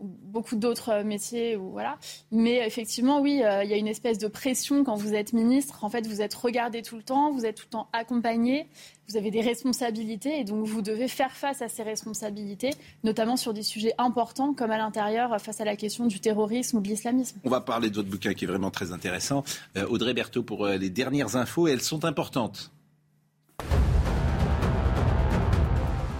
beaucoup 0.00 0.56
d'autres 0.56 1.02
métiers. 1.02 1.56
Ou, 1.56 1.70
voilà. 1.70 1.98
Mais 2.30 2.66
effectivement, 2.66 3.20
oui, 3.20 3.42
euh, 3.42 3.64
il 3.64 3.70
y 3.70 3.74
a 3.74 3.76
une 3.76 3.88
espèce 3.88 4.18
de 4.18 4.28
pression 4.28 4.84
quand 4.84 4.96
vous 4.96 5.14
êtes 5.14 5.32
ministre. 5.32 5.84
En 5.84 5.90
fait, 5.90 6.06
vous 6.06 6.22
êtes 6.22 6.34
regardé 6.34 6.82
tout 6.82 6.96
le 6.96 7.02
temps, 7.02 7.32
vous 7.32 7.44
êtes 7.44 7.56
tout 7.56 7.66
le 7.66 7.70
temps 7.70 7.88
accompagné, 7.92 8.68
vous 9.08 9.16
avez 9.16 9.30
des 9.30 9.40
responsabilités 9.40 10.38
et 10.38 10.44
donc 10.44 10.66
vous 10.66 10.82
devez 10.82 11.08
faire 11.08 11.32
face 11.32 11.62
à 11.62 11.68
ces 11.68 11.82
responsabilités, 11.82 12.70
notamment 13.04 13.36
sur 13.36 13.54
des 13.54 13.62
sujets 13.62 13.94
importants 13.98 14.54
comme 14.54 14.70
à 14.70 14.78
l'intérieur 14.78 15.40
face 15.40 15.60
à 15.60 15.64
la 15.64 15.76
question 15.76 16.06
du 16.06 16.20
terrorisme 16.20 16.78
ou 16.78 16.80
de 16.80 16.88
l'islamisme. 16.88 17.38
On 17.44 17.50
va 17.50 17.60
parler 17.60 17.90
de 17.90 17.96
votre 17.96 18.08
bouquin 18.08 18.34
qui 18.34 18.44
est 18.44 18.48
vraiment 18.48 18.70
très 18.70 18.92
intéressant. 18.92 19.44
Euh, 19.76 19.86
Audrey 19.88 20.14
Berthaud 20.14 20.42
pour 20.42 20.66
euh, 20.66 20.76
les 20.76 20.90
dernières 20.90 21.36
infos, 21.36 21.68
elles 21.68 21.82
sont 21.82 22.04
importantes. 22.04 22.70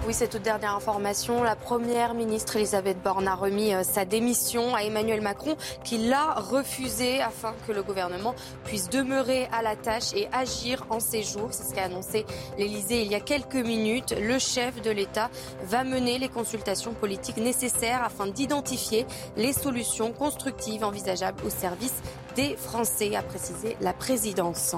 Oui, 0.08 0.14
cette 0.14 0.40
dernière 0.40 0.74
information, 0.74 1.42
la 1.42 1.54
première 1.54 2.14
ministre 2.14 2.56
Elisabeth 2.56 2.96
Borne 3.02 3.28
a 3.28 3.34
remis 3.34 3.74
euh, 3.74 3.82
sa 3.82 4.06
démission 4.06 4.74
à 4.74 4.82
Emmanuel 4.82 5.20
Macron, 5.20 5.54
qui 5.84 5.98
l'a 5.98 6.32
refusée 6.32 7.20
afin 7.20 7.52
que 7.66 7.72
le 7.72 7.82
gouvernement 7.82 8.34
puisse 8.64 8.88
demeurer 8.88 9.48
à 9.52 9.60
la 9.60 9.76
tâche 9.76 10.14
et 10.14 10.26
agir 10.32 10.86
en 10.88 10.98
ses 10.98 11.22
jours. 11.22 11.48
C'est 11.50 11.64
ce 11.64 11.74
qu'a 11.74 11.84
annoncé 11.84 12.24
l'Elysée 12.56 13.02
il 13.02 13.08
y 13.08 13.14
a 13.14 13.20
quelques 13.20 13.56
minutes. 13.56 14.14
Le 14.18 14.38
chef 14.38 14.80
de 14.80 14.90
l'État 14.90 15.28
va 15.64 15.84
mener 15.84 16.18
les 16.18 16.30
consultations 16.30 16.94
politiques 16.94 17.36
nécessaires 17.36 18.02
afin 18.02 18.28
d'identifier 18.28 19.06
les 19.36 19.52
solutions 19.52 20.12
constructives 20.12 20.84
envisageables 20.84 21.44
au 21.44 21.50
service 21.50 22.00
des 22.38 22.56
Français, 22.56 23.16
a 23.16 23.22
précisé 23.22 23.76
la 23.80 23.92
présidence. 23.92 24.76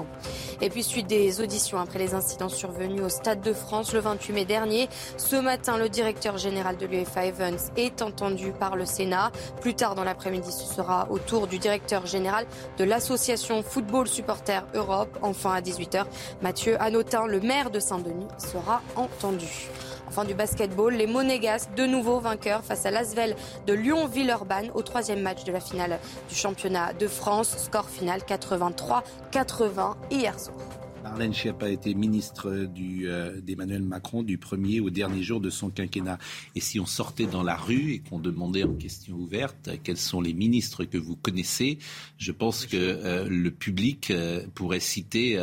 Et 0.61 0.71
puis 0.71 0.81
suite 0.83 1.05
des 1.05 1.41
auditions 1.41 1.79
après 1.79 1.99
les 1.99 2.15
incidents 2.15 2.49
survenus 2.49 3.03
au 3.03 3.09
Stade 3.09 3.39
de 3.41 3.53
France 3.53 3.93
le 3.93 3.99
28 3.99 4.33
mai 4.33 4.45
dernier, 4.45 4.89
ce 5.15 5.35
matin 5.35 5.77
le 5.77 5.87
directeur 5.87 6.39
général 6.39 6.77
de 6.77 6.87
l'UEFA 6.87 7.27
Evans 7.27 7.59
est 7.77 8.01
entendu 8.01 8.51
par 8.51 8.75
le 8.75 8.85
Sénat. 8.85 9.31
Plus 9.61 9.75
tard 9.75 9.93
dans 9.93 10.03
l'après-midi, 10.03 10.51
ce 10.51 10.73
sera 10.73 11.07
au 11.11 11.19
tour 11.19 11.45
du 11.45 11.59
directeur 11.59 12.07
général 12.07 12.47
de 12.79 12.83
l'association 12.83 13.61
Football 13.61 14.07
Supporters 14.07 14.65
Europe. 14.73 15.15
Enfin 15.21 15.51
à 15.51 15.61
18h, 15.61 16.05
Mathieu 16.41 16.81
Hanotin, 16.81 17.27
le 17.27 17.41
maire 17.41 17.69
de 17.69 17.79
Saint-Denis, 17.79 18.27
sera 18.39 18.81
entendu. 18.95 19.69
Fin 20.11 20.25
du 20.25 20.33
basketball, 20.33 20.93
les 20.93 21.07
Monégas, 21.07 21.69
de 21.77 21.85
nouveau 21.85 22.19
vainqueurs 22.19 22.65
face 22.65 22.85
à 22.85 22.91
l'Asvel 22.91 23.33
de 23.65 23.73
Lyon-Villeurbanne 23.73 24.69
au 24.75 24.81
troisième 24.81 25.21
match 25.21 25.45
de 25.45 25.53
la 25.53 25.61
finale 25.61 25.99
du 26.27 26.35
championnat 26.35 26.91
de 26.91 27.07
France. 27.07 27.55
Score 27.57 27.89
final 27.89 28.19
83-80 28.19 29.95
hier 30.11 30.37
soir. 30.37 30.57
Marlène 31.01 31.33
Schiappa 31.33 31.65
a 31.65 31.69
été 31.69 31.93
ministre 31.93 32.49
euh, 32.49 33.41
d'Emmanuel 33.41 33.83
Macron 33.83 34.21
du 34.21 34.37
premier 34.37 34.81
au 34.81 34.89
dernier 34.89 35.23
jour 35.23 35.39
de 35.39 35.49
son 35.49 35.69
quinquennat. 35.69 36.19
Et 36.55 36.59
si 36.59 36.79
on 36.79 36.85
sortait 36.85 37.25
dans 37.25 37.43
la 37.43 37.55
rue 37.55 37.93
et 37.93 37.99
qu'on 37.99 38.19
demandait 38.19 38.63
en 38.63 38.73
question 38.73 39.15
ouverte 39.15 39.69
quels 39.83 39.97
sont 39.97 40.21
les 40.21 40.33
ministres 40.33 40.83
que 40.83 40.97
vous 40.97 41.15
connaissez, 41.15 41.79
je 42.17 42.31
pense 42.31 42.65
que 42.65 42.77
euh, 42.77 43.27
le 43.29 43.49
public 43.49 44.11
euh, 44.11 44.45
pourrait 44.53 44.79
citer 44.79 45.37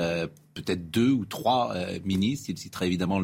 peut-être 0.62 0.90
deux 0.90 1.11
ou 1.11 1.24
trois 1.24 1.74
euh, 1.74 1.98
ministres. 2.04 2.50
Il 2.50 2.59
citerait 2.59 2.86
évidemment 2.86 3.20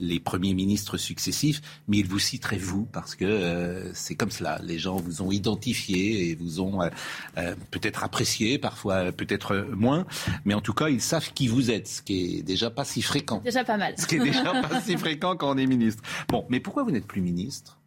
les 0.00 0.20
premiers 0.20 0.54
ministres 0.54 0.96
successifs, 0.96 1.60
mais 1.88 1.98
il 1.98 2.06
vous 2.06 2.18
citerait 2.18 2.58
vous 2.58 2.84
parce 2.84 3.14
que 3.14 3.24
euh, 3.24 3.92
c'est 3.94 4.14
comme 4.14 4.30
cela. 4.30 4.60
Les 4.62 4.78
gens 4.78 4.96
vous 4.96 5.22
ont 5.22 5.30
identifié 5.30 6.30
et 6.30 6.34
vous 6.34 6.60
ont 6.60 6.80
peut-être 7.70 8.04
apprécié, 8.04 8.58
parfois 8.58 9.12
peut-être 9.12 9.68
moins, 9.74 10.06
mais 10.44 10.54
en 10.54 10.60
tout 10.60 10.74
cas, 10.74 10.88
ils 10.88 11.00
savent 11.00 11.32
qui 11.32 11.48
vous 11.48 11.70
êtes, 11.70 11.88
ce 11.88 12.02
qui 12.02 12.38
est 12.38 12.42
déjà 12.42 12.70
pas 12.70 12.84
si 12.84 13.02
fréquent. 13.02 13.40
Déjà 13.44 13.64
pas 13.64 13.76
mal. 13.76 13.94
Ce 13.98 14.06
qui 14.06 14.16
est 14.16 14.24
déjà 14.24 14.52
pas 14.62 14.80
si 14.80 14.96
fréquent 14.96 15.36
quand 15.36 15.54
on 15.54 15.58
est 15.58 15.66
ministre. 15.66 16.02
Bon, 16.28 16.44
mais 16.48 16.60
pourquoi 16.60 16.82
vous 16.82 16.90
n'êtes 16.90 17.06
plus 17.06 17.20
ministre? 17.20 17.78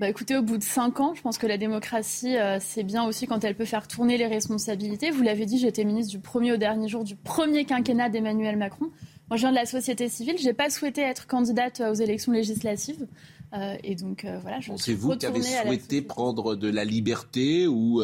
Bah 0.00 0.08
écoutez, 0.08 0.34
au 0.34 0.42
bout 0.42 0.56
de 0.56 0.62
cinq 0.62 0.98
ans, 0.98 1.12
je 1.14 1.20
pense 1.20 1.36
que 1.36 1.46
la 1.46 1.58
démocratie, 1.58 2.34
euh, 2.38 2.56
c'est 2.58 2.84
bien 2.84 3.04
aussi 3.04 3.26
quand 3.26 3.44
elle 3.44 3.54
peut 3.54 3.66
faire 3.66 3.86
tourner 3.86 4.16
les 4.16 4.26
responsabilités. 4.26 5.10
Vous 5.10 5.22
l'avez 5.22 5.44
dit, 5.44 5.58
j'étais 5.58 5.84
ministre 5.84 6.10
du 6.10 6.20
premier 6.20 6.52
au 6.52 6.56
dernier 6.56 6.88
jour 6.88 7.04
du 7.04 7.16
premier 7.16 7.66
quinquennat 7.66 8.08
d'Emmanuel 8.08 8.56
Macron. 8.56 8.86
Moi, 9.28 9.36
je 9.36 9.42
viens 9.42 9.50
de 9.50 9.56
la 9.56 9.66
société 9.66 10.08
civile. 10.08 10.38
Je 10.38 10.46
n'ai 10.46 10.54
pas 10.54 10.70
souhaité 10.70 11.02
être 11.02 11.26
candidate 11.26 11.82
aux 11.82 11.92
élections 11.92 12.32
législatives. 12.32 13.06
Euh, 13.52 13.76
et 13.84 13.94
donc, 13.94 14.24
euh, 14.24 14.38
voilà, 14.40 14.58
je 14.60 14.72
C'est 14.78 14.94
vous 14.94 15.14
qui 15.16 15.26
avez 15.26 15.42
souhaité 15.42 16.00
prendre 16.00 16.56
de 16.56 16.70
la 16.70 16.86
liberté 16.86 17.66
ou, 17.66 18.02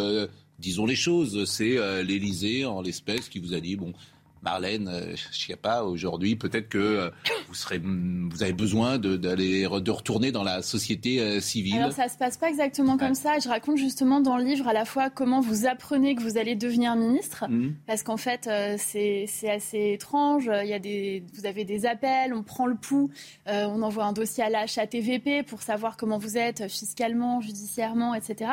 disons 0.58 0.84
les 0.84 0.96
choses, 0.96 1.50
c'est 1.50 1.78
l'Élysée, 2.04 2.66
en 2.66 2.82
l'espèce, 2.82 3.30
qui 3.30 3.38
vous 3.38 3.54
a 3.54 3.60
dit, 3.60 3.76
bon, 3.76 3.94
Marlène 4.42 4.88
euh, 4.88 5.56
pas 5.60 5.84
aujourd'hui, 5.84 6.36
peut-être 6.36 6.68
que 6.68 6.78
euh, 6.78 7.10
vous, 7.48 7.54
serez, 7.54 7.78
vous 7.78 8.42
avez 8.42 8.52
besoin 8.52 8.98
d'aller 8.98 9.62
de, 9.62 9.90
retourner 9.90 10.32
dans 10.32 10.44
la 10.44 10.62
société 10.62 11.20
euh, 11.20 11.40
civile. 11.40 11.78
Alors 11.78 11.92
ça 11.92 12.08
se 12.08 12.18
passe 12.18 12.36
pas 12.36 12.48
exactement 12.48 12.96
comme 12.96 13.14
ça. 13.14 13.38
Je 13.38 13.48
raconte 13.48 13.78
justement 13.78 14.20
dans 14.20 14.36
le 14.36 14.44
livre 14.44 14.68
à 14.68 14.72
la 14.72 14.84
fois 14.84 15.10
comment 15.10 15.40
vous 15.40 15.66
apprenez 15.66 16.14
que 16.14 16.22
vous 16.22 16.38
allez 16.38 16.54
devenir 16.54 16.94
ministre, 16.96 17.46
mmh. 17.48 17.74
parce 17.86 18.02
qu'en 18.02 18.16
fait 18.16 18.48
c'est 18.78 19.26
assez 19.48 19.92
étrange. 19.92 20.50
Il 20.62 20.68
y 20.68 20.74
a 20.74 20.78
des, 20.78 21.24
vous 21.34 21.46
avez 21.46 21.64
des 21.64 21.86
appels, 21.86 22.32
on 22.34 22.42
prend 22.42 22.66
le 22.66 22.76
pouls, 22.76 23.10
on 23.46 23.82
envoie 23.82 24.04
un 24.04 24.12
dossier 24.12 24.44
à 24.44 24.50
la 24.50 24.66
HATVP 24.66 25.42
pour 25.42 25.62
savoir 25.62 25.96
comment 25.96 26.18
vous 26.18 26.36
êtes 26.36 26.68
fiscalement, 26.68 27.40
judiciairement, 27.40 28.14
etc. 28.14 28.52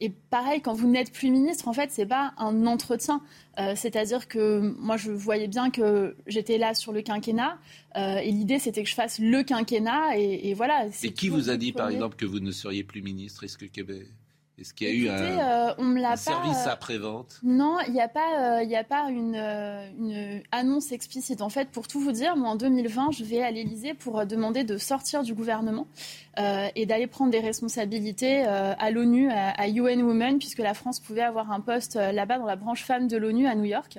Et 0.00 0.10
pareil, 0.30 0.62
quand 0.62 0.72
vous 0.72 0.88
n'êtes 0.88 1.12
plus 1.12 1.30
ministre, 1.30 1.68
en 1.68 1.74
fait, 1.74 1.90
c'est 1.90 2.06
pas 2.06 2.32
un 2.38 2.66
entretien. 2.66 3.20
Euh, 3.58 3.74
c'est-à-dire 3.76 4.28
que 4.28 4.74
moi, 4.78 4.96
je 4.96 5.10
voyais 5.10 5.48
bien 5.48 5.70
que 5.70 6.16
j'étais 6.26 6.56
là 6.56 6.74
sur 6.74 6.92
le 6.92 7.02
quinquennat, 7.02 7.58
euh, 7.96 8.16
et 8.16 8.30
l'idée, 8.30 8.58
c'était 8.58 8.82
que 8.82 8.88
je 8.88 8.94
fasse 8.94 9.18
le 9.18 9.42
quinquennat, 9.42 10.16
et, 10.16 10.54
voilà. 10.54 10.86
Et 11.02 11.12
qui 11.12 11.28
vous 11.28 11.50
a 11.50 11.56
dit, 11.56 11.72
par 11.72 11.90
exemple, 11.90 12.16
que 12.16 12.26
vous 12.26 12.40
ne 12.40 12.50
seriez 12.50 12.82
plus 12.82 13.02
ministre? 13.02 13.44
Est-ce 13.44 13.58
que 13.58 13.66
est-ce 14.60 14.74
qu'il 14.74 14.88
y 14.88 14.90
a 14.90 14.94
eu 14.94 15.08
un, 15.08 15.72
euh, 15.72 16.16
service 16.16 16.66
euh, 16.66 16.70
après-vente 16.70 17.40
Non, 17.42 17.78
il 17.86 17.94
n'y 17.94 18.00
a 18.00 18.08
pas, 18.08 18.58
euh, 18.58 18.62
il 18.62 18.74
a 18.76 18.84
pas 18.84 19.08
une, 19.08 19.34
une, 19.34 20.42
annonce 20.52 20.92
explicite. 20.92 21.40
En 21.40 21.48
fait, 21.48 21.70
pour 21.70 21.88
tout 21.88 21.98
vous 21.98 22.12
dire, 22.12 22.36
moi 22.36 22.50
en 22.50 22.56
2020, 22.56 23.12
je 23.12 23.24
vais 23.24 23.42
à 23.42 23.50
l'Élysée 23.50 23.94
pour 23.94 24.26
demander 24.26 24.64
de 24.64 24.76
sortir 24.76 25.22
du 25.22 25.34
gouvernement 25.34 25.86
et 26.74 26.86
d'aller 26.86 27.06
prendre 27.06 27.30
des 27.30 27.40
responsabilités 27.40 28.44
à 28.44 28.90
l'ONU, 28.90 29.30
à, 29.30 29.50
à 29.50 29.68
UN 29.68 30.02
Women, 30.02 30.38
puisque 30.38 30.58
la 30.58 30.74
France 30.74 31.00
pouvait 31.00 31.22
avoir 31.22 31.52
un 31.52 31.60
poste 31.60 31.96
là-bas 31.96 32.38
dans 32.38 32.46
la 32.46 32.56
branche 32.56 32.84
femme 32.84 33.08
de 33.08 33.16
l'ONU 33.16 33.46
à 33.46 33.54
New 33.54 33.64
York. 33.64 33.98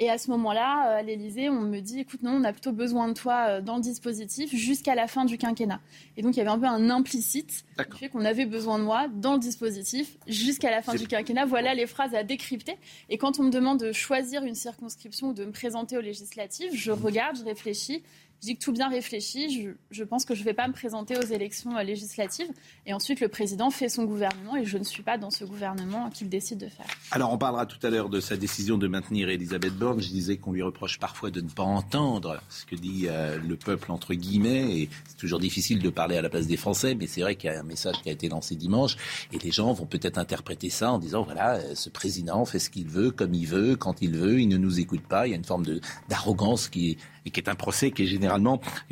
Et 0.00 0.10
à 0.10 0.18
ce 0.18 0.28
moment-là, 0.32 0.88
euh, 0.88 0.98
à 0.98 1.02
l'Élysée, 1.02 1.48
on 1.48 1.60
me 1.60 1.78
dit, 1.78 2.00
écoute, 2.00 2.22
non, 2.24 2.32
on 2.32 2.42
a 2.42 2.52
plutôt 2.52 2.72
besoin 2.72 3.06
de 3.06 3.12
toi 3.12 3.46
euh, 3.48 3.60
dans 3.60 3.76
le 3.76 3.82
dispositif 3.82 4.52
jusqu'à 4.52 4.96
la 4.96 5.06
fin 5.06 5.24
du 5.24 5.38
quinquennat. 5.38 5.80
Et 6.16 6.22
donc, 6.22 6.34
il 6.34 6.38
y 6.38 6.40
avait 6.40 6.50
un 6.50 6.58
peu 6.58 6.66
un 6.66 6.90
implicite 6.90 7.64
qui 7.92 7.98
fait 7.98 8.08
qu'on 8.08 8.24
avait 8.24 8.46
besoin 8.46 8.80
de 8.80 8.84
moi 8.84 9.06
dans 9.06 9.34
le 9.34 9.38
dispositif 9.38 10.16
jusqu'à 10.26 10.70
la 10.72 10.82
fin 10.82 10.94
du 10.94 11.06
quinquennat. 11.06 11.46
Voilà 11.46 11.74
les 11.74 11.86
phrases 11.86 12.14
à 12.14 12.24
décrypter. 12.24 12.76
Et 13.08 13.18
quand 13.18 13.38
on 13.38 13.44
me 13.44 13.50
demande 13.50 13.78
de 13.78 13.92
choisir 13.92 14.42
une 14.42 14.56
circonscription 14.56 15.28
ou 15.28 15.32
de 15.32 15.44
me 15.44 15.52
présenter 15.52 15.96
aux 15.96 16.00
législatives, 16.02 16.72
je 16.74 16.90
regarde, 16.90 17.38
je 17.38 17.44
réfléchis 17.44 18.02
je 18.40 18.48
dis 18.48 18.56
que 18.56 18.62
tout 18.62 18.72
bien 18.72 18.88
réfléchi, 18.90 19.72
je, 19.90 20.04
pense 20.04 20.24
que 20.24 20.34
je 20.34 20.40
ne 20.40 20.44
vais 20.44 20.52
pas 20.52 20.68
me 20.68 20.74
présenter 20.74 21.16
aux 21.16 21.24
élections 21.24 21.76
euh, 21.76 21.82
législatives. 21.82 22.50
Et 22.84 22.92
ensuite, 22.92 23.20
le 23.20 23.28
président 23.28 23.70
fait 23.70 23.88
son 23.88 24.04
gouvernement 24.04 24.56
et 24.56 24.64
je 24.64 24.76
ne 24.76 24.84
suis 24.84 25.02
pas 25.02 25.16
dans 25.16 25.30
ce 25.30 25.44
gouvernement 25.44 26.10
qu'il 26.10 26.28
décide 26.28 26.58
de 26.58 26.68
faire. 26.68 26.86
Alors, 27.10 27.32
on 27.32 27.38
parlera 27.38 27.64
tout 27.64 27.78
à 27.86 27.88
l'heure 27.88 28.10
de 28.10 28.20
sa 28.20 28.36
décision 28.36 28.76
de 28.76 28.86
maintenir 28.86 29.30
Elisabeth 29.30 29.74
Borne. 29.74 30.00
Je 30.02 30.08
disais 30.08 30.36
qu'on 30.36 30.52
lui 30.52 30.62
reproche 30.62 30.98
parfois 30.98 31.30
de 31.30 31.40
ne 31.40 31.48
pas 31.48 31.62
entendre 31.62 32.42
ce 32.50 32.66
que 32.66 32.76
dit 32.76 33.06
euh, 33.08 33.38
le 33.38 33.56
peuple, 33.56 33.90
entre 33.90 34.12
guillemets. 34.12 34.78
Et 34.78 34.90
c'est 35.08 35.16
toujours 35.16 35.40
difficile 35.40 35.80
de 35.80 35.88
parler 35.88 36.16
à 36.18 36.22
la 36.22 36.28
place 36.28 36.46
des 36.46 36.58
Français, 36.58 36.94
mais 36.94 37.06
c'est 37.06 37.22
vrai 37.22 37.36
qu'il 37.36 37.50
y 37.50 37.54
a 37.54 37.58
un 37.58 37.64
message 37.64 37.96
qui 38.02 38.10
a 38.10 38.12
été 38.12 38.28
lancé 38.28 38.56
dimanche. 38.56 38.96
Et 39.32 39.38
les 39.38 39.52
gens 39.52 39.72
vont 39.72 39.86
peut-être 39.86 40.18
interpréter 40.18 40.68
ça 40.68 40.92
en 40.92 40.98
disant 40.98 41.22
voilà, 41.22 41.54
euh, 41.54 41.74
ce 41.74 41.88
président 41.88 42.44
fait 42.44 42.58
ce 42.58 42.68
qu'il 42.68 42.88
veut, 42.88 43.10
comme 43.10 43.32
il 43.32 43.46
veut, 43.46 43.76
quand 43.76 44.02
il 44.02 44.16
veut, 44.16 44.40
il 44.40 44.48
ne 44.48 44.58
nous 44.58 44.80
écoute 44.80 45.02
pas. 45.02 45.26
Il 45.26 45.30
y 45.30 45.32
a 45.32 45.36
une 45.36 45.44
forme 45.44 45.64
d'arrogance 46.08 46.68
qui, 46.68 46.98
qui 47.30 47.40
est 47.40 47.48
un 47.48 47.54
procès 47.54 47.90
qui 47.90 48.02
est 48.04 48.06
général 48.06 48.34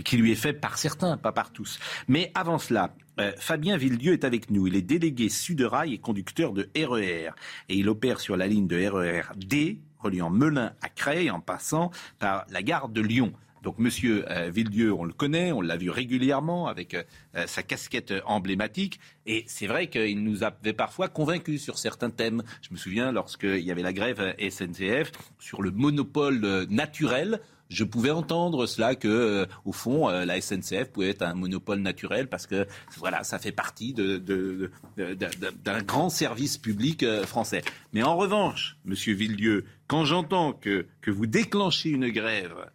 qui 0.05 0.17
lui 0.17 0.33
est 0.33 0.37
fait 0.37 0.53
par 0.53 0.79
certains, 0.79 1.17
pas 1.17 1.33
par 1.33 1.51
tous. 1.51 1.79
Mais 2.09 2.31
avant 2.35 2.59
cela, 2.59 2.95
euh, 3.21 3.33
Fabien 3.37 3.77
Villedieu 3.77 4.13
est 4.13 4.25
avec 4.25 4.51
nous. 4.51 4.67
Il 4.67 4.77
est 4.77 4.83
délégué 4.83 5.29
Sud-Rail 5.29 5.95
et 5.95 5.99
conducteur 5.99 6.53
de 6.53 6.69
RER. 6.77 7.29
E 7.29 7.31
et 7.69 7.77
il 7.77 7.89
opère 7.89 8.21
sur 8.21 8.37
la 8.37 8.47
ligne 8.47 8.67
de 8.67 8.77
RER 8.77 9.33
e 9.33 9.37
D, 9.37 9.79
reliant 9.99 10.31
Melun 10.31 10.73
à 10.81 10.89
Creil, 10.89 11.31
en 11.31 11.41
passant 11.41 11.91
par 12.19 12.47
la 12.51 12.63
gare 12.63 12.89
de 12.89 13.01
Lyon. 13.01 13.33
Donc 13.63 13.79
Monsieur 13.79 14.25
euh, 14.29 14.51
Villedieu, 14.51 14.93
on 14.93 15.05
le 15.05 15.13
connaît, 15.13 15.53
on 15.53 15.61
l'a 15.61 15.77
vu 15.77 15.89
régulièrement 15.89 16.67
avec 16.67 16.95
euh, 16.95 17.05
sa 17.47 17.63
casquette 17.63 18.13
emblématique. 18.27 18.99
Et 19.27 19.45
c'est 19.47 19.69
vrai 19.69 19.89
qu'il 19.89 20.25
nous 20.25 20.43
avait 20.43 20.73
parfois 20.73 21.09
convaincus 21.09 21.63
sur 21.63 21.79
certains 21.79 22.11
thèmes. 22.11 22.43
Je 22.63 22.71
me 22.73 22.77
souviens 22.77 23.13
lorsqu'il 23.13 23.61
y 23.61 23.71
avait 23.71 23.83
la 23.83 23.93
grève 23.93 24.35
SNCF 24.41 25.13
sur 25.39 25.63
le 25.63 25.71
monopole 25.71 26.67
naturel 26.71 27.41
je 27.73 27.85
pouvais 27.85 28.11
entendre 28.11 28.67
cela 28.67 28.95
que, 28.95 29.09
euh, 29.09 29.47
au 29.65 29.73
fond, 29.73 30.09
euh, 30.09 30.25
la 30.25 30.41
SNCF 30.41 30.91
pouvait 30.93 31.11
être 31.11 31.23
un 31.23 31.35
monopole 31.35 31.81
naturel 31.81 32.29
parce 32.29 32.47
que, 32.47 32.67
voilà, 32.99 33.25
ça 33.25 33.39
fait 33.39 33.53
partie 33.53 33.95
d'un 33.95 35.83
grand 35.83 36.11
service 36.11 36.59
public 36.59 37.03
euh, 37.03 37.25
français. 37.25 37.63
Mais 37.93 38.03
en 38.03 38.17
revanche, 38.17 38.77
Monsieur 38.85 39.15
Villedieu, 39.15 39.65
quand 39.87 40.05
j'entends 40.05 40.53
que, 40.53 40.87
que 41.01 41.11
vous 41.11 41.27
déclenchez 41.27 41.91
une 41.91 42.11
grève 42.11 42.71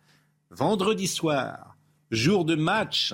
vendredi 0.49 1.07
soir, 1.07 1.77
jour 2.11 2.45
de 2.45 2.55
match 2.55 3.13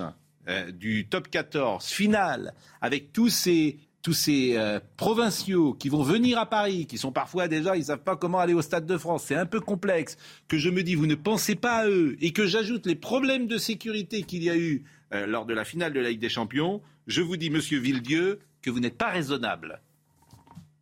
du 0.74 1.08
top 1.08 1.28
14 1.28 1.86
final, 1.86 2.52
avec 2.82 3.12
tous 3.12 3.30
ces 3.30 3.78
tous 4.04 4.12
ces 4.12 4.56
euh, 4.58 4.80
provinciaux 4.98 5.72
qui 5.72 5.88
vont 5.88 6.02
venir 6.02 6.38
à 6.38 6.44
Paris, 6.44 6.86
qui 6.86 6.98
sont 6.98 7.10
parfois 7.10 7.48
déjà, 7.48 7.74
ils 7.74 7.80
ne 7.80 7.84
savent 7.86 8.04
pas 8.04 8.16
comment 8.16 8.38
aller 8.38 8.52
au 8.52 8.60
Stade 8.60 8.84
de 8.84 8.98
France, 8.98 9.24
c'est 9.24 9.34
un 9.34 9.46
peu 9.46 9.60
complexe, 9.60 10.18
que 10.46 10.58
je 10.58 10.68
me 10.68 10.82
dis, 10.82 10.94
vous 10.94 11.06
ne 11.06 11.14
pensez 11.14 11.54
pas 11.54 11.78
à 11.78 11.88
eux, 11.88 12.14
et 12.20 12.34
que 12.34 12.46
j'ajoute 12.46 12.84
les 12.84 12.96
problèmes 12.96 13.46
de 13.46 13.56
sécurité 13.56 14.22
qu'il 14.22 14.44
y 14.44 14.50
a 14.50 14.56
eu 14.56 14.84
euh, 15.14 15.26
lors 15.26 15.46
de 15.46 15.54
la 15.54 15.64
finale 15.64 15.94
de 15.94 16.00
la 16.00 16.10
Ligue 16.10 16.20
des 16.20 16.28
Champions, 16.28 16.82
je 17.06 17.22
vous 17.22 17.38
dis, 17.38 17.48
monsieur 17.48 17.78
Villedieu, 17.78 18.40
que 18.60 18.68
vous 18.70 18.78
n'êtes 18.78 18.98
pas 18.98 19.08
raisonnable. 19.08 19.80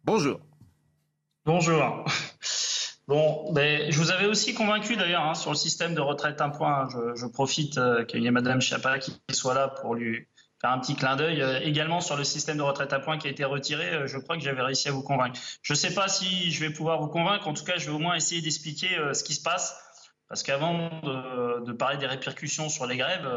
Bonjour. 0.04 0.40
Bonjour. 1.46 2.04
Bon, 3.06 3.52
je 3.54 3.98
vous 3.98 4.10
avais 4.10 4.26
aussi 4.26 4.54
convaincu 4.54 4.96
d'ailleurs 4.96 5.24
hein, 5.24 5.34
sur 5.34 5.50
le 5.50 5.56
système 5.56 5.94
de 5.94 6.00
retraite 6.00 6.40
un 6.40 6.50
point. 6.50 6.88
Je, 6.88 7.26
profite 7.26 7.78
euh, 7.78 8.04
qu'il 8.04 8.22
y 8.22 8.26
ait 8.26 8.30
Madame 8.32 8.60
Chapa 8.60 8.98
qui 8.98 9.12
soit 9.32 9.54
là 9.54 9.68
pour 9.68 9.94
lui 9.94 10.26
un 10.68 10.78
petit 10.78 10.94
clin 10.94 11.16
d'œil 11.16 11.42
euh, 11.42 11.60
également 11.60 12.00
sur 12.00 12.16
le 12.16 12.24
système 12.24 12.56
de 12.56 12.62
retraite 12.62 12.92
à 12.92 13.00
points 13.00 13.18
qui 13.18 13.26
a 13.26 13.30
été 13.30 13.44
retiré. 13.44 13.94
Euh, 13.94 14.06
je 14.06 14.18
crois 14.18 14.36
que 14.36 14.42
j'avais 14.42 14.62
réussi 14.62 14.88
à 14.88 14.92
vous 14.92 15.02
convaincre. 15.02 15.38
Je 15.62 15.72
ne 15.72 15.76
sais 15.76 15.92
pas 15.92 16.08
si 16.08 16.50
je 16.50 16.64
vais 16.64 16.72
pouvoir 16.72 17.00
vous 17.00 17.08
convaincre. 17.08 17.48
En 17.48 17.52
tout 17.52 17.64
cas, 17.64 17.76
je 17.76 17.86
vais 17.86 17.92
au 17.92 17.98
moins 17.98 18.14
essayer 18.14 18.40
d'expliquer 18.40 18.96
euh, 18.96 19.12
ce 19.12 19.24
qui 19.24 19.34
se 19.34 19.42
passe. 19.42 19.76
Parce 20.28 20.42
qu'avant 20.44 20.88
de, 21.02 21.72
parler 21.72 21.98
des 21.98 22.06
répercussions 22.06 22.70
sur 22.70 22.86
les 22.86 22.96
grèves, 22.96 23.28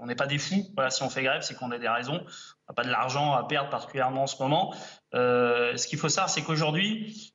on 0.00 0.06
n'est 0.06 0.16
pas 0.16 0.26
des 0.26 0.38
fous. 0.38 0.66
Voilà, 0.74 0.90
si 0.90 1.04
on 1.04 1.08
fait 1.08 1.22
grève, 1.22 1.42
c'est 1.42 1.54
qu'on 1.54 1.70
a 1.70 1.78
des 1.78 1.88
raisons. 1.88 2.20
On 2.24 2.72
n'a 2.72 2.74
pas 2.74 2.82
de 2.82 2.90
l'argent 2.90 3.34
à 3.34 3.46
perdre 3.46 3.70
particulièrement 3.70 4.24
en 4.24 4.26
ce 4.26 4.42
moment. 4.42 4.74
ce 5.12 5.86
qu'il 5.86 5.96
faut 5.96 6.08
savoir, 6.08 6.28
c'est 6.28 6.42
qu'aujourd'hui, 6.42 7.32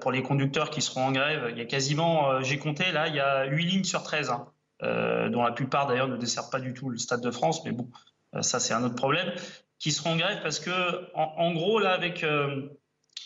pour 0.00 0.12
les 0.12 0.22
conducteurs 0.22 0.70
qui 0.70 0.80
seront 0.80 1.08
en 1.08 1.12
grève, 1.12 1.48
il 1.50 1.58
y 1.58 1.60
a 1.60 1.66
quasiment, 1.66 2.40
j'ai 2.40 2.58
compté 2.58 2.90
là, 2.90 3.08
il 3.08 3.14
y 3.14 3.20
a 3.20 3.44
8 3.44 3.66
lignes 3.66 3.84
sur 3.84 4.02
13, 4.02 4.30
hein, 4.30 4.46
dont 5.28 5.42
la 5.42 5.52
plupart 5.52 5.86
d'ailleurs 5.86 6.08
ne 6.08 6.16
desservent 6.16 6.48
pas 6.48 6.60
du 6.60 6.72
tout 6.72 6.88
le 6.88 6.96
Stade 6.96 7.20
de 7.20 7.30
France, 7.30 7.62
mais 7.66 7.72
bon, 7.72 7.90
ça 8.40 8.60
c'est 8.60 8.72
un 8.72 8.82
autre 8.84 8.94
problème, 8.94 9.32
qui 9.82 9.90
seront 9.90 10.12
en 10.12 10.16
grève 10.16 10.40
parce 10.42 10.60
que, 10.60 10.70
en, 11.14 11.52
gros, 11.52 11.80
là, 11.80 11.92
avec 11.92 12.22
euh, 12.22 12.68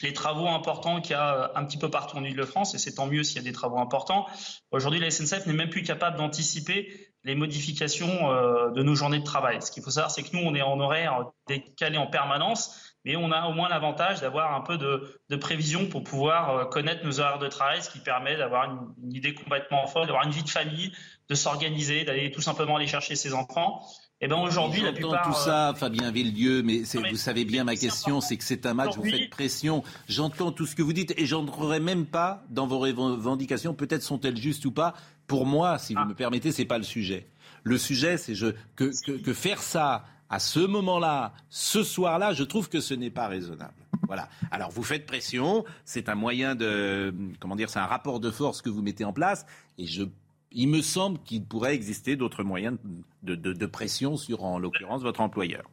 les 0.00 0.14
travaux 0.14 0.48
importants 0.48 1.02
qu'il 1.02 1.12
y 1.12 1.14
a 1.14 1.52
un 1.54 1.64
petit 1.66 1.76
peu 1.76 1.90
partout 1.90 2.16
en 2.16 2.24
Ile-de-France, 2.24 2.74
et 2.74 2.78
c'est 2.78 2.94
tant 2.94 3.06
mieux 3.06 3.22
s'il 3.22 3.36
y 3.36 3.40
a 3.40 3.42
des 3.42 3.52
travaux 3.52 3.78
importants. 3.78 4.26
Aujourd'hui, 4.70 4.98
la 4.98 5.10
SNCF 5.10 5.44
n'est 5.46 5.52
même 5.52 5.68
plus 5.68 5.82
capable 5.82 6.16
d'anticiper 6.16 7.10
les 7.24 7.34
modifications 7.34 8.32
euh, 8.32 8.70
de 8.70 8.82
nos 8.82 8.94
journées 8.94 9.18
de 9.18 9.24
travail. 9.24 9.60
Ce 9.60 9.70
qu'il 9.70 9.82
faut 9.82 9.90
savoir, 9.90 10.10
c'est 10.10 10.22
que 10.22 10.34
nous, 10.34 10.42
on 10.42 10.54
est 10.54 10.62
en 10.62 10.80
horaire 10.80 11.26
décalé 11.46 11.98
en 11.98 12.06
permanence, 12.06 12.94
mais 13.04 13.16
on 13.16 13.32
a 13.32 13.46
au 13.48 13.52
moins 13.52 13.68
l'avantage 13.68 14.22
d'avoir 14.22 14.54
un 14.54 14.62
peu 14.62 14.78
de, 14.78 15.36
prévision 15.36 15.86
pour 15.86 16.04
pouvoir 16.04 16.70
connaître 16.70 17.04
nos 17.04 17.20
horaires 17.20 17.38
de 17.38 17.48
travail, 17.48 17.82
ce 17.82 17.90
qui 17.90 17.98
permet 17.98 18.36
d'avoir 18.36 18.64
une, 18.64 18.94
une 19.04 19.12
idée 19.12 19.34
complètement 19.34 19.86
folle, 19.86 20.06
d'avoir 20.06 20.24
une 20.24 20.32
vie 20.32 20.42
de 20.42 20.48
famille, 20.48 20.90
de 21.28 21.34
s'organiser, 21.34 22.04
d'aller 22.04 22.30
tout 22.30 22.40
simplement 22.40 22.76
aller 22.76 22.86
chercher 22.86 23.14
ses 23.14 23.34
enfants. 23.34 23.82
Eh 24.22 24.28
ben 24.28 24.36
aujourd'hui, 24.36 24.80
la 24.80 24.92
plupart. 24.92 25.26
tout 25.26 25.34
ça, 25.34 25.74
Fabien 25.76 26.10
Villedieu, 26.10 26.62
mais, 26.62 26.82
vous 27.10 27.16
savez 27.16 27.44
bien 27.44 27.64
ma 27.64 27.76
question, 27.76 28.22
c'est 28.22 28.38
que 28.38 28.44
c'est 28.44 28.64
un 28.64 28.72
match, 28.72 28.96
vous 28.96 29.04
faites 29.04 29.28
pression. 29.28 29.82
J'entends 30.08 30.52
tout 30.52 30.64
ce 30.64 30.74
que 30.74 30.82
vous 30.82 30.94
dites 30.94 31.12
et 31.18 31.26
j'entrerai 31.26 31.80
même 31.80 32.06
pas 32.06 32.42
dans 32.48 32.66
vos 32.66 32.78
revendications. 32.78 33.74
Peut-être 33.74 34.02
sont-elles 34.02 34.38
justes 34.38 34.64
ou 34.64 34.72
pas. 34.72 34.94
Pour 35.26 35.44
moi, 35.44 35.78
si 35.78 35.92
vous 35.92 36.00
ah. 36.02 36.06
me 36.06 36.14
permettez, 36.14 36.50
c'est 36.50 36.64
pas 36.64 36.78
le 36.78 36.84
sujet. 36.84 37.26
Le 37.62 37.76
sujet, 37.76 38.16
c'est 38.16 38.32
que, 38.74 39.18
que 39.18 39.32
faire 39.34 39.60
ça 39.60 40.06
à 40.30 40.38
ce 40.38 40.60
moment-là, 40.60 41.32
ce 41.50 41.82
soir-là, 41.82 42.32
je 42.32 42.44
trouve 42.44 42.68
que 42.68 42.80
ce 42.80 42.94
n'est 42.94 43.10
pas 43.10 43.28
raisonnable. 43.28 43.74
Voilà. 44.06 44.28
Alors 44.50 44.70
vous 44.70 44.82
faites 44.82 45.06
pression, 45.06 45.64
c'est 45.84 46.08
un 46.08 46.14
moyen 46.14 46.54
de, 46.54 47.14
comment 47.40 47.56
dire, 47.56 47.70
c'est 47.70 47.78
un 47.78 47.86
rapport 47.86 48.20
de 48.20 48.30
force 48.30 48.62
que 48.62 48.70
vous 48.70 48.82
mettez 48.82 49.04
en 49.04 49.12
place, 49.12 49.46
et 49.78 49.86
je, 49.86 50.04
il 50.52 50.68
me 50.68 50.82
semble 50.82 51.18
qu'il 51.20 51.44
pourrait 51.44 51.74
exister 51.74 52.16
d'autres 52.16 52.42
moyens 52.42 52.78
de, 53.22 53.66
pression 53.66 54.16
sur, 54.16 54.44
en 54.44 54.58
l'occurrence, 54.58 55.02
votre 55.02 55.20
employeur. 55.20 55.64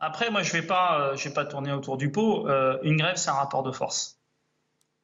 Après, 0.00 0.30
moi, 0.30 0.42
je 0.42 0.54
ne 0.56 0.60
vais, 0.60 0.66
pas, 0.66 1.00
euh, 1.00 1.14
vais 1.14 1.32
pas 1.32 1.44
tourner 1.44 1.72
autour 1.72 1.98
du 1.98 2.10
pot. 2.10 2.48
Euh, 2.48 2.78
une 2.82 2.96
grève, 2.96 3.16
c'est 3.16 3.30
un 3.30 3.34
rapport 3.34 3.62
de 3.62 3.70
force. 3.70 4.18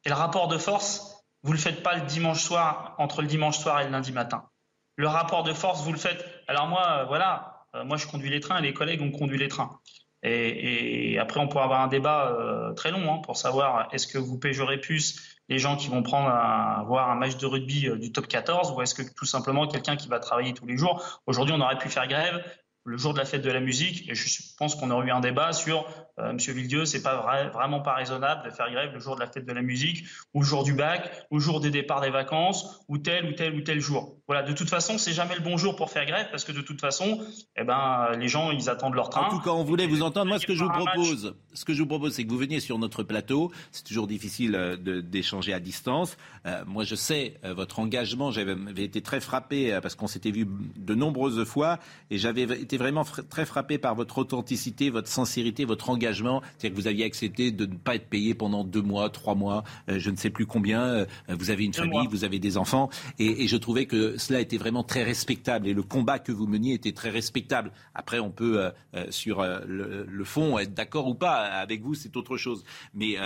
Et 0.05 0.09
le 0.09 0.15
rapport 0.15 0.49
de 0.49 0.57
force, 0.57 1.17
vous 1.43 1.53
ne 1.53 1.57
le 1.57 1.63
faites 1.63 1.83
pas 1.83 1.97
le 1.97 2.07
dimanche 2.07 2.43
soir, 2.43 2.95
entre 2.99 3.23
le 3.23 3.29
dimanche 3.29 3.59
soir 3.59 3.81
et 3.81 3.85
le 3.85 3.91
lundi 3.91 4.13
matin. 4.13 4.49
Le 4.97 5.09
rapport 5.09 5.43
de 5.43 5.53
force, 5.53 5.83
vous 5.83 5.93
le 5.93 5.99
faites. 5.99 6.25
Alors 6.49 6.67
moi, 6.67 7.01
euh, 7.01 7.05
voilà, 7.05 7.67
euh, 7.75 7.85
moi, 7.85 7.97
je 7.97 8.07
conduis 8.07 8.31
les 8.31 8.41
trains 8.41 8.59
et 8.59 8.63
les 8.63 8.73
collègues 8.73 9.03
ont 9.03 9.11
conduit 9.11 9.39
les 9.39 9.49
trains. 9.49 9.79
Et, 10.27 11.19
après, 11.19 11.41
on 11.41 11.49
pourra 11.49 11.65
avoir 11.65 11.81
un 11.81 11.89
débat 11.89 12.37
euh, 12.39 12.73
très 12.73 12.91
long 12.91 13.13
hein, 13.13 13.19
pour 13.25 13.37
savoir 13.37 13.89
est-ce 13.93 14.07
que 14.07 14.19
vous 14.19 14.39
pégerez 14.39 14.79
plus 14.79 15.39
les 15.49 15.59
gens 15.59 15.77
qui 15.77 15.89
vont 15.89 16.03
prendre 16.03 16.29
un, 16.29 16.83
voir 16.85 17.11
un 17.11 17.15
match 17.15 17.37
de 17.37 17.47
rugby 17.47 17.89
euh, 17.89 17.97
du 17.97 18.13
top 18.13 18.27
14 18.27 18.73
ou 18.73 18.83
est-ce 18.83 18.95
que 18.95 19.03
tout 19.15 19.25
simplement 19.25 19.67
quelqu'un 19.69 19.97
qui 19.97 20.09
va 20.09 20.19
travailler 20.19 20.53
tous 20.53 20.67
les 20.67 20.77
jours? 20.77 21.21
Aujourd'hui, 21.27 21.55
on 21.57 21.61
aurait 21.61 21.79
pu 21.79 21.89
faire 21.89 22.09
grève 22.09 22.43
le 22.85 22.97
jour 22.97 23.13
de 23.13 23.19
la 23.19 23.25
fête 23.25 23.43
de 23.43 23.51
la 23.51 23.61
musique, 23.61 24.09
et 24.09 24.15
je 24.15 24.43
pense 24.59 24.77
qu'on 24.77 24.91
aurait 24.93 25.09
eu 25.09 25.11
un 25.11 25.21
débat 25.21 25.53
sur 25.53 25.87
euh, 26.19 26.33
Monsieur 26.33 26.53
Villedieu, 26.55 26.87
c'est 26.87 27.03
pas 27.03 27.51
vraiment 27.53 27.81
pas 27.81 27.95
raisonnable 27.95 28.49
de 28.49 28.51
faire 28.51 28.71
grève 28.71 28.93
le 28.93 29.01
jour 29.01 29.17
de 29.17 29.21
la 29.21 29.27
fête 29.27 29.45
de 29.45 29.53
la 29.53 29.63
musique, 29.63 30.07
ou 30.33 30.41
le 30.41 30.47
jour 30.47 30.65
du 30.65 30.73
bac, 30.73 31.27
ou 31.31 31.37
le 31.37 31.43
jour 31.43 31.61
des 31.61 31.71
départs 31.71 32.01
des 32.01 32.11
vacances, 32.11 32.81
ou 32.89 32.99
tel 32.99 33.27
ou 33.27 33.33
tel 33.33 33.55
ou 33.55 33.61
tel 33.61 33.81
jour. 33.81 34.17
Voilà, 34.27 34.43
de 34.43 34.53
toute 34.53 34.71
façon, 34.71 34.99
c'est 34.99 35.13
jamais 35.13 35.35
le 35.35 35.43
bon 35.43 35.57
jour 35.57 35.77
pour 35.77 35.91
faire 35.91 36.07
grève 36.07 36.27
parce 36.31 36.45
que 36.45 36.53
de 36.53 36.61
toute 36.61 36.81
façon, 36.81 37.21
eh 37.57 37.65
ben, 37.65 38.11
les 38.19 38.29
gens 38.29 38.51
ils 38.51 38.69
attendent 38.69 38.95
leur 38.95 39.11
train. 39.11 39.27
En 39.27 39.31
tout 39.31 39.41
cas, 39.41 39.51
on 39.51 39.63
voulait 39.63 39.87
vous 39.87 40.03
entendre. 40.03 40.27
Moi, 40.27 40.39
ce 40.39 40.47
que 40.47 40.55
je 40.55 40.65
vous 40.65 40.71
propose, 40.71 41.35
ce 41.53 41.65
que 41.65 41.75
je 41.75 41.83
vous 41.83 41.89
propose, 41.89 42.15
c'est 42.15 42.25
que 42.25 42.31
vous 42.31 42.39
veniez 42.39 42.61
sur 42.61 42.79
notre 42.79 43.03
plateau. 43.03 43.53
C'est 43.71 43.85
toujours 43.85 44.07
difficile 44.07 44.55
euh, 44.57 44.77
d'échanger 44.77 45.53
à 45.53 45.61
distance. 45.61 46.17
Euh, 46.47 46.65
moi, 46.67 46.85
je 46.85 46.95
sais 46.95 47.35
votre 47.45 47.79
engagement. 47.79 48.31
J'avais 48.31 48.85
été 48.85 49.03
très 49.03 49.21
frappé 49.21 49.79
parce 49.83 49.95
qu'on 49.95 50.07
s'était 50.07 50.31
vu 50.31 50.49
de 50.77 50.95
nombreuses 50.95 51.45
fois, 51.45 51.79
et 52.11 52.19
j'avais 52.19 52.43
été 52.43 52.79
vraiment 52.79 53.05
très 53.05 53.45
frappé 53.45 53.79
par 53.79 53.95
votre 53.95 54.19
authenticité, 54.19 54.91
votre 54.91 55.09
sincérité, 55.09 55.65
votre 55.65 55.91
engagement. 55.91 56.06
C'est-à-dire 56.13 56.77
que 56.77 56.83
vous 56.83 56.89
aviez 56.89 57.05
accepté 57.05 57.51
de 57.51 57.67
ne 57.67 57.77
pas 57.77 57.95
être 57.95 58.09
payé 58.09 58.35
pendant 58.35 58.65
deux 58.65 58.83
mois, 58.83 59.11
trois 59.11 59.35
mois, 59.35 59.65
euh, 59.89 59.99
je 59.99 60.11
ne 60.11 60.17
sais 60.17 60.31
plus 60.31 60.47
combien. 60.47 60.83
Euh, 60.83 61.07
vous 61.29 61.51
avez 61.51 61.65
une 61.65 61.75
famille, 61.75 62.07
vous 62.11 62.25
avez 62.25 62.39
des 62.39 62.57
enfants. 62.57 62.91
Et, 63.19 63.47
je 63.47 63.57
trouvais 63.57 63.87
que 63.87 64.19
cela 64.19 64.41
était 64.41 64.57
vraiment 64.57 64.83
très 64.83 65.05
respectable. 65.05 65.69
Et 65.69 65.75
le 65.75 65.83
combat 65.83 66.19
que 66.19 66.33
vous 66.33 66.47
meniez 66.47 66.75
était 66.75 66.93
très 66.93 67.11
respectable. 67.11 67.71
Après, 67.95 68.19
on 68.19 68.31
peut, 68.31 68.71
euh, 68.95 69.07
sur 69.11 69.43
le, 69.43 70.25
fond, 70.25 70.59
être 70.59 70.75
d'accord 70.75 71.07
ou 71.07 71.15
pas 71.15 71.45
avec 71.45 71.83
vous, 71.83 71.95
c'est 71.95 72.17
autre 72.17 72.37
chose. 72.37 72.65
Mais 72.95 73.17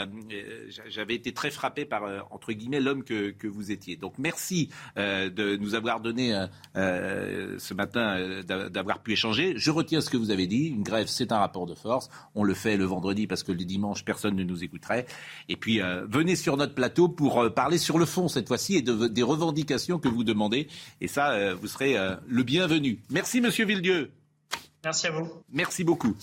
j'avais 0.89 1.15
été 1.15 1.33
très 1.33 1.51
frappé 1.51 1.85
par, 1.85 2.03
entre 2.31 2.53
guillemets, 2.53 2.81
l'homme 2.81 3.05
que, 3.05 3.31
que, 3.31 3.47
vous 3.47 3.73
étiez. 3.73 3.97
Donc 3.97 4.15
merci 4.19 4.69
de 4.97 5.57
nous 5.57 5.75
avoir 5.75 6.01
donné 6.01 6.47
ce 6.75 7.75
matin, 7.75 8.43
d'avoir 8.43 9.01
pu 9.01 9.13
échanger. 9.13 9.55
Je 9.57 9.71
retiens 9.71 10.01
ce 10.01 10.11
que 10.11 10.17
vous 10.17 10.31
avez 10.31 10.47
dit. 10.47 10.69
Une 10.69 10.83
grève, 10.83 11.07
c'est 11.07 11.33
un 11.33 11.39
rapport 11.39 11.67
de 11.67 11.75
force. 11.75 12.11
On 12.35 12.45
le 12.45 12.55
fait 12.55 12.70
le 12.77 12.85
vendredi 12.85 13.27
parce 13.27 13.43
que 13.43 13.53
le 13.53 13.65
dimanche, 13.65 14.05
personne 14.05 14.37
ne 14.37 14.45
nous 14.45 14.65
écouterait. 14.65 15.07
Et 15.49 15.57
puis, 15.57 15.81
euh, 15.81 16.05
venez 16.09 16.37
sur 16.37 16.57
notre 16.57 16.75
plateau 16.75 17.09
pour 17.09 17.43
euh, 17.43 17.51
parler 17.51 17.79
sur 17.79 17.99
le 17.99 18.07
fond 18.07 18.29
cette 18.29 18.49
fois-ci 18.49 18.77
et 18.77 18.83
de, 18.83 19.09
des 19.09 19.23
revendications 19.23 19.99
que 19.99 20.09
vous 20.09 20.25
demandez. 20.25 20.69
Et 21.01 21.09
ça, 21.09 21.33
euh, 21.33 21.55
vous 21.55 21.67
serez 21.67 21.97
le 22.27 22.43
bienvenu. 22.43 23.01
Merci, 23.11 23.41
Monsieur 23.41 23.65
Villedieu. 23.65 24.11
Merci 24.85 25.07
à 25.09 25.11
vous. 25.11 25.31
Merci 25.53 25.85
beaucoup. 25.85 26.15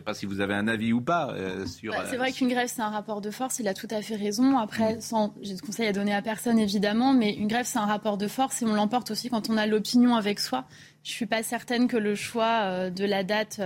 Je 0.00 0.02
ne 0.02 0.06
sais 0.06 0.12
pas 0.12 0.18
si 0.18 0.24
vous 0.24 0.40
avez 0.40 0.54
un 0.54 0.66
avis 0.66 0.94
ou 0.94 1.02
pas 1.02 1.30
euh, 1.32 1.66
sur. 1.66 1.92
Bah, 1.92 2.04
c'est 2.08 2.16
vrai 2.16 2.32
qu'une 2.32 2.48
grève, 2.48 2.70
c'est 2.72 2.80
un 2.80 2.88
rapport 2.88 3.20
de 3.20 3.30
force. 3.30 3.58
Il 3.58 3.68
a 3.68 3.74
tout 3.74 3.86
à 3.90 4.00
fait 4.00 4.16
raison. 4.16 4.56
Après, 4.56 4.96
mm. 4.96 5.00
sans, 5.02 5.34
j'ai 5.42 5.54
de 5.54 5.60
conseils 5.60 5.88
à 5.88 5.92
donner 5.92 6.14
à 6.14 6.22
personne, 6.22 6.58
évidemment, 6.58 7.12
mais 7.12 7.34
une 7.34 7.48
grève, 7.48 7.66
c'est 7.66 7.78
un 7.78 7.84
rapport 7.84 8.16
de 8.16 8.26
force 8.26 8.62
et 8.62 8.64
on 8.64 8.72
l'emporte 8.72 9.10
aussi 9.10 9.28
quand 9.28 9.50
on 9.50 9.58
a 9.58 9.66
l'opinion 9.66 10.16
avec 10.16 10.40
soi. 10.40 10.64
Je 11.04 11.10
ne 11.10 11.14
suis 11.16 11.26
pas 11.26 11.42
certaine 11.42 11.86
que 11.86 11.98
le 11.98 12.14
choix 12.14 12.62
euh, 12.62 12.88
de 12.88 13.04
la 13.04 13.24
date. 13.24 13.60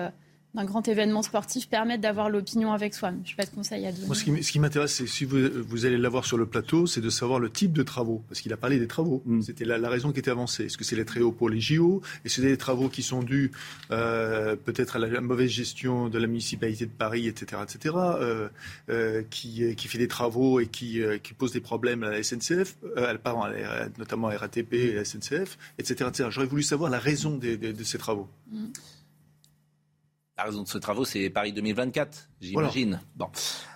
D'un 0.54 0.64
grand 0.64 0.86
événement 0.86 1.22
sportif 1.22 1.68
permettent 1.68 2.00
d'avoir 2.00 2.30
l'opinion 2.30 2.72
avec 2.72 2.94
soi. 2.94 3.10
Je 3.24 3.30
n'ai 3.30 3.36
pas 3.36 3.44
de 3.44 3.50
conseil 3.50 3.86
à 3.86 3.92
donner. 3.92 4.06
Moi, 4.06 4.14
ce 4.14 4.52
qui, 4.52 4.58
m'intéresse, 4.60 4.94
c'est 4.94 5.06
si 5.08 5.24
vous, 5.24 5.38
vous 5.66 5.84
allez 5.84 5.98
l'avoir 5.98 6.24
sur 6.24 6.36
le 6.36 6.46
plateau, 6.46 6.86
c'est 6.86 7.00
de 7.00 7.10
savoir 7.10 7.40
le 7.40 7.50
type 7.50 7.72
de 7.72 7.82
travaux. 7.82 8.22
Parce 8.28 8.40
qu'il 8.40 8.52
a 8.52 8.56
parlé 8.56 8.78
des 8.78 8.86
travaux. 8.86 9.20
Mm. 9.26 9.42
C'était 9.42 9.64
la, 9.64 9.88
raison 9.88 10.12
qui 10.12 10.20
était 10.20 10.30
avancée. 10.30 10.66
Est-ce 10.66 10.78
que 10.78 10.84
c'est 10.84 10.94
les 10.94 11.04
très 11.04 11.20
hauts 11.20 11.32
pour 11.32 11.48
les 11.48 11.60
JO 11.60 12.02
Est-ce 12.24 12.36
que 12.36 12.42
c'est 12.42 12.48
des 12.48 12.56
travaux 12.56 12.88
qui 12.88 13.02
sont 13.02 13.24
dus 13.24 13.50
euh, 13.90 14.54
peut-être 14.54 14.94
à 14.94 14.98
la, 15.00 15.20
mauvaise 15.20 15.50
gestion 15.50 16.08
de 16.08 16.18
la 16.18 16.28
municipalité 16.28 16.86
de 16.86 16.92
Paris, 16.92 17.26
etc., 17.26 17.62
etc., 17.62 17.94
euh, 17.96 18.48
euh, 18.90 19.22
qui, 19.28 19.74
qui, 19.74 19.88
fait 19.88 19.98
des 19.98 20.08
travaux 20.08 20.60
et 20.60 20.68
qui, 20.68 21.00
qui 21.24 21.34
pose 21.34 21.50
des 21.50 21.60
problèmes 21.60 22.04
à 22.04 22.10
la 22.10 22.22
SNCF, 22.22 22.76
pardon, 23.24 23.52
notamment 23.98 24.28
à 24.28 24.36
RATP 24.36 24.74
et 24.74 24.92
à 24.92 24.94
la 24.96 25.04
SNCF, 25.04 25.58
etc., 25.78 26.08
etc. 26.08 26.28
J'aurais 26.30 26.46
voulu 26.46 26.62
savoir 26.62 26.90
la 26.90 27.00
raison 27.00 27.36
de 27.36 27.84
ces 27.84 27.98
travaux. 27.98 28.28
Mm. 28.52 28.66
La 30.36 30.44
raison 30.44 30.62
de 30.64 30.68
ce 30.68 30.78
travaux, 30.78 31.04
c'est 31.04 31.30
Paris 31.30 31.52
2024, 31.52 32.28
j'imagine. 32.40 33.00
Bon. 33.14 33.28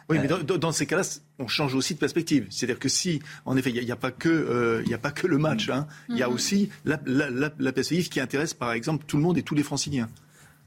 Oui, 0.09 0.19
mais 0.19 0.33
euh, 0.33 0.43
dans, 0.43 0.73
ces 0.73 0.87
cas-là, 0.87 1.03
on 1.39 1.47
change 1.47 1.75
aussi 1.77 1.95
de 1.95 2.01
perspective. 2.01 2.49
C'est-à-dire 2.51 2.81
que 2.81 2.89
si, 2.89 3.21
en 3.45 3.57
effet, 3.57 3.71
il 3.71 3.85
n'y 3.85 3.93
a, 3.93 3.97
pas 3.97 4.11
que, 4.11 4.29
euh, 4.29 4.85
a 4.93 4.99
pas 4.99 5.13
que 5.13 5.29
le 5.29 5.39
match, 5.39 5.69
hein, 5.69 5.87
il 6.09 6.17
y 6.17 6.23
a 6.23 6.27
mm-hmm. 6.27 6.33
aussi 6.33 6.71
la, 6.85 6.99
perspective 7.73 8.09
qui 8.09 8.19
intéresse, 8.19 8.55
par 8.55 8.73
exemple, 8.73 9.05
tout 9.07 9.19
le 9.19 9.23
monde 9.23 9.39
et 9.39 9.45
tous 9.45 9.55
les 9.55 9.63
Franciliens. 9.63 10.09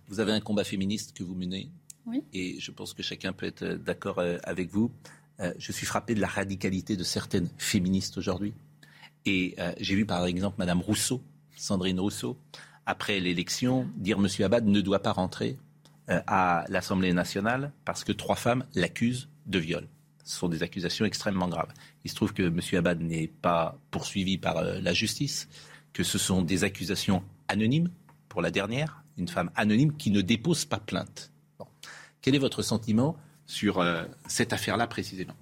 Vous 0.08 0.22
avez 0.22 0.32
un 0.32 0.40
combat 0.40 0.64
féministe 0.64 1.14
que 1.18 1.24
vous 1.24 1.36
menez. 1.36 1.70
Oui. 2.06 2.24
Et 2.32 2.58
je 2.62 2.72
pense 2.72 2.94
que 2.94 3.04
chacun 3.04 3.34
peut 3.34 3.46
être 3.46 3.66
d'accord 3.66 4.20
euh, 4.20 4.38
avec 4.44 4.70
vous. 4.70 4.92
je 5.58 5.72
suis 5.72 5.86
frappé 5.86 6.16
de 6.16 6.22
la 6.22 6.28
radicalité 6.28 6.96
de 6.96 7.04
certaines 7.04 7.50
féministes 7.58 8.18
aujourd'hui. 8.18 8.54
Et 9.26 9.56
j'ai 9.80 9.96
vu 9.96 10.06
par 10.06 10.26
exemple 10.26 10.56
Madame 10.60 10.82
Rousseau, 10.82 11.22
Sandrine 11.56 12.00
Rousseau, 12.00 12.38
après 12.86 13.20
l'élection, 13.20 13.88
dire 13.98 14.20
Monsieur 14.20 14.46
Abad 14.46 14.66
ne 14.66 14.82
doit 14.82 15.02
pas 15.02 15.12
rentrer 15.12 15.58
à 16.28 16.66
l'Assemblée 16.70 17.14
nationale 17.14 17.72
parce 17.86 18.04
que 18.04 18.12
trois 18.12 18.36
femmes 18.36 18.66
l'accusent 18.76 19.30
de 19.46 19.60
viol. 19.60 19.88
Ce 20.24 20.38
sont 20.38 20.50
des 20.50 20.64
accusations 20.64 21.06
extrêmement 21.06 21.48
graves. 21.48 21.74
Il 22.04 22.12
se 22.12 22.16
trouve 22.16 22.34
que 22.34 22.44
M. 22.44 22.60
Abad 22.74 23.02
n'est 23.02 23.28
pas 23.28 23.78
poursuivi 23.90 24.38
par 24.38 24.58
euh, 24.58 24.80
la 24.82 24.94
justice, 24.94 25.48
que 25.94 26.04
ce 26.04 26.18
sont 26.18 26.42
des 26.42 26.64
accusations 26.64 27.24
anonymes 27.48 27.90
pour 28.30 28.42
la 28.42 28.52
dernière, 28.52 29.04
une 29.18 29.28
femme 29.28 29.52
anonyme 29.56 29.96
qui 29.98 30.12
ne 30.12 30.22
dépose 30.22 30.66
pas 30.66 30.80
plainte. 30.80 31.32
Quel 32.22 32.36
est 32.36 32.40
votre 32.40 32.62
sentiment 32.62 33.18
sur 33.46 33.80
euh, 33.80 34.04
cette 34.28 34.54
affaire-là 34.54 34.88
précisément? 34.88 35.34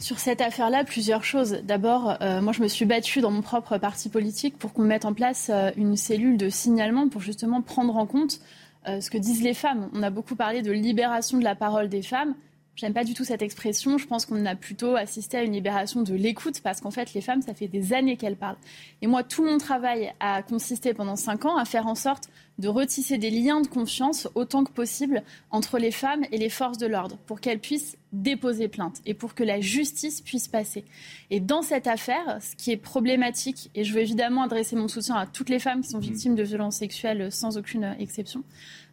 Sur 0.00 0.18
cette 0.18 0.40
affaire-là, 0.40 0.84
plusieurs 0.84 1.22
choses. 1.22 1.58
D'abord, 1.64 2.16
moi, 2.20 2.52
je 2.52 2.62
me 2.62 2.66
suis 2.66 2.86
battue 2.86 3.20
dans 3.20 3.30
mon 3.30 3.42
propre 3.42 3.76
parti 3.78 4.08
politique 4.08 4.58
pour 4.58 4.72
qu'on 4.72 4.82
mette 4.82 5.04
en 5.04 5.12
place 5.12 5.48
une 5.76 5.96
cellule 5.96 6.38
de 6.38 6.48
signalement 6.48 7.08
pour 7.08 7.20
justement 7.20 7.62
prendre 7.62 7.94
en 7.96 8.06
compte 8.06 8.40
euh, 8.40 8.61
ce 8.86 9.10
que 9.10 9.18
disent 9.18 9.42
les 9.42 9.54
femmes. 9.54 9.90
On 9.94 10.02
a 10.02 10.10
beaucoup 10.10 10.36
parlé 10.36 10.62
de 10.62 10.72
libération 10.72 11.38
de 11.38 11.44
la 11.44 11.54
parole 11.54 11.88
des 11.88 12.02
femmes. 12.02 12.34
J'aime 12.74 12.94
pas 12.94 13.04
du 13.04 13.12
tout 13.12 13.24
cette 13.24 13.42
expression. 13.42 13.98
Je 13.98 14.06
pense 14.06 14.24
qu'on 14.24 14.46
a 14.46 14.56
plutôt 14.56 14.96
assisté 14.96 15.36
à 15.36 15.42
une 15.42 15.52
libération 15.52 16.02
de 16.02 16.14
l'écoute 16.14 16.60
parce 16.62 16.80
qu'en 16.80 16.90
fait, 16.90 17.12
les 17.12 17.20
femmes, 17.20 17.42
ça 17.42 17.52
fait 17.52 17.68
des 17.68 17.92
années 17.92 18.16
qu'elles 18.16 18.36
parlent. 18.36 18.56
Et 19.02 19.06
moi, 19.06 19.22
tout 19.22 19.44
mon 19.44 19.58
travail 19.58 20.14
a 20.20 20.42
consisté 20.42 20.94
pendant 20.94 21.16
cinq 21.16 21.44
ans 21.44 21.58
à 21.58 21.66
faire 21.66 21.86
en 21.86 21.94
sorte 21.94 22.30
de 22.58 22.68
retisser 22.68 23.18
des 23.18 23.30
liens 23.30 23.60
de 23.60 23.66
confiance 23.66 24.28
autant 24.34 24.64
que 24.64 24.72
possible 24.72 25.22
entre 25.50 25.78
les 25.78 25.90
femmes 25.90 26.24
et 26.32 26.38
les 26.38 26.48
forces 26.48 26.78
de 26.78 26.86
l'ordre 26.86 27.18
pour 27.26 27.40
qu'elles 27.40 27.60
puissent 27.60 27.98
déposer 28.12 28.68
plainte 28.68 29.00
et 29.04 29.14
pour 29.14 29.34
que 29.34 29.42
la 29.42 29.60
justice 29.60 30.20
puisse 30.20 30.48
passer. 30.48 30.84
Et 31.30 31.40
dans 31.40 31.62
cette 31.62 31.86
affaire, 31.86 32.38
ce 32.40 32.54
qui 32.56 32.70
est 32.70 32.76
problématique, 32.76 33.70
et 33.74 33.84
je 33.84 33.92
veux 33.92 34.00
évidemment 34.00 34.42
adresser 34.42 34.76
mon 34.76 34.88
soutien 34.88 35.16
à 35.16 35.26
toutes 35.26 35.48
les 35.48 35.58
femmes 35.58 35.82
qui 35.82 35.88
sont 35.88 35.98
mmh. 35.98 36.02
victimes 36.02 36.34
de 36.34 36.42
violences 36.42 36.76
sexuelles 36.76 37.32
sans 37.32 37.58
aucune 37.58 37.96
exception, 37.98 38.44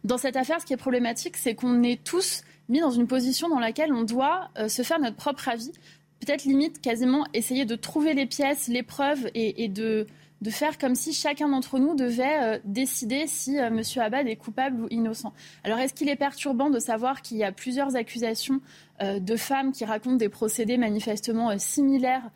dans 0.04 0.18
cette 0.18 0.36
affaire, 0.36 0.60
ce 0.60 0.66
qui 0.66 0.72
est 0.72 0.78
problématique, 0.78 1.36
c'est 1.36 1.54
qu'on 1.54 1.82
est 1.82 2.02
tous 2.02 2.42
mis 2.70 2.80
dans 2.80 2.90
une 2.90 3.06
position 3.06 3.48
dans 3.48 3.58
laquelle 3.58 3.92
on 3.92 4.04
doit 4.04 4.50
euh, 4.58 4.68
se 4.68 4.82
faire 4.82 4.98
notre 4.98 5.16
propre 5.16 5.48
avis, 5.48 5.72
peut-être 6.20 6.44
limite 6.44 6.80
quasiment 6.80 7.26
essayer 7.34 7.64
de 7.64 7.74
trouver 7.74 8.14
les 8.14 8.26
pièces, 8.26 8.68
les 8.68 8.82
preuves 8.82 9.28
et, 9.34 9.68
de 9.68 10.06
faire 10.50 10.78
comme 10.78 10.94
si 10.94 11.12
chacun 11.12 11.48
d'entre 11.48 11.78
nous 11.78 11.94
devait 11.94 12.42
euh, 12.42 12.58
décider 12.64 13.26
si 13.26 13.58
euh, 13.58 13.66
M. 13.66 13.82
Abad 13.96 14.26
est 14.26 14.36
coupable 14.36 14.82
ou 14.82 14.86
innocent. 14.90 15.32
Alors 15.64 15.78
est-ce 15.78 15.94
qu'il 15.94 16.08
est 16.08 16.16
perturbant 16.16 16.70
de 16.70 16.78
savoir 16.78 17.22
qu'il 17.22 17.36
y 17.38 17.44
a 17.44 17.52
plusieurs 17.52 17.96
accusations 17.96 18.60
euh, 19.02 19.18
de 19.18 19.36
femmes 19.36 19.72
qui 19.72 19.84
racontent 19.84 20.16
des 20.16 20.28
procédés 20.28 20.76
manifestement 20.76 21.58
similaires 21.58 22.30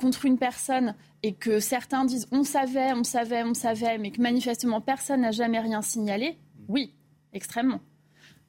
contre 0.00 0.24
une 0.24 0.38
personne 0.38 0.96
et 1.22 1.34
que 1.34 1.60
certains 1.60 2.04
disent 2.04 2.26
on 2.32 2.42
savait, 2.42 2.92
on 2.94 3.04
savait, 3.04 3.44
on 3.44 3.54
savait, 3.54 3.96
mais 3.96 4.10
que 4.10 4.20
manifestement 4.20 4.80
personne 4.80 5.20
n'a 5.20 5.30
jamais 5.30 5.60
rien 5.60 5.82
signalé? 5.82 6.36
Oui, 6.68 6.92
extrêmement. 7.32 7.78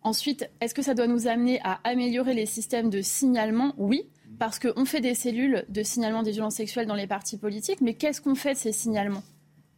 Ensuite, 0.04 0.50
est-ce 0.62 0.74
que 0.74 0.82
ça 0.82 0.94
doit 0.94 1.08
nous 1.08 1.28
amener 1.28 1.60
à 1.64 1.80
améliorer 1.84 2.34
les 2.34 2.46
systèmes 2.46 2.90
de 2.90 3.02
signalement? 3.02 3.74
Oui 3.78 4.08
parce 4.40 4.58
qu'on 4.58 4.86
fait 4.86 5.02
des 5.02 5.14
cellules 5.14 5.66
de 5.70 5.84
signalement 5.84 6.24
des 6.24 6.32
violences 6.32 6.56
sexuelles 6.56 6.88
dans 6.88 6.96
les 6.96 7.08
partis 7.08 7.38
politiques, 7.38 7.82
mais 7.82 7.94
qu'est-ce 7.94 8.22
qu'on 8.22 8.36
fait 8.36 8.54
de 8.54 8.58
ces 8.58 8.72
signalements? 8.72 9.24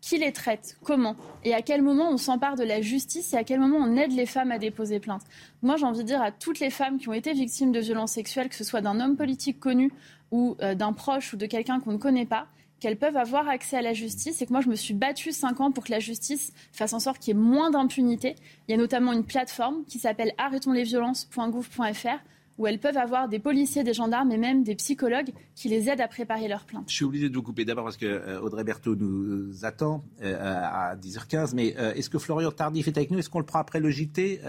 Qui 0.01 0.17
les 0.17 0.31
traite? 0.31 0.77
Comment? 0.83 1.15
Et 1.43 1.53
à 1.53 1.61
quel 1.61 1.81
moment 1.81 2.09
on 2.09 2.17
s'empare 2.17 2.55
de 2.55 2.63
la 2.63 2.81
justice? 2.81 3.33
Et 3.33 3.37
à 3.37 3.43
quel 3.43 3.59
moment 3.59 3.77
on 3.77 3.95
aide 3.97 4.11
les 4.11 4.25
femmes 4.25 4.51
à 4.51 4.57
déposer 4.57 4.99
plainte? 4.99 5.21
Moi, 5.61 5.77
j'ai 5.77 5.85
envie 5.85 5.99
de 5.99 6.03
dire 6.03 6.21
à 6.21 6.31
toutes 6.31 6.59
les 6.59 6.71
femmes 6.71 6.97
qui 6.97 7.07
ont 7.07 7.13
été 7.13 7.33
victimes 7.33 7.71
de 7.71 7.79
violences 7.79 8.13
sexuelles, 8.13 8.49
que 8.49 8.55
ce 8.55 8.63
soit 8.63 8.81
d'un 8.81 8.99
homme 8.99 9.15
politique 9.15 9.59
connu 9.59 9.91
ou 10.31 10.55
euh, 10.61 10.73
d'un 10.73 10.93
proche 10.93 11.33
ou 11.33 11.37
de 11.37 11.45
quelqu'un 11.45 11.79
qu'on 11.79 11.91
ne 11.91 11.97
connaît 11.97 12.25
pas, 12.25 12.47
qu'elles 12.81 12.97
peuvent 12.97 13.15
avoir 13.15 13.47
accès 13.47 13.77
à 13.77 13.81
la 13.81 13.93
justice 13.93 14.41
et 14.41 14.45
que 14.45 14.51
moi 14.51 14.59
je 14.59 14.67
me 14.67 14.75
suis 14.75 14.93
battue 14.93 15.31
cinq 15.31 15.61
ans 15.61 15.71
pour 15.71 15.85
que 15.85 15.91
la 15.91 15.99
justice 15.99 16.51
fasse 16.73 16.91
en 16.91 16.99
sorte 16.99 17.19
qu'il 17.19 17.37
y 17.37 17.39
ait 17.39 17.41
moins 17.41 17.71
d'impunité. 17.71 18.35
Il 18.67 18.71
y 18.71 18.73
a 18.73 18.77
notamment 18.77 19.13
une 19.13 19.23
plateforme 19.23 19.85
qui 19.87 19.99
s'appelle 19.99 20.33
arrêtonslesviolences.gouv.fr 20.37 22.19
où 22.57 22.67
elles 22.67 22.79
peuvent 22.79 22.97
avoir 22.97 23.27
des 23.29 23.39
policiers, 23.39 23.83
des 23.83 23.93
gendarmes 23.93 24.31
et 24.31 24.37
même 24.37 24.63
des 24.63 24.75
psychologues 24.75 25.31
qui 25.55 25.69
les 25.69 25.89
aident 25.89 26.01
à 26.01 26.07
préparer 26.07 26.47
leur 26.47 26.65
plainte. 26.65 26.83
Je 26.89 26.95
suis 26.95 27.05
obligé 27.05 27.29
de 27.29 27.35
vous 27.35 27.41
couper 27.41 27.65
d'abord 27.65 27.85
parce 27.85 27.97
que 27.97 28.05
euh, 28.05 28.41
Audrey 28.41 28.63
Berthaud 28.63 28.95
nous 28.95 29.65
attend 29.65 30.03
euh, 30.21 30.35
à 30.37 30.95
10h15. 30.95 31.55
Mais 31.55 31.75
euh, 31.77 31.93
est-ce 31.93 32.09
que 32.09 32.19
Florian 32.19 32.51
Tardif 32.51 32.87
est 32.87 32.97
avec 32.97 33.09
nous? 33.09 33.19
Est-ce 33.19 33.29
qu'on 33.29 33.39
le 33.39 33.45
prend 33.45 33.59
après 33.59 33.79
le 33.79 33.89
JT 33.89 34.41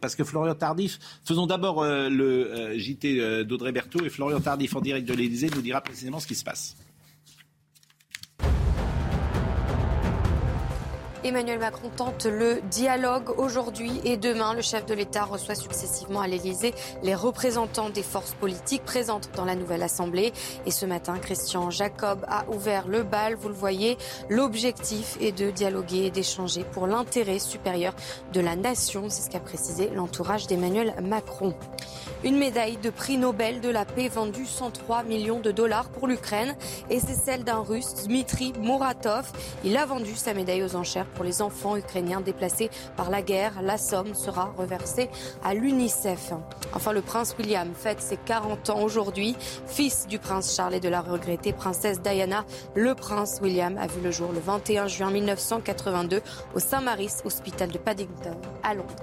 Parce 0.00 0.16
que 0.16 0.24
Florian 0.24 0.54
Tardif, 0.54 0.98
faisons 1.24 1.46
d'abord 1.46 1.84
le 1.84 2.76
JT 2.76 3.44
d'Audrey 3.44 3.72
Berthaud 3.72 4.04
et 4.04 4.08
Florian 4.08 4.40
Tardif 4.40 4.74
en 4.74 4.80
direct 4.80 5.06
de 5.06 5.14
l'Élysée 5.14 5.50
nous 5.54 5.62
dira 5.62 5.80
précisément 5.80 6.20
ce 6.20 6.26
qui 6.26 6.34
se 6.34 6.44
passe. 6.44 6.76
Emmanuel 11.22 11.58
Macron 11.58 11.90
tente 11.94 12.24
le 12.24 12.62
dialogue 12.70 13.38
aujourd'hui 13.38 14.00
et 14.04 14.16
demain. 14.16 14.54
Le 14.54 14.62
chef 14.62 14.86
de 14.86 14.94
l'État 14.94 15.24
reçoit 15.24 15.54
successivement 15.54 16.22
à 16.22 16.26
l'Élysée 16.26 16.72
les 17.02 17.14
représentants 17.14 17.90
des 17.90 18.02
forces 18.02 18.32
politiques 18.32 18.84
présentes 18.86 19.28
dans 19.36 19.44
la 19.44 19.54
nouvelle 19.54 19.82
Assemblée. 19.82 20.32
Et 20.64 20.70
ce 20.70 20.86
matin, 20.86 21.18
Christian 21.18 21.68
Jacob 21.70 22.24
a 22.26 22.46
ouvert 22.48 22.88
le 22.88 23.02
bal. 23.02 23.34
Vous 23.34 23.48
le 23.48 23.54
voyez, 23.54 23.98
l'objectif 24.30 25.18
est 25.20 25.32
de 25.32 25.50
dialoguer 25.50 26.06
et 26.06 26.10
d'échanger 26.10 26.64
pour 26.64 26.86
l'intérêt 26.86 27.38
supérieur 27.38 27.94
de 28.32 28.40
la 28.40 28.56
nation. 28.56 29.10
C'est 29.10 29.22
ce 29.22 29.30
qu'a 29.30 29.40
précisé 29.40 29.90
l'entourage 29.94 30.46
d'Emmanuel 30.46 30.94
Macron. 31.02 31.54
Une 32.24 32.38
médaille 32.38 32.76
de 32.78 32.90
prix 32.90 33.18
Nobel 33.18 33.60
de 33.60 33.68
la 33.68 33.84
paix 33.84 34.08
vendue 34.08 34.46
103 34.46 35.04
millions 35.04 35.40
de 35.40 35.50
dollars 35.50 35.88
pour 35.90 36.06
l'Ukraine 36.06 36.54
et 36.88 37.00
c'est 37.00 37.14
celle 37.14 37.44
d'un 37.44 37.60
russe, 37.60 37.94
Dmitri 38.04 38.52
Muratov. 38.60 39.30
Il 39.64 39.76
a 39.76 39.86
vendu 39.86 40.14
sa 40.16 40.34
médaille 40.34 40.62
aux 40.62 40.76
enchères 40.76 41.09
pour 41.14 41.24
les 41.24 41.42
enfants 41.42 41.76
ukrainiens 41.76 42.20
déplacés 42.20 42.70
par 42.96 43.10
la 43.10 43.22
guerre. 43.22 43.62
La 43.62 43.78
somme 43.78 44.14
sera 44.14 44.52
reversée 44.56 45.08
à 45.44 45.54
l'UNICEF. 45.54 46.32
Enfin, 46.74 46.92
le 46.92 47.02
prince 47.02 47.34
William 47.38 47.68
fête 47.74 48.00
ses 48.00 48.16
40 48.16 48.70
ans 48.70 48.82
aujourd'hui. 48.82 49.36
Fils 49.66 50.06
du 50.06 50.18
prince 50.18 50.54
Charles 50.54 50.74
et 50.74 50.80
de 50.80 50.88
la 50.88 51.00
regrettée 51.00 51.52
princesse 51.52 52.00
Diana, 52.00 52.44
le 52.74 52.94
prince 52.94 53.40
William 53.42 53.76
a 53.78 53.86
vu 53.86 54.00
le 54.02 54.10
jour 54.10 54.32
le 54.32 54.40
21 54.40 54.86
juin 54.86 55.10
1982 55.10 56.22
au 56.54 56.58
Saint-Mary's 56.58 57.22
Hospital 57.24 57.70
de 57.70 57.78
Paddington 57.78 58.36
à 58.62 58.74
Londres 58.74 58.96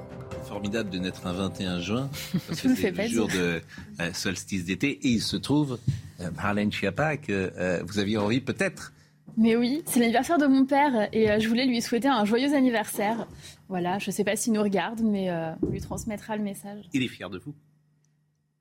formidable 0.47 0.89
de 0.89 0.97
naître 0.97 1.28
un 1.28 1.34
21 1.34 1.82
juin, 1.82 2.10
parce 2.47 2.62
que 2.64 2.76
c'est 2.76 2.91
le 2.91 3.08
jour 3.08 3.28
de 3.28 3.62
euh, 3.99 4.14
solstice 4.14 4.66
d'été. 4.66 4.91
Et 4.91 5.10
il 5.10 5.22
se 5.22 5.38
trouve, 5.38 5.78
euh, 6.22 6.32
Marlène 6.36 6.72
Schiappa, 6.72 7.18
que 7.18 7.51
euh, 7.58 7.84
vous 7.86 7.99
aviez 7.99 8.18
envie 8.18 8.39
peut-être 8.39 8.93
mais 9.36 9.55
oui, 9.55 9.84
c'est 9.86 9.99
l'anniversaire 9.99 10.38
de 10.38 10.47
mon 10.47 10.65
père 10.65 11.09
et 11.13 11.30
euh, 11.30 11.39
je 11.39 11.47
voulais 11.47 11.65
lui 11.65 11.82
souhaiter 11.82 12.07
un 12.07 12.25
joyeux 12.25 12.53
anniversaire. 12.53 13.28
Voilà, 13.69 13.99
je 13.99 14.09
ne 14.09 14.11
sais 14.11 14.23
pas 14.23 14.36
s'il 14.36 14.53
nous 14.53 14.63
regarde, 14.63 15.01
mais 15.01 15.30
euh, 15.30 15.51
on 15.61 15.69
lui 15.69 15.82
transmettra 15.82 16.38
le 16.38 16.43
message. 16.43 16.86
Il 16.93 17.03
est 17.03 17.07
fier 17.07 17.30
de 17.30 17.38
vous? 17.38 17.53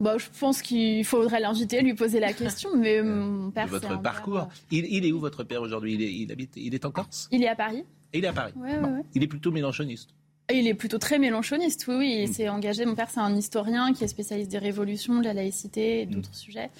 Bah, 0.01 0.19
je 0.19 0.27
pense 0.39 0.61
qu'il 0.61 1.05
faudrait 1.05 1.41
l'inviter, 1.41 1.81
lui 1.81 1.95
poser 1.95 2.21
la 2.21 2.35
question, 2.35 2.77
mais 2.77 3.03
mon 3.03 3.51
père. 3.51 3.67
Votre 3.69 4.01
parcours. 4.03 4.41
Euh, 4.41 4.71
il, 4.71 5.07
est 5.07 5.13
où 5.13 5.21
votre 5.21 5.45
père 5.45 5.63
aujourd'hui? 5.63 5.95
Il, 5.95 6.03
il, 6.03 6.33
habite, 6.33 6.53
il 6.57 6.75
est 6.75 6.85
en 6.85 6.91
Corse? 6.91 7.29
Il 7.33 7.43
est 7.43 7.49
à 7.49 7.57
Paris. 7.57 7.85
Et 8.13 8.19
il 8.19 8.25
est 8.25 8.29
à 8.29 8.33
Paris. 8.35 8.53
Ouais, 8.57 8.79
ouais, 8.79 9.03
Il 9.15 9.23
est 9.23 9.27
plutôt 9.27 9.51
mélanchoniste. 9.51 10.11
Il 10.53 10.69
est 10.69 10.75
plutôt 10.75 10.99
très 10.99 11.19
mélanchoniste, 11.19 11.87
oui, 11.89 11.95
oui. 11.97 12.17
Il 12.21 12.29
mm. 12.29 12.33
s'est 12.33 12.49
engagé. 12.49 12.85
Mon 12.85 12.95
père, 12.95 13.11
c'est 13.11 13.21
un 13.21 13.35
historien 13.35 13.95
qui 13.95 14.05
est 14.05 14.09
spécialiste 14.09 14.51
des 14.51 14.59
révolutions, 14.59 15.19
de 15.19 15.25
la 15.25 15.35
laïcité 15.35 16.03
et 16.03 16.07
d'autres 16.07 16.31
mm. 16.31 16.35
sujets. 16.35 16.71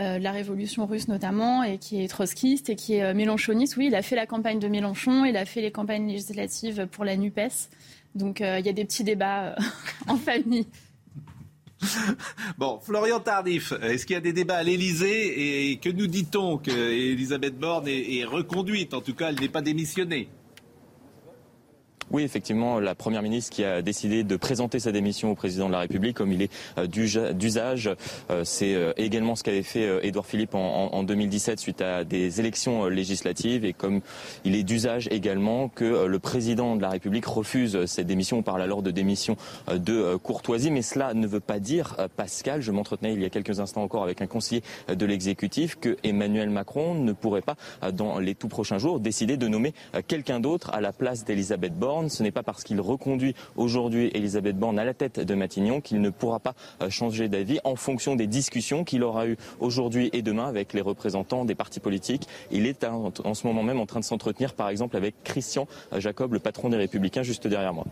Euh, 0.00 0.18
la 0.18 0.32
révolution 0.32 0.86
russe 0.86 1.06
notamment, 1.06 1.62
et 1.62 1.78
qui 1.78 2.02
est 2.02 2.08
trotskiste 2.08 2.68
et 2.68 2.74
qui 2.74 2.94
est 2.94 3.04
euh, 3.04 3.14
mélenchoniste. 3.14 3.76
Oui, 3.76 3.86
il 3.86 3.94
a 3.94 4.02
fait 4.02 4.16
la 4.16 4.26
campagne 4.26 4.58
de 4.58 4.66
Mélenchon, 4.66 5.24
il 5.24 5.36
a 5.36 5.44
fait 5.44 5.60
les 5.60 5.70
campagnes 5.70 6.08
législatives 6.08 6.88
pour 6.90 7.04
la 7.04 7.16
NUPES. 7.16 7.70
Donc 8.16 8.40
euh, 8.40 8.58
il 8.58 8.66
y 8.66 8.68
a 8.68 8.72
des 8.72 8.84
petits 8.84 9.04
débats 9.04 9.54
en 10.08 10.16
famille. 10.16 10.66
Bon, 12.58 12.80
Florian 12.82 13.20
Tardif, 13.20 13.72
est-ce 13.82 14.06
qu'il 14.06 14.14
y 14.14 14.16
a 14.16 14.20
des 14.20 14.32
débats 14.32 14.56
à 14.56 14.62
l'Elysée 14.62 15.70
et 15.70 15.76
que 15.76 15.90
nous 15.90 16.06
dit-on 16.06 16.56
qu'Elisabeth 16.56 17.58
Borne 17.58 17.86
est 17.88 18.24
reconduite? 18.24 18.94
En 18.94 19.02
tout 19.02 19.14
cas, 19.14 19.28
elle 19.28 19.38
n'est 19.38 19.50
pas 19.50 19.60
démissionnée. 19.60 20.28
Oui, 22.10 22.22
effectivement, 22.22 22.80
la 22.80 22.94
Première 22.94 23.22
ministre 23.22 23.50
qui 23.50 23.64
a 23.64 23.82
décidé 23.82 24.24
de 24.24 24.36
présenter 24.36 24.78
sa 24.78 24.92
démission 24.92 25.30
au 25.30 25.34
président 25.34 25.66
de 25.66 25.72
la 25.72 25.80
République, 25.80 26.16
comme 26.16 26.32
il 26.32 26.42
est 26.42 26.52
euh, 26.78 26.86
d'usage. 26.86 27.90
Euh, 28.30 28.42
c'est 28.44 28.74
euh, 28.74 28.92
également 28.96 29.36
ce 29.36 29.42
qu'avait 29.42 29.62
fait 29.62 30.06
Édouard 30.06 30.26
Philippe 30.26 30.54
en 30.54 31.02
2017 31.02 31.58
suite 31.58 31.80
à 31.80 32.04
des 32.04 32.40
élections 32.40 32.86
législatives 32.86 33.64
et 33.64 33.72
comme 33.72 34.00
il 34.44 34.54
est 34.54 34.62
d'usage 34.62 35.08
également 35.10 35.68
que 35.68 36.06
le 36.06 36.18
président 36.18 36.76
de 36.76 36.82
la 36.82 36.90
République 36.90 37.26
refuse 37.26 37.84
cette 37.86 38.06
démission. 38.06 38.38
On 38.38 38.42
parle 38.42 38.62
alors 38.62 38.82
de 38.82 38.90
démission 38.90 39.36
de 39.72 40.16
courtoisie, 40.16 40.70
mais 40.70 40.82
cela 40.82 41.14
ne 41.14 41.26
veut 41.26 41.40
pas 41.40 41.58
dire, 41.58 41.96
Pascal, 42.16 42.60
je 42.60 42.70
m'entretenais 42.70 43.14
il 43.14 43.22
y 43.22 43.24
a 43.24 43.30
quelques 43.30 43.60
instants 43.60 43.82
encore 43.82 44.02
avec 44.02 44.22
un 44.22 44.26
conseiller 44.26 44.62
de 44.88 45.06
l'exécutif, 45.06 45.78
que 45.78 45.96
Emmanuel 46.02 46.50
Macron 46.50 46.94
ne 46.94 47.12
pourrait 47.12 47.42
pas, 47.42 47.56
dans 47.92 48.18
les 48.18 48.34
tout 48.34 48.48
prochains 48.48 48.78
jours, 48.78 49.00
décider 49.00 49.36
de 49.36 49.48
nommer 49.48 49.74
quelqu'un 50.06 50.40
d'autre 50.40 50.70
à 50.72 50.80
la 50.80 50.92
place 50.92 51.24
d'Elisabeth 51.24 51.74
Borne. 51.74 51.93
Ce 52.08 52.22
n'est 52.22 52.30
pas 52.30 52.42
parce 52.42 52.64
qu'il 52.64 52.80
reconduit 52.80 53.34
aujourd'hui 53.56 54.10
Elisabeth 54.14 54.58
Borne 54.58 54.78
à 54.78 54.84
la 54.84 54.94
tête 54.94 55.20
de 55.20 55.34
Matignon 55.34 55.80
qu'il 55.80 56.00
ne 56.00 56.10
pourra 56.10 56.40
pas 56.40 56.54
euh, 56.82 56.90
changer 56.90 57.28
d'avis 57.28 57.60
en 57.64 57.76
fonction 57.76 58.16
des 58.16 58.26
discussions 58.26 58.84
qu'il 58.84 59.02
aura 59.02 59.26
eues 59.26 59.36
aujourd'hui 59.60 60.10
et 60.12 60.22
demain 60.22 60.46
avec 60.46 60.72
les 60.72 60.80
représentants 60.80 61.44
des 61.44 61.54
partis 61.54 61.80
politiques. 61.80 62.26
Il 62.50 62.66
est 62.66 62.84
en 62.84 63.34
ce 63.34 63.46
moment 63.46 63.62
même 63.62 63.80
en 63.80 63.86
train 63.86 64.00
de 64.00 64.04
s'entretenir 64.04 64.54
par 64.54 64.68
exemple 64.68 64.96
avec 64.96 65.14
Christian 65.24 65.66
Jacob, 65.96 66.32
le 66.32 66.38
patron 66.38 66.68
des 66.68 66.76
Républicains, 66.76 67.22
juste 67.22 67.46
derrière 67.46 67.72
moi. 67.72 67.84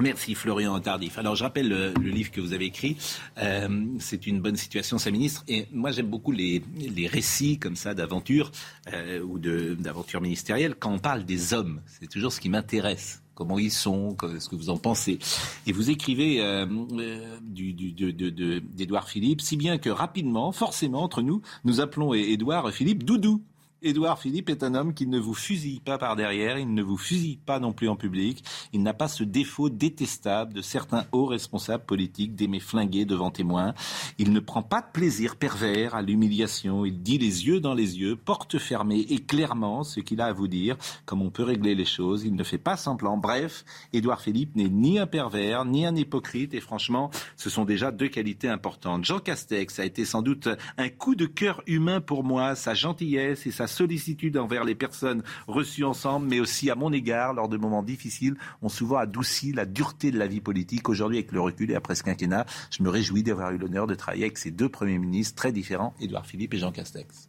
Merci 0.00 0.34
Florian 0.34 0.80
Tardif. 0.80 1.18
Alors 1.18 1.36
je 1.36 1.44
rappelle 1.44 1.68
le, 1.68 1.92
livre 2.10 2.30
que 2.30 2.40
vous 2.40 2.54
avez 2.54 2.64
écrit. 2.64 2.96
Euh, 3.38 3.84
c'est 3.98 4.26
une 4.26 4.40
bonne 4.40 4.56
situation, 4.56 4.96
sa 4.96 5.10
ministre. 5.10 5.44
Et 5.46 5.66
moi 5.72 5.90
j'aime 5.90 6.06
beaucoup 6.06 6.32
les, 6.32 6.62
récits 7.06 7.58
comme 7.58 7.76
ça 7.76 7.92
d'aventures 7.92 8.50
euh, 8.92 9.20
ou 9.20 9.38
d'aventures 9.38 10.22
ministérielles 10.22 10.74
quand 10.74 10.92
on 10.92 10.98
parle 10.98 11.24
des 11.24 11.52
hommes. 11.52 11.82
C'est 11.86 12.08
toujours 12.08 12.32
ce 12.32 12.40
qui 12.40 12.48
m'intéresse 12.48 13.22
comment 13.34 13.58
ils 13.58 13.70
sont, 13.70 14.16
ce 14.38 14.48
que 14.50 14.54
vous 14.54 14.68
en 14.68 14.76
pensez. 14.76 15.18
Et 15.66 15.72
vous 15.72 15.88
écrivez 15.88 16.42
euh, 16.42 16.66
euh 16.98 18.60
d'Édouard 18.60 19.08
Philippe, 19.08 19.40
si 19.40 19.56
bien 19.56 19.78
que 19.78 19.88
rapidement, 19.88 20.52
forcément, 20.52 21.02
entre 21.02 21.22
nous, 21.22 21.40
nous 21.64 21.80
appelons 21.80 22.12
Édouard 22.12 22.70
Philippe 22.70 23.04
Doudou. 23.04 23.42
Édouard 23.82 24.18
Philippe 24.18 24.50
est 24.50 24.62
un 24.62 24.74
homme 24.74 24.92
qui 24.92 25.06
ne 25.06 25.18
vous 25.18 25.32
fusille 25.32 25.80
pas 25.80 25.96
par 25.96 26.14
derrière, 26.14 26.58
il 26.58 26.74
ne 26.74 26.82
vous 26.82 26.98
fusille 26.98 27.38
pas 27.38 27.58
non 27.58 27.72
plus 27.72 27.88
en 27.88 27.96
public, 27.96 28.44
il 28.74 28.82
n'a 28.82 28.92
pas 28.92 29.08
ce 29.08 29.24
défaut 29.24 29.70
détestable 29.70 30.52
de 30.52 30.60
certains 30.60 31.06
hauts 31.12 31.24
responsables 31.24 31.86
politiques 31.86 32.34
d'aimer 32.34 32.60
flinguer 32.60 33.06
devant 33.06 33.30
témoins, 33.30 33.72
il 34.18 34.34
ne 34.34 34.40
prend 34.40 34.62
pas 34.62 34.82
de 34.82 34.88
plaisir 34.92 35.36
pervers 35.36 35.94
à 35.94 36.02
l'humiliation, 36.02 36.84
il 36.84 37.02
dit 37.02 37.16
les 37.16 37.46
yeux 37.46 37.58
dans 37.58 37.72
les 37.72 37.98
yeux, 37.98 38.16
porte 38.16 38.58
fermée 38.58 39.06
et 39.08 39.18
clairement 39.18 39.82
ce 39.82 40.00
qu'il 40.00 40.20
a 40.20 40.26
à 40.26 40.32
vous 40.34 40.48
dire, 40.48 40.76
comme 41.06 41.22
on 41.22 41.30
peut 41.30 41.42
régler 41.42 41.74
les 41.74 41.86
choses, 41.86 42.24
il 42.24 42.34
ne 42.34 42.44
fait 42.44 42.58
pas 42.58 42.76
semblant. 42.76 43.16
Bref, 43.16 43.64
Édouard 43.94 44.20
Philippe 44.20 44.56
n'est 44.56 44.68
ni 44.68 44.98
un 44.98 45.06
pervers, 45.06 45.64
ni 45.64 45.86
un 45.86 45.96
hypocrite, 45.96 46.52
et 46.52 46.60
franchement, 46.60 47.10
ce 47.36 47.48
sont 47.48 47.64
déjà 47.64 47.92
deux 47.92 48.08
qualités 48.08 48.48
importantes. 48.48 49.06
Jean 49.06 49.20
Castex 49.20 49.78
a 49.78 49.86
été 49.86 50.04
sans 50.04 50.20
doute 50.20 50.50
un 50.76 50.90
coup 50.90 51.14
de 51.14 51.24
cœur 51.24 51.62
humain 51.66 52.02
pour 52.02 52.24
moi, 52.24 52.54
sa 52.54 52.74
gentillesse 52.74 53.46
et 53.46 53.50
sa 53.50 53.69
sollicitude 53.70 54.36
envers 54.36 54.64
les 54.64 54.74
personnes 54.74 55.22
reçues 55.46 55.84
ensemble, 55.84 56.26
mais 56.28 56.40
aussi 56.40 56.70
à 56.70 56.74
mon 56.74 56.92
égard, 56.92 57.32
lors 57.34 57.48
de 57.48 57.56
moments 57.56 57.82
difficiles, 57.82 58.36
ont 58.62 58.68
souvent 58.68 58.96
adouci 58.96 59.52
la 59.52 59.66
dureté 59.66 60.10
de 60.10 60.18
la 60.18 60.26
vie 60.26 60.40
politique. 60.40 60.88
Aujourd'hui, 60.88 61.18
avec 61.18 61.32
le 61.32 61.40
recul 61.40 61.70
et 61.70 61.74
après 61.74 61.94
ce 61.94 62.02
quinquennat, 62.02 62.46
je 62.70 62.82
me 62.82 62.88
réjouis 62.88 63.22
d'avoir 63.22 63.52
eu 63.52 63.58
l'honneur 63.58 63.86
de 63.86 63.94
travailler 63.94 64.24
avec 64.24 64.38
ces 64.38 64.50
deux 64.50 64.68
premiers 64.68 64.98
ministres 64.98 65.36
très 65.36 65.52
différents, 65.52 65.94
Édouard 66.00 66.26
Philippe 66.26 66.54
et 66.54 66.58
Jean 66.58 66.72
Castex. 66.72 67.28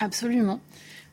Absolument. 0.00 0.60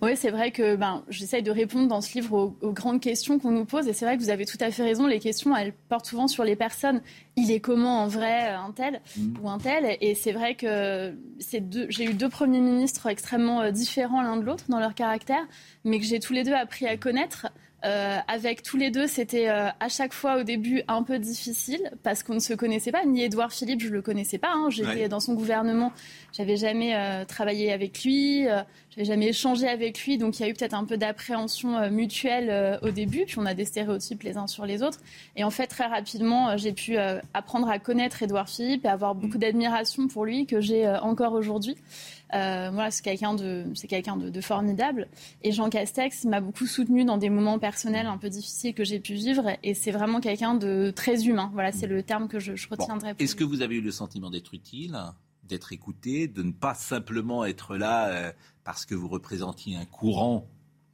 Oui, 0.02 0.12
c'est 0.16 0.30
vrai 0.30 0.52
que 0.52 0.76
ben, 0.76 1.04
j'essaye 1.10 1.42
de 1.42 1.50
répondre 1.50 1.88
dans 1.88 2.02
ce 2.02 2.14
livre 2.14 2.56
aux, 2.62 2.72
grandes 2.72 3.02
questions 3.02 3.40
qu'on 3.40 3.52
nous 3.52 3.66
pose. 3.66 3.88
Et 3.88 3.94
c'est 3.94 4.06
vrai 4.06 4.16
que 4.16 4.22
vous 4.22 4.30
avez 4.30 4.46
tout 4.46 4.58
à 4.60 4.70
fait 4.70 4.84
raison. 4.84 5.08
Les 5.08 5.20
questions, 5.20 5.56
elles 5.56 5.74
portent 5.90 6.06
souvent 6.06 6.28
sur 6.28 6.44
les 6.44 6.56
personnes. 6.56 7.02
Il 7.36 7.52
est 7.52 7.60
comment 7.60 8.04
en 8.04 8.08
vrai 8.08 8.50
un 8.50 8.72
tel 8.72 9.02
mmh. 9.18 9.34
ou 9.42 9.50
un 9.50 9.58
tel? 9.58 9.98
Et 10.02 10.14
c'est 10.14 10.32
vrai 10.32 10.54
que 10.54 11.16
j'ai 11.40 12.04
eu 12.06 12.14
deux 12.14 12.30
premiers 12.30 12.62
ministres 12.62 13.08
extrêmement 13.08 13.62
euh, 13.62 13.72
différents 13.72 14.22
l'un 14.22 14.38
de 14.38 14.44
l'autre 14.44 14.66
dans 14.70 14.80
leur 14.80 14.94
caractère, 14.94 15.46
mais 15.84 16.00
que 16.00 16.06
j'ai 16.06 16.20
tous 16.20 16.34
les 16.34 16.44
deux 16.44 16.54
appris 16.54 16.86
à 16.86 16.96
connaître. 16.98 17.48
Euh, 17.86 18.18
avec 18.28 18.64
tous 18.64 18.76
les 18.76 18.90
deux, 18.90 19.06
c'était 19.06 19.50
euh, 19.50 19.68
à 19.80 19.88
chaque 19.88 20.14
fois 20.14 20.38
au 20.38 20.44
début 20.44 20.82
un 20.88 21.04
peu 21.04 21.20
difficile 21.20 21.92
parce 22.02 22.24
qu'on 22.24 22.34
ne 22.34 22.40
se 22.40 22.54
connaissait 22.54 22.92
pas. 22.92 23.06
Ni 23.06 23.22
Édouard 23.22 23.54
Philippe, 23.54 23.82
je 23.82 23.90
le 23.90 24.02
connaissais 24.02 24.40
pas. 24.40 24.52
Hein. 24.52 24.70
J'étais 24.72 25.08
dans 25.08 25.20
son 25.20 25.36
gouvernement, 25.36 25.92
j'avais 26.36 26.58
jamais 26.58 26.96
euh, 26.96 27.24
travaillé 27.26 27.72
avec 27.72 28.04
lui, 28.04 28.46
j'avais 28.90 29.06
jamais 29.06 29.28
échangé 29.28 29.68
avec 29.68 30.04
lui, 30.04 30.18
donc 30.18 30.40
il 30.40 30.44
y 30.44 30.46
a 30.46 30.50
eu 30.50 30.54
peut-être 30.54 30.74
un 30.74 30.86
peu 30.86 30.98
d'appréhension 30.98 31.90
mutuelle 31.92 32.80
au 32.82 32.90
début. 32.90 33.26
Puis 33.26 33.38
on 33.38 33.46
a 33.46 33.54
des 33.54 33.66
stéréotypes 33.66 34.24
les 34.24 34.38
uns 34.38 34.48
sur 34.48 34.66
les 34.66 34.82
autres. 34.82 35.00
Et 35.36 35.44
en 35.44 35.52
fait, 35.52 35.68
très 35.68 35.86
rapidement, 35.86 36.58
j'ai 36.58 36.74
pu 36.74 36.98
apprendre 37.34 37.70
à 37.70 37.78
connaître 37.78 38.24
Édouard 38.24 38.50
Philippe 38.50 38.86
et 38.86 38.90
avoir 38.90 39.14
beaucoup 39.14 39.38
d'admiration 39.38 40.08
pour 40.08 40.26
lui 40.26 40.48
que 40.48 40.62
j'ai 40.62 40.88
encore 40.88 41.34
aujourd'hui. 41.34 41.78
Euh, 42.34 42.70
voilà, 42.72 42.92
c'est 42.92 43.04
quelqu'un 43.04 43.34
de, 43.34 43.66
c'est 43.74 43.88
quelqu'un 43.88 44.18
de, 44.18 44.42
formidable. 44.42 45.08
Et 45.44 45.52
Jean 45.52 45.70
Castex 45.70 46.26
m'a 46.26 46.42
beaucoup 46.42 46.66
soutenu 46.66 47.06
dans 47.06 47.18
des 47.18 47.30
moments 47.30 47.60
personnels 47.60 48.08
un 48.08 48.18
peu 48.18 48.30
difficiles 48.30 48.74
que 48.74 48.84
j'ai 48.84 49.00
pu 49.00 49.14
vivre. 49.14 49.50
Et 49.64 49.74
c'est 49.74 49.92
vraiment 49.92 50.20
quelqu'un 50.20 50.56
de 50.56 50.92
très 50.96 51.26
humain. 51.26 51.50
Voilà, 51.54 51.72
c'est 51.72 51.88
le 51.88 52.04
terme 52.04 52.28
que 52.28 52.40
je, 52.40 52.52
retiendrai. 52.70 53.16
Est-ce 53.20 53.36
que 53.36 53.44
vous 53.44 53.62
avez 53.62 53.76
eu 53.76 53.82
le 53.82 53.92
sentiment 53.92 54.30
d'être 54.30 54.54
utile, 54.54 54.98
d'être 55.44 55.72
écouté, 55.72 56.28
de 56.28 56.44
ne 56.44 56.52
pas 56.52 56.74
simplement 56.74 57.46
être 57.46 57.78
là 57.78 58.10
euh, 58.10 58.32
parce 58.64 58.86
que 58.86 58.96
vous 58.96 59.08
représentiez 59.08 59.78
un 59.78 59.86
courant 59.86 60.46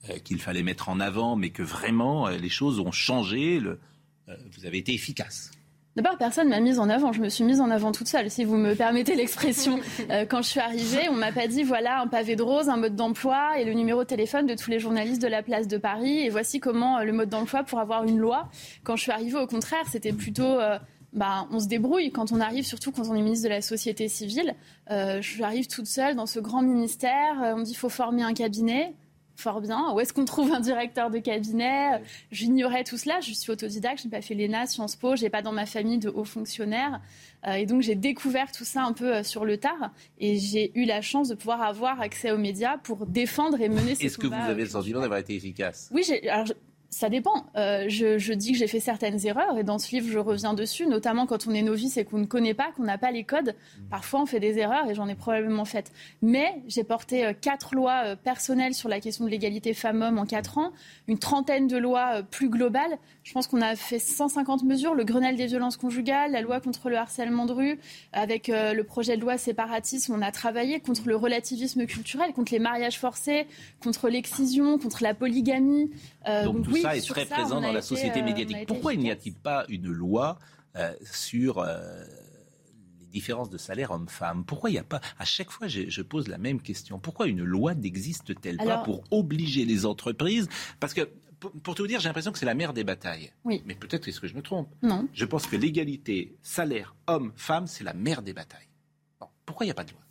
euh, 0.10 0.20
qu'il 0.20 0.40
fallait 0.40 0.64
mettre 0.64 0.90
en 0.90 1.00
avant, 1.00 1.36
mais 1.36 1.50
que 1.50 1.64
vraiment 1.64 2.28
les 2.28 2.50
choses 2.50 2.80
ont 2.80 2.92
changé. 2.92 3.60
Le, 3.60 3.80
vous 4.28 4.66
avez 4.66 4.78
été 4.78 4.94
efficace? 4.94 5.52
D'abord, 5.96 6.18
personne 6.18 6.50
m'a 6.50 6.60
mise 6.60 6.80
en 6.80 6.90
avant. 6.90 7.12
Je 7.12 7.22
me 7.22 7.30
suis 7.30 7.44
mise 7.44 7.62
en 7.62 7.70
avant 7.70 7.92
toute 7.92 8.08
seule, 8.08 8.32
si 8.32 8.46
vous 8.46 8.58
me 8.58 8.74
permettez 8.74 9.16
l'expression. 9.16 9.80
Euh, 10.10 10.26
quand 10.26 10.42
je 10.42 10.50
suis 10.50 10.60
arrivée, 10.60 11.08
on 11.10 11.14
m'a 11.14 11.32
pas 11.32 11.48
dit 11.48 11.64
voilà 11.64 12.02
un 12.02 12.08
pavé 12.08 12.36
de 12.36 12.44
rose, 12.44 12.68
un 12.68 12.78
mode 12.78 12.96
d'emploi 12.96 13.58
et 13.60 13.64
le 13.64 13.74
numéro 13.74 14.04
de 14.04 14.08
téléphone 14.08 14.48
de 14.48 14.54
tous 14.56 14.70
les 14.70 14.80
journalistes 14.80 15.22
de 15.22 15.28
la 15.28 15.44
place 15.44 15.68
de 15.68 15.78
Paris. 15.78 16.20
Et 16.20 16.30
voici 16.30 16.60
comment 16.60 16.98
euh, 16.98 17.04
le 17.04 17.14
mode 17.14 17.30
d'emploi 17.30 17.64
pour 17.64 17.80
avoir 17.80 18.04
une 18.04 18.18
loi. 18.18 18.50
Quand 18.84 18.96
je 18.96 19.04
suis 19.04 19.12
arrivée, 19.12 19.38
au 19.38 19.48
contraire, 19.48 19.86
c'était 19.92 20.12
plutôt 20.12 20.60
euh, 20.60 20.78
bah, 21.14 21.48
on 21.52 21.60
se 21.60 21.68
débrouille 21.68 22.12
quand 22.12 22.32
on 22.32 22.42
arrive, 22.42 22.66
surtout 22.66 22.92
quand 22.92 23.08
on 23.08 23.16
est 23.16 23.22
ministre 23.22 23.46
de 23.46 23.54
la 23.54 23.62
société 23.62 24.08
civile. 24.08 24.56
Euh, 24.92 25.22
j'arrive 25.22 25.68
toute 25.68 25.88
seule 25.88 26.16
dans 26.16 26.26
ce 26.26 26.40
grand 26.40 26.64
ministère. 26.64 27.36
On 27.40 27.58
me 27.58 27.64
dit 27.64 27.76
faut 27.76 27.90
former 27.90 28.24
un 28.24 28.34
cabinet. 28.34 28.94
Fort 29.44 29.60
bien. 29.60 29.92
Où 29.94 30.00
est-ce 30.00 30.14
qu'on 30.14 30.24
trouve 30.24 30.54
un 30.54 30.62
directeur 30.62 31.10
de 31.10 31.20
cabinet? 31.20 32.02
J'ignorais 32.32 32.86
tout 32.86 32.98
cela. 32.98 33.20
Je 33.20 33.34
suis 33.34 33.52
autodidacte. 33.52 34.00
Je 34.00 34.08
n'ai 34.08 34.12
pas 34.12 34.22
fait 34.22 34.36
l'ENA, 34.36 34.68
Sciences 34.68 34.96
Po. 34.96 35.18
Je 35.18 35.24
n'ai 35.24 35.30
pas 35.30 35.42
dans 35.42 35.52
ma 35.52 35.66
famille 35.66 35.98
de 35.98 36.08
hauts 36.08 36.24
fonctionnaires. 36.24 37.02
Euh, 37.46 37.56
et 37.56 37.66
donc, 37.66 37.82
j'ai 37.82 37.96
découvert 37.96 38.54
tout 38.54 38.64
ça 38.64 38.84
un 38.84 38.94
peu 38.94 39.18
euh, 39.18 39.24
sur 39.24 39.44
le 39.44 39.58
tard. 39.58 39.92
Et 40.18 40.38
j'ai 40.38 40.72
eu 40.80 40.86
la 40.86 41.02
chance 41.02 41.28
de 41.28 41.36
pouvoir 41.36 41.62
avoir 41.62 42.00
accès 42.00 42.32
aux 42.32 42.38
médias 42.38 42.78
pour 42.78 43.06
défendre 43.06 43.60
et 43.60 43.68
mener 43.68 43.96
ces 43.96 44.06
Est-ce 44.06 44.18
que 44.18 44.28
vous 44.28 44.34
avez 44.34 44.64
le 44.64 44.70
sentiment 44.70 45.02
d'avoir 45.02 45.20
été 45.20 45.36
efficace? 45.36 45.90
Oui, 45.92 46.06
alors, 46.30 46.48
ça 46.94 47.10
dépend. 47.10 47.48
Euh, 47.56 47.86
je, 47.88 48.34
dis 48.34 48.52
que 48.52 48.58
j'ai 48.58 48.68
fait 48.68 48.80
certaines 48.80 49.26
erreurs 49.26 49.58
et 49.58 49.64
dans 49.64 49.80
ce 49.80 49.92
livre, 49.92 50.10
je 50.12 50.20
reviens 50.20 50.54
dessus, 50.54 50.86
notamment 50.86 51.26
quand 51.26 51.48
on 51.48 51.54
est 51.54 51.64
novice 51.64 51.98
et 51.98 52.06
qu'on 52.06 52.20
ne 52.20 52.26
connaît 52.26 52.54
pas, 52.54 52.72
qu'on 52.76 52.84
n'a 52.84 53.00
pas 53.00 53.12
les 53.12 53.24
codes. 53.24 53.56
Mmh. 53.56 53.90
Parfois, 53.90 54.22
on 54.22 54.26
fait 54.26 54.40
des 54.40 54.60
erreurs 54.60 54.90
et 54.90 54.94
j'en 54.94 55.08
ai 55.08 55.16
probablement 55.16 55.66
faites. 55.66 55.92
Mais 56.22 56.62
j'ai 56.68 56.84
porté 56.84 57.26
euh, 57.26 57.34
quatre 57.34 57.74
lois 57.74 58.04
euh, 58.06 58.16
personnelles 58.16 58.76
sur 58.76 58.90
la 58.90 59.00
question 59.00 59.26
de 59.26 59.30
l'égalité 59.32 59.74
femmes-hommes 59.74 60.20
en 60.20 60.26
quatre 60.26 60.60
ans, 60.60 60.72
une 61.08 61.18
trentaine 61.18 61.68
de 61.68 61.78
lois 61.78 62.22
plus 62.30 62.50
globales. 62.50 62.98
Je 63.24 63.34
pense 63.34 63.48
qu'on 63.48 63.62
a 63.62 63.76
fait 63.76 64.00
150 64.00 64.64
mesures, 64.64 64.94
le 64.94 65.04
Grenelle 65.04 65.36
des 65.36 65.48
violences 65.48 65.78
conjugales, 65.78 66.32
la 66.32 66.42
loi 66.42 66.60
contre 66.60 66.90
le 66.90 66.98
harcèlement 66.98 67.46
de 67.46 67.54
rue, 67.54 67.80
avec 68.12 68.50
le 68.50 68.82
projet 68.84 69.16
de 69.16 69.22
loi 69.22 69.38
séparatisme, 69.38 70.14
on 70.14 70.22
a 70.22 70.32
travaillé 70.32 70.80
contre 70.82 71.08
le 71.08 71.16
relativisme 71.16 71.86
culturel, 71.86 72.34
contre 72.34 72.52
les 72.52 72.60
mariages 72.60 73.00
forcés, 73.00 73.48
contre 73.82 74.10
l'excision, 74.10 74.78
contre 74.78 75.04
la 75.04 75.14
polygamie. 75.14 75.90
donc, 76.44 76.66
oui, 76.72 76.83
ça 76.84 76.98
est 76.98 77.08
très 77.08 77.26
présent 77.26 77.62
dans 77.62 77.72
la 77.72 77.82
société 77.82 78.22
euh, 78.22 78.26
médiatique. 78.26 78.68
Pourquoi 78.68 78.94
il 78.94 79.00
n'y 79.00 79.12
a-t-il 79.12 79.36
pas 79.36 79.66
une 79.70 79.92
loi 79.92 80.40
euh, 80.76 80.94
sur 81.04 81.60
euh, 81.60 82.04
les 83.00 83.08
différences 83.08 83.50
de 83.50 83.58
salaire 83.58 83.92
hommes-femmes 83.92 84.44
Pourquoi 84.46 84.70
il 84.70 84.74
n'y 84.74 84.80
a 84.80 84.84
pas 84.84 85.02
À 85.20 85.26
chaque 85.26 85.50
fois, 85.50 85.68
je, 85.68 86.02
pose 86.02 86.28
la 86.28 86.38
même 86.38 86.62
question. 86.62 87.00
Pourquoi 87.00 87.28
une 87.28 87.44
loi 87.44 87.74
n'existe-t-elle 87.74 88.58
pas 88.58 88.80
pour 88.80 89.04
obliger 89.12 89.66
les 89.66 89.86
entreprises? 89.86 90.48
Parce 90.80 90.94
que 90.94 91.10
pour 91.40 91.76
tout 91.76 91.84
vous 91.84 91.88
dire, 91.88 92.00
j'ai 92.00 92.08
l'impression 92.08 92.32
que 92.32 92.40
c'est 92.40 92.46
la 92.46 92.56
mère 92.56 92.74
des 92.74 92.84
batailles. 92.84 93.34
Oui. 93.44 93.62
Mais 93.66 93.76
peut-être 93.76 94.08
est-ce 94.08 94.22
que 94.22 94.28
je 94.28 94.36
me 94.36 94.42
trompe? 94.42 94.70
Non. 94.82 95.08
Je 95.14 95.26
pense 95.26 95.46
que 95.46 95.58
l'égalité 95.58 96.38
salaire 96.42 96.96
homme-femme, 97.08 97.68
c'est 97.68 97.84
la 97.84 97.94
mère 97.94 98.22
des 98.22 98.34
batailles. 98.34 98.70
pourquoi 99.46 99.66
il 99.66 99.68
n'y 99.68 99.72
a 99.72 99.76
pas 99.76 99.84
de 99.84 99.92
loi? 99.92 100.03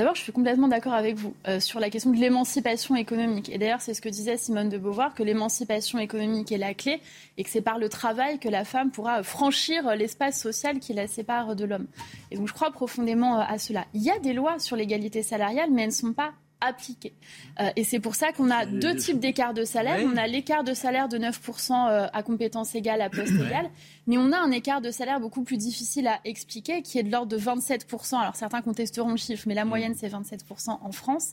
D'abord, 0.00 0.14
je 0.14 0.22
suis 0.22 0.32
complètement 0.32 0.68
d'accord 0.68 0.94
avec 0.94 1.16
vous 1.16 1.34
euh, 1.46 1.60
sur 1.60 1.78
la 1.78 1.90
question 1.90 2.10
de 2.10 2.16
l'émancipation 2.16 2.96
économique. 2.96 3.50
Et 3.50 3.58
d'ailleurs, 3.58 3.82
c'est 3.82 3.92
ce 3.92 4.00
que 4.00 4.08
disait 4.08 4.38
Simone 4.38 4.70
de 4.70 4.78
Beauvoir, 4.78 5.12
que 5.12 5.22
l'émancipation 5.22 5.98
économique 5.98 6.50
est 6.52 6.56
la 6.56 6.72
clé 6.72 7.02
et 7.36 7.44
que 7.44 7.50
c'est 7.50 7.60
par 7.60 7.78
le 7.78 7.90
travail 7.90 8.38
que 8.38 8.48
la 8.48 8.64
femme 8.64 8.90
pourra 8.90 9.22
franchir 9.22 9.94
l'espace 9.96 10.40
social 10.40 10.78
qui 10.78 10.94
la 10.94 11.06
sépare 11.06 11.54
de 11.54 11.66
l'homme. 11.66 11.86
Et 12.30 12.38
donc, 12.38 12.48
je 12.48 12.54
crois 12.54 12.70
profondément 12.70 13.40
euh, 13.40 13.44
à 13.46 13.58
cela. 13.58 13.84
Il 13.92 14.00
y 14.00 14.10
a 14.10 14.18
des 14.18 14.32
lois 14.32 14.58
sur 14.58 14.74
l'égalité 14.74 15.22
salariale, 15.22 15.68
mais 15.70 15.82
elles 15.82 15.88
ne 15.88 15.94
sont 15.94 16.14
pas 16.14 16.32
appliquée. 16.60 17.14
Euh, 17.60 17.70
et 17.76 17.84
c'est 17.84 18.00
pour 18.00 18.14
ça 18.14 18.32
qu'on 18.32 18.50
a 18.50 18.66
deux 18.66 18.96
types 18.96 19.18
d'écart 19.18 19.54
de 19.54 19.64
salaire. 19.64 20.00
On 20.04 20.16
a 20.16 20.26
l'écart 20.26 20.64
de 20.64 20.74
salaire 20.74 21.08
de 21.08 21.18
9% 21.18 21.72
euh, 21.72 22.06
à 22.12 22.22
compétence 22.22 22.74
égale, 22.74 23.00
à 23.00 23.10
poste 23.10 23.32
égal, 23.32 23.70
mais 24.06 24.18
on 24.18 24.32
a 24.32 24.38
un 24.38 24.50
écart 24.50 24.80
de 24.80 24.90
salaire 24.90 25.20
beaucoup 25.20 25.42
plus 25.42 25.56
difficile 25.56 26.06
à 26.06 26.20
expliquer, 26.24 26.82
qui 26.82 26.98
est 26.98 27.02
de 27.02 27.10
l'ordre 27.10 27.28
de 27.28 27.38
27%. 27.38 28.16
Alors 28.16 28.36
certains 28.36 28.62
contesteront 28.62 29.10
le 29.10 29.16
chiffre, 29.16 29.44
mais 29.46 29.54
la 29.54 29.64
mm. 29.64 29.68
moyenne 29.68 29.94
c'est 29.94 30.08
27% 30.08 30.78
en 30.80 30.92
France, 30.92 31.32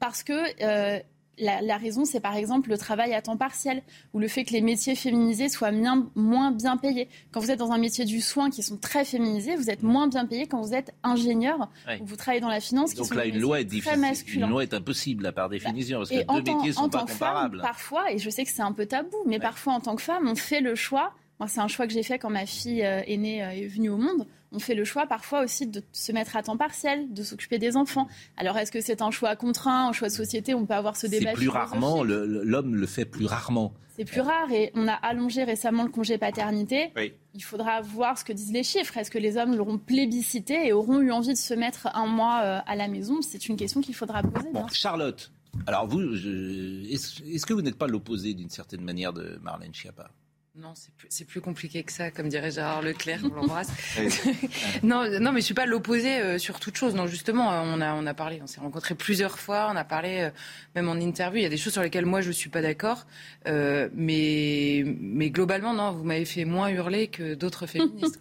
parce 0.00 0.22
que 0.22 0.32
euh, 0.62 1.00
la, 1.40 1.76
raison, 1.76 2.04
c'est 2.04 2.20
par 2.20 2.36
exemple 2.36 2.70
le 2.70 2.78
travail 2.78 3.14
à 3.14 3.22
temps 3.22 3.36
partiel 3.36 3.82
ou 4.12 4.18
le 4.18 4.28
fait 4.28 4.44
que 4.44 4.52
les 4.52 4.60
métiers 4.60 4.94
féminisés 4.94 5.48
soient 5.48 5.72
moins 5.72 6.50
bien 6.50 6.76
payés. 6.76 7.08
Quand 7.32 7.40
vous 7.40 7.50
êtes 7.50 7.58
dans 7.58 7.72
un 7.72 7.78
métier 7.78 8.04
du 8.04 8.20
soin 8.20 8.50
qui 8.50 8.62
sont 8.62 8.76
très 8.76 9.04
féminisés, 9.04 9.56
vous 9.56 9.70
êtes 9.70 9.82
moins 9.82 10.08
bien 10.08 10.26
payé 10.26 10.46
quand 10.46 10.60
vous 10.60 10.74
êtes 10.74 10.94
ingénieur 11.02 11.70
ou 12.00 12.04
vous 12.04 12.16
travaillez 12.16 12.40
dans 12.40 12.48
la 12.48 12.60
finance. 12.60 12.94
Donc 12.94 13.14
là, 13.14 13.26
une 13.26 13.38
loi 13.38 13.60
est 13.60 13.64
difficile. 13.64 14.40
Une 14.40 14.48
loi 14.48 14.62
est 14.62 14.74
impossible 14.74 15.32
par 15.32 15.48
définition 15.48 15.98
parce 15.98 16.10
que 16.10 16.42
deux 16.42 16.54
métiers 16.54 16.72
sont 16.72 16.88
pas 16.88 17.04
comparables. 17.04 17.60
parfois, 17.62 18.12
et 18.12 18.18
je 18.18 18.30
sais 18.30 18.44
que 18.44 18.50
c'est 18.50 18.62
un 18.62 18.72
peu 18.72 18.86
tabou, 18.86 19.16
mais 19.26 19.38
parfois 19.38 19.74
en 19.74 19.80
tant 19.80 19.96
que 19.96 20.02
femme, 20.02 20.28
on 20.28 20.34
fait 20.34 20.60
le 20.60 20.74
choix. 20.74 21.12
Moi, 21.40 21.48
c'est 21.48 21.60
un 21.60 21.68
choix 21.68 21.86
que 21.86 21.92
j'ai 21.92 22.02
fait 22.02 22.18
quand 22.18 22.30
ma 22.30 22.46
fille 22.46 22.84
euh, 22.84 23.00
aînée 23.06 23.44
euh, 23.44 23.50
est 23.50 23.68
venue 23.68 23.90
au 23.90 23.96
monde 23.96 24.26
on 24.52 24.58
fait 24.58 24.74
le 24.74 24.84
choix 24.84 25.06
parfois 25.06 25.42
aussi 25.42 25.66
de 25.66 25.82
se 25.92 26.12
mettre 26.12 26.36
à 26.36 26.42
temps 26.42 26.56
partiel, 26.56 27.12
de 27.12 27.22
s'occuper 27.22 27.58
des 27.58 27.76
enfants. 27.76 28.08
Alors 28.36 28.56
est-ce 28.58 28.72
que 28.72 28.80
c'est 28.80 29.02
un 29.02 29.10
choix 29.10 29.36
contraint, 29.36 29.88
un 29.88 29.92
choix 29.92 30.08
de 30.08 30.12
société 30.12 30.54
On 30.54 30.66
peut 30.66 30.74
avoir 30.74 30.96
ce 30.96 31.06
débat. 31.06 31.30
C'est 31.30 31.36
plus 31.36 31.48
rarement, 31.48 32.02
l'homme 32.02 32.74
le 32.74 32.86
fait 32.86 33.04
plus 33.04 33.26
rarement. 33.26 33.74
C'est 33.96 34.04
plus 34.04 34.20
rare 34.20 34.52
et 34.52 34.70
on 34.74 34.86
a 34.86 34.92
allongé 34.92 35.42
récemment 35.42 35.82
le 35.82 35.90
congé 35.90 36.18
paternité. 36.18 36.92
Il 37.34 37.42
faudra 37.42 37.80
voir 37.80 38.16
ce 38.16 38.24
que 38.24 38.32
disent 38.32 38.52
les 38.52 38.62
chiffres. 38.62 38.96
Est-ce 38.96 39.10
que 39.10 39.18
les 39.18 39.36
hommes 39.36 39.56
l'auront 39.56 39.78
plébiscité 39.78 40.68
et 40.68 40.72
auront 40.72 41.00
eu 41.00 41.10
envie 41.10 41.32
de 41.32 41.38
se 41.38 41.54
mettre 41.54 41.88
un 41.94 42.06
mois 42.06 42.40
euh, 42.42 42.58
à 42.66 42.76
la 42.76 42.88
maison? 42.88 43.20
C'est 43.22 43.48
une 43.48 43.56
question 43.56 43.80
qu'il 43.80 43.94
faudra 43.94 44.22
poser. 44.22 44.48
Charlotte, 44.72 45.32
alors 45.66 45.86
vous, 45.86 46.00
est-ce 46.00 47.46
que 47.46 47.52
vous 47.52 47.62
n'êtes 47.62 47.76
pas 47.76 47.86
l'opposé 47.86 48.34
d'une 48.34 48.50
certaine 48.50 48.82
manière 48.82 49.12
de 49.12 49.38
Marlène 49.42 49.74
Schiappa? 49.74 50.10
Non, 50.60 50.72
c'est 51.08 51.24
plus, 51.24 51.40
compliqué 51.40 51.84
que 51.84 51.92
ça, 51.92 52.10
comme 52.10 52.28
dirait 52.28 52.50
Gérard 52.50 52.82
Leclerc, 52.82 53.20
on 53.22 53.32
l'embrasse. 53.32 53.70
non, 54.82 55.08
non, 55.20 55.30
mais 55.30 55.40
je 55.40 55.44
suis 55.44 55.54
pas 55.54 55.66
l'opposé 55.66 56.20
euh, 56.20 56.38
sur 56.38 56.58
toute 56.58 56.76
chose. 56.76 56.96
Non, 56.96 57.06
justement, 57.06 57.52
euh, 57.52 57.62
on 57.64 57.80
a, 57.80 57.94
on 57.94 58.04
a 58.06 58.14
parlé, 58.14 58.40
on 58.42 58.48
s'est 58.48 58.60
rencontrés 58.60 58.96
plusieurs 58.96 59.38
fois, 59.38 59.68
on 59.70 59.76
a 59.76 59.84
parlé 59.84 60.22
euh, 60.22 60.30
même 60.74 60.88
en 60.88 60.96
interview. 60.96 61.38
Il 61.38 61.42
y 61.44 61.46
a 61.46 61.48
des 61.48 61.56
choses 61.56 61.74
sur 61.74 61.82
lesquelles 61.82 62.06
moi 62.06 62.22
je 62.22 62.32
suis 62.32 62.50
pas 62.50 62.60
d'accord, 62.60 63.06
mais, 63.46 64.84
mais 65.00 65.30
globalement, 65.30 65.74
non, 65.74 65.92
vous 65.92 66.02
m'avez 66.02 66.24
fait 66.24 66.44
moins 66.44 66.70
hurler 66.70 67.06
que 67.06 67.34
d'autres 67.34 67.66
féministes. 67.66 68.18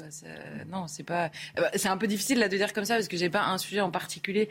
non, 0.72 0.88
c'est 0.88 1.04
pas, 1.04 1.32
bah, 1.56 1.72
c'est 1.76 1.90
un 1.90 1.98
peu 1.98 2.08
difficile 2.08 2.38
là 2.38 2.50
de 2.50 2.58
dire 2.58 2.72
comme 2.72 2.86
ça 2.86 2.96
parce 2.96 3.08
que 3.08 3.18
j'ai 3.18 3.32
pas 3.32 3.46
un 3.46 3.58
sujet 3.58 3.82
en 3.82 3.90
particulier 3.90 4.48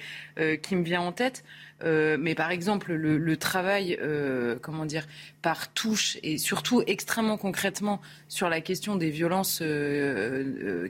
qui 0.62 0.74
me 0.74 0.82
vient 0.82 1.02
en 1.02 1.12
tête. 1.12 1.44
Euh, 1.84 2.16
mais 2.18 2.34
par 2.34 2.50
exemple, 2.50 2.92
le, 2.92 3.36
travail, 3.36 3.98
euh, 4.00 4.56
comment 4.60 4.86
dire, 4.86 5.06
par 5.42 5.72
touche 5.72 6.18
et 6.22 6.38
surtout 6.38 6.82
extrêmement 6.86 7.36
concrètement 7.36 8.00
sur 8.28 8.48
la 8.48 8.60
question 8.60 8.96
des 8.96 9.10
violences 9.10 9.62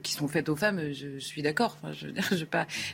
qui 0.03 0.13
sont 0.13 0.29
faites 0.29 0.49
aux 0.49 0.57
femmes, 0.57 0.93
je, 0.93 1.19
suis 1.19 1.43
d'accord. 1.43 1.79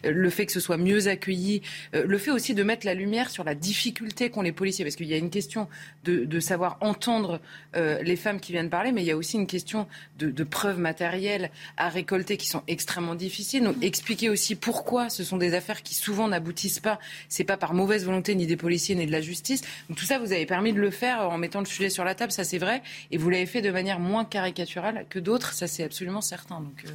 Le 0.05 0.31
fait 0.31 0.47
que 0.47 0.53
ce 0.53 0.61
soit 0.61 0.77
mieux 0.77 1.09
accueilli, 1.09 1.63
le 1.93 2.19
fait 2.19 2.31
aussi 2.31 2.55
de 2.55 2.63
mettre 2.63 2.87
la 2.87 2.95
lumière 2.95 3.31
sur 3.31 3.45
la 3.45 3.55
difficulté 3.55 4.31
qu'ont 4.31 4.43
les 4.43 4.53
policiers, 4.53 4.85
parce 4.85 4.97
qu'il 4.97 5.07
y 5.07 5.15
a 5.15 5.19
une 5.19 5.31
question 5.31 5.69
de, 6.05 6.41
savoir 6.41 6.79
entendre 6.81 7.41
les 7.75 8.17
femmes 8.17 8.41
qui 8.41 8.53
viennent 8.53 8.71
parler, 8.71 8.93
mais 8.93 9.03
il 9.03 9.07
y 9.07 9.11
a 9.11 9.17
aussi 9.17 9.37
une 9.37 9.47
question 9.47 9.87
de, 10.19 10.31
de 10.31 10.45
preuves 10.45 10.79
matérielles 10.79 11.51
à 11.77 11.89
récolter 11.89 12.37
qui 12.37 12.49
sont 12.49 12.63
extrêmement 12.67 13.15
difficiles. 13.15 13.65
Donc 13.65 13.77
expliquer 13.83 14.31
aussi 14.31 14.55
pourquoi 14.55 15.11
ce 15.11 15.25
sont 15.25 15.37
des 15.37 15.55
affaires 15.55 15.83
qui 15.83 15.95
souvent 15.95 16.29
n'aboutissent 16.29 16.81
pas. 16.81 16.99
C'est 17.29 17.45
pas 17.45 17.57
par 17.57 17.75
mauvaise 17.83 18.05
volonté 18.05 18.35
ni 18.35 18.47
des 18.47 18.57
policiers 18.57 18.95
ni 18.95 19.07
de 19.07 19.13
la 19.13 19.21
justice. 19.21 19.63
Donc 19.89 19.99
tout 19.99 20.05
ça, 20.05 20.19
vous 20.19 20.33
avez 20.33 20.47
permis 20.47 20.73
de 20.73 20.81
le 20.81 20.91
faire 20.91 21.21
en 21.29 21.39
mettant 21.39 21.61
le 21.61 21.67
sujet 21.67 21.91
sur 21.91 22.05
la 22.05 22.15
table, 22.15 22.33
ça 22.33 22.45
c'est 22.45 22.59
vrai, 22.59 22.83
et 23.11 23.19
vous 23.19 23.29
l'avez 23.29 23.47
fait 23.47 23.63
de 23.63 23.71
manière 23.71 23.99
moins 23.99 24.25
caricaturale 24.25 25.07
que 25.09 25.19
d'autres, 25.19 25.53
ça 25.53 25.67
c'est 25.67 25.83
absolument 25.83 26.21
certain. 26.21 26.61
Donc, 26.61 26.85
euh, 26.87 26.91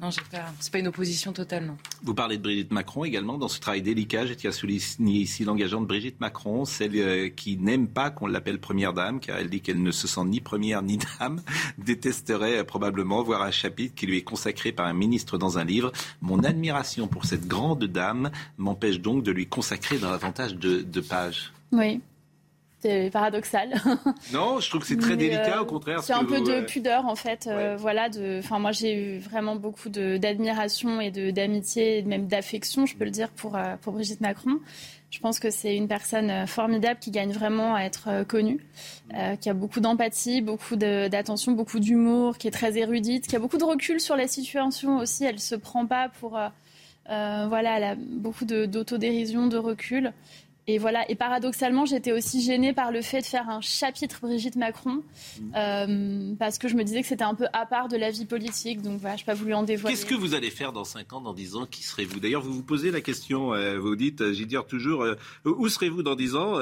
non, 0.00 0.10
ce 0.10 0.20
n'est 0.20 0.70
pas 0.72 0.78
une 0.78 0.88
opposition 0.88 1.32
totale, 1.32 1.66
non. 1.66 1.76
Vous 2.02 2.14
parlez 2.14 2.38
de 2.38 2.42
Brigitte 2.42 2.70
Macron 2.70 3.04
également 3.04 3.36
dans 3.36 3.48
ce 3.48 3.60
travail 3.60 3.82
délicat. 3.82 4.24
Je 4.24 4.32
tiens 4.32 4.48
à 4.48 4.52
souligner 4.52 5.20
ici 5.20 5.44
l'engagement 5.44 5.82
de 5.82 5.86
Brigitte 5.86 6.20
Macron, 6.20 6.64
celle 6.64 6.96
euh, 6.96 7.28
qui 7.28 7.58
n'aime 7.58 7.86
pas 7.86 8.10
qu'on 8.10 8.26
l'appelle 8.26 8.58
première 8.58 8.94
dame, 8.94 9.20
car 9.20 9.36
elle 9.38 9.50
dit 9.50 9.60
qu'elle 9.60 9.82
ne 9.82 9.90
se 9.90 10.08
sent 10.08 10.24
ni 10.24 10.40
première 10.40 10.82
ni 10.82 10.98
dame, 11.18 11.42
détesterait 11.78 12.58
euh, 12.58 12.64
probablement 12.64 13.22
voir 13.22 13.42
un 13.42 13.50
chapitre 13.50 13.94
qui 13.94 14.06
lui 14.06 14.16
est 14.16 14.22
consacré 14.22 14.72
par 14.72 14.86
un 14.86 14.94
ministre 14.94 15.36
dans 15.36 15.58
un 15.58 15.64
livre. 15.64 15.92
Mon 16.22 16.44
admiration 16.44 17.06
pour 17.06 17.26
cette 17.26 17.46
grande 17.46 17.84
dame 17.84 18.30
m'empêche 18.56 19.00
donc 19.00 19.22
de 19.22 19.32
lui 19.32 19.46
consacrer 19.46 19.98
davantage 19.98 20.54
de, 20.54 20.80
de 20.80 21.00
pages. 21.00 21.52
Oui, 21.72 22.00
c'est 22.80 23.10
paradoxal. 23.10 23.74
Non, 24.32 24.60
je 24.60 24.68
trouve 24.68 24.82
que 24.82 24.86
c'est 24.86 24.96
très 24.96 25.16
délicat, 25.16 25.58
euh, 25.58 25.62
au 25.62 25.66
contraire. 25.66 26.02
C'est 26.02 26.12
un 26.12 26.24
peu 26.24 26.40
de 26.40 26.60
pudeur, 26.62 27.06
en 27.06 27.16
fait. 27.16 27.46
Euh, 27.46 27.76
voilà, 27.76 28.08
de, 28.08 28.38
enfin, 28.38 28.58
moi, 28.58 28.72
j'ai 28.72 28.94
eu 28.94 29.18
vraiment 29.18 29.56
beaucoup 29.56 29.88
d'admiration 29.88 31.00
et 31.00 31.10
d'amitié, 31.10 32.02
même 32.02 32.26
d'affection, 32.26 32.86
je 32.86 32.96
peux 32.96 33.04
le 33.04 33.10
dire, 33.10 33.28
pour, 33.30 33.56
euh, 33.56 33.76
pour 33.80 33.92
Brigitte 33.92 34.20
Macron. 34.20 34.58
Je 35.10 35.18
pense 35.18 35.40
que 35.40 35.50
c'est 35.50 35.76
une 35.76 35.88
personne 35.88 36.46
formidable 36.46 37.00
qui 37.00 37.10
gagne 37.10 37.32
vraiment 37.32 37.74
à 37.74 37.82
être 37.82 38.22
connue, 38.28 38.64
qui 39.40 39.50
a 39.50 39.54
beaucoup 39.54 39.80
d'empathie, 39.80 40.40
beaucoup 40.40 40.76
d'attention, 40.76 41.50
beaucoup 41.50 41.80
d'humour, 41.80 42.38
qui 42.38 42.46
est 42.46 42.52
très 42.52 42.78
érudite, 42.78 43.26
qui 43.26 43.34
a 43.34 43.40
beaucoup 43.40 43.58
de 43.58 43.64
recul 43.64 43.98
sur 43.98 44.14
la 44.14 44.28
situation 44.28 44.98
aussi. 44.98 45.24
Elle 45.24 45.40
se 45.40 45.56
prend 45.56 45.84
pas 45.84 46.10
pour, 46.20 46.38
voilà, 47.08 47.76
elle 47.76 47.82
a 47.82 47.96
beaucoup 47.96 48.44
d'autodérision, 48.44 49.48
de 49.48 49.56
recul. 49.56 50.12
Et 50.70 50.78
voilà. 50.78 51.10
Et 51.10 51.16
paradoxalement, 51.16 51.84
j'étais 51.84 52.12
aussi 52.12 52.42
gênée 52.42 52.72
par 52.72 52.92
le 52.92 53.02
fait 53.02 53.22
de 53.22 53.26
faire 53.26 53.50
un 53.50 53.60
chapitre 53.60 54.20
Brigitte 54.22 54.54
Macron, 54.54 55.02
euh, 55.56 56.32
parce 56.38 56.58
que 56.58 56.68
je 56.68 56.76
me 56.76 56.84
disais 56.84 57.02
que 57.02 57.08
c'était 57.08 57.24
un 57.24 57.34
peu 57.34 57.46
à 57.52 57.66
part 57.66 57.88
de 57.88 57.96
la 57.96 58.12
vie 58.12 58.24
politique. 58.24 58.80
Donc 58.80 59.00
voilà, 59.00 59.16
je 59.16 59.22
n'ai 59.22 59.26
pas 59.26 59.34
voulu 59.34 59.52
en 59.52 59.64
dévoiler. 59.64 59.96
Qu'est-ce 59.96 60.06
que 60.06 60.14
vous 60.14 60.34
allez 60.34 60.50
faire 60.50 60.72
dans 60.72 60.84
5 60.84 61.12
ans, 61.12 61.20
dans 61.20 61.34
10 61.34 61.56
ans? 61.56 61.66
Qui 61.68 61.82
serez-vous? 61.82 62.20
D'ailleurs, 62.20 62.42
vous 62.42 62.52
vous 62.52 62.62
posez 62.62 62.92
la 62.92 63.00
question, 63.00 63.52
euh, 63.52 63.80
vous 63.80 63.96
dites, 63.96 64.20
euh, 64.20 64.32
j'y 64.32 64.46
dire 64.46 64.64
toujours, 64.64 65.04
où 65.44 65.68
serez-vous 65.68 66.04
dans 66.04 66.14
10 66.14 66.36
ans? 66.36 66.54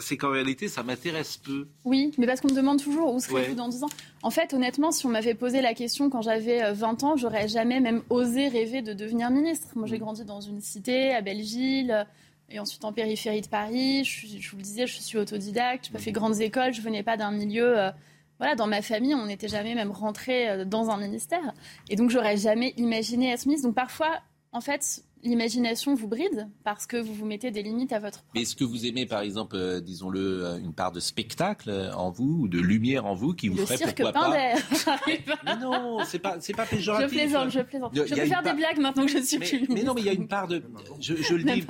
C'est 0.00 0.16
qu'en 0.16 0.30
réalité, 0.30 0.68
ça 0.68 0.82
m'intéresse 0.82 1.36
peu. 1.36 1.66
Oui, 1.84 2.12
mais 2.16 2.26
parce 2.26 2.40
qu'on 2.40 2.48
me 2.48 2.56
demande 2.56 2.82
toujours 2.82 3.12
où 3.14 3.20
serez-vous 3.20 3.54
dans 3.54 3.68
10 3.68 3.84
ans? 3.84 3.90
En 4.22 4.30
fait, 4.30 4.54
honnêtement, 4.54 4.92
si 4.92 5.04
on 5.04 5.10
m'avait 5.10 5.34
posé 5.34 5.60
la 5.60 5.74
question 5.74 6.08
quand 6.08 6.22
j'avais 6.22 6.72
20 6.72 7.02
ans, 7.02 7.16
j'aurais 7.18 7.48
jamais 7.48 7.80
même 7.80 8.02
osé 8.08 8.48
rêver 8.48 8.80
de 8.80 8.94
devenir 8.94 9.30
ministre. 9.30 9.68
Moi, 9.74 9.86
j'ai 9.86 9.98
grandi 9.98 10.24
dans 10.24 10.40
une 10.40 10.62
cité, 10.62 11.12
à 11.12 11.20
Belleville 11.20 12.06
et 12.50 12.58
ensuite 12.58 12.84
en 12.84 12.92
périphérie 12.92 13.40
de 13.40 13.48
Paris. 13.48 14.04
Je, 14.04 14.50
vous 14.50 14.56
le 14.56 14.62
disais, 14.62 14.86
je 14.86 15.00
suis 15.00 15.18
autodidacte, 15.18 15.86
je 15.86 15.90
n'ai 15.90 15.92
pas 15.94 16.02
fait 16.02 16.12
grandes 16.12 16.40
écoles, 16.40 16.72
je 16.72 16.82
venais 16.82 17.02
pas 17.02 17.16
d'un 17.16 17.30
milieu. 17.30 17.78
Euh, 17.78 17.90
voilà, 18.38 18.54
dans 18.56 18.66
ma 18.66 18.82
famille, 18.82 19.14
on 19.14 19.26
n'était 19.26 19.48
jamais 19.48 19.74
même 19.74 19.90
rentré 19.90 20.48
euh, 20.48 20.64
dans 20.64 20.90
un 20.90 20.96
ministère. 20.96 21.52
Et 21.88 21.96
donc, 21.96 22.10
j'aurais 22.10 22.36
jamais 22.36 22.74
imaginé 22.76 23.30
être 23.30 23.46
ministre. 23.46 23.68
Donc, 23.68 23.76
parfois, 23.76 24.20
en 24.52 24.60
fait, 24.60 25.02
l'imagination 25.22 25.94
vous 25.94 26.08
bride 26.08 26.48
parce 26.64 26.86
que 26.86 26.96
vous 26.96 27.14
vous 27.14 27.24
mettez 27.24 27.50
des 27.50 27.62
limites 27.62 27.92
à 27.92 27.98
votre. 27.98 28.24
Mais 28.34 28.42
est-ce 28.42 28.56
que 28.56 28.64
vous 28.64 28.86
aimez, 28.86 29.06
par 29.06 29.20
exemple, 29.20 29.56
euh, 29.56 29.80
disons-le, 29.80 30.44
euh, 30.44 30.58
une 30.58 30.72
part 30.72 30.92
de 30.92 31.00
spectacle 31.00 31.70
euh, 31.70 31.92
en 31.94 32.10
vous 32.10 32.40
ou 32.42 32.48
de 32.48 32.58
lumière 32.58 33.06
en 33.06 33.14
vous 33.14 33.34
qui 33.34 33.48
vous 33.48 33.64
ferait 33.64 33.78
pourquoi 33.78 34.12
pas 34.12 34.30
Mais 34.30 35.56
non, 35.60 36.00
c'est 36.04 36.18
pas, 36.18 36.36
c'est 36.40 36.54
pas 36.54 36.66
péjoratif. 36.66 37.08
Je 37.08 37.14
plaisante, 37.14 37.50
je 37.50 37.60
plaisante. 37.60 37.92
Je 37.94 38.02
peux 38.02 38.26
faire 38.26 38.42
des 38.42 38.52
blagues 38.52 38.78
maintenant 38.78 39.06
que 39.06 39.12
je 39.12 39.22
suis 39.22 39.38
mais, 39.38 39.46
plus. 39.46 39.66
Mais 39.68 39.82
non, 39.82 39.94
mais 39.94 40.00
il 40.00 40.06
y 40.06 40.10
a 40.10 40.14
une 40.14 40.28
part 40.28 40.48
de. 40.48 40.62
Je, 41.00 41.14
je 41.14 41.34
le 41.34 41.44
dis. 41.44 41.64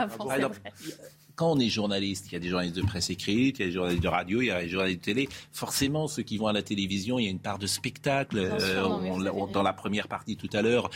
quand 1.35 1.53
on 1.53 1.59
est 1.59 1.69
journaliste, 1.69 2.27
il 2.31 2.33
y 2.35 2.37
a 2.37 2.41
des 2.41 2.49
journalistes 2.49 2.77
de 2.77 2.83
presse 2.83 3.11
écrite, 3.11 3.59
il 3.59 3.63
y 3.63 3.65
a 3.65 3.67
des 3.67 3.73
journalistes 3.73 4.03
de 4.03 4.09
radio, 4.09 4.41
il 4.41 4.47
y 4.47 4.51
a 4.51 4.63
des 4.63 4.69
journalistes 4.69 5.01
de 5.01 5.05
télé. 5.05 5.29
Forcément, 5.53 6.09
ceux 6.09 6.23
qui 6.23 6.39
vont 6.39 6.47
à 6.47 6.53
la 6.53 6.63
télévision, 6.63 7.19
il 7.19 7.25
y 7.25 7.29
a 7.29 7.31
une 7.31 7.39
part 7.39 7.59
de 7.59 7.67
spectacle. 7.67 8.51
dans 9.53 9.63
la 9.63 9.73
première 9.73 10.09
partie 10.09 10.37
tout 10.37 10.51
à 10.53 10.63
l'heure, 10.63 10.91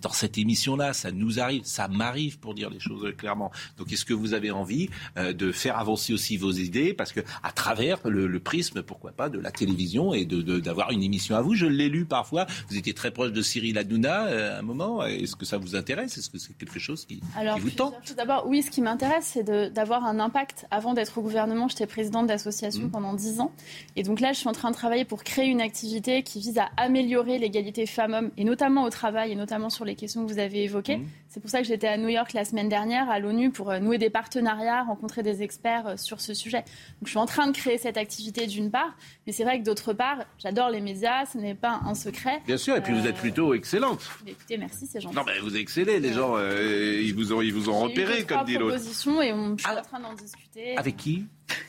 dans 0.00 0.12
cette 0.12 0.38
émission-là, 0.38 0.92
ça 0.92 1.12
nous 1.12 1.40
arrive, 1.40 1.62
ça 1.64 1.88
m'arrive 1.88 2.38
pour 2.38 2.54
dire 2.54 2.70
les 2.70 2.80
choses 2.80 3.14
clairement. 3.16 3.50
Donc 3.78 3.92
est-ce 3.92 4.04
que 4.04 4.14
vous 4.14 4.34
avez 4.34 4.50
envie 4.50 4.88
euh, 5.16 5.32
de 5.32 5.52
faire 5.52 5.78
avancer 5.78 6.12
aussi 6.12 6.36
vos 6.36 6.52
idées? 6.52 6.94
Parce 6.94 7.12
que 7.12 7.20
à 7.42 7.52
travers 7.52 7.98
le, 8.04 8.40
prisme, 8.40 8.82
pourquoi 8.82 9.12
pas, 9.12 9.28
de 9.28 9.38
la 9.38 9.50
télévision 9.50 10.14
et 10.14 10.24
d'avoir 10.24 10.88
de, 10.88 10.94
une 10.94 11.02
émission 11.02 11.36
à 11.36 11.42
vous, 11.42 11.54
je 11.54 11.66
l'ai 11.66 11.88
lu 11.88 12.04
parfois, 12.04 12.46
vous 12.68 12.76
étiez 12.76 12.94
très 12.94 13.10
proche 13.10 13.32
de 13.32 13.42
Cyril 13.42 13.76
Hanouna 13.78 14.26
euh, 14.26 14.56
à 14.56 14.58
un 14.60 14.62
moment. 14.62 15.04
Est-ce 15.04 15.36
que 15.36 15.44
ça 15.44 15.58
vous 15.58 15.76
intéresse? 15.76 16.16
Est-ce 16.16 16.30
que 16.30 16.38
c'est 16.38 16.56
quelque 16.56 16.78
chose 16.78 17.04
qui, 17.04 17.20
vous 17.58 17.70
tente? 17.70 17.94
D'abord, 18.16 18.46
oui, 18.46 18.62
ce 18.62 18.70
qui 18.70 18.80
m'intéresse, 18.80 19.30
c'est 19.34 19.44
d'avoir 19.72 20.04
un 20.04 20.18
impact. 20.18 20.66
Avant 20.70 20.94
d'être 20.94 21.18
au 21.18 21.22
gouvernement, 21.22 21.68
j'étais 21.68 21.86
présidente 21.86 22.26
d'association 22.26 22.84
mmh. 22.84 22.90
pendant 22.90 23.14
dix 23.14 23.40
ans. 23.40 23.52
Et 23.96 24.02
donc 24.02 24.20
là, 24.20 24.32
je 24.32 24.38
suis 24.38 24.48
en 24.48 24.52
train 24.52 24.70
de 24.70 24.76
travailler 24.76 25.04
pour 25.04 25.24
créer 25.24 25.46
une 25.46 25.60
activité 25.60 26.22
qui 26.22 26.40
vise 26.40 26.58
à 26.58 26.70
améliorer 26.76 27.38
l'égalité 27.38 27.86
femmes-hommes, 27.86 28.30
et 28.36 28.44
notamment 28.44 28.84
au 28.84 28.90
travail, 28.90 29.32
et 29.32 29.36
notamment 29.36 29.70
sur 29.70 29.84
les 29.84 29.89
les 29.90 29.96
questions 29.96 30.24
que 30.26 30.32
vous 30.32 30.38
avez 30.38 30.64
évoquées. 30.64 30.98
Mmh. 30.98 31.06
C'est 31.30 31.38
pour 31.38 31.48
ça 31.48 31.58
que 31.60 31.64
j'étais 31.64 31.86
à 31.86 31.96
New 31.96 32.08
York 32.08 32.32
la 32.32 32.44
semaine 32.44 32.68
dernière 32.68 33.08
à 33.08 33.20
l'ONU 33.20 33.52
pour 33.52 33.70
euh, 33.70 33.78
nouer 33.78 33.98
des 33.98 34.10
partenariats, 34.10 34.82
rencontrer 34.82 35.22
des 35.22 35.44
experts 35.44 35.86
euh, 35.86 35.96
sur 35.96 36.20
ce 36.20 36.34
sujet. 36.34 36.58
Donc 36.58 37.04
je 37.04 37.10
suis 37.10 37.18
en 37.18 37.26
train 37.26 37.46
de 37.46 37.56
créer 37.56 37.78
cette 37.78 37.96
activité 37.96 38.48
d'une 38.48 38.72
part, 38.72 38.96
mais 39.24 39.32
c'est 39.32 39.44
vrai 39.44 39.60
que 39.60 39.64
d'autre 39.64 39.92
part, 39.92 40.24
j'adore 40.38 40.70
les 40.70 40.80
médias, 40.80 41.26
ce 41.26 41.38
n'est 41.38 41.54
pas 41.54 41.82
un 41.86 41.94
secret. 41.94 42.42
Bien 42.48 42.56
sûr, 42.56 42.74
et 42.74 42.80
puis 42.80 42.92
vous 42.92 43.06
êtes 43.06 43.16
euh, 43.16 43.20
plutôt 43.20 43.54
excellente. 43.54 44.10
Écoutez, 44.26 44.58
merci, 44.58 44.88
c'est 44.88 45.00
gentil. 45.00 45.14
Non, 45.14 45.22
mais 45.24 45.38
vous 45.38 45.56
excellez, 45.56 46.00
les 46.00 46.12
gens, 46.12 46.36
ils 46.36 47.14
vous 47.14 47.32
ont, 47.32 47.42
ils 47.42 47.54
vous 47.54 47.70
ont 47.70 47.78
repéré, 47.78 48.24
comme 48.24 48.44
dit 48.44 48.54
l'autre. 48.54 48.74
propositions 48.74 49.22
et 49.22 49.32
on, 49.32 49.56
je 49.56 49.62
suis 49.62 49.72
ah. 49.72 49.78
en 49.78 49.82
train 49.82 50.00
d'en 50.00 50.14
discuter. 50.14 50.76
Avec 50.76 50.96
qui? 50.96 51.26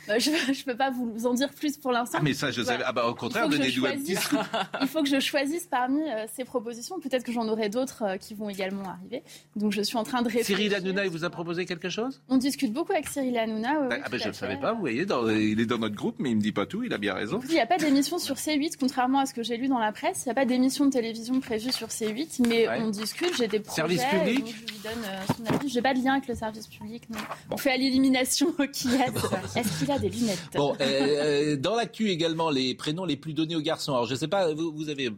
Je 0.07 0.29
ne 0.49 0.63
peux 0.63 0.77
pas 0.77 0.91
vous 0.91 1.25
en 1.25 1.33
dire 1.33 1.49
plus 1.49 1.77
pour 1.77 1.91
l'instant. 1.91 2.17
Ah, 2.19 2.23
mais 2.23 2.33
ça, 2.33 2.49
je 2.51 2.61
savais. 2.61 2.83
Ah, 2.85 2.93
bah, 2.93 3.07
au 3.07 3.15
contraire, 3.15 3.45
un 3.45 3.49
petit 3.49 3.79
Il 4.81 4.87
faut 4.87 5.01
que 5.03 5.09
je 5.09 5.19
choisisse 5.19 5.67
parmi 5.67 6.01
ces 6.33 6.45
propositions. 6.45 6.99
Peut-être 6.99 7.23
que 7.23 7.31
j'en 7.31 7.47
aurai 7.47 7.69
d'autres 7.69 8.17
qui 8.19 8.33
vont 8.33 8.49
également 8.49 8.89
arriver. 8.89 9.23
Donc, 9.55 9.73
je 9.73 9.81
suis 9.81 9.97
en 9.97 10.03
train 10.03 10.21
de 10.21 10.27
réfléchir. 10.27 10.55
Cyril 10.55 10.75
Hanouna, 10.75 11.03
il 11.05 11.11
vous 11.11 11.25
a 11.25 11.29
proposé 11.29 11.65
quelque 11.65 11.89
chose? 11.89 12.21
On 12.29 12.37
discute 12.37 12.71
beaucoup 12.71 12.93
avec 12.93 13.07
Cyril 13.07 13.37
Hanouna. 13.37 13.89
ah, 13.91 14.09
ben, 14.09 14.19
je 14.19 14.29
ne 14.29 14.33
savais 14.33 14.57
pas, 14.57 14.73
vous 14.73 14.79
voyez, 14.79 15.05
il 15.29 15.59
est 15.59 15.65
dans 15.65 15.77
notre 15.77 15.95
groupe, 15.95 16.15
mais 16.19 16.29
il 16.29 16.33
ne 16.33 16.37
me 16.37 16.41
dit 16.41 16.53
pas 16.53 16.65
tout, 16.65 16.83
il 16.83 16.93
a 16.93 16.97
bien 16.97 17.13
raison. 17.13 17.41
Il 17.49 17.53
n'y 17.53 17.59
a 17.59 17.65
pas 17.65 17.77
d'émission 17.77 18.17
sur 18.17 18.35
C8, 18.35 18.75
contrairement 18.79 19.19
à 19.19 19.25
ce 19.25 19.33
que 19.33 19.43
j'ai 19.43 19.57
lu 19.57 19.67
dans 19.67 19.79
la 19.79 19.91
presse. 19.91 20.23
Il 20.25 20.29
n'y 20.29 20.31
a 20.31 20.35
pas 20.35 20.45
d'émission 20.45 20.85
de 20.85 20.91
télévision 20.91 21.39
prévue 21.41 21.71
sur 21.71 21.87
C8, 21.87 22.47
mais 22.47 22.67
on 22.79 22.89
discute, 22.89 23.35
j'ai 23.37 23.47
des 23.47 23.59
projets. 23.59 23.75
Service 23.75 24.03
public 24.05 24.55
Je 24.55 24.73
lui 24.73 24.79
donne 24.83 25.03
euh, 25.05 25.33
son 25.35 25.53
avis. 25.53 25.69
Je 25.69 25.75
n'ai 25.75 25.81
pas 25.81 25.93
de 25.93 26.03
lien 26.03 26.13
avec 26.13 26.27
le 26.27 26.35
service 26.35 26.67
public. 26.67 27.09
Non. 27.09 27.19
On 27.49 27.57
fait 27.57 27.71
à 27.71 27.77
l'élimination 27.77 28.53
qui 28.71 28.87
est. 28.89 29.59
Est-ce 29.59 29.79
qu'il 29.79 29.91
a 29.91 29.99
des 29.99 30.09
lunettes? 30.09 30.39
Bon, 30.55 30.75
euh, 30.79 30.85
euh, 30.85 31.55
dans 31.57 31.75
l'actu 31.75 32.09
également, 32.09 32.49
les 32.49 32.73
prénoms 32.75 33.05
les 33.05 33.17
plus 33.17 33.33
donnés 33.33 33.55
aux 33.55 33.61
garçons. 33.61 33.93
Alors, 33.93 34.05
je 34.05 34.13
ne 34.13 34.19
sais 34.19 34.27
pas, 34.27 34.53
vous, 34.53 34.71
vous 34.71 34.89
avez 34.89 35.11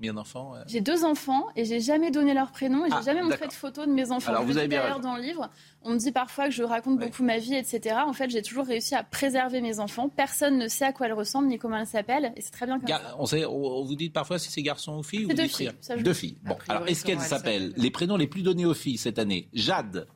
Combien 0.00 0.14
d'enfants 0.14 0.54
euh 0.56 0.62
J'ai 0.66 0.80
deux 0.80 1.04
enfants 1.04 1.48
et 1.56 1.66
j'ai 1.66 1.78
jamais 1.78 2.10
donné 2.10 2.32
leur 2.32 2.52
prénom 2.52 2.86
et 2.86 2.88
j'ai 2.88 2.96
ah, 2.96 3.02
jamais 3.02 3.20
montré 3.20 3.46
de 3.46 3.52
photos 3.52 3.86
de 3.86 3.92
mes 3.92 4.10
enfants. 4.10 4.30
Alors 4.30 4.44
vous 4.46 4.56
avez 4.56 4.66
bien 4.66 4.98
dans 4.98 5.14
le 5.14 5.20
livre, 5.20 5.50
on 5.82 5.90
me 5.90 5.98
dit 5.98 6.10
parfois 6.10 6.46
que 6.46 6.54
je 6.54 6.62
raconte 6.62 6.98
beaucoup 6.98 7.22
ma 7.22 7.36
vie, 7.36 7.54
etc. 7.54 7.96
En 8.06 8.14
fait, 8.14 8.30
j'ai 8.30 8.40
toujours 8.40 8.64
réussi 8.64 8.94
à 8.94 9.02
préserver 9.02 9.60
mes 9.60 9.78
enfants. 9.78 10.08
Personne 10.08 10.56
ne 10.56 10.68
sait 10.68 10.86
à 10.86 10.94
quoi 10.94 11.04
elles 11.04 11.12
ressemblent 11.12 11.48
ni 11.48 11.58
comment 11.58 11.76
elles 11.76 11.86
s'appellent 11.86 12.32
et 12.34 12.40
c'est 12.40 12.50
très 12.50 12.64
bien 12.64 12.80
comme 12.80 12.88
ça. 12.88 13.14
On, 13.18 13.26
sait, 13.26 13.44
on, 13.44 13.84
vous 13.84 13.94
dit 13.94 14.08
parfois 14.08 14.38
si 14.38 14.50
c'est 14.50 14.62
garçon 14.62 14.96
ou 14.96 15.02
fille 15.02 15.26
ou 15.26 15.34
deux 15.34 15.46
filles. 15.46 15.70
deux 15.98 16.14
filles. 16.14 16.38
Bon, 16.44 16.56
alors 16.70 16.88
est-ce 16.88 17.04
qu'elles 17.04 17.20
s'appellent 17.20 17.74
les 17.76 17.90
prénoms 17.90 18.16
les 18.16 18.26
plus 18.26 18.40
donnés 18.40 18.64
aux 18.64 18.72
filles 18.72 18.96
cette 18.96 19.18
année? 19.18 19.50
Jade, 19.52 20.08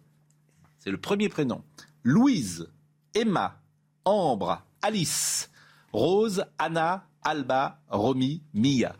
c'est 0.78 0.90
le 0.90 0.98
premier 0.98 1.28
prénom. 1.28 1.62
Louise, 2.04 2.70
Emma, 3.14 3.60
Ambre, 4.06 4.62
Alice, 4.80 5.50
Rose, 5.92 6.46
Anna, 6.56 7.06
Alba, 7.22 7.82
Romy, 7.90 8.42
Mia. 8.54 8.96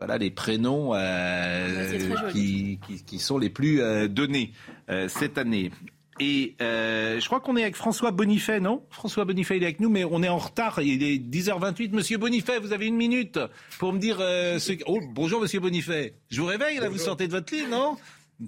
Voilà 0.00 0.16
les 0.16 0.30
prénoms 0.30 0.94
euh, 0.94 2.14
ah, 2.16 2.32
qui, 2.32 3.18
sont 3.18 3.36
les 3.36 3.50
plus 3.50 3.82
euh, 3.82 4.08
donnés 4.08 4.52
euh, 4.88 5.08
cette 5.08 5.36
année. 5.36 5.70
Et 6.20 6.56
je 6.58 7.24
crois 7.26 7.40
qu'on 7.40 7.56
est 7.56 7.62
avec 7.62 7.76
François 7.76 8.10
Bonifay, 8.10 8.60
non? 8.60 8.82
François 8.90 9.26
Bonifay, 9.26 9.58
il 9.58 9.62
est 9.62 9.66
avec 9.66 9.80
nous, 9.80 9.90
mais 9.90 10.04
on 10.04 10.22
est 10.22 10.28
en 10.28 10.38
retard. 10.38 10.80
Il 10.80 11.02
est 11.02 11.16
10h28. 11.16 11.92
Monsieur 11.92 12.18
Bonifay, 12.18 12.58
vous 12.58 12.72
avez 12.72 12.86
une 12.86 12.96
minute 12.96 13.38
pour 13.78 13.92
me 13.92 13.98
dire... 13.98 14.18
Ce... 14.18 14.72
Oh, 14.86 15.00
bonjour, 15.12 15.40
monsieur 15.40 15.60
Bonifay. 15.60 16.14
Je 16.30 16.40
vous 16.40 16.46
réveille, 16.46 16.78
là, 16.78 16.88
vous 16.88 16.98
sortez 16.98 17.26
de 17.26 17.32
votre 17.32 17.54
lit, 17.54 17.66
non? 17.70 17.96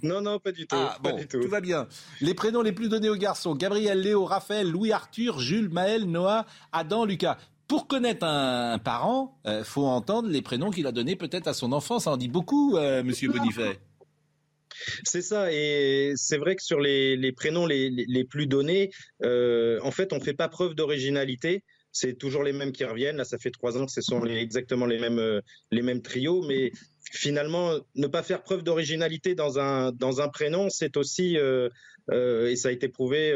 Non, 0.02 0.22
non, 0.22 0.38
pas 0.38 0.52
du 0.52 0.66
tout. 0.66 0.76
Ah, 0.78 0.96
bon, 1.02 1.18
tout. 1.28 1.48
va 1.48 1.60
bien. 1.60 1.86
Les 2.22 2.32
prénoms 2.32 2.62
les 2.62 2.72
plus 2.72 2.88
donnés 2.88 3.10
aux 3.10 3.16
garçons 3.16 3.54
Gabriel, 3.54 4.00
Léo, 4.00 4.24
Raphaël, 4.24 4.70
Louis, 4.70 4.90
Arthur, 4.90 5.38
Jules, 5.38 5.68
Maël, 5.68 6.04
Noah, 6.06 6.46
Adam, 6.72 7.04
Lucas 7.04 7.36
pour 7.72 7.86
connaître 7.86 8.26
un, 8.26 8.78
parent, 8.78 9.40
il 9.46 9.64
faut 9.64 9.86
entendre 9.86 10.28
les 10.28 10.42
prénoms 10.42 10.70
qu'il 10.70 10.86
a 10.86 10.92
donnés 10.92 11.16
peut-être 11.16 11.48
à 11.48 11.54
son 11.54 11.72
enfant. 11.72 11.98
Ça 12.00 12.10
en 12.10 12.18
dit 12.18 12.28
beaucoup, 12.28 12.76
Monsieur 13.02 13.30
Bonifay. 13.30 13.78
C'est 15.04 15.22
ça, 15.22 15.50
et 15.50 16.12
c'est 16.16 16.36
vrai 16.36 16.54
que 16.54 16.62
sur 16.62 16.80
les, 16.80 17.32
prénoms 17.32 17.64
les, 17.64 18.24
plus 18.28 18.46
donnés, 18.46 18.90
euh, 19.24 19.78
en 19.82 19.90
fait, 19.90 20.12
on 20.12 20.16
ne 20.16 20.22
fait 20.22 20.34
pas 20.34 20.48
preuve 20.48 20.74
d'originalité. 20.74 21.64
C'est 21.92 22.18
toujours 22.18 22.42
les 22.42 22.52
mêmes 22.52 22.72
qui 22.72 22.84
reviennent. 22.84 23.16
Là, 23.16 23.24
ça 23.24 23.38
fait 23.38 23.50
trois 23.50 23.78
ans 23.78 23.86
que 23.86 23.92
ce 23.92 24.02
sont 24.02 24.22
exactement 24.26 24.84
les 24.84 24.98
mêmes, 24.98 25.18
euh, 25.18 25.40
les 25.70 25.82
mêmes 25.82 26.02
trios, 26.02 26.42
mais 26.46 26.72
finalement, 27.12 27.78
ne 27.94 28.06
pas 28.06 28.22
faire 28.22 28.42
preuve 28.42 28.62
d'originalité 28.62 29.34
dans 29.34 29.58
un, 29.58 29.92
dans 29.92 30.20
un 30.20 30.28
prénom, 30.28 30.68
c'est 30.70 30.96
aussi, 30.96 31.36
euh, 31.36 31.68
et 32.10 32.56
ça 32.56 32.68
a 32.68 32.72
été 32.72 32.88
prouvé 32.88 33.32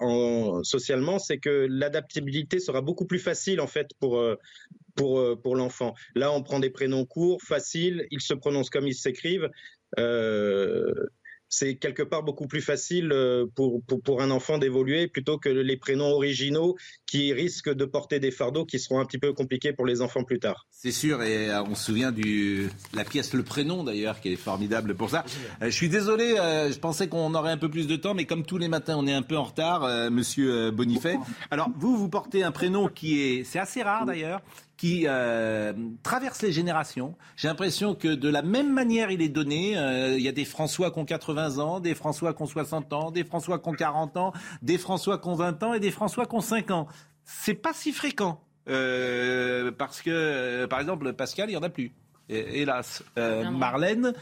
en, 0.00 0.62
socialement, 0.64 1.18
c'est 1.18 1.38
que 1.38 1.66
l'adaptabilité 1.70 2.58
sera 2.58 2.82
beaucoup 2.82 3.06
plus 3.06 3.18
facile 3.18 3.60
en 3.60 3.66
fait 3.66 3.88
pour, 4.00 4.22
pour, 4.94 5.40
pour 5.40 5.56
l'enfant. 5.56 5.94
Là, 6.14 6.30
on 6.32 6.42
prend 6.42 6.60
des 6.60 6.70
prénoms 6.70 7.06
courts, 7.06 7.40
faciles, 7.42 8.06
ils 8.10 8.20
se 8.20 8.34
prononcent 8.34 8.70
comme 8.70 8.86
ils 8.86 8.94
s'écrivent. 8.94 9.48
Euh, 11.52 11.62
c'est 11.62 11.76
quelque 11.76 12.02
part 12.02 12.22
beaucoup 12.22 12.46
plus 12.46 12.62
facile 12.62 13.12
euh, 13.12 13.46
pour, 13.54 13.82
pour, 13.84 14.22
un 14.22 14.30
enfant 14.30 14.58
d'évoluer 14.58 15.06
plutôt 15.08 15.38
que 15.38 15.48
les 15.48 15.76
prénoms 15.76 16.10
originaux 16.10 16.76
qui 17.06 17.32
risquent 17.32 17.72
de 17.72 17.84
porter 17.84 18.20
des 18.20 18.30
fardeaux 18.30 18.64
qui 18.64 18.78
seront 18.78 19.00
un 19.00 19.04
petit 19.04 19.18
peu 19.18 19.32
compliqués 19.32 19.72
pour 19.72 19.86
les 19.86 20.00
enfants 20.00 20.24
plus 20.24 20.38
tard. 20.38 20.66
C'est 20.70 20.92
sûr, 20.92 21.22
et 21.22 21.50
euh, 21.50 21.62
on 21.62 21.74
se 21.74 21.84
souvient 21.84 22.12
de 22.12 22.68
la 22.94 23.04
pièce 23.04 23.34
Le 23.34 23.42
Prénom 23.42 23.84
d'ailleurs, 23.84 24.20
qui 24.20 24.32
est 24.32 24.36
formidable 24.36 24.94
pour 24.94 25.10
ça. 25.10 25.24
je 25.60 25.70
suis 25.70 25.88
désolé, 25.88 26.34
je 26.36 26.78
pensais 26.78 27.08
qu'on 27.08 27.34
aurait 27.34 27.52
un 27.52 27.58
peu 27.58 27.68
plus 27.68 27.86
de 27.86 27.96
temps, 27.96 28.14
mais 28.14 28.24
comme 28.24 28.44
tous 28.44 28.58
les 28.58 28.68
matins, 28.68 28.96
on 28.98 29.06
est 29.06 29.12
un 29.12 29.22
peu 29.22 29.36
en 29.36 29.44
retard, 29.44 30.10
monsieur 30.10 30.70
Bonifay. 30.70 31.16
Alors, 31.50 31.70
vous, 31.76 31.96
vous 31.96 32.08
portez 32.08 32.42
un 32.42 32.52
prénom 32.52 32.88
qui 32.88 33.20
est, 33.20 33.44
c'est 33.44 33.58
assez 33.58 33.82
rare 33.82 34.06
d'ailleurs, 34.06 34.40
qui 34.82 35.04
euh, 35.06 35.72
traverse 36.02 36.42
les 36.42 36.50
générations. 36.50 37.14
J'ai 37.36 37.46
l'impression 37.46 37.94
que 37.94 38.08
de 38.08 38.28
la 38.28 38.42
même 38.42 38.72
manière 38.72 39.12
il 39.12 39.22
est 39.22 39.28
donné, 39.28 39.78
euh, 39.78 40.16
il 40.16 40.22
y 40.24 40.26
a 40.26 40.32
des 40.32 40.44
François 40.44 40.90
qui 40.90 40.98
ont 40.98 41.04
80 41.04 41.58
ans, 41.58 41.78
des 41.78 41.94
François 41.94 42.34
qui 42.34 42.42
ont 42.42 42.46
60 42.46 42.92
ans, 42.92 43.12
des 43.12 43.22
François 43.22 43.60
qui 43.60 43.68
ont 43.68 43.74
40 43.74 44.16
ans, 44.16 44.32
des 44.60 44.78
François 44.78 45.18
qui 45.18 45.28
ont 45.28 45.36
20 45.36 45.62
ans 45.62 45.74
et 45.74 45.78
des 45.78 45.92
François 45.92 46.26
qui 46.26 46.34
ont 46.34 46.40
5 46.40 46.72
ans. 46.72 46.88
C'est 47.24 47.54
pas 47.54 47.72
si 47.72 47.92
fréquent. 47.92 48.40
Euh, 48.68 49.70
parce 49.70 50.02
que, 50.02 50.66
par 50.66 50.80
exemple, 50.80 51.12
Pascal, 51.12 51.48
il 51.48 51.52
n'y 51.52 51.58
en 51.58 51.62
a 51.62 51.68
plus. 51.68 51.92
hélas. 52.28 53.04
Marlène, 53.16 54.14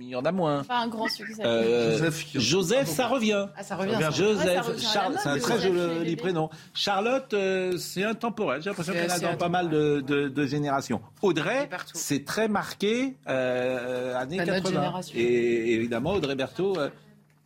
il 0.00 0.08
y 0.08 0.16
en 0.16 0.24
a 0.24 0.32
moins. 0.32 0.62
Pas 0.64 0.78
un 0.78 0.88
grand 0.88 1.08
succès. 1.08 1.42
Euh, 1.44 2.10
Joseph, 2.34 2.88
ça 2.88 3.06
revient. 3.06 3.46
Ah, 3.56 3.62
ça 3.62 3.76
revient. 3.76 3.98
Joseph, 4.14 4.70
c'est 4.76 5.28
un 5.28 5.38
très 5.38 5.60
joli 5.60 6.16
prénom. 6.16 6.50
Charlotte, 6.74 7.32
euh, 7.34 7.76
c'est 7.78 8.04
intemporel. 8.04 8.62
J'ai 8.62 8.70
l'impression 8.70 8.92
qu'elle 8.92 9.10
a 9.10 9.18
dans 9.18 9.36
pas 9.36 9.48
mal 9.48 9.70
de, 9.70 10.00
de, 10.00 10.46
générations. 10.46 11.00
Audrey, 11.22 11.68
c'est 11.94 12.24
très 12.24 12.48
marqué 12.48 13.16
euh, 13.28 14.16
années 14.16 14.38
80. 14.38 15.00
Et 15.14 15.72
évidemment, 15.72 16.12
Audrey 16.12 16.34
Berthaud, 16.34 16.78
euh, 16.78 16.90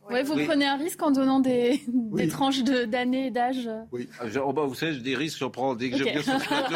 Ouais, 0.09 0.23
vous 0.23 0.35
prenez 0.45 0.65
un 0.65 0.77
risque 0.77 1.01
en 1.01 1.11
donnant 1.11 1.39
des, 1.39 1.81
des 1.87 2.27
tranches 2.27 2.63
d'années 2.63 3.27
et 3.27 3.31
d'âge 3.31 3.69
Oui. 3.91 4.09
Ah, 4.19 4.25
oh, 4.43 4.53
bah, 4.53 4.63
vous 4.65 4.75
savez, 4.75 4.97
des 4.99 5.15
risques, 5.15 5.39
j'en 5.39 5.49
prends 5.49 5.75
dès 5.75 5.89
que 5.89 5.97
je 5.97 6.03
viens 6.03 6.21
sur 6.21 6.37
plateau. 6.47 6.75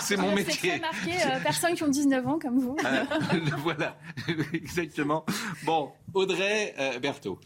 C'est 0.00 0.16
mon 0.16 0.34
métier. 0.34 0.72
C'est 0.72 0.80
marqué 0.80 1.12
euh, 1.26 1.40
personnes 1.40 1.74
qui 1.74 1.84
ont 1.84 1.88
19 1.88 2.26
ans 2.26 2.38
comme 2.38 2.58
vous. 2.58 2.76
Ah, 2.84 3.04
voilà, 3.58 3.96
exactement. 4.52 5.24
Bon, 5.64 5.90
Audrey 6.14 6.74
euh, 6.78 6.98
Berthaud. 6.98 7.38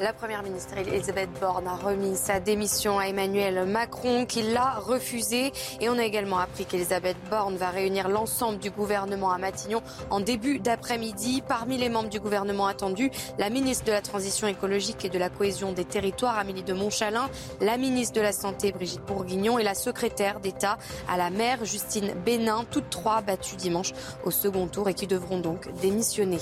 La 0.00 0.14
Première 0.14 0.42
ministre 0.42 0.78
Elisabeth 0.78 1.28
Borne 1.38 1.68
a 1.68 1.76
remis 1.76 2.16
sa 2.16 2.40
démission 2.40 2.98
à 2.98 3.08
Emmanuel 3.08 3.66
Macron 3.66 4.24
qui 4.24 4.40
l'a 4.40 4.78
refusée. 4.78 5.52
Et 5.78 5.90
on 5.90 5.98
a 5.98 6.04
également 6.04 6.38
appris 6.38 6.64
qu'Elisabeth 6.64 7.18
Borne 7.28 7.56
va 7.56 7.68
réunir 7.68 8.08
l'ensemble 8.08 8.58
du 8.58 8.70
gouvernement 8.70 9.30
à 9.30 9.36
Matignon 9.36 9.82
en 10.08 10.20
début 10.20 10.58
d'après-midi. 10.58 11.42
Parmi 11.46 11.76
les 11.76 11.90
membres 11.90 12.08
du 12.08 12.18
gouvernement 12.18 12.66
attendus, 12.66 13.10
la 13.36 13.50
ministre 13.50 13.84
de 13.84 13.92
la 13.92 14.00
Transition 14.00 14.48
écologique 14.48 15.04
et 15.04 15.10
de 15.10 15.18
la 15.18 15.28
cohésion 15.28 15.72
des 15.72 15.84
territoires, 15.84 16.38
Amélie 16.38 16.62
de 16.62 16.72
Montchalin, 16.72 17.28
la 17.60 17.76
ministre 17.76 18.14
de 18.14 18.22
la 18.22 18.32
Santé, 18.32 18.72
Brigitte 18.72 19.04
Bourguignon, 19.04 19.58
et 19.58 19.62
la 19.62 19.74
secrétaire 19.74 20.40
d'État 20.40 20.78
à 21.10 21.18
la 21.18 21.28
mer, 21.28 21.66
Justine 21.66 22.14
Bénin, 22.24 22.64
toutes 22.70 22.88
trois 22.88 23.20
battues 23.20 23.56
dimanche 23.56 23.92
au 24.24 24.30
second 24.30 24.66
tour 24.66 24.88
et 24.88 24.94
qui 24.94 25.06
devront 25.06 25.40
donc 25.40 25.70
démissionner. 25.82 26.38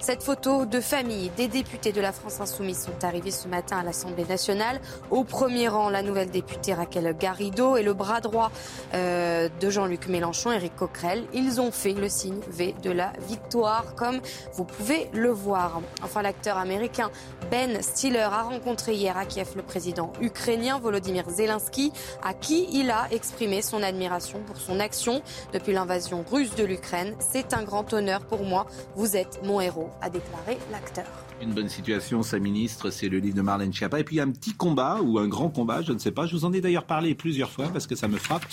Cette 0.00 0.22
photo 0.22 0.64
de 0.64 0.80
famille 0.80 1.30
des 1.36 1.48
députés 1.48 1.92
de 1.92 2.00
la 2.00 2.12
France 2.12 2.40
Insoumise 2.40 2.84
sont 2.84 3.04
arrivés 3.04 3.30
ce 3.30 3.48
matin 3.48 3.78
à 3.78 3.82
l'Assemblée 3.82 4.24
nationale. 4.24 4.80
Au 5.10 5.24
premier 5.24 5.68
rang, 5.68 5.90
la 5.90 6.02
nouvelle 6.02 6.30
députée 6.30 6.74
Raquel 6.74 7.16
Garrido 7.18 7.76
et 7.76 7.82
le 7.82 7.94
bras 7.94 8.20
droit 8.20 8.50
euh, 8.94 9.48
de 9.60 9.70
Jean-Luc 9.70 10.08
Mélenchon, 10.08 10.52
Éric 10.52 10.76
Coquerel. 10.76 11.24
Ils 11.32 11.60
ont 11.60 11.70
fait 11.70 11.92
le 11.92 12.08
signe 12.08 12.40
V 12.48 12.74
de 12.82 12.90
la 12.90 13.12
victoire, 13.28 13.94
comme 13.94 14.20
vous 14.54 14.64
pouvez 14.64 15.08
le 15.12 15.30
voir. 15.30 15.80
Enfin, 16.02 16.22
l'acteur 16.22 16.58
américain 16.58 17.10
Ben 17.50 17.82
Stiller 17.82 18.20
a 18.20 18.42
rencontré 18.42 18.94
hier 18.94 19.16
à 19.16 19.24
Kiev 19.24 19.50
le 19.56 19.62
président 19.62 20.12
ukrainien 20.20 20.78
Volodymyr 20.78 21.28
Zelensky, 21.28 21.92
à 22.22 22.34
qui 22.34 22.68
il 22.72 22.90
a 22.90 23.08
exprimé 23.10 23.62
son 23.62 23.82
admiration 23.82 24.40
pour 24.46 24.56
son 24.56 24.80
action 24.80 25.22
depuis 25.52 25.72
l'invasion 25.72 26.24
russe 26.30 26.54
de 26.54 26.64
l'Ukraine. 26.64 27.14
C'est 27.18 27.54
un 27.54 27.62
grand 27.62 27.92
honneur 27.92 28.20
pour 28.20 28.44
moi. 28.44 28.66
Vous 28.96 29.16
êtes 29.16 29.40
mon 29.44 29.57
héros, 29.60 29.90
a 30.00 30.10
déclaré 30.10 30.58
l'acteur. 30.70 31.06
Une 31.40 31.52
bonne 31.52 31.68
situation, 31.68 32.22
sa 32.22 32.38
ministre, 32.38 32.90
c'est 32.90 33.08
le 33.08 33.18
livre 33.18 33.36
de 33.36 33.42
Marlène 33.42 33.72
Schiappa. 33.72 34.00
Et 34.00 34.04
puis 34.04 34.20
un 34.20 34.30
petit 34.30 34.54
combat 34.54 35.00
ou 35.02 35.18
un 35.18 35.28
grand 35.28 35.48
combat, 35.48 35.82
je 35.82 35.92
ne 35.92 35.98
sais 35.98 36.10
pas. 36.10 36.26
Je 36.26 36.34
vous 36.34 36.44
en 36.44 36.52
ai 36.52 36.60
d'ailleurs 36.60 36.86
parlé 36.86 37.14
plusieurs 37.14 37.50
fois 37.50 37.68
parce 37.68 37.86
que 37.86 37.94
ça 37.94 38.08
me 38.08 38.16
frappe. 38.16 38.46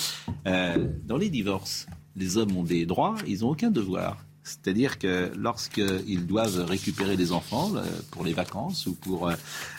Euh, 0.47 0.87
dans 1.03 1.17
les 1.17 1.29
divorces, 1.29 1.87
les 2.15 2.37
hommes 2.37 2.55
ont 2.55 2.63
des 2.63 2.85
droits, 2.85 3.15
ils 3.27 3.41
n'ont 3.41 3.49
aucun 3.49 3.71
devoir. 3.71 4.17
C'est-à-dire 4.45 4.99
que 4.99 5.31
lorsqu'ils 5.35 6.27
doivent 6.27 6.65
récupérer 6.65 7.17
des 7.17 7.31
enfants 7.31 7.71
euh, 7.75 7.83
pour 8.11 8.23
les 8.23 8.33
vacances 8.33 8.85
ou 8.85 8.93
pour 8.93 9.27
euh, 9.27 9.33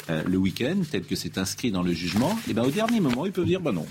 le 0.09 0.37
week-end, 0.37 0.79
tel 0.91 1.05
que 1.05 1.15
c'est 1.15 1.39
inscrit 1.39 1.71
dans 1.71 1.85
le 1.85 1.93
jugement, 1.93 2.33
et 2.49 2.51
eh 2.51 2.55
ben, 2.55 2.65
au 2.65 2.71
dernier 2.73 2.99
moment, 2.99 3.27
ils 3.27 3.33
peuvent 3.33 3.47
dire 3.47 3.61
bah 3.61 3.71
non. 3.71 3.87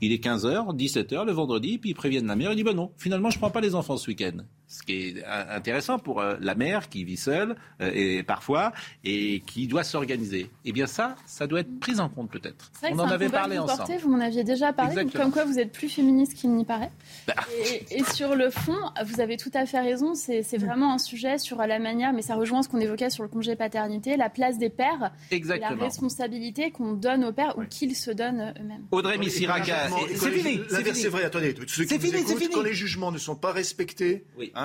Il 0.00 0.12
est 0.12 0.24
15h, 0.24 0.74
17h 0.74 1.26
le 1.26 1.32
vendredi, 1.32 1.76
puis 1.76 1.90
ils 1.90 1.94
préviennent 1.94 2.26
la 2.26 2.36
mère, 2.36 2.52
ils 2.52 2.56
disent 2.56 2.64
bah 2.64 2.72
non, 2.72 2.90
finalement, 2.96 3.28
je 3.28 3.36
ne 3.36 3.40
prends 3.40 3.50
pas 3.50 3.60
les 3.60 3.74
enfants 3.74 3.98
ce 3.98 4.08
week-end. 4.08 4.38
Ce 4.74 4.82
qui 4.82 4.92
est 4.92 5.24
intéressant 5.24 5.98
pour 5.98 6.22
la 6.22 6.54
mère 6.54 6.88
qui 6.88 7.04
vit 7.04 7.16
seule 7.16 7.54
et 7.80 8.22
parfois 8.22 8.72
et 9.04 9.42
qui 9.46 9.68
doit 9.68 9.84
s'organiser. 9.84 10.50
Eh 10.64 10.72
bien 10.72 10.86
ça, 10.86 11.14
ça 11.26 11.46
doit 11.46 11.60
être 11.60 11.78
pris 11.78 12.00
en 12.00 12.08
compte 12.08 12.30
peut-être. 12.30 12.72
On 12.90 12.98
en 12.98 13.08
avait 13.08 13.28
parlé 13.28 13.56
vous 13.56 13.64
ensemble. 13.64 13.98
vous 13.98 14.10
m'en 14.10 14.20
aviez 14.20 14.42
déjà 14.42 14.72
parlé, 14.72 15.06
comme 15.06 15.30
quoi 15.30 15.44
vous 15.44 15.58
êtes 15.58 15.72
plus 15.72 15.88
féministe 15.88 16.34
qu'il 16.34 16.50
n'y 16.50 16.64
paraît. 16.64 16.90
Bah. 17.26 17.34
Et, 17.64 17.98
et 17.98 18.04
sur 18.04 18.34
le 18.34 18.50
fond, 18.50 18.76
vous 19.06 19.20
avez 19.20 19.36
tout 19.36 19.52
à 19.54 19.64
fait 19.66 19.80
raison 19.80 20.14
c'est 20.14 20.58
vraiment 20.58 20.92
un 20.92 20.98
sujet 20.98 21.38
sur 21.38 21.58
la 21.58 21.78
manière, 21.78 22.12
mais 22.12 22.22
ça 22.22 22.34
rejoint 22.34 22.62
ce 22.62 22.68
qu'on 22.68 22.80
évoquait 22.80 23.10
sur 23.10 23.22
le 23.22 23.28
congé 23.28 23.56
paternité, 23.56 24.16
la 24.16 24.28
place 24.28 24.58
des 24.58 24.70
pères, 24.70 25.12
la 25.30 25.68
responsabilité 25.70 26.70
qu'on 26.70 26.92
donne 26.92 27.24
aux 27.24 27.32
pères 27.32 27.56
ou 27.58 27.64
qu'ils 27.64 27.96
se 27.96 28.10
donnent 28.10 28.54
eux-mêmes. 28.60 28.84
Audrey 28.90 29.18
Missiraga, 29.18 29.88
c'est 30.14 30.30
fini. 30.30 30.60
C'est 30.94 31.08
vrai, 31.08 31.24
attendez, 31.24 31.54
c'est 31.66 31.86
fini, 31.98 32.24
fini. 32.24 32.50
Quand 32.50 32.62
les 32.62 32.74
jugements 32.74 33.12
ne 33.12 33.18
sont 33.18 33.36
pas 33.36 33.52
respectés, 33.52 34.24
hein, 34.54 34.63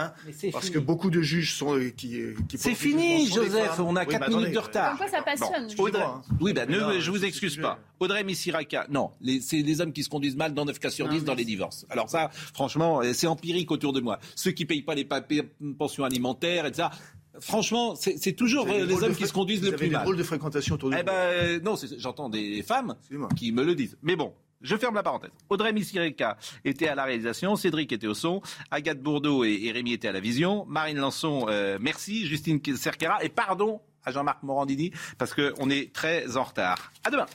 parce 0.52 0.70
que 0.70 0.80
beaucoup 0.80 1.10
de 1.10 1.22
juges 1.22 1.56
sont 1.56 1.76
euh, 1.76 1.90
qui, 1.90 2.22
euh, 2.22 2.36
qui 2.48 2.58
C'est 2.58 2.76
fini, 2.76 3.28
Joseph, 3.28 3.80
on 3.80 3.96
a 3.96 4.06
4 4.06 4.30
minutes 4.30 4.54
de 4.54 4.60
retard. 4.60 4.98
Comme 4.98 5.08
quoi 5.08 5.18
ça 5.18 5.24
passionne. 5.24 5.68
oui, 6.40 6.54
ben, 6.54 6.70
ne, 6.70 7.00
je 7.00 7.12
vous 7.12 7.26
excuse 7.26 7.58
pas. 7.58 7.80
Audrey 8.00 8.24
Missiraka, 8.24 8.88
non, 8.90 9.12
c'est 9.42 9.62
les 9.62 9.82
hommes 9.82 9.92
qui 9.92 10.04
se 10.04 10.10
conduisent 10.10 10.38
mal 10.38 10.54
dans 10.54 10.66
9 10.66 10.80
cas 10.80 10.90
sur 10.90 11.08
10 11.08 11.24
dans 11.24 11.36
les 11.36 11.46
divorces. 11.46 11.86
Alors 11.90 12.10
ça, 12.10 12.30
franchement, 12.32 13.02
c'est 13.14 13.28
empirique 13.28 13.72
autour 13.72 13.94
de 13.94 14.02
moi. 14.02 14.20
Ceux 14.36 14.52
qui 14.52 14.66
payent 14.66 14.82
pas 14.82 14.96
les 14.96 15.06
papiers 15.06 15.44
pension 15.78 16.04
alimentaire, 16.04 16.66
etc. 16.66 16.90
Franchement, 17.40 17.96
c'est 17.96 18.34
toujours 18.34 18.68
les 18.68 19.04
hommes 19.04 19.16
qui 19.16 19.28
se 19.28 19.34
conduisent 19.34 19.64
le 19.64 19.76
plus 19.76 19.90
mal. 19.90 20.06
Vous 20.06 20.16
de 20.16 20.24
fréquentation 20.24 20.76
autour 20.76 20.90
de 20.90 20.98
eh 21.00 21.04
ben, 21.04 21.14
euh, 21.14 21.60
Non, 21.62 21.76
j'entends 21.98 22.30
des 22.30 22.64
femmes 22.64 22.96
qui 23.36 23.52
me 23.52 23.64
le 23.64 23.76
disent. 23.76 23.98
Mais 24.02 24.16
bon, 24.16 24.34
je 24.62 24.76
ferme 24.76 24.96
la 24.96 25.04
parenthèse. 25.04 25.32
Audrey 25.50 25.74
Missireka 25.74 26.38
était 26.66 26.88
à 26.88 26.96
la 26.96 27.06
réalisation, 27.06 27.56
Cédric 27.56 27.92
était 27.92 28.08
au 28.08 28.14
son, 28.14 28.42
Agathe 28.72 29.02
Bourdeau 29.02 29.44
et, 29.44 29.72
Rémi 29.72 29.94
étaient 29.94 30.08
à 30.08 30.12
la 30.12 30.20
vision, 30.20 30.66
Marine 30.68 30.98
Lançon, 30.98 31.46
euh, 31.50 31.78
merci, 31.80 32.28
Justine 32.28 32.62
Cerquera, 32.76 33.24
et 33.24 33.30
pardon 33.30 33.82
à 34.04 34.12
Jean-Marc 34.12 34.44
Morandini, 34.44 34.92
parce 35.18 35.34
qu'on 35.34 35.70
est 35.70 35.94
très 35.94 36.38
en 36.38 36.44
retard. 36.44 36.92
À 37.04 37.12
demain, 37.12 37.28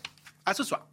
à 0.47 0.55
ce 0.55 0.65
soir. 0.65 0.87